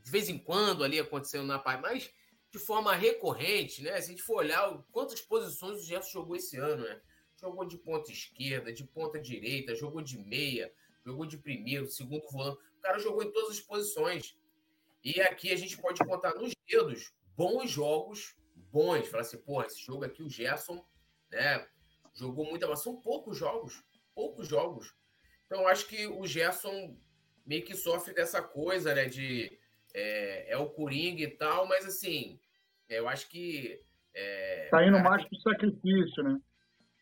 de 0.08 0.12
vez 0.12 0.30
em 0.30 0.38
quando 0.38 0.86
ali 0.86 0.98
acontecendo 0.98 1.46
na 1.46 1.60
parte, 1.60 1.82
mas 1.82 2.10
de 2.50 2.58
forma 2.58 2.96
recorrente, 2.96 3.84
né? 3.84 4.00
Se 4.00 4.08
a 4.08 4.12
gente 4.12 4.22
for 4.22 4.38
olhar 4.38 4.82
quantas 4.90 5.20
posições 5.20 5.82
o 5.82 5.86
Gerson 5.86 6.12
jogou 6.12 6.38
esse 6.38 6.56
ano, 6.56 6.86
né? 6.86 7.02
Jogou 7.36 7.66
de 7.66 7.78
ponta 7.78 8.10
esquerda, 8.10 8.72
de 8.72 8.86
ponta 8.86 9.20
direita, 9.20 9.76
jogou 9.76 10.02
de 10.02 10.18
meia, 10.18 10.74
jogou 11.06 11.26
de 11.26 11.38
primeiro, 11.38 11.88
segundo 11.88 12.26
volante. 12.32 12.58
O 12.78 12.82
cara 12.82 13.00
jogou 13.00 13.22
em 13.22 13.30
todas 13.34 13.58
as 13.58 13.60
posições. 13.60 14.38
E 15.04 15.20
aqui 15.20 15.52
a 15.52 15.58
gente 15.58 15.78
pode 15.78 16.00
contar 16.06 16.36
nos 16.36 16.54
dedos 16.66 17.14
bons 17.36 17.70
jogos, 17.70 18.34
bons. 18.56 19.10
Falar 19.10 19.24
assim, 19.24 19.40
porra, 19.40 19.66
esse 19.66 19.82
jogo 19.82 20.06
aqui 20.06 20.24
o 20.24 20.30
Gerson, 20.30 20.88
né? 21.30 21.68
Jogou 22.14 22.46
muito, 22.46 22.66
mas 22.66 22.82
são 22.82 22.96
poucos 23.02 23.38
jogos, 23.38 23.84
poucos 24.16 24.48
jogos. 24.48 24.96
Então 25.46 25.68
acho 25.68 25.86
que 25.86 26.08
o 26.08 26.26
Gerson 26.26 26.98
meio 27.46 27.66
que 27.66 27.76
sofre 27.76 28.14
dessa 28.14 28.42
coisa, 28.42 28.96
né? 28.96 29.04
De 29.04 29.60
é, 29.98 30.52
é 30.52 30.58
o 30.58 30.70
Coringa 30.70 31.24
e 31.24 31.28
tal, 31.28 31.68
mas 31.68 31.86
assim, 31.86 32.40
eu 32.88 33.08
acho 33.08 33.28
que. 33.30 33.82
É, 34.14 34.68
tá 34.70 34.86
indo 34.86 35.00
mais 35.00 35.24
pro 35.26 35.40
sacrifício, 35.40 36.24
né? 36.24 36.40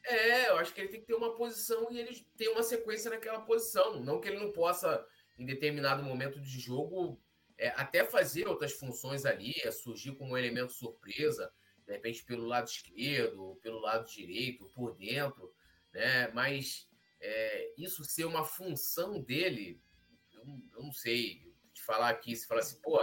É, 0.06 0.50
eu 0.50 0.58
acho 0.58 0.74
que 0.74 0.82
ele 0.82 0.90
tem 0.90 1.02
que 1.02 1.08
ter 1.08 1.16
uma 1.16 1.36
posição 1.36 1.92
e 1.92 2.00
ele 2.00 2.26
tem 2.38 2.50
uma 2.50 2.64
sequência 2.64 3.10
naquela 3.10 3.42
posição. 3.42 4.00
Não 4.00 4.22
que 4.22 4.28
ele 4.30 4.40
não 4.40 4.52
possa, 4.52 5.06
em 5.38 5.46
determinado 5.46 6.04
momento 6.04 6.40
de 6.40 6.60
jogo, 6.60 7.20
é, 7.58 7.70
até 7.70 8.04
fazer 8.04 8.48
outras 8.48 8.74
funções 8.74 9.26
ali, 9.26 9.54
é, 9.64 9.72
surgir 9.72 10.16
como 10.16 10.34
um 10.34 10.38
elemento 10.38 10.72
surpresa, 10.72 11.52
de 11.86 11.94
repente 11.94 12.24
pelo 12.24 12.46
lado 12.46 12.68
esquerdo, 12.68 13.60
pelo 13.62 13.80
lado 13.80 14.08
direito, 14.08 14.70
por 14.76 14.96
dentro, 14.96 15.52
né? 15.92 16.28
Mas 16.34 16.88
é, 17.20 17.74
isso 17.78 18.04
ser 18.04 18.26
uma 18.26 18.46
função 18.46 19.20
dele, 19.22 19.82
eu, 20.34 20.44
eu 20.76 20.84
não 20.84 20.92
sei 20.92 21.45
falar 21.86 22.10
aqui, 22.10 22.36
se 22.36 22.48
falar 22.48 22.62
assim, 22.62 22.80
pô, 22.82 23.00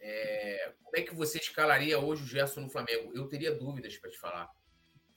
é, 0.00 0.74
como 0.82 0.96
é 0.96 1.02
que 1.02 1.14
você 1.14 1.38
escalaria 1.38 1.98
hoje 1.98 2.22
o 2.22 2.26
Gerson 2.26 2.60
no 2.60 2.70
Flamengo? 2.70 3.12
Eu 3.14 3.28
teria 3.28 3.54
dúvidas 3.54 3.96
para 3.96 4.10
te 4.10 4.18
falar. 4.18 4.50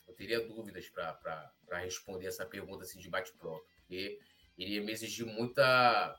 Eu 0.08 0.14
teria 0.14 0.40
dúvidas 0.46 0.88
para 0.90 1.80
responder 1.80 2.28
essa 2.28 2.46
pergunta 2.46 2.84
assim, 2.84 3.00
de 3.00 3.10
bate-pronto, 3.10 3.66
porque 3.78 4.20
iria 4.58 4.82
me 4.82 4.92
exigir 4.92 5.26
muita, 5.26 6.18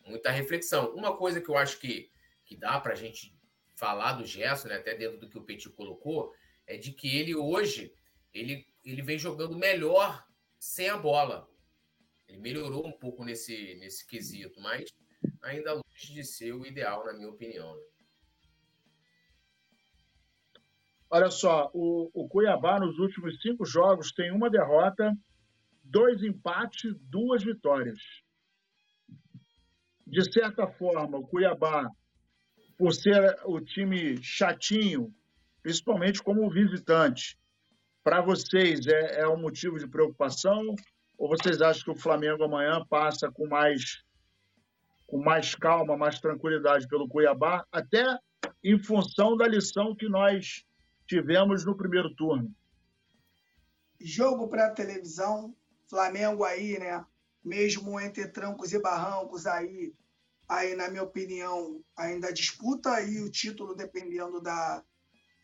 muita 0.00 0.30
reflexão. 0.30 0.94
Uma 0.94 1.16
coisa 1.16 1.40
que 1.40 1.48
eu 1.48 1.56
acho 1.56 1.78
que, 1.78 2.10
que 2.44 2.56
dá 2.56 2.80
para 2.80 2.94
a 2.94 2.96
gente 2.96 3.36
falar 3.76 4.14
do 4.14 4.24
Gerson, 4.24 4.68
né, 4.68 4.76
até 4.76 4.94
dentro 4.94 5.18
do 5.18 5.28
que 5.28 5.38
o 5.38 5.44
Petit 5.44 5.70
colocou, 5.70 6.34
é 6.66 6.76
de 6.76 6.92
que 6.92 7.16
ele 7.16 7.34
hoje 7.34 7.94
ele, 8.32 8.66
ele 8.84 9.02
vem 9.02 9.18
jogando 9.18 9.56
melhor 9.56 10.26
sem 10.58 10.88
a 10.88 10.96
bola. 10.96 11.48
Ele 12.26 12.38
melhorou 12.38 12.86
um 12.86 12.92
pouco 12.92 13.24
nesse, 13.24 13.76
nesse 13.76 14.06
quesito, 14.06 14.60
mas 14.60 14.90
ainda 15.42 15.80
longe 15.98 16.14
de 16.14 16.24
ser 16.24 16.52
o 16.52 16.64
ideal, 16.64 17.04
na 17.04 17.12
minha 17.12 17.28
opinião. 17.28 17.74
Né? 17.74 17.82
Olha 21.10 21.30
só, 21.30 21.70
o, 21.72 22.10
o 22.12 22.28
Cuiabá 22.28 22.78
nos 22.78 22.98
últimos 22.98 23.40
cinco 23.40 23.64
jogos 23.64 24.12
tem 24.12 24.30
uma 24.30 24.50
derrota, 24.50 25.16
dois 25.82 26.22
empates, 26.22 26.94
duas 27.00 27.42
vitórias. 27.42 27.98
De 30.06 30.32
certa 30.32 30.66
forma, 30.66 31.18
o 31.18 31.26
Cuiabá, 31.26 31.90
por 32.76 32.92
ser 32.92 33.38
o 33.44 33.60
time 33.60 34.22
chatinho, 34.22 35.12
principalmente 35.62 36.22
como 36.22 36.50
visitante, 36.50 37.38
para 38.04 38.20
vocês 38.20 38.86
é, 38.86 39.20
é 39.20 39.28
um 39.28 39.40
motivo 39.40 39.78
de 39.78 39.88
preocupação? 39.88 40.74
Ou 41.18 41.28
vocês 41.28 41.60
acham 41.60 41.84
que 41.84 41.98
o 41.98 42.00
Flamengo 42.00 42.44
amanhã 42.44 42.84
passa 42.88 43.30
com 43.30 43.48
mais, 43.48 44.04
com 45.08 45.16
mais 45.16 45.54
calma, 45.54 45.96
mais 45.96 46.20
tranquilidade 46.20 46.86
pelo 46.86 47.08
Cuiabá, 47.08 47.66
até 47.72 48.04
em 48.62 48.78
função 48.78 49.36
da 49.36 49.48
lição 49.48 49.96
que 49.96 50.06
nós 50.06 50.64
tivemos 51.06 51.64
no 51.64 51.74
primeiro 51.74 52.14
turno? 52.14 52.54
Jogo 53.98 54.48
para 54.48 54.70
televisão, 54.70 55.56
Flamengo 55.88 56.44
aí, 56.44 56.78
né? 56.78 57.04
Mesmo 57.42 57.98
entre 57.98 58.28
trancos 58.28 58.72
e 58.74 58.80
barrancos 58.80 59.46
aí, 59.46 59.94
aí 60.46 60.76
na 60.76 60.90
minha 60.90 61.04
opinião, 61.04 61.82
ainda 61.96 62.30
disputa 62.30 62.92
aí 62.92 63.22
o 63.22 63.30
título 63.30 63.74
dependendo 63.74 64.42
da 64.42 64.84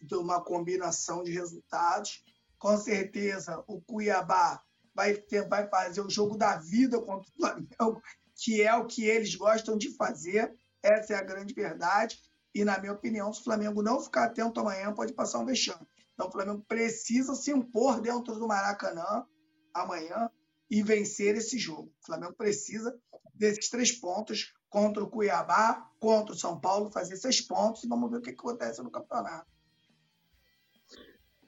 de 0.03 0.15
uma 0.17 0.45
combinação 0.45 1.23
de 1.23 1.33
resultados. 1.33 2.23
Com 2.59 2.77
certeza 2.77 3.65
o 3.67 3.81
Cuiabá 3.81 4.63
vai, 4.95 5.15
ter, 5.15 5.49
vai 5.49 5.67
fazer 5.69 6.03
o 6.03 6.11
jogo 6.11 6.37
da 6.37 6.59
vida 6.59 7.01
contra 7.01 7.27
o 7.31 7.35
Flamengo, 7.35 8.03
que 8.37 8.63
é 8.63 8.75
o 8.75 8.87
que 8.87 9.05
eles 9.05 9.35
gostam 9.35 9.77
de 9.77 9.95
fazer. 9.97 10.55
Essa 10.83 11.15
é 11.15 11.17
a 11.17 11.23
grande 11.23 11.55
verdade. 11.55 12.19
E, 12.55 12.65
na 12.65 12.79
minha 12.79 12.93
opinião, 12.93 13.33
se 13.33 13.41
o 13.41 13.45
Flamengo 13.45 13.83
não 13.83 14.01
ficar 14.01 14.25
atento 14.25 14.61
amanhã, 14.61 14.93
pode 14.93 15.13
passar 15.13 15.41
um 15.41 15.47
vexame. 15.47 15.87
Então, 16.13 16.29
o 16.29 16.33
Flamengo 16.33 16.65
precisa 16.69 17.35
se 17.35 17.51
impor 17.51 18.01
dentro 18.01 18.35
do 18.35 18.47
Maracanã 18.47 19.27
amanhã 19.73 20.31
e 20.71 20.83
vencer 20.83 21.37
esse 21.37 21.59
jogo. 21.59 21.93
O 22.03 22.07
Flamengo 22.07 22.35
precisa 22.35 22.97
desses 23.35 23.69
três 23.69 23.93
pontos 23.93 24.55
contra 24.69 25.03
o 25.03 25.11
Cuiabá, 25.11 25.89
contra 25.99 26.35
o 26.35 26.39
São 26.39 26.61
Paulo, 26.61 26.91
fazer 26.91 27.17
seis 27.17 27.41
pontos 27.41 27.85
e 27.85 27.89
vamos 27.89 28.11
ver 28.11 28.19
o 28.19 28.23
que 28.23 28.31
acontece 28.31 28.83
no 28.83 28.91
campeonato. 28.91 29.47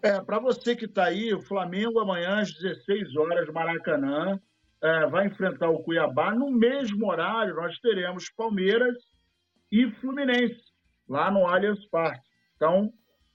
É, 0.02 0.20
para 0.20 0.38
você 0.38 0.76
que 0.76 0.84
está 0.84 1.04
aí, 1.06 1.32
o 1.34 1.40
Flamengo 1.40 1.98
amanhã 1.98 2.40
às 2.40 2.52
16 2.52 3.16
horas, 3.16 3.52
Maracanã, 3.52 4.40
é, 4.82 5.06
vai 5.06 5.26
enfrentar 5.26 5.70
o 5.70 5.82
Cuiabá. 5.82 6.34
No 6.34 6.50
mesmo 6.50 7.06
horário, 7.10 7.54
nós 7.54 7.78
teremos 7.78 8.30
Palmeiras 8.30 8.96
e 9.70 9.90
Fluminense, 10.00 10.60
lá 11.08 11.30
no 11.30 11.46
Allianz 11.46 11.84
Parque. 11.88 12.26
Então, 12.56 12.92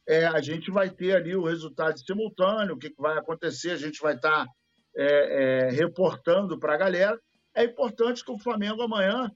é, 0.08 0.26
a 0.26 0.42
gente 0.42 0.72
vai 0.72 0.90
ter 0.90 1.16
ali 1.16 1.36
o 1.36 1.46
resultado 1.46 2.00
simultâneo, 2.00 2.76
o 2.76 2.78
que, 2.78 2.94
vai 2.98 3.18
acontecer, 3.18 3.72
a 3.72 3.78
gente 3.78 4.02
vai 4.02 4.16
estar 4.16 4.46
tá, 4.46 4.52
é, 4.96 5.68
é, 5.68 5.70
reportando 5.70 6.60
para 6.60 6.74
a 6.74 6.78
galera. 6.78 7.20
É 7.56 7.64
importante 7.64 8.24
que 8.24 8.32
o 8.32 8.40
Flamengo 8.40 8.82
amanhã 8.82 9.30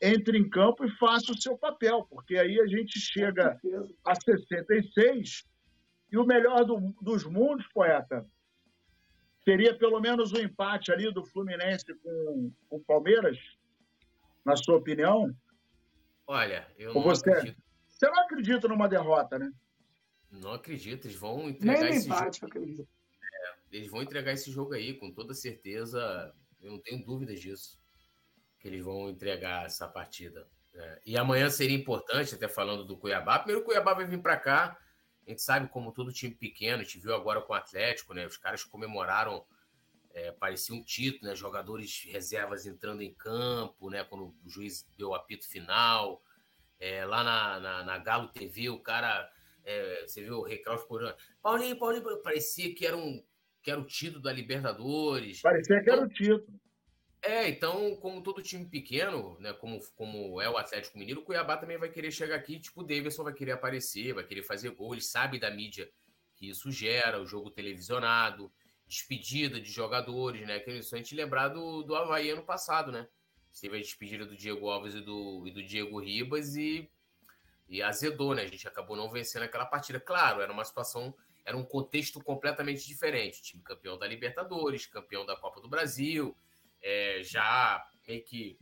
entre 0.00 0.38
em 0.38 0.48
campo 0.48 0.84
e 0.84 0.96
faça 0.96 1.32
o 1.32 1.40
seu 1.40 1.58
papel, 1.58 2.06
porque 2.08 2.36
aí 2.36 2.60
a 2.60 2.66
gente 2.66 2.98
chega 3.00 3.58
a 4.04 4.14
66 4.14 5.44
e 6.10 6.16
o 6.16 6.24
melhor 6.24 6.64
do, 6.64 6.94
dos 7.02 7.24
mundos, 7.24 7.66
poeta, 7.68 8.24
seria 9.48 9.74
pelo 9.74 9.98
menos 9.98 10.30
o 10.32 10.36
um 10.36 10.40
empate 10.40 10.92
ali 10.92 11.10
do 11.10 11.24
Fluminense 11.24 11.86
com, 12.02 12.52
com 12.68 12.76
o 12.76 12.84
Palmeiras, 12.84 13.38
na 14.44 14.54
sua 14.54 14.76
opinião? 14.76 15.34
Olha, 16.26 16.70
eu 16.76 16.92
não 16.92 17.02
você, 17.02 17.30
acredito. 17.30 17.62
Você 17.88 18.06
não 18.10 18.20
acredita 18.20 18.68
numa 18.68 18.86
derrota, 18.86 19.38
né? 19.38 19.50
Não 20.30 20.52
acredito, 20.52 21.06
eles 21.06 21.16
vão 21.16 21.48
entregar 21.48 21.80
Nem 21.80 21.94
esse 21.94 22.06
empate, 22.06 22.40
jogo. 22.40 22.52
acredito. 22.52 22.88
É, 23.22 23.54
eles 23.72 23.90
vão 23.90 24.02
entregar 24.02 24.32
esse 24.32 24.50
jogo 24.50 24.74
aí, 24.74 24.92
com 24.92 25.10
toda 25.10 25.32
certeza. 25.32 26.34
Eu 26.60 26.72
não 26.72 26.78
tenho 26.78 27.02
dúvidas 27.02 27.40
disso. 27.40 27.80
Que 28.60 28.68
eles 28.68 28.84
vão 28.84 29.08
entregar 29.08 29.64
essa 29.64 29.88
partida. 29.88 30.46
É, 30.74 31.00
e 31.06 31.16
amanhã 31.16 31.48
seria 31.48 31.76
importante, 31.76 32.34
até 32.34 32.48
falando 32.48 32.84
do 32.84 32.98
Cuiabá. 32.98 33.38
Primeiro, 33.38 33.62
o 33.62 33.64
Cuiabá 33.64 33.94
vai 33.94 34.04
vir 34.04 34.20
para 34.20 34.36
cá 34.36 34.78
a 35.28 35.30
gente 35.30 35.42
sabe 35.42 35.68
como 35.68 35.92
todo 35.92 36.10
time 36.10 36.34
pequeno, 36.34 36.80
a 36.80 36.84
gente 36.84 36.98
viu 36.98 37.14
agora 37.14 37.42
com 37.42 37.52
o 37.52 37.56
Atlético, 37.56 38.14
né? 38.14 38.26
Os 38.26 38.38
caras 38.38 38.64
comemoraram, 38.64 39.44
é, 40.14 40.32
parecia 40.32 40.74
um 40.74 40.82
título, 40.82 41.30
né? 41.30 41.36
Jogadores 41.36 42.04
reservas 42.10 42.64
entrando 42.64 43.02
em 43.02 43.12
campo, 43.12 43.90
né? 43.90 44.02
Quando 44.04 44.34
o 44.42 44.48
juiz 44.48 44.88
deu 44.96 45.10
o 45.10 45.14
apito 45.14 45.46
final. 45.46 46.22
É, 46.80 47.04
lá 47.04 47.22
na, 47.22 47.60
na, 47.60 47.84
na, 47.84 47.98
Galo 47.98 48.28
TV, 48.28 48.70
o 48.70 48.78
cara, 48.78 49.30
é, 49.64 50.06
você 50.06 50.22
viu 50.22 50.38
o 50.38 50.44
Recalque 50.44 50.88
por 50.88 51.14
Paulinho, 51.42 51.78
Paulinho, 51.78 52.22
parecia 52.22 52.74
que 52.74 52.86
era 52.86 52.96
um 52.96 53.22
que 53.60 53.70
era 53.70 53.80
o 53.80 53.84
título 53.84 54.22
da 54.22 54.32
Libertadores. 54.32 55.42
Parecia 55.42 55.82
que 55.82 55.90
era 55.90 56.02
o 56.02 56.08
título. 56.08 56.58
É, 57.20 57.48
então, 57.48 57.96
como 57.96 58.22
todo 58.22 58.42
time 58.42 58.64
pequeno, 58.64 59.36
né, 59.40 59.52
como, 59.52 59.80
como 59.96 60.40
é 60.40 60.48
o 60.48 60.56
Atlético 60.56 60.98
Mineiro, 60.98 61.20
o 61.20 61.24
Cuiabá 61.24 61.56
também 61.56 61.76
vai 61.76 61.88
querer 61.88 62.12
chegar 62.12 62.36
aqui, 62.36 62.60
tipo, 62.60 62.80
o 62.80 62.84
Davidson 62.84 63.24
vai 63.24 63.32
querer 63.32 63.52
aparecer, 63.52 64.14
vai 64.14 64.24
querer 64.24 64.42
fazer 64.42 64.70
gol, 64.70 64.94
ele 64.94 65.02
sabe 65.02 65.38
da 65.38 65.50
mídia 65.50 65.90
que 66.36 66.48
isso 66.48 66.70
gera, 66.70 67.20
o 67.20 67.26
jogo 67.26 67.50
televisionado, 67.50 68.52
despedida 68.86 69.60
de 69.60 69.70
jogadores, 69.70 70.46
né, 70.46 70.60
que 70.60 70.70
isso 70.70 70.94
a 70.94 70.98
gente 70.98 71.14
lembrar 71.14 71.48
do, 71.48 71.82
do 71.82 71.96
Havaí 71.96 72.30
ano 72.30 72.44
passado, 72.44 72.92
né, 72.92 73.08
teve 73.60 73.76
a 73.76 73.80
despedida 73.80 74.24
do 74.24 74.36
Diego 74.36 74.68
Alves 74.70 74.94
e 74.94 75.00
do, 75.00 75.44
e 75.44 75.50
do 75.50 75.62
Diego 75.62 75.98
Ribas 75.98 76.54
e, 76.54 76.88
e 77.68 77.82
azedou, 77.82 78.32
né, 78.32 78.42
a 78.42 78.46
gente 78.46 78.68
acabou 78.68 78.96
não 78.96 79.10
vencendo 79.10 79.42
aquela 79.42 79.66
partida. 79.66 79.98
Claro, 79.98 80.40
era 80.40 80.52
uma 80.52 80.64
situação, 80.64 81.12
era 81.44 81.56
um 81.56 81.64
contexto 81.64 82.22
completamente 82.22 82.86
diferente, 82.86 83.42
time 83.42 83.62
campeão 83.62 83.98
da 83.98 84.06
Libertadores, 84.06 84.86
campeão 84.86 85.26
da 85.26 85.34
Copa 85.34 85.60
do 85.60 85.68
Brasil, 85.68 86.36
é, 86.82 87.22
já 87.22 87.86
meio 88.06 88.24
que 88.24 88.58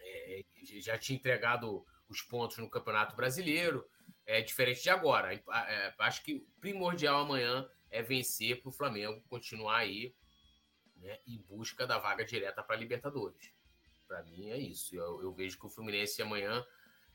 é, 0.00 0.44
já 0.80 0.98
tinha 0.98 1.18
entregado 1.18 1.84
os 2.08 2.22
pontos 2.22 2.58
no 2.58 2.70
Campeonato 2.70 3.14
Brasileiro, 3.14 3.88
é 4.26 4.40
diferente 4.40 4.82
de 4.82 4.90
agora. 4.90 5.34
É, 5.34 5.94
acho 5.98 6.22
que 6.22 6.46
primordial 6.60 7.20
amanhã 7.20 7.68
é 7.90 8.02
vencer 8.02 8.60
para 8.60 8.68
o 8.68 8.72
Flamengo 8.72 9.22
continuar 9.28 9.78
aí 9.78 10.14
né, 10.96 11.18
em 11.26 11.38
busca 11.38 11.86
da 11.86 11.98
vaga 11.98 12.24
direta 12.24 12.62
para 12.62 12.76
Libertadores. 12.76 13.52
Para 14.06 14.22
mim 14.24 14.50
é 14.50 14.58
isso. 14.58 14.94
Eu, 14.96 15.22
eu, 15.22 15.32
vejo 15.32 15.58
que 15.58 15.66
o 15.66 15.70
Fluminense 15.70 16.20
amanhã, 16.20 16.64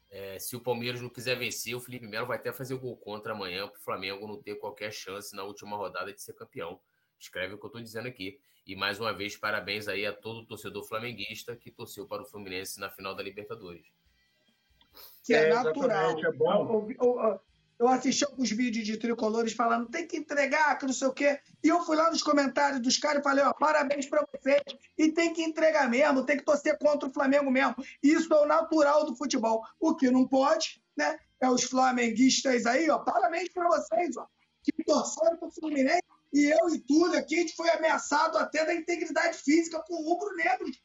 é, 0.10 0.40
se 0.40 0.56
o 0.56 0.62
Palmeiras 0.62 1.02
não 1.02 1.10
quiser 1.10 1.38
vencer, 1.38 1.76
o 1.76 1.80
Felipe 1.80 2.08
Melo 2.08 2.28
vai 2.28 2.38
até 2.38 2.52
fazer 2.52 2.74
o 2.74 2.80
gol 2.80 2.98
contra 2.98 3.34
amanhã 3.34 3.68
para 3.68 3.80
o 3.80 3.84
Flamengo 3.84 4.28
não 4.28 4.42
ter 4.42 4.56
qualquer 4.56 4.92
chance 4.92 5.36
na 5.36 5.44
última 5.44 5.76
rodada 5.76 6.14
de 6.14 6.22
ser 6.22 6.34
campeão. 6.34 6.80
Escreve 7.20 7.54
o 7.54 7.58
que 7.58 7.66
eu 7.66 7.68
estou 7.68 7.82
dizendo 7.82 8.08
aqui. 8.08 8.40
E 8.66 8.76
mais 8.76 9.00
uma 9.00 9.14
vez, 9.14 9.36
parabéns 9.36 9.88
aí 9.88 10.06
a 10.06 10.14
todo 10.14 10.46
torcedor 10.46 10.84
flamenguista 10.88 11.56
que 11.56 11.70
torceu 11.70 12.08
para 12.08 12.22
o 12.22 12.26
Fluminense 12.26 12.80
na 12.80 12.90
final 12.90 13.14
da 13.14 13.22
Libertadores. 13.22 13.86
Que 15.24 15.34
é, 15.34 15.50
é 15.50 15.54
natural. 15.54 16.18
É 16.18 16.32
bom. 16.32 16.88
Eu, 16.90 17.20
eu, 17.20 17.42
eu, 17.80 17.88
assisti 17.90 18.24
alguns 18.24 18.52
vídeos 18.52 18.86
de 18.86 18.98
tricolores 18.98 19.52
falando 19.52 19.90
tem 19.90 20.08
que 20.08 20.16
entregar, 20.16 20.78
que 20.78 20.86
não 20.86 20.94
sei 20.94 21.08
o 21.08 21.14
quê. 21.14 21.40
E 21.62 21.68
eu 21.68 21.82
fui 21.82 21.98
lá 21.98 22.10
nos 22.10 22.24
comentários 22.24 22.82
dos 22.82 22.98
caras 22.98 23.20
e 23.20 23.24
falei, 23.24 23.44
ó, 23.44 23.52
parabéns 23.54 24.08
para 24.08 24.26
vocês. 24.32 24.64
E 24.98 25.12
tem 25.12 25.34
que 25.34 25.42
entregar 25.42 25.90
mesmo, 25.90 26.26
tem 26.26 26.38
que 26.38 26.46
torcer 26.46 26.78
contra 26.78 27.10
o 27.10 27.14
Flamengo 27.14 27.52
mesmo. 27.52 27.76
Isso 28.02 28.34
é 28.34 28.42
o 28.42 28.46
natural 28.46 29.06
do 29.06 29.16
futebol. 29.16 29.62
O 29.78 29.94
que 29.94 30.10
não 30.10 30.26
pode, 30.26 30.82
né? 30.96 31.18
É 31.42 31.50
os 31.50 31.64
flamenguistas 31.64 32.66
aí, 32.66 32.90
ó, 32.90 33.00
parabéns 33.00 33.50
para 33.50 33.68
vocês, 33.68 34.16
ó, 34.16 34.26
que 34.64 34.72
torceram 34.86 35.36
para 35.36 35.50
o 35.50 35.52
Fluminense 35.52 36.13
e 36.34 36.46
eu 36.46 36.74
e 36.74 36.80
Túlio 36.80 37.18
aqui, 37.18 37.36
a 37.36 37.40
gente 37.42 37.56
foi 37.56 37.70
ameaçado 37.70 38.40
até 38.40 38.66
da 38.66 38.74
integridade 38.74 39.38
física 39.38 39.80
por 39.82 40.02
rubro-negros. 40.04 40.82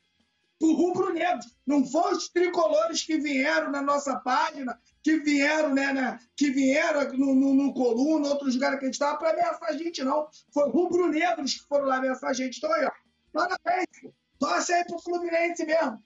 Por 0.61 0.75
rubro-negros. 0.75 1.47
Não 1.67 1.87
foram 1.87 2.19
os 2.19 2.29
tricolores 2.29 3.03
que 3.03 3.17
vieram 3.17 3.71
na 3.71 3.81
nossa 3.81 4.17
página, 4.17 4.79
que 5.03 5.19
vieram, 5.21 5.75
né, 5.75 5.93
né 5.95 6.19
que 6.37 6.51
vieram 6.51 7.11
no, 7.17 7.35
no, 7.35 7.55
no 7.55 7.73
Coluna, 7.73 8.29
outros 8.29 8.55
lugares 8.55 8.79
que 8.79 8.85
a 8.85 8.89
gente 8.89 8.95
estava, 8.95 9.17
para 9.19 9.31
ameaçar 9.31 9.71
a 9.71 9.73
gente, 9.73 10.05
não. 10.05 10.29
Foi 10.53 10.69
rubro-negros 10.69 11.55
que 11.55 11.67
foram 11.67 11.87
lá 11.87 11.97
ameaçar 11.97 12.29
a 12.29 12.35
gente. 12.35 12.59
Então, 12.59 12.71
aí, 12.71 12.85
ó, 12.85 12.91
parabéns. 13.33 14.15
Torce 14.39 14.73
aí 14.73 14.85
pro 14.85 15.01
Fluminense 15.01 15.65
mesmo. 15.65 16.03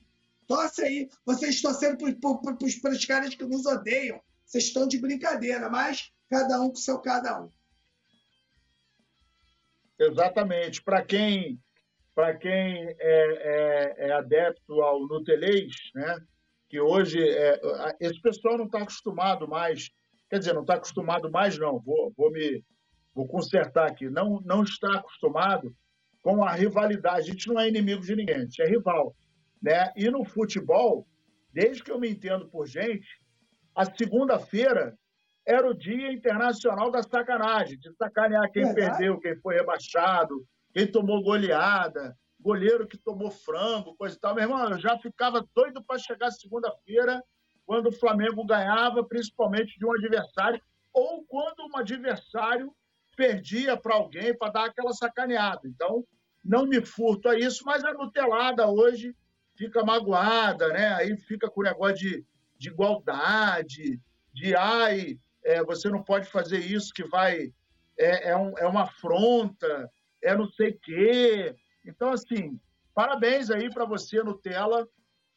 Torce 0.46 0.82
aí. 0.82 1.10
Vocês 1.26 1.60
torcendo 1.60 1.98
para 1.98 2.92
os 2.92 3.04
caras 3.04 3.34
que 3.34 3.44
nos 3.44 3.66
odeiam. 3.66 4.20
Vocês 4.46 4.64
estão 4.64 4.86
de 4.86 4.98
brincadeira, 4.98 5.68
mas 5.68 6.12
cada 6.28 6.60
um 6.60 6.68
com 6.68 6.76
seu 6.76 7.00
cada 7.00 7.42
um. 7.42 7.50
Exatamente. 10.06 10.82
Para 10.82 11.02
quem, 11.02 11.58
para 12.14 12.36
quem 12.36 12.86
é, 12.88 12.94
é, 12.98 13.94
é, 13.98 14.12
adepto 14.12 14.80
ao 14.80 15.06
Nutelês, 15.06 15.72
né? 15.94 16.18
que 16.68 16.80
hoje 16.80 17.18
é, 17.22 17.60
esse 18.00 18.20
pessoal 18.20 18.56
não 18.56 18.64
está 18.64 18.78
acostumado 18.78 19.46
mais, 19.46 19.90
quer 20.30 20.38
dizer, 20.38 20.54
não 20.54 20.62
está 20.62 20.74
acostumado 20.74 21.30
mais, 21.30 21.58
não, 21.58 21.78
vou, 21.78 22.12
vou 22.16 22.30
me 22.30 22.64
vou 23.14 23.28
consertar 23.28 23.90
aqui, 23.90 24.08
não, 24.08 24.40
não 24.44 24.62
está 24.62 24.90
acostumado 24.94 25.74
com 26.22 26.42
a 26.42 26.52
rivalidade. 26.52 27.30
A 27.30 27.32
gente 27.32 27.48
não 27.48 27.60
é 27.60 27.68
inimigo 27.68 28.02
de 28.02 28.16
ninguém, 28.16 28.36
a 28.36 28.40
gente 28.40 28.62
é 28.62 28.66
rival. 28.66 29.14
Né? 29.60 29.92
E 29.96 30.10
no 30.10 30.24
futebol, 30.24 31.06
desde 31.52 31.82
que 31.82 31.90
eu 31.90 32.00
me 32.00 32.08
entendo 32.08 32.48
por 32.48 32.66
gente, 32.66 33.06
a 33.74 33.84
segunda-feira 33.84 34.96
era 35.46 35.68
o 35.68 35.74
Dia 35.74 36.12
Internacional 36.12 36.90
da 36.90 37.02
Sacanagem, 37.02 37.78
de 37.78 37.92
sacanear 37.94 38.50
quem 38.50 38.64
Verdade. 38.64 38.90
perdeu, 38.90 39.18
quem 39.18 39.36
foi 39.36 39.56
rebaixado, 39.56 40.46
quem 40.72 40.86
tomou 40.86 41.22
goleada, 41.22 42.16
goleiro 42.40 42.86
que 42.86 42.96
tomou 42.96 43.30
frango, 43.30 43.96
coisa 43.96 44.16
e 44.16 44.18
tal. 44.18 44.34
Meu 44.34 44.44
irmão, 44.44 44.70
eu 44.70 44.78
já 44.78 44.98
ficava 44.98 45.46
doido 45.54 45.82
para 45.82 45.98
chegar 45.98 46.30
segunda-feira, 46.30 47.22
quando 47.64 47.88
o 47.88 47.92
Flamengo 47.92 48.44
ganhava, 48.44 49.04
principalmente 49.04 49.78
de 49.78 49.86
um 49.86 49.92
adversário, 49.92 50.60
ou 50.92 51.24
quando 51.26 51.68
um 51.72 51.76
adversário 51.76 52.74
perdia 53.16 53.76
para 53.76 53.94
alguém 53.94 54.36
para 54.36 54.52
dar 54.52 54.64
aquela 54.66 54.92
sacaneada. 54.92 55.60
Então, 55.64 56.04
não 56.44 56.66
me 56.66 56.84
furto 56.84 57.28
a 57.28 57.38
isso, 57.38 57.64
mas 57.64 57.84
a 57.84 57.92
Nutelada 57.92 58.66
hoje 58.66 59.14
fica 59.56 59.84
magoada, 59.84 60.68
né? 60.68 60.94
Aí 60.94 61.16
fica 61.16 61.48
com 61.48 61.60
o 61.60 61.64
negócio 61.64 61.96
de, 61.96 62.24
de 62.58 62.68
igualdade, 62.68 64.00
de 64.32 64.56
ai, 64.56 65.18
é, 65.44 65.62
você 65.62 65.88
não 65.88 66.02
pode 66.02 66.28
fazer 66.28 66.58
isso 66.58 66.92
que 66.92 67.04
vai. 67.04 67.52
É, 67.98 68.30
é, 68.30 68.36
um, 68.36 68.56
é 68.58 68.66
uma 68.66 68.84
afronta, 68.84 69.90
é 70.22 70.34
não 70.34 70.48
sei 70.50 70.70
o 70.70 70.78
quê. 70.78 71.54
Então, 71.84 72.10
assim, 72.10 72.58
parabéns 72.94 73.50
aí 73.50 73.70
para 73.72 73.84
você, 73.84 74.22
Nutella, 74.22 74.88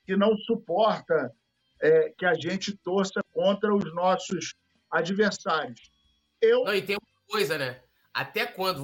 que 0.05 0.15
não 0.15 0.37
suporta 0.37 1.33
é, 1.81 2.09
que 2.17 2.25
a 2.25 2.33
gente 2.33 2.75
torça 2.77 3.21
contra 3.31 3.73
os 3.73 3.93
nossos 3.93 4.55
adversários. 4.89 5.91
Eu... 6.41 6.63
Não, 6.63 6.73
e 6.73 6.81
tem 6.81 6.95
uma 6.95 7.27
coisa, 7.27 7.57
né? 7.57 7.81
Até 8.13 8.45
quando, 8.45 8.81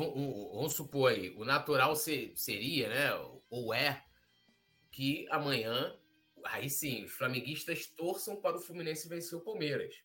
vamos 0.53 0.73
supor 0.73 1.11
aí, 1.11 1.33
o 1.37 1.45
natural 1.45 1.95
seria, 1.95 2.89
né, 2.89 3.11
ou 3.49 3.73
é, 3.73 4.03
que 4.91 5.25
amanhã, 5.29 5.95
aí 6.43 6.69
sim, 6.69 7.05
os 7.05 7.13
flamenguistas 7.13 7.87
torçam 7.87 8.35
para 8.35 8.57
o 8.57 8.59
Fluminense 8.59 9.07
vencer 9.07 9.37
o 9.37 9.41
Palmeiras. 9.41 9.95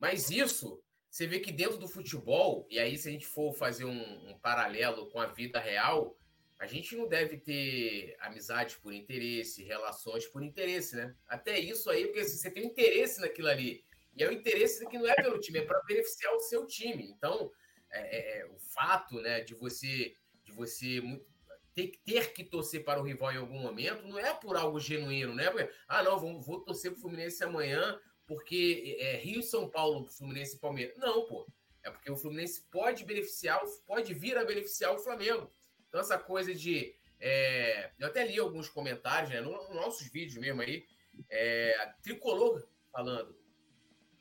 Mas 0.00 0.30
isso, 0.30 0.82
você 1.10 1.26
vê 1.26 1.38
que 1.38 1.52
dentro 1.52 1.76
do 1.76 1.86
futebol, 1.86 2.66
e 2.70 2.78
aí 2.78 2.96
se 2.96 3.08
a 3.08 3.12
gente 3.12 3.26
for 3.26 3.52
fazer 3.52 3.84
um, 3.84 4.30
um 4.30 4.38
paralelo 4.38 5.10
com 5.10 5.20
a 5.20 5.26
vida 5.26 5.60
real, 5.60 6.16
a 6.58 6.66
gente 6.66 6.96
não 6.96 7.08
deve 7.08 7.38
ter 7.38 8.16
amizades 8.20 8.76
por 8.76 8.92
interesse, 8.92 9.62
relações 9.62 10.26
por 10.26 10.42
interesse, 10.42 10.96
né? 10.96 11.14
Até 11.26 11.58
isso 11.58 11.90
aí, 11.90 12.06
porque 12.06 12.20
assim, 12.20 12.36
você 12.36 12.50
tem 12.50 12.66
interesse 12.66 13.20
naquilo 13.20 13.48
ali. 13.48 13.84
E 14.16 14.22
é 14.22 14.28
o 14.28 14.32
interesse 14.32 14.86
que 14.88 14.98
não 14.98 15.06
é 15.06 15.14
pelo 15.14 15.38
time, 15.38 15.60
é 15.60 15.64
para 15.64 15.80
beneficiar 15.84 16.34
o 16.34 16.40
seu 16.40 16.66
time. 16.66 17.04
Então, 17.04 17.50
é, 17.90 18.00
é, 18.00 18.40
é, 18.40 18.46
o 18.46 18.58
fato 18.58 19.20
né, 19.20 19.40
de 19.40 19.54
você 19.54 20.14
de 20.44 20.52
você 20.52 21.00
ter, 21.74 21.92
ter 22.04 22.32
que 22.32 22.44
torcer 22.44 22.84
para 22.84 23.00
o 23.00 23.04
rival 23.04 23.32
em 23.32 23.36
algum 23.36 23.58
momento 23.58 24.06
não 24.06 24.18
é 24.18 24.34
por 24.34 24.56
algo 24.56 24.80
genuíno, 24.80 25.34
né? 25.34 25.50
Porque, 25.50 25.70
ah, 25.88 26.02
não, 26.02 26.18
vou, 26.18 26.40
vou 26.40 26.60
torcer 26.60 26.90
para 26.90 26.98
o 26.98 27.00
Fluminense 27.00 27.42
amanhã 27.42 27.98
porque 28.30 28.96
é 29.00 29.16
Rio 29.16 29.42
São 29.42 29.68
Paulo, 29.68 30.06
Fluminense 30.06 30.54
e 30.54 30.60
Palmeiras. 30.60 30.96
Não, 30.96 31.26
pô. 31.26 31.44
É 31.82 31.90
porque 31.90 32.08
o 32.08 32.16
Fluminense 32.16 32.62
pode 32.70 33.04
beneficiar, 33.04 33.60
pode 33.84 34.14
vir 34.14 34.38
a 34.38 34.44
beneficiar 34.44 34.94
o 34.94 35.00
Flamengo. 35.00 35.52
Então, 35.88 36.00
essa 36.00 36.16
coisa 36.16 36.54
de. 36.54 36.94
É, 37.18 37.90
eu 37.98 38.06
até 38.06 38.24
li 38.24 38.38
alguns 38.38 38.68
comentários, 38.68 39.30
né, 39.30 39.40
nos 39.40 39.68
nossos 39.70 40.06
vídeos 40.06 40.40
mesmo 40.40 40.62
aí, 40.62 40.86
é, 41.28 41.92
tricolor 42.02 42.64
falando 42.92 43.34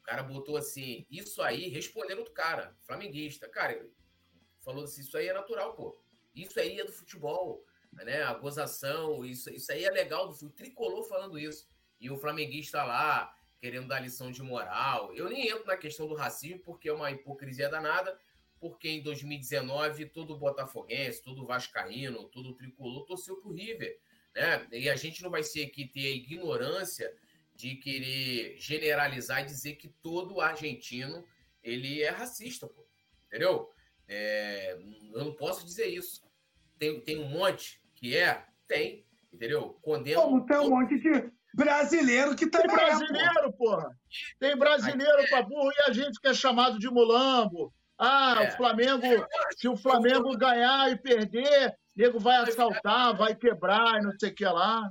cara 0.10 0.23
botou 0.23 0.57
assim, 0.57 1.06
isso 1.11 1.40
aí, 1.40 1.68
respondendo 1.68 2.23
do 2.23 2.31
cara, 2.31 2.76
flamenguista. 2.81 3.48
Cara, 3.48 3.88
falou 4.60 4.86
assim, 4.86 5.02
isso 5.02 5.15
aí 5.15 5.27
é 5.27 5.34
natural, 5.34 5.76
pô. 5.76 6.02
Isso 6.34 6.60
aí 6.60 6.80
é 6.80 6.84
do 6.84 6.91
futebol, 6.91 7.64
né? 7.94 8.23
A 8.23 8.34
gozação, 8.34 9.23
isso, 9.23 9.52
isso 9.52 9.72
aí 9.72 9.86
é 9.86 9.91
legal 9.91 10.27
do 10.27 10.34
futebol. 10.34 10.56
Tricolor 10.56 11.07
falando 11.07 11.38
isso. 11.38 11.69
E 11.99 12.10
o 12.10 12.18
flamenguista 12.18 12.84
lá, 12.84 13.31
querendo 13.60 13.88
dar 13.88 13.99
lição 13.99 14.31
de 14.31 14.41
moral. 14.41 15.14
Eu 15.14 15.30
nem 15.30 15.48
entro 15.48 15.65
na 15.65 15.77
questão 15.77 16.07
do 16.07 16.15
racismo, 16.15 16.60
porque 16.60 16.90
é 16.90 16.94
uma 16.94 17.11
hipocrisia 17.11 17.69
danada, 17.69 18.18
porque 18.60 18.90
em 18.90 19.02
2019 19.02 20.06
todo 20.07 20.38
botafoguense, 20.38 21.22
todo 21.22 21.45
vascaíno, 21.45 22.26
todo 22.26 22.56
tricolor 22.56 23.06
torceu 23.06 23.38
pro 23.38 23.52
River, 23.52 23.99
né? 24.36 24.68
E 24.72 24.90
a 24.90 24.95
gente 24.95 25.22
não 25.22 25.30
vai 25.30 25.44
ser 25.44 25.65
aqui 25.65 25.86
ter 25.86 26.07
a 26.07 26.15
ignorância 26.15 27.14
de 27.56 27.76
querer 27.76 28.56
generalizar 28.57 29.41
e 29.41 29.45
dizer 29.45 29.76
que 29.76 29.90
todo 30.02 30.40
argentino 30.40 31.26
ele 31.61 32.02
é 32.02 32.10
racista, 32.10 32.68
pô. 32.68 32.86
Entendeu? 33.27 33.69
É, 34.07 34.73
eu 35.14 35.26
não 35.26 35.34
posso 35.36 35.65
dizer 35.65 35.88
isso. 35.88 36.23
Tem, 36.77 36.99
tem 37.02 37.19
um 37.19 37.27
monte 37.27 37.81
que 37.94 38.15
é? 38.15 38.45
Tem, 38.68 39.06
entendeu? 39.31 39.77
Condeno. 39.81 40.22
Como 40.22 40.45
tem 40.45 40.57
um 40.57 40.69
monte 40.69 40.98
de 40.99 41.31
brasileiro 41.53 42.35
que 42.35 42.47
também 42.47 42.67
Tem 42.67 42.76
brasileiro, 42.76 43.39
é, 43.45 43.51
porra. 43.51 43.97
Tem 44.39 44.57
brasileiro 44.57 45.27
pra 45.30 45.41
burro 45.41 45.71
e 45.71 45.89
a 45.89 45.93
gente 45.93 46.19
que 46.19 46.27
é 46.27 46.34
chamado 46.34 46.80
de 46.80 46.89
mulambo. 46.89 47.73
Ah, 47.97 48.35
é. 48.39 48.47
o 48.47 48.51
Flamengo, 48.57 49.27
se 49.57 49.67
o 49.67 49.76
Flamengo 49.76 50.38
ganhar 50.38 50.89
e 50.89 50.95
perder, 50.95 51.76
nego 51.95 52.19
vai 52.19 52.38
assaltar, 52.38 53.15
vai 53.15 53.35
quebrar 53.35 53.99
e 53.99 54.03
não 54.03 54.17
sei 54.17 54.30
o 54.30 54.35
que 54.35 54.45
lá 54.45 54.89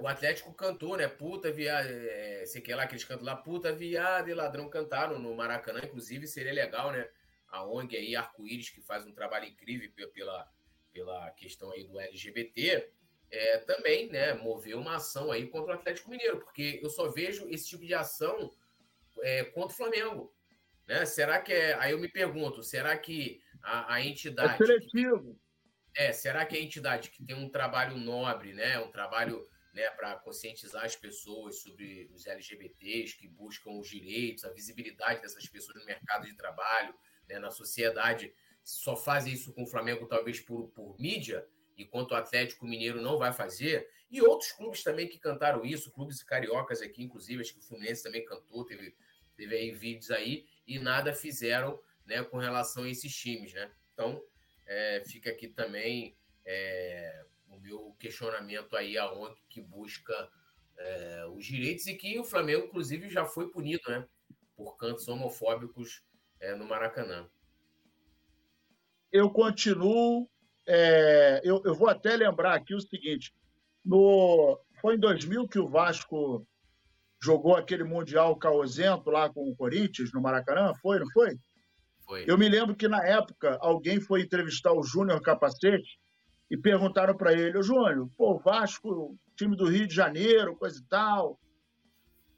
o 0.00 0.08
Atlético 0.08 0.52
cantou, 0.54 0.96
né? 0.96 1.06
Puta, 1.06 1.52
viado, 1.52 1.86
é, 1.86 2.44
sei 2.46 2.62
que 2.62 2.74
lá, 2.74 2.84
aqueles 2.84 3.04
cantos 3.04 3.24
lá, 3.24 3.36
puta, 3.36 3.70
viado 3.70 4.28
e 4.28 4.34
ladrão 4.34 4.68
cantaram 4.68 5.18
no 5.18 5.34
Maracanã. 5.36 5.80
Inclusive, 5.84 6.26
seria 6.26 6.52
legal, 6.52 6.90
né? 6.90 7.06
A 7.48 7.64
ONG 7.66 7.96
aí, 7.96 8.16
Arco-Íris, 8.16 8.70
que 8.70 8.80
faz 8.80 9.06
um 9.06 9.12
trabalho 9.12 9.44
incrível 9.44 9.90
pela, 10.12 10.48
pela 10.92 11.30
questão 11.32 11.70
aí 11.72 11.84
do 11.84 12.00
LGBT, 12.00 12.90
é, 13.30 13.58
também, 13.58 14.08
né? 14.08 14.34
Mover 14.34 14.76
uma 14.76 14.96
ação 14.96 15.30
aí 15.30 15.46
contra 15.46 15.72
o 15.72 15.74
Atlético 15.76 16.10
Mineiro, 16.10 16.40
porque 16.40 16.80
eu 16.82 16.90
só 16.90 17.08
vejo 17.08 17.48
esse 17.48 17.68
tipo 17.68 17.86
de 17.86 17.94
ação 17.94 18.50
é, 19.22 19.44
contra 19.44 19.72
o 19.72 19.76
Flamengo. 19.76 20.34
Né? 20.86 21.06
Será 21.06 21.40
que 21.40 21.52
é. 21.52 21.74
Aí 21.74 21.92
eu 21.92 21.98
me 21.98 22.08
pergunto, 22.08 22.62
será 22.62 22.96
que 22.96 23.40
a, 23.62 23.94
a 23.94 24.04
entidade. 24.04 24.62
É 24.62 24.66
seletivo. 24.66 25.34
Que, 25.94 26.02
é, 26.02 26.12
será 26.12 26.44
que 26.44 26.56
a 26.56 26.60
entidade 26.60 27.10
que 27.10 27.24
tem 27.24 27.36
um 27.36 27.48
trabalho 27.48 27.96
nobre, 27.96 28.52
né? 28.52 28.78
Um 28.80 28.90
trabalho 28.90 29.48
né, 29.72 29.88
para 29.90 30.16
conscientizar 30.16 30.84
as 30.84 30.96
pessoas 30.96 31.60
sobre 31.62 32.10
os 32.12 32.26
LGBTs 32.26 33.16
que 33.16 33.28
buscam 33.28 33.70
os 33.70 33.88
direitos, 33.88 34.44
a 34.44 34.52
visibilidade 34.52 35.22
dessas 35.22 35.46
pessoas 35.48 35.78
no 35.78 35.86
mercado 35.86 36.26
de 36.26 36.34
trabalho, 36.34 36.94
né, 37.28 37.38
na 37.38 37.50
sociedade, 37.50 38.34
só 38.62 38.96
faz 38.96 39.26
isso 39.26 39.52
com 39.52 39.62
o 39.62 39.66
Flamengo 39.66 40.06
talvez 40.06 40.40
por, 40.40 40.68
por 40.70 40.98
mídia, 40.98 41.46
enquanto 41.82 42.12
o 42.12 42.14
Atlético 42.14 42.66
Mineiro 42.66 43.00
não 43.00 43.18
vai 43.18 43.32
fazer, 43.32 43.88
e 44.10 44.20
outros 44.20 44.52
clubes 44.52 44.82
também 44.82 45.08
que 45.08 45.18
cantaram 45.18 45.64
isso, 45.64 45.92
clubes 45.92 46.22
cariocas 46.22 46.82
aqui, 46.82 47.02
inclusive, 47.02 47.40
acho 47.40 47.52
que 47.52 47.60
o 47.60 47.62
Fluminense 47.62 48.02
também 48.02 48.24
cantou, 48.24 48.64
teve, 48.64 48.94
teve 49.36 49.54
aí 49.54 49.70
vídeos 49.70 50.10
aí, 50.10 50.46
e 50.66 50.78
nada 50.78 51.12
fizeram 51.12 51.80
né, 52.04 52.22
com 52.24 52.38
relação 52.38 52.84
a 52.84 52.88
esses 52.90 53.14
times, 53.14 53.52
né? 53.52 53.70
Então, 53.92 54.22
é, 54.66 55.02
fica 55.06 55.30
aqui 55.30 55.48
também 55.48 56.16
é, 56.44 57.24
o 57.48 57.58
meu 57.58 57.94
questionamento 57.98 58.76
aí 58.76 58.98
a 58.98 59.12
ONG 59.12 59.36
que 59.48 59.60
busca 59.60 60.30
é, 60.76 61.26
os 61.26 61.44
direitos 61.44 61.86
e 61.86 61.94
que 61.94 62.18
o 62.18 62.24
Flamengo, 62.24 62.66
inclusive, 62.66 63.08
já 63.08 63.24
foi 63.24 63.48
punido, 63.50 63.82
né? 63.88 64.06
Por 64.56 64.76
cantos 64.76 65.06
homofóbicos 65.08 66.02
é, 66.40 66.54
no 66.54 66.64
Maracanã. 66.64 67.28
Eu 69.12 69.30
continuo. 69.30 70.28
É, 70.66 71.40
eu, 71.44 71.62
eu, 71.64 71.74
vou 71.74 71.88
até 71.88 72.16
lembrar 72.16 72.54
aqui 72.54 72.74
o 72.74 72.80
seguinte: 72.80 73.32
no, 73.84 74.58
foi 74.80 74.96
em 74.96 75.00
2000 75.00 75.48
que 75.48 75.58
o 75.58 75.68
Vasco 75.68 76.46
jogou 77.22 77.56
aquele 77.56 77.84
Mundial 77.84 78.36
caosento 78.36 79.10
lá 79.10 79.28
com 79.28 79.48
o 79.48 79.56
Corinthians 79.56 80.12
no 80.12 80.20
Maracanã? 80.20 80.72
Foi, 80.80 80.98
não 80.98 81.10
foi? 81.10 81.36
Foi. 82.04 82.24
Eu 82.26 82.38
me 82.38 82.48
lembro 82.48 82.74
que 82.74 82.88
na 82.88 83.04
época 83.04 83.58
alguém 83.60 84.00
foi 84.00 84.22
entrevistar 84.22 84.72
o 84.72 84.82
Júnior 84.82 85.20
Capacete 85.20 85.98
e 86.50 86.56
perguntaram 86.56 87.16
para 87.16 87.32
ele, 87.32 87.56
ô 87.56 87.62
Júnior, 87.62 88.10
pô, 88.16 88.38
Vasco, 88.38 89.16
time 89.36 89.56
do 89.56 89.66
Rio 89.66 89.86
de 89.86 89.94
Janeiro, 89.94 90.56
coisa 90.56 90.80
e 90.80 90.84
tal. 90.88 91.38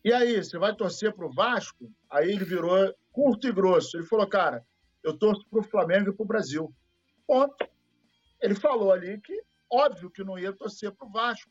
E 0.04 0.12
aí, 0.12 0.42
você 0.42 0.58
vai 0.58 0.74
torcer 0.74 1.14
para 1.14 1.26
o 1.26 1.32
Vasco? 1.32 1.90
Aí 2.10 2.30
ele 2.30 2.44
virou 2.44 2.92
curto 3.12 3.46
e 3.46 3.52
grosso. 3.52 3.96
Ele 3.96 4.06
falou, 4.06 4.26
cara, 4.26 4.64
eu 5.02 5.16
torço 5.16 5.46
para 5.48 5.60
o 5.60 5.64
Flamengo 5.64 6.10
e 6.10 6.12
para 6.12 6.24
o 6.24 6.26
Brasil. 6.26 6.74
Ponto. 7.26 7.71
Ele 8.42 8.54
falou 8.54 8.92
ali 8.92 9.20
que, 9.20 9.40
óbvio 9.70 10.10
que 10.10 10.24
não 10.24 10.38
ia 10.38 10.52
torcer 10.52 10.92
para 10.92 11.06
o 11.06 11.10
Vasco. 11.10 11.50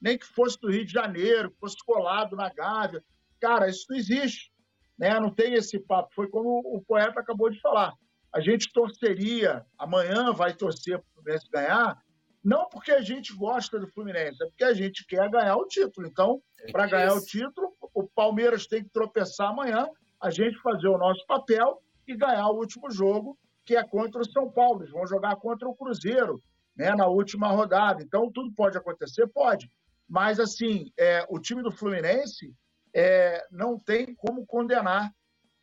Nem 0.00 0.16
que 0.16 0.26
fosse 0.26 0.58
do 0.58 0.70
Rio 0.70 0.84
de 0.84 0.92
Janeiro, 0.92 1.50
que 1.50 1.58
fosse 1.58 1.76
colado 1.84 2.34
na 2.34 2.48
Gávea. 2.48 3.04
Cara, 3.38 3.68
isso 3.68 3.86
não 3.90 3.96
existe. 3.96 4.50
Né? 4.98 5.20
Não 5.20 5.32
tem 5.32 5.54
esse 5.54 5.78
papo. 5.78 6.08
Foi 6.14 6.28
como 6.28 6.60
o 6.64 6.82
poeta 6.82 7.20
acabou 7.20 7.50
de 7.50 7.60
falar 7.60 7.94
a 8.32 8.40
gente 8.40 8.72
torceria, 8.72 9.64
amanhã 9.78 10.32
vai 10.32 10.54
torcer 10.54 10.98
para 10.98 11.08
o 11.08 11.14
Fluminense 11.14 11.50
ganhar, 11.50 11.98
não 12.42 12.68
porque 12.68 12.92
a 12.92 13.00
gente 13.00 13.34
gosta 13.34 13.78
do 13.78 13.88
Fluminense, 13.88 14.42
é 14.42 14.46
porque 14.46 14.64
a 14.64 14.72
gente 14.72 15.04
quer 15.06 15.28
ganhar 15.28 15.56
o 15.56 15.66
título. 15.66 16.06
Então, 16.06 16.40
para 16.72 16.86
ganhar 16.86 17.14
o 17.14 17.20
título, 17.20 17.74
o 17.92 18.08
Palmeiras 18.08 18.66
tem 18.66 18.82
que 18.82 18.90
tropeçar 18.90 19.48
amanhã, 19.48 19.86
a 20.20 20.30
gente 20.30 20.56
fazer 20.60 20.88
o 20.88 20.98
nosso 20.98 21.26
papel 21.26 21.82
e 22.06 22.16
ganhar 22.16 22.48
o 22.48 22.56
último 22.56 22.90
jogo, 22.90 23.36
que 23.64 23.76
é 23.76 23.82
contra 23.82 24.20
o 24.20 24.30
São 24.30 24.50
Paulo. 24.50 24.82
Eles 24.82 24.92
vão 24.92 25.06
jogar 25.06 25.36
contra 25.36 25.68
o 25.68 25.74
Cruzeiro 25.74 26.40
né, 26.76 26.94
na 26.94 27.06
última 27.06 27.48
rodada. 27.48 28.02
Então, 28.02 28.30
tudo 28.30 28.52
pode 28.52 28.76
acontecer? 28.76 29.26
Pode. 29.28 29.70
Mas, 30.08 30.40
assim, 30.40 30.90
é, 30.98 31.24
o 31.28 31.38
time 31.38 31.62
do 31.62 31.70
Fluminense 31.70 32.54
é, 32.94 33.46
não 33.50 33.78
tem 33.78 34.14
como 34.14 34.44
condenar 34.44 35.12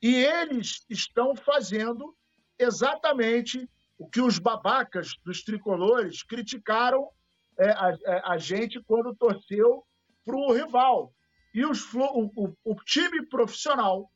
E 0.02 0.15
eles 0.15 0.86
estão 0.90 1.36
fazendo 1.36 2.15
exatamente 2.57 3.69
o 3.98 4.07
que 4.07 4.22
os 4.22 4.38
babacas 4.38 5.15
dos 5.26 5.44
tricolores 5.44 6.24
criticaram 6.24 7.10
é, 7.57 7.72
a, 7.72 7.98
é, 8.06 8.22
a, 8.26 8.38
gente 8.38 8.80
quando 8.84 9.15
torceu 9.15 9.84
para 10.24 10.36
o 10.36 10.53
rival. 10.53 11.11
E 11.53 11.65
os, 11.65 11.91
o, 11.94 12.32
o, 12.36 12.53
o 12.64 12.76
time 12.86 13.26
profissional 13.26 14.10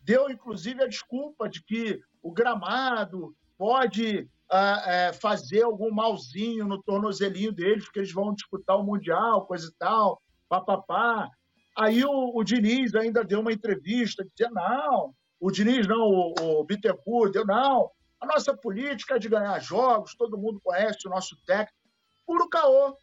deu, 0.00 0.28
inclusive, 0.30 0.82
a 0.82 0.86
desculpa 0.86 1.48
de 1.48 1.62
que 1.64 2.00
o 2.26 2.32
gramado 2.32 3.36
pode 3.56 4.28
é, 4.50 5.12
fazer 5.12 5.62
algum 5.62 5.92
malzinho 5.92 6.66
no 6.66 6.82
tornozelinho 6.82 7.52
deles, 7.52 7.84
porque 7.84 8.00
eles 8.00 8.12
vão 8.12 8.34
disputar 8.34 8.76
o 8.76 8.82
Mundial, 8.82 9.46
coisa 9.46 9.68
e 9.68 9.74
tal, 9.78 10.20
papapá. 10.48 11.30
Aí 11.78 12.04
o, 12.04 12.36
o 12.36 12.42
Diniz 12.42 12.96
ainda 12.96 13.22
deu 13.22 13.38
uma 13.38 13.52
entrevista 13.52 14.26
dizendo, 14.34 14.54
não, 14.54 15.14
o 15.38 15.52
Diniz 15.52 15.86
não, 15.86 16.00
o, 16.00 16.34
o 16.40 16.64
Bittencourt 16.64 17.32
deu, 17.32 17.46
não, 17.46 17.92
a 18.20 18.26
nossa 18.26 18.56
política 18.56 19.14
é 19.14 19.18
de 19.20 19.28
ganhar 19.28 19.60
jogos, 19.60 20.16
todo 20.16 20.36
mundo 20.36 20.60
conhece 20.64 21.06
o 21.06 21.10
nosso 21.10 21.36
técnico. 21.46 21.78
Puro 22.26 22.48
caô, 22.48 22.96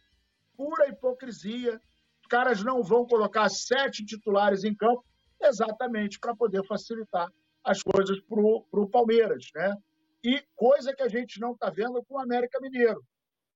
pura 0.54 0.88
hipocrisia. 0.88 1.80
Os 2.20 2.26
caras 2.28 2.62
não 2.62 2.82
vão 2.82 3.06
colocar 3.06 3.48
sete 3.48 4.04
titulares 4.04 4.64
em 4.64 4.74
campo 4.74 5.02
exatamente 5.40 6.18
para 6.18 6.36
poder 6.36 6.62
facilitar 6.66 7.30
as 7.64 7.82
coisas 7.82 8.20
para 8.20 8.40
o 8.40 8.90
Palmeiras, 8.90 9.46
né? 9.54 9.74
E 10.22 10.42
coisa 10.54 10.94
que 10.94 11.02
a 11.02 11.08
gente 11.08 11.40
não 11.40 11.52
está 11.52 11.70
vendo 11.70 12.02
com 12.04 12.14
o 12.14 12.20
América 12.20 12.60
Mineiro, 12.60 13.02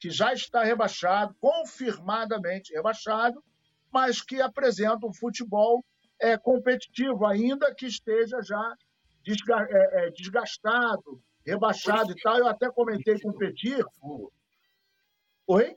que 0.01 0.11
já 0.11 0.33
está 0.33 0.63
rebaixado, 0.63 1.35
confirmadamente 1.41 2.73
rebaixado, 2.73 3.43
mas 3.91 4.23
que 4.23 4.41
apresenta 4.41 5.07
um 5.07 5.13
futebol 5.13 5.85
é, 6.21 6.37
competitivo, 6.37 7.27
ainda 7.27 7.75
que 7.75 7.87
esteja 7.87 8.43
já 8.43 8.75
é, 9.71 10.07
é, 10.07 10.11
desgastado, 10.11 11.23
rebaixado 11.45 12.13
e 12.13 12.21
tal. 12.21 12.39
Eu 12.39 12.49
até 12.49 12.71
comentei 12.71 13.19
com 13.21 13.31
o 13.31 13.37
Petir. 13.37 13.85
Oi? 15.47 15.77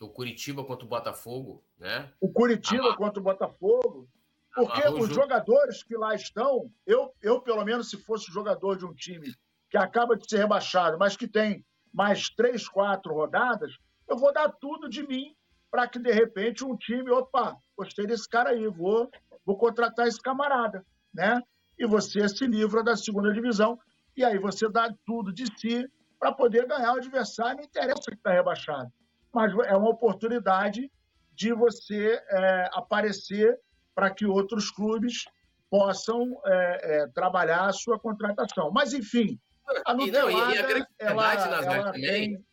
O 0.00 0.08
Curitiba 0.08 0.64
contra 0.64 0.84
o 0.84 0.88
Botafogo, 0.88 1.64
né? 1.78 2.12
O 2.20 2.32
Curitiba 2.32 2.92
ah, 2.92 2.96
contra 2.96 3.20
o 3.20 3.22
Botafogo. 3.22 4.08
Porque 4.54 4.86
os 4.88 5.08
jogadores 5.08 5.82
que 5.82 5.96
lá 5.96 6.14
estão, 6.14 6.70
eu, 6.86 7.14
eu, 7.22 7.40
pelo 7.40 7.64
menos, 7.64 7.88
se 7.88 7.96
fosse 7.96 8.30
jogador 8.30 8.76
de 8.76 8.84
um 8.84 8.92
time 8.92 9.32
que 9.70 9.78
acaba 9.78 10.16
de 10.16 10.28
ser 10.28 10.38
rebaixado, 10.38 10.98
mas 10.98 11.16
que 11.16 11.26
tem 11.26 11.64
mais 11.92 12.28
três, 12.28 12.68
quatro 12.68 13.14
rodadas, 13.14 13.72
eu 14.08 14.16
vou 14.16 14.32
dar 14.32 14.50
tudo 14.50 14.88
de 14.88 15.06
mim 15.06 15.34
para 15.70 15.88
que, 15.88 15.98
de 15.98 16.12
repente, 16.12 16.64
um 16.64 16.76
time, 16.76 17.10
opa, 17.10 17.56
gostei 17.76 18.06
desse 18.06 18.28
cara 18.28 18.50
aí, 18.50 18.66
vou, 18.68 19.10
vou 19.44 19.56
contratar 19.56 20.06
esse 20.06 20.20
camarada, 20.20 20.84
né? 21.14 21.40
E 21.78 21.86
você 21.86 22.28
se 22.28 22.46
livra 22.46 22.82
da 22.82 22.94
segunda 22.94 23.32
divisão, 23.32 23.78
e 24.14 24.22
aí 24.22 24.38
você 24.38 24.68
dá 24.68 24.92
tudo 25.06 25.32
de 25.32 25.46
si 25.58 25.90
para 26.18 26.30
poder 26.30 26.66
ganhar 26.66 26.92
o 26.92 26.98
adversário, 26.98 27.56
não 27.56 27.64
interessa 27.64 28.10
que 28.10 28.14
está 28.14 28.32
rebaixado. 28.32 28.92
Mas 29.32 29.52
é 29.66 29.74
uma 29.74 29.88
oportunidade 29.88 30.92
de 31.34 31.54
você 31.54 32.22
é, 32.28 32.68
aparecer 32.74 33.58
para 33.94 34.10
que 34.10 34.26
outros 34.26 34.70
clubes 34.70 35.24
possam 35.70 36.40
é, 36.44 36.80
é, 36.82 37.06
trabalhar 37.08 37.66
a 37.66 37.72
sua 37.72 37.98
contratação. 37.98 38.70
Mas, 38.70 38.92
enfim, 38.92 39.40
a 39.86 39.92
e, 39.94 40.10
não, 40.10 40.30
e, 40.30 40.58
a 40.58 40.66
grande 40.66 40.86
verdade, 41.00 41.50
Nazar, 41.50 41.92
também, 41.92 42.34
tem... 42.34 42.46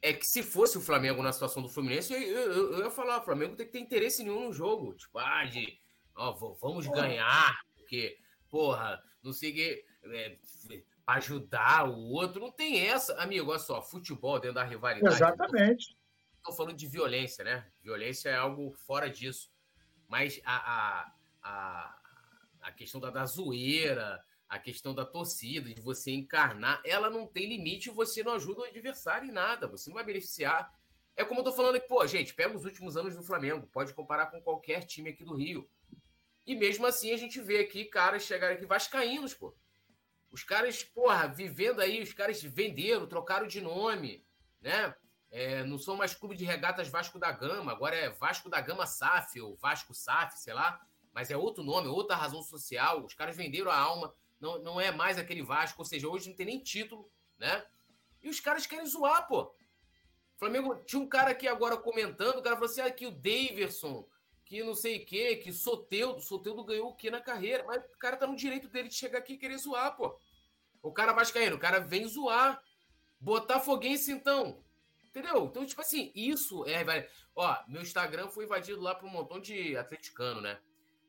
é 0.00 0.12
que 0.12 0.26
se 0.26 0.42
fosse 0.42 0.78
o 0.78 0.80
Flamengo 0.80 1.22
na 1.22 1.32
situação 1.32 1.62
do 1.62 1.68
Fluminense, 1.68 2.12
eu, 2.12 2.20
eu, 2.20 2.72
eu, 2.74 2.84
ia 2.84 2.90
falar, 2.90 3.20
o 3.20 3.24
Flamengo 3.24 3.56
tem 3.56 3.66
que 3.66 3.72
ter 3.72 3.80
interesse 3.80 4.22
nenhum 4.22 4.46
no 4.46 4.52
jogo. 4.52 4.94
Tipo, 4.94 5.18
ah, 5.18 5.44
de, 5.44 5.78
ó, 6.14 6.32
vamos 6.60 6.86
porra. 6.86 7.02
ganhar, 7.02 7.58
porque, 7.74 8.16
porra, 8.48 9.02
não 9.22 9.32
sei 9.32 9.50
o 9.50 9.54
que, 9.54 9.84
é, 10.04 10.38
ajudar 11.06 11.88
o 11.88 12.10
outro, 12.10 12.40
não 12.40 12.52
tem 12.52 12.86
essa. 12.86 13.14
Amigo, 13.20 13.50
olha 13.50 13.58
só, 13.58 13.82
futebol 13.82 14.38
dentro 14.38 14.54
da 14.54 14.64
rivalidade. 14.64 15.14
Exatamente. 15.14 15.96
Estou 16.36 16.54
falando 16.54 16.76
de 16.76 16.86
violência, 16.86 17.44
né? 17.44 17.66
Violência 17.82 18.28
é 18.28 18.36
algo 18.36 18.72
fora 18.86 19.08
disso. 19.08 19.51
Mas 20.12 20.42
a, 20.44 20.56
a, 20.56 21.12
a, 21.42 21.98
a 22.60 22.72
questão 22.72 23.00
da, 23.00 23.08
da 23.08 23.24
zoeira, 23.24 24.22
a 24.46 24.58
questão 24.58 24.94
da 24.94 25.06
torcida, 25.06 25.72
de 25.72 25.80
você 25.80 26.10
encarnar, 26.10 26.82
ela 26.84 27.08
não 27.08 27.26
tem 27.26 27.48
limite 27.48 27.88
você 27.88 28.22
não 28.22 28.34
ajuda 28.34 28.60
o 28.60 28.64
adversário 28.64 29.26
em 29.26 29.32
nada, 29.32 29.66
você 29.66 29.88
não 29.88 29.94
vai 29.94 30.04
beneficiar. 30.04 30.70
É 31.16 31.24
como 31.24 31.40
eu 31.40 31.44
tô 31.44 31.52
falando 31.54 31.76
aqui, 31.76 31.88
pô, 31.88 32.06
gente, 32.06 32.34
pega 32.34 32.54
os 32.54 32.66
últimos 32.66 32.94
anos 32.94 33.16
do 33.16 33.22
Flamengo, 33.22 33.66
pode 33.68 33.94
comparar 33.94 34.26
com 34.26 34.42
qualquer 34.42 34.84
time 34.84 35.08
aqui 35.08 35.24
do 35.24 35.34
Rio. 35.34 35.66
E 36.46 36.54
mesmo 36.54 36.84
assim 36.84 37.10
a 37.14 37.16
gente 37.16 37.40
vê 37.40 37.60
aqui 37.60 37.86
caras 37.86 38.24
chegarem 38.24 38.58
aqui 38.58 38.66
vascaínos, 38.66 39.32
pô. 39.32 39.56
Os 40.30 40.44
caras, 40.44 40.84
porra, 40.84 41.26
vivendo 41.26 41.80
aí, 41.80 42.02
os 42.02 42.12
caras 42.12 42.42
venderam, 42.42 43.06
trocaram 43.06 43.46
de 43.46 43.62
nome, 43.62 44.22
né? 44.60 44.94
É, 45.32 45.64
não 45.64 45.78
são 45.78 45.96
mais 45.96 46.14
clube 46.14 46.36
de 46.36 46.44
regatas 46.44 46.88
Vasco 46.88 47.18
da 47.18 47.32
Gama, 47.32 47.72
agora 47.72 47.96
é 47.96 48.10
Vasco 48.10 48.48
da 48.48 48.60
Gama 48.60 48.86
SAF, 48.86 49.40
ou 49.40 49.56
Vasco 49.56 49.94
SAF, 49.94 50.38
sei 50.38 50.52
lá, 50.52 50.80
mas 51.12 51.30
é 51.30 51.36
outro 51.36 51.64
nome, 51.64 51.88
outra 51.88 52.14
razão 52.14 52.42
social. 52.42 53.02
Os 53.02 53.14
caras 53.14 53.34
venderam 53.34 53.70
a 53.70 53.76
alma 53.76 54.14
não, 54.42 54.58
não 54.58 54.80
é 54.80 54.90
mais 54.90 55.18
aquele 55.18 55.42
Vasco, 55.42 55.80
ou 55.80 55.86
seja, 55.86 56.08
hoje 56.08 56.28
não 56.28 56.36
tem 56.36 56.46
nem 56.46 56.58
título, 56.58 57.10
né? 57.38 57.64
E 58.20 58.28
os 58.28 58.40
caras 58.40 58.66
querem 58.66 58.84
zoar, 58.84 59.26
pô. 59.26 59.54
Flamengo 60.36 60.74
tinha 60.84 61.00
um 61.00 61.08
cara 61.08 61.30
aqui 61.30 61.46
agora 61.46 61.76
comentando, 61.76 62.38
o 62.38 62.42
cara 62.42 62.56
falou 62.56 62.68
assim: 62.68 62.80
ah, 62.80 62.90
que 62.90 63.06
o 63.06 63.12
Daverson, 63.12 64.06
que 64.44 64.62
não 64.64 64.74
sei 64.74 64.98
o 64.98 65.06
quê, 65.06 65.36
que 65.36 65.52
Soteudo, 65.52 66.20
Soteudo 66.20 66.64
ganhou 66.64 66.88
o 66.88 66.94
quê 66.94 67.10
na 67.10 67.20
carreira? 67.20 67.62
Mas 67.64 67.84
o 67.84 67.98
cara 67.98 68.16
tá 68.16 68.26
no 68.26 68.34
direito 68.34 68.68
dele 68.68 68.88
de 68.88 68.94
chegar 68.94 69.20
aqui 69.20 69.34
e 69.34 69.38
querer 69.38 69.56
zoar, 69.58 69.96
pô. 69.96 70.18
O 70.82 70.92
cara 70.92 71.12
vascaíno, 71.12 71.54
o 71.54 71.60
cara 71.60 71.78
vem 71.78 72.06
zoar. 72.08 72.60
Botafoguense, 73.20 74.10
então. 74.10 74.61
Entendeu? 75.12 75.44
Então, 75.44 75.66
tipo 75.66 75.82
assim, 75.82 76.10
isso 76.14 76.64
é. 76.66 77.06
Ó, 77.36 77.54
meu 77.68 77.82
Instagram 77.82 78.28
foi 78.28 78.44
invadido 78.44 78.80
lá 78.80 78.94
por 78.94 79.06
um 79.06 79.12
montão 79.12 79.38
de 79.38 79.76
atleticano, 79.76 80.40
né? 80.40 80.58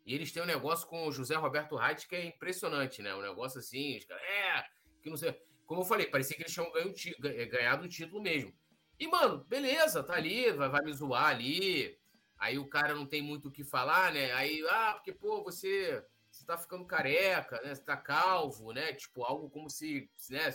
E 0.05 0.13
eles 0.13 0.29
têm 0.29 0.43
um 0.43 0.45
negócio 0.45 0.85
com 0.89 1.07
o 1.07 1.11
José 1.11 1.35
Roberto 1.35 1.77
Reit 1.77 2.05
que 2.05 2.15
é 2.15 2.25
impressionante, 2.25 3.01
né? 3.01 3.15
Um 3.15 3.21
negócio 3.21 3.59
assim, 3.59 3.97
os 3.97 4.03
caras, 4.03 4.21
é, 4.23 4.65
que 5.01 5.09
não 5.09 5.15
sei. 5.15 5.33
Como 5.65 5.79
eu 5.79 5.85
falei, 5.85 6.07
parecia 6.07 6.35
que 6.35 6.43
eles 6.43 6.53
tinham 6.53 6.69
eh, 6.75 7.45
ganhado 7.45 7.85
um 7.85 7.87
título 7.87 8.21
mesmo. 8.21 8.53
E, 8.99 9.07
mano, 9.07 9.45
beleza, 9.45 10.03
tá 10.03 10.15
ali, 10.15 10.51
vai, 10.51 10.67
vai 10.67 10.81
me 10.83 10.93
zoar 10.93 11.27
ali. 11.27 11.97
Aí 12.37 12.59
o 12.59 12.67
cara 12.67 12.93
não 12.93 13.05
tem 13.05 13.21
muito 13.21 13.47
o 13.47 13.51
que 13.51 13.63
falar, 13.63 14.11
né? 14.11 14.33
Aí, 14.33 14.61
ah, 14.69 14.95
porque, 14.95 15.13
pô, 15.13 15.41
você, 15.41 16.05
você 16.29 16.45
tá 16.45 16.57
ficando 16.57 16.85
careca, 16.85 17.61
né? 17.61 17.73
Você 17.73 17.81
tá 17.81 17.95
calvo, 17.95 18.73
né? 18.73 18.91
Tipo, 18.91 19.23
algo 19.23 19.49
como 19.49 19.69
se, 19.69 20.09
né? 20.29 20.49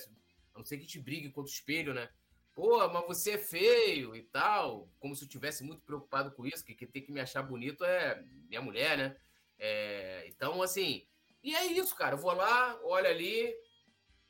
A 0.55 0.59
não 0.59 0.67
ser 0.67 0.77
que 0.77 0.87
te 0.87 1.01
brigue 1.01 1.31
contra 1.31 1.51
o 1.51 1.55
espelho, 1.55 1.95
né? 1.95 2.11
Pô, 2.59 2.89
mas 2.89 3.07
você 3.07 3.35
é 3.35 3.39
feio 3.39 4.17
e 4.17 4.23
tal. 4.25 4.91
Como 4.99 5.15
se 5.15 5.23
eu 5.23 5.29
tivesse 5.29 5.63
muito 5.63 5.81
preocupado 5.83 6.33
com 6.33 6.45
isso, 6.45 6.65
que 6.65 6.75
quem 6.75 6.89
tem 6.89 7.01
que 7.01 7.13
me 7.13 7.21
achar 7.21 7.41
bonito 7.41 7.85
é 7.85 8.21
minha 8.49 8.61
mulher, 8.61 8.99
né? 8.99 9.17
É, 9.57 10.25
então, 10.27 10.61
assim, 10.61 11.07
e 11.41 11.55
é 11.55 11.67
isso, 11.67 11.95
cara. 11.95 12.17
Eu 12.17 12.19
vou 12.19 12.33
lá, 12.33 12.77
olho 12.83 13.07
ali, 13.07 13.55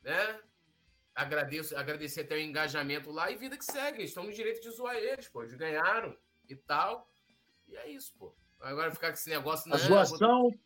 né? 0.03 0.39
Agradeço, 1.15 1.75
agradecer 1.75 2.21
até 2.21 2.35
o 2.35 2.39
engajamento 2.39 3.09
lá 3.09 3.31
e 3.31 3.35
vida 3.35 3.57
que 3.57 3.65
segue. 3.65 4.03
Estão 4.03 4.25
no 4.25 4.31
direito 4.31 4.61
de 4.61 4.69
zoar 4.69 4.95
eles, 4.95 5.27
pô. 5.27 5.41
Eles 5.41 5.55
ganharam 5.55 6.15
e 6.47 6.55
tal. 6.55 7.11
E 7.67 7.75
é 7.77 7.89
isso, 7.89 8.13
pô. 8.15 8.31
Agora 8.59 8.91
ficar 8.91 9.07
com 9.07 9.15
esse 9.15 9.29
negócio. 9.31 9.73
A 9.73 9.75
não, 9.75 9.83
zoação. 9.83 10.41
Vou, 10.41 10.59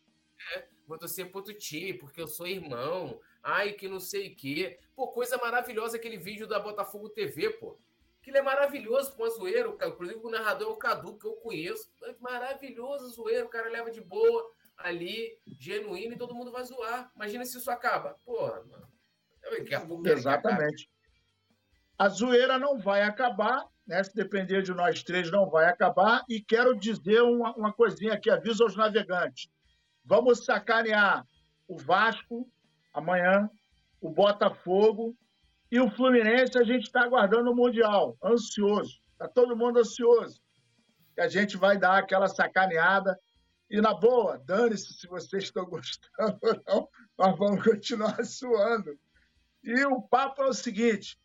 é, 0.54 0.68
vou 0.86 0.98
torcer 0.98 1.30
pro 1.30 1.38
outro 1.38 1.54
time, 1.54 1.94
porque 1.94 2.20
eu 2.20 2.28
sou 2.28 2.46
irmão. 2.46 3.18
Ai, 3.44 3.72
que 3.72 3.86
não 3.86 4.00
sei 4.00 4.32
o 4.32 4.36
quê. 4.36 4.78
Pô, 4.96 5.08
coisa 5.08 5.36
maravilhosa 5.36 5.98
aquele 5.98 6.16
vídeo 6.16 6.46
da 6.46 6.58
Botafogo 6.58 7.10
TV, 7.10 7.50
pô. 7.50 7.78
Aquilo 8.22 8.38
é 8.38 8.42
maravilhoso 8.42 9.14
com 9.14 9.24
a 9.24 9.28
zoeira. 9.28 9.68
Inclusive 9.68 10.18
o 10.22 10.30
narrador 10.30 10.70
é 10.70 10.72
o 10.72 10.76
Cadu, 10.76 11.18
que 11.18 11.26
eu 11.26 11.34
conheço. 11.34 11.90
É 12.04 12.14
maravilhoso 12.20 13.10
zoeira. 13.10 13.44
O 13.44 13.50
cara 13.50 13.68
leva 13.68 13.90
de 13.90 14.00
boa 14.00 14.50
ali, 14.78 15.38
genuíno, 15.60 16.14
e 16.14 16.18
todo 16.18 16.34
mundo 16.34 16.50
vai 16.50 16.64
zoar. 16.64 17.12
Imagina 17.14 17.44
se 17.44 17.58
isso 17.58 17.70
acaba. 17.70 18.16
Porra, 18.24 18.64
mano. 18.64 18.88
Exatamente. 20.06 20.88
A 21.98 22.08
zoeira 22.08 22.58
não 22.58 22.78
vai 22.78 23.02
acabar, 23.02 23.66
né? 23.86 24.02
Se 24.02 24.14
depender 24.14 24.62
de 24.62 24.72
nós 24.72 25.02
três, 25.02 25.30
não 25.30 25.50
vai 25.50 25.66
acabar. 25.66 26.24
E 26.30 26.40
quero 26.40 26.74
dizer 26.74 27.20
uma, 27.20 27.54
uma 27.54 27.74
coisinha 27.74 28.14
aqui, 28.14 28.30
aviso 28.30 28.62
aos 28.62 28.74
navegantes. 28.74 29.50
Vamos 30.02 30.46
sacanear 30.46 31.26
o 31.68 31.76
Vasco 31.76 32.50
amanhã, 32.94 33.50
o 34.00 34.08
Botafogo 34.08 35.14
e 35.70 35.80
o 35.80 35.90
Fluminense. 35.90 36.56
A 36.56 36.64
gente 36.64 36.84
está 36.84 37.02
aguardando 37.02 37.50
o 37.50 37.56
Mundial, 37.56 38.16
ansioso. 38.22 39.00
Está 39.12 39.28
todo 39.28 39.56
mundo 39.56 39.80
ansioso. 39.80 40.40
E 41.16 41.20
a 41.20 41.28
gente 41.28 41.56
vai 41.56 41.76
dar 41.76 41.98
aquela 41.98 42.28
sacaneada 42.28 43.18
e 43.70 43.80
na 43.80 43.94
boa, 43.94 44.38
dane-se 44.38 44.92
se 44.92 45.06
vocês 45.06 45.44
estão 45.44 45.64
gostando 45.66 46.38
ou 46.42 46.62
não, 46.66 46.88
nós 47.18 47.38
vamos 47.38 47.64
continuar 47.64 48.22
suando. 48.24 48.98
E 49.62 49.84
o 49.84 50.02
papo 50.02 50.42
é 50.42 50.46
o 50.46 50.54
seguinte: 50.54 51.18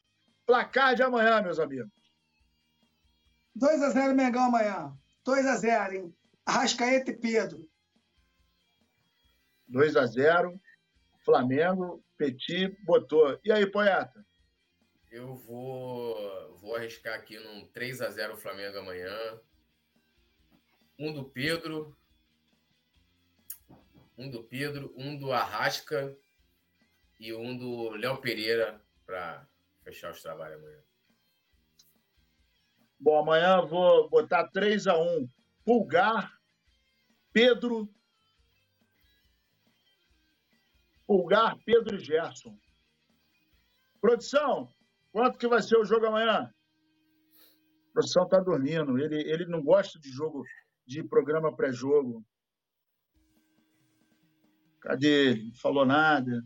placar 0.46 0.96
de 0.96 1.04
amanhã, 1.04 1.41
meus 1.41 1.60
amigos. 1.60 1.91
2 3.56 3.84
a 3.84 3.90
0 3.90 4.16
Mengão 4.16 4.46
amanhã. 4.46 4.98
2 5.26 5.46
a 5.46 5.56
0 5.58 5.94
hein? 5.94 6.16
Arrascaeta 6.46 7.12
e 7.12 7.18
Pedro. 7.18 7.70
2 9.68 9.96
a 9.96 10.06
0 10.06 10.60
Flamengo, 11.24 12.04
Petit 12.18 12.70
botou. 12.86 13.40
E 13.44 13.52
aí, 13.52 13.66
poeta? 13.66 14.26
Eu 15.12 15.36
vou, 15.36 16.58
vou 16.60 16.76
arriscar 16.76 17.16
aqui 17.16 17.40
num 17.40 17.66
3 17.68 18.02
a 18.02 18.10
0 18.10 18.38
Flamengo 18.38 18.78
amanhã. 18.78 19.40
Um 20.98 21.14
do 21.14 21.24
Pedro, 21.24 21.98
um 24.18 24.30
do 24.30 24.44
Pedro, 24.44 24.94
um 24.98 25.18
do 25.18 25.32
Arrasca 25.32 26.16
e 27.20 27.34
um 27.34 27.58
do 27.58 27.90
Léo 27.91 28.22
Pereira 28.22 28.84
para 29.06 29.48
fechar 29.84 30.12
os 30.12 30.22
trabalhos 30.22 30.60
amanhã. 30.60 30.84
Bom, 33.00 33.18
amanhã 33.18 33.62
vou 33.66 34.10
botar 34.10 34.50
3 34.50 34.88
a 34.88 34.98
1 35.00 35.28
Pulgar, 35.64 36.38
Pedro. 37.32 37.90
Pulgar, 41.10 41.57
Pedro 41.65 41.95
e 41.95 41.99
Gerson. 41.99 42.56
Produção, 43.99 44.72
quanto 45.11 45.40
que 45.40 45.48
vai 45.48 45.60
ser 45.60 45.76
o 45.76 45.84
jogo 45.84 46.06
amanhã? 46.06 46.41
A 46.44 47.91
produção 47.91 48.26
está 48.26 48.40
dormindo. 48.40 48.99
Ele, 48.99 49.15
ele 49.27 49.48
não 49.48 49.64
gosta 49.64 49.99
de 49.99 50.07
jogo, 50.11 50.45
de 50.86 51.03
programa 51.03 51.56
pré-jogo. 51.56 52.23
Cadê 54.81 55.31
ele? 55.31 55.45
Não 55.48 55.56
falou 55.56 55.84
nada. 55.84 56.45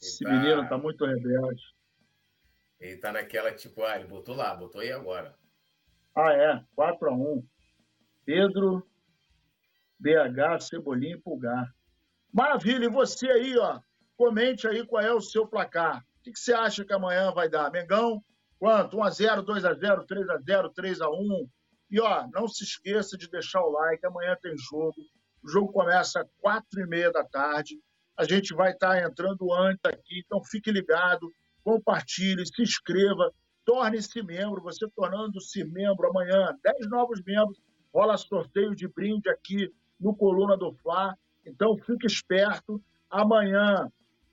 Esse 0.00 0.24
tá... 0.24 0.30
menino 0.30 0.66
tá 0.66 0.78
muito 0.78 1.04
rebelde. 1.04 1.62
Ele 2.80 2.96
tá 2.96 3.12
naquela, 3.12 3.54
tipo, 3.54 3.84
ah, 3.84 3.98
ele 3.98 4.08
botou 4.08 4.34
lá, 4.34 4.54
botou 4.54 4.80
aí 4.80 4.90
agora. 4.90 5.36
Ah, 6.16 6.32
é. 6.32 6.64
4x1. 6.74 7.46
Pedro, 8.24 8.90
BH, 10.00 10.58
Cebolinha 10.62 11.16
e 11.16 11.20
Pulgar. 11.20 11.70
Maravilha. 12.32 12.86
E 12.86 12.88
você 12.88 13.30
aí, 13.30 13.58
ó, 13.58 13.80
comente 14.16 14.66
aí 14.66 14.86
qual 14.86 15.02
é 15.02 15.12
o 15.12 15.20
seu 15.20 15.46
placar. 15.46 15.98
O 15.98 16.22
que, 16.22 16.32
que 16.32 16.38
você 16.38 16.52
acha 16.52 16.84
que 16.84 16.92
amanhã 16.92 17.32
vai 17.32 17.48
dar? 17.48 17.70
Mengão, 17.70 18.22
quanto? 18.58 18.96
1x0, 18.96 19.44
2x0, 19.44 20.06
3x0, 20.06 20.72
3x1. 20.72 21.48
E, 21.90 22.00
ó, 22.00 22.26
não 22.32 22.48
se 22.48 22.64
esqueça 22.64 23.18
de 23.18 23.28
deixar 23.28 23.60
o 23.60 23.70
like. 23.70 24.06
Amanhã 24.06 24.36
tem 24.40 24.56
jogo. 24.56 24.94
O 25.42 25.48
jogo 25.48 25.72
começa 25.72 26.20
às 26.20 26.28
quatro 26.40 26.80
e 26.80 26.86
meia 26.86 27.10
da 27.10 27.24
tarde. 27.24 27.78
A 28.16 28.24
gente 28.24 28.54
vai 28.54 28.72
estar 28.72 28.90
tá 28.90 29.02
entrando 29.02 29.52
antes 29.52 29.80
aqui, 29.84 30.22
então 30.24 30.42
fique 30.44 30.70
ligado, 30.70 31.32
compartilhe, 31.64 32.46
se 32.46 32.62
inscreva, 32.62 33.32
torne-se 33.64 34.22
membro. 34.22 34.62
Você 34.62 34.86
tornando-se 34.94 35.64
membro 35.64 36.08
amanhã, 36.08 36.56
10 36.62 36.88
novos 36.88 37.20
membros, 37.22 37.58
rola 37.92 38.16
sorteio 38.16 38.74
de 38.76 38.86
brinde 38.86 39.28
aqui 39.28 39.68
no 39.98 40.14
Coluna 40.14 40.56
do 40.56 40.72
Fla. 40.74 41.16
Então 41.44 41.76
fique 41.76 42.06
esperto. 42.06 42.82
Amanhã, 43.10 43.88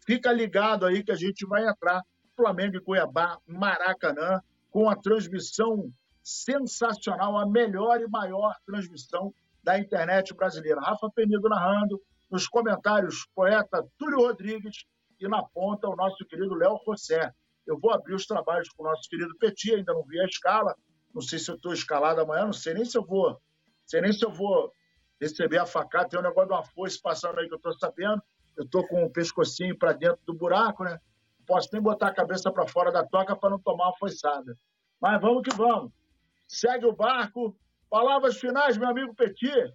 fica 0.06 0.32
ligado 0.32 0.86
aí 0.86 1.04
que 1.04 1.12
a 1.12 1.16
gente 1.16 1.46
vai 1.46 1.68
entrar 1.68 2.02
Flamengo 2.36 2.78
e 2.78 2.82
Cuiabá, 2.82 3.38
Maracanã, 3.46 4.40
com 4.72 4.90
a 4.90 4.96
transmissão 4.96 5.92
sensacional, 6.24 7.38
a 7.38 7.46
melhor 7.46 8.00
e 8.00 8.08
maior 8.08 8.56
transmissão 8.66 9.34
da 9.64 9.78
internet 9.78 10.34
brasileira. 10.34 10.80
Rafa 10.80 11.10
Penido 11.14 11.50
narrando, 11.50 12.02
nos 12.32 12.48
comentários, 12.48 13.28
poeta 13.36 13.86
Túlio 13.98 14.20
Rodrigues 14.20 14.86
e 15.20 15.28
na 15.28 15.44
ponta 15.44 15.90
o 15.90 15.96
nosso 15.96 16.26
querido 16.26 16.56
Léo 16.56 16.80
José. 16.86 17.32
Eu 17.68 17.78
vou 17.80 17.92
abrir 17.92 18.14
os 18.14 18.26
trabalhos 18.26 18.70
com 18.70 18.84
o 18.84 18.86
nosso 18.86 19.10
querido 19.10 19.36
Petit, 19.38 19.74
ainda 19.74 19.94
não 19.94 20.04
vi 20.04 20.20
a 20.20 20.26
escala, 20.26 20.76
não 21.14 21.22
sei 21.22 21.40
se 21.40 21.52
eu 21.52 21.56
estou 21.56 21.74
escalado 21.74 22.22
amanhã, 22.22 22.46
não 22.46 22.54
sei 22.54 22.74
nem 22.74 22.86
se 22.86 22.98
eu 22.98 23.06
vou, 23.06 23.40
sei 23.86 24.02
nem 24.02 24.14
se 24.14 24.24
eu 24.24 24.32
vou 24.32 24.72
receber 25.20 25.58
a 25.58 25.66
facada, 25.66 26.10
tem 26.10 26.20
um 26.20 26.24
negócio 26.24 26.48
de 26.48 26.54
uma 26.54 26.64
foice 26.64 27.02
passando 27.02 27.40
aí 27.40 27.48
que 27.48 27.54
eu 27.54 27.58
estou 27.58 27.74
sabendo, 27.78 28.22
eu 28.58 28.64
estou 28.64 28.88
com 28.88 29.04
o 29.04 29.10
pescocinho 29.10 29.78
para 29.78 29.94
dentro 29.94 30.20
do 30.26 30.34
buraco, 30.34 30.84
né? 30.84 31.00
Posso 31.46 31.70
nem 31.74 31.82
botar 31.82 32.08
a 32.08 32.14
cabeça 32.14 32.52
para 32.52 32.68
fora 32.68 32.92
da 32.92 33.06
toca 33.06 33.36
para 33.36 33.50
não 33.50 33.60
tomar 33.60 33.88
uma 33.88 33.98
foiçada. 33.98 34.58
Mas 35.02 35.20
vamos 35.22 35.44
que 35.44 35.56
vamos. 35.56 35.92
Segue 36.48 36.86
o 36.86 36.94
barco, 36.94 37.56
Palavras 37.90 38.38
finais, 38.38 38.78
meu 38.78 38.88
amigo 38.88 39.16
Petit. 39.16 39.74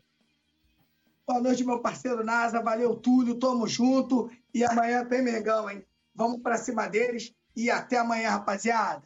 Boa 1.27 1.41
noite, 1.41 1.65
meu 1.65 1.83
parceiro 1.83 2.25
NASA. 2.25 2.63
Valeu, 2.63 2.95
Túlio. 2.95 3.39
Tamo 3.41 3.67
junto. 3.67 4.31
E 4.55 4.65
amanhã 4.65 5.05
tem 5.05 5.21
Mengão, 5.21 5.69
hein? 5.69 5.85
Vamos 6.15 6.41
para 6.41 6.57
cima 6.57 6.87
deles. 6.87 7.35
E 7.57 7.71
até 7.71 7.99
amanhã, 7.99 8.31
rapaziada. 8.31 9.03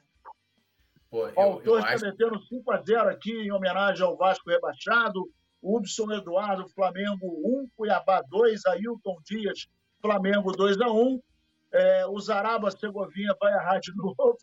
Pô, 1.11 1.27
eu, 1.27 1.33
Ó, 1.37 1.55
o 1.55 1.63
Torres 1.63 1.85
está 1.85 1.95
acho... 1.95 2.05
metendo 2.05 2.39
5x0 2.39 3.09
aqui 3.09 3.33
em 3.33 3.51
homenagem 3.51 4.05
ao 4.05 4.17
Vasco 4.17 4.51
rebaixado. 4.51 5.27
Hudson 5.63 6.13
Eduardo, 6.13 6.69
Flamengo 6.69 7.27
1, 7.63 7.69
Cuiabá 7.77 8.23
2, 8.23 8.67
Ailton 8.67 9.17
Dias, 9.25 9.69
Flamengo 10.01 10.53
2x1. 10.53 11.21
É, 11.71 12.07
o 12.07 12.19
Zaraba 12.19 12.71
Segovinha 12.71 13.37
vai 13.41 13.53
errar 13.53 13.79
de 13.79 13.95
novo. 13.95 14.39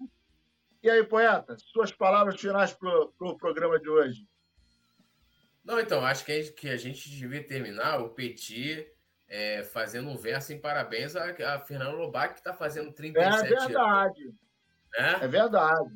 E 0.83 0.89
aí, 0.89 1.03
poeta, 1.03 1.55
suas 1.57 1.91
palavras 1.91 2.39
finais 2.39 2.73
para 2.73 2.89
o 2.89 3.11
pro 3.13 3.37
programa 3.37 3.79
de 3.79 3.89
hoje. 3.89 4.27
Não, 5.63 5.79
então, 5.79 6.05
acho 6.05 6.23
que 6.23 6.31
a 6.31 6.35
gente, 6.35 6.53
que 6.53 6.69
a 6.69 6.77
gente 6.77 7.09
devia 7.09 7.43
terminar 7.43 7.99
o 7.99 8.09
Petit 8.09 8.87
é, 9.27 9.63
fazendo 9.63 10.09
um 10.09 10.15
verso 10.15 10.53
em 10.53 10.59
parabéns 10.59 11.15
a, 11.15 11.31
a 11.55 11.59
Fernando 11.59 11.97
Lobac, 11.97 12.35
que 12.35 12.39
está 12.39 12.53
fazendo 12.53 12.93
37 12.93 13.53
É 13.53 13.57
verdade. 13.57 14.23
Anos. 14.23 14.35
É, 14.95 15.25
é 15.25 15.27
verdade. 15.27 15.95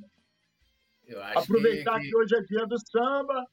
Aproveitar 1.35 1.99
que... 1.99 2.09
que... 2.09 2.15
hoje 2.15 2.35
é 2.35 2.41
dia 2.41 2.65
do 2.65 2.77
samba, 2.79 3.45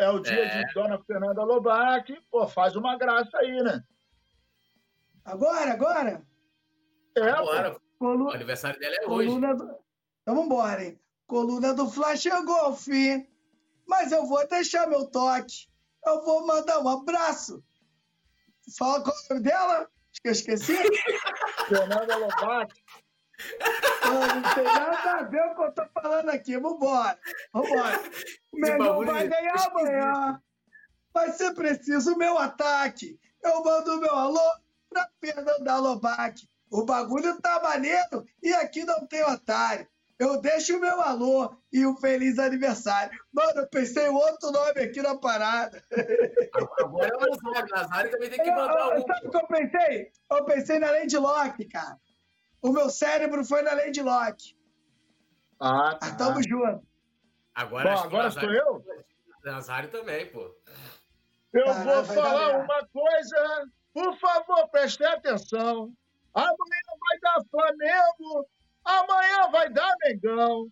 é 0.00 0.10
o 0.10 0.18
dia 0.20 0.44
é. 0.44 0.64
de 0.64 0.74
Dona 0.74 0.98
Fernanda 0.98 1.42
Lobac, 1.42 2.16
pô, 2.30 2.46
faz 2.46 2.76
uma 2.76 2.96
graça 2.96 3.36
aí, 3.38 3.62
né? 3.62 3.82
Agora, 5.24 5.72
agora? 5.72 6.22
É, 7.16 7.30
agora. 7.30 7.76
Colu... 7.98 8.26
O 8.26 8.30
aniversário 8.30 8.80
dela 8.80 8.94
é 8.94 9.04
Coluna 9.04 9.48
hoje. 9.48 9.58
Do... 9.58 9.64
Então 10.22 10.34
vamos 10.34 10.46
embora, 10.46 10.84
hein? 10.84 11.00
Coluna 11.26 11.74
do 11.74 11.88
Flash 11.88 12.22
chegou, 12.22 12.74
fim 12.74 13.30
mas 13.90 14.12
eu 14.12 14.24
vou 14.24 14.46
deixar 14.46 14.86
meu 14.86 15.04
toque. 15.04 15.68
Eu 16.06 16.24
vou 16.24 16.46
mandar 16.46 16.78
um 16.78 16.88
abraço. 16.88 17.62
Fala 18.78 19.02
qual 19.02 19.14
é 19.14 19.18
o 19.18 19.34
nome 19.34 19.42
dela? 19.42 19.78
Acho 19.80 20.22
que 20.22 20.28
eu 20.28 20.32
esqueci. 20.32 20.76
Fernanda 21.68 22.16
Lobato. 22.16 22.74
Não, 24.04 24.54
tem 24.54 24.64
nada 24.64 25.12
a 25.12 25.22
ver 25.22 25.54
com 25.54 25.62
o 25.62 25.72
que 25.72 25.80
eu 25.80 25.86
tô 25.86 26.00
falando 26.00 26.28
aqui. 26.30 26.58
Vambora. 26.58 27.18
Vambora. 27.52 28.00
O 28.52 28.58
Mengão 28.58 29.04
vai 29.04 29.28
ganhar 29.28 29.66
amanhã. 29.66 30.42
Vai 31.12 31.32
ser 31.32 31.54
preciso 31.54 32.14
o 32.14 32.18
meu 32.18 32.38
ataque. 32.38 33.18
Eu 33.42 33.62
mando 33.62 33.96
o 33.96 34.00
meu 34.00 34.14
alô 34.14 34.50
pra 34.88 35.08
Fernanda 35.20 35.76
Lobac. 35.78 36.48
O 36.70 36.84
bagulho 36.84 37.40
tá 37.40 37.60
maneiro 37.60 38.24
e 38.42 38.52
aqui 38.52 38.84
não 38.84 39.06
tem 39.06 39.24
otário 39.24 39.88
eu 40.20 40.38
deixo 40.38 40.76
o 40.76 40.80
meu 40.80 41.00
alô 41.00 41.56
e 41.72 41.86
um 41.86 41.96
feliz 41.96 42.38
aniversário. 42.38 43.18
Mano, 43.32 43.62
eu 43.62 43.68
pensei 43.68 44.06
em 44.06 44.10
outro 44.10 44.50
nome 44.50 44.78
aqui 44.82 45.00
na 45.00 45.16
parada. 45.16 45.82
Agora 46.78 47.08
é 47.08 47.16
o 47.16 47.20
Nazário. 47.20 47.74
Nazário 47.74 48.10
também 48.10 48.28
tem 48.28 48.42
que 48.42 48.50
mandar 48.50 48.98
um. 48.98 49.06
Sabe 49.06 49.26
o 49.26 49.30
que 49.30 49.36
eu 49.38 49.46
pensei? 49.46 50.10
Eu 50.30 50.44
pensei 50.44 50.78
na 50.78 50.90
Lady 50.90 51.16
Locke, 51.16 51.64
cara. 51.64 51.98
O 52.62 52.72
meu 52.72 52.90
cérebro 52.90 53.44
foi 53.44 53.62
na 53.62 53.72
Lady 53.72 54.02
Locke. 54.02 54.56
Ah, 55.58 55.96
tá. 56.00 56.14
tamo 56.16 56.42
junto. 56.42 56.86
Agora, 57.54 57.94
Bom, 57.94 58.00
agora 58.00 58.30
sou 58.30 58.52
eu? 58.52 58.84
Nazário 59.44 59.90
também, 59.90 60.30
pô. 60.30 60.54
Eu 61.52 61.74
vou 61.74 62.04
falar 62.04 62.58
uma 62.58 62.86
coisa. 62.88 63.70
Por 63.92 64.16
favor, 64.18 64.68
prestem 64.68 65.06
atenção. 65.06 65.92
Amanhã 66.32 66.56
vai 67.00 67.20
dar 67.20 67.44
Flamengo 67.50 68.48
Amanhã 68.84 69.50
vai 69.50 69.70
dar 69.70 69.94
Mengão. 70.02 70.68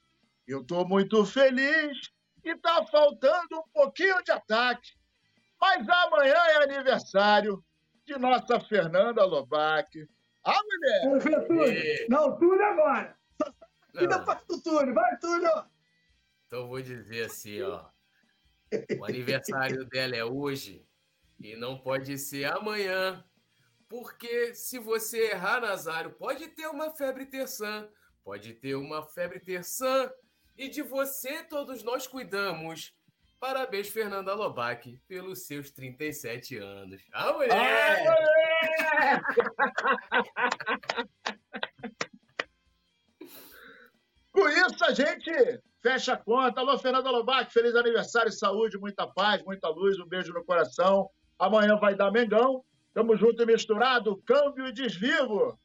Eu 0.46 0.62
estou 0.62 0.86
muito 0.86 1.24
feliz 1.26 2.10
e 2.44 2.50
está 2.50 2.84
faltando 2.86 3.58
um 3.58 3.68
pouquinho 3.72 4.22
de 4.24 4.32
ataque. 4.32 4.92
Mas 5.60 5.86
amanhã 5.88 6.34
é 6.34 6.62
aniversário 6.62 7.62
de 8.06 8.18
nossa 8.18 8.58
Fernanda 8.60 9.24
Lobac. 9.24 10.08
A 10.48 10.62
mulher. 10.62 11.46
Túlio. 11.46 12.06
Não, 12.08 12.38
Túlio 12.38 12.64
agora. 12.64 13.14
Ainda 13.94 14.18
do 14.18 14.62
Túlio. 14.62 14.94
Vai, 14.94 15.18
Túlio. 15.18 15.50
Então 16.46 16.68
vou 16.68 16.80
dizer 16.80 17.26
assim, 17.26 17.60
ó. 17.60 17.84
O 18.98 19.04
aniversário 19.04 19.84
dela 19.84 20.16
é 20.16 20.24
hoje 20.24 20.86
e 21.38 21.54
não 21.54 21.78
pode 21.78 22.16
ser 22.16 22.46
amanhã. 22.46 23.22
Porque 23.88 24.54
se 24.54 24.78
você 24.78 25.32
errar, 25.32 25.60
Nazário, 25.60 26.12
pode 26.12 26.48
ter 26.48 26.66
uma 26.66 26.90
febre 26.90 27.26
terçã, 27.26 27.88
pode 28.24 28.54
ter 28.54 28.74
uma 28.74 29.02
febre 29.02 29.40
terçã 29.40 30.10
e 30.56 30.68
de 30.68 30.80
você 30.82 31.42
todos 31.44 31.82
nós 31.82 32.06
cuidamos. 32.06 32.94
Parabéns, 33.40 33.88
Fernanda 33.88 34.34
Lobac, 34.34 34.98
pelos 35.06 35.46
seus 35.46 35.70
37 35.70 36.56
anos. 36.56 37.00
Ah, 37.12 37.32
mulher! 37.32 38.04
Ah, 38.90 39.20
Com 44.32 44.48
isso, 44.48 44.84
a 44.84 44.92
gente 44.92 45.60
fecha 45.80 46.12
a 46.14 46.16
conta. 46.16 46.60
Alô, 46.60 46.78
Fernanda 46.78 47.10
Lobac, 47.10 47.52
feliz 47.52 47.74
aniversário, 47.74 48.30
saúde, 48.32 48.78
muita 48.78 49.06
paz, 49.06 49.42
muita 49.44 49.68
luz, 49.68 49.98
um 49.98 50.06
beijo 50.06 50.32
no 50.32 50.44
coração. 50.44 51.08
Amanhã 51.38 51.76
vai 51.76 51.94
dar 51.94 52.10
Mengão. 52.10 52.64
Tamo 52.92 53.16
junto 53.16 53.42
e 53.42 53.46
misturado, 53.46 54.20
câmbio 54.26 54.66
e 54.66 54.72
desvivo. 54.72 55.58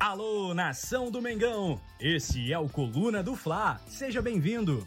Alô, 0.00 0.54
nação 0.54 1.10
do 1.10 1.20
Mengão! 1.20 1.80
Esse 2.00 2.52
é 2.52 2.58
o 2.58 2.68
Coluna 2.68 3.22
do 3.22 3.34
Fla. 3.34 3.80
Seja 3.86 4.22
bem-vindo. 4.22 4.86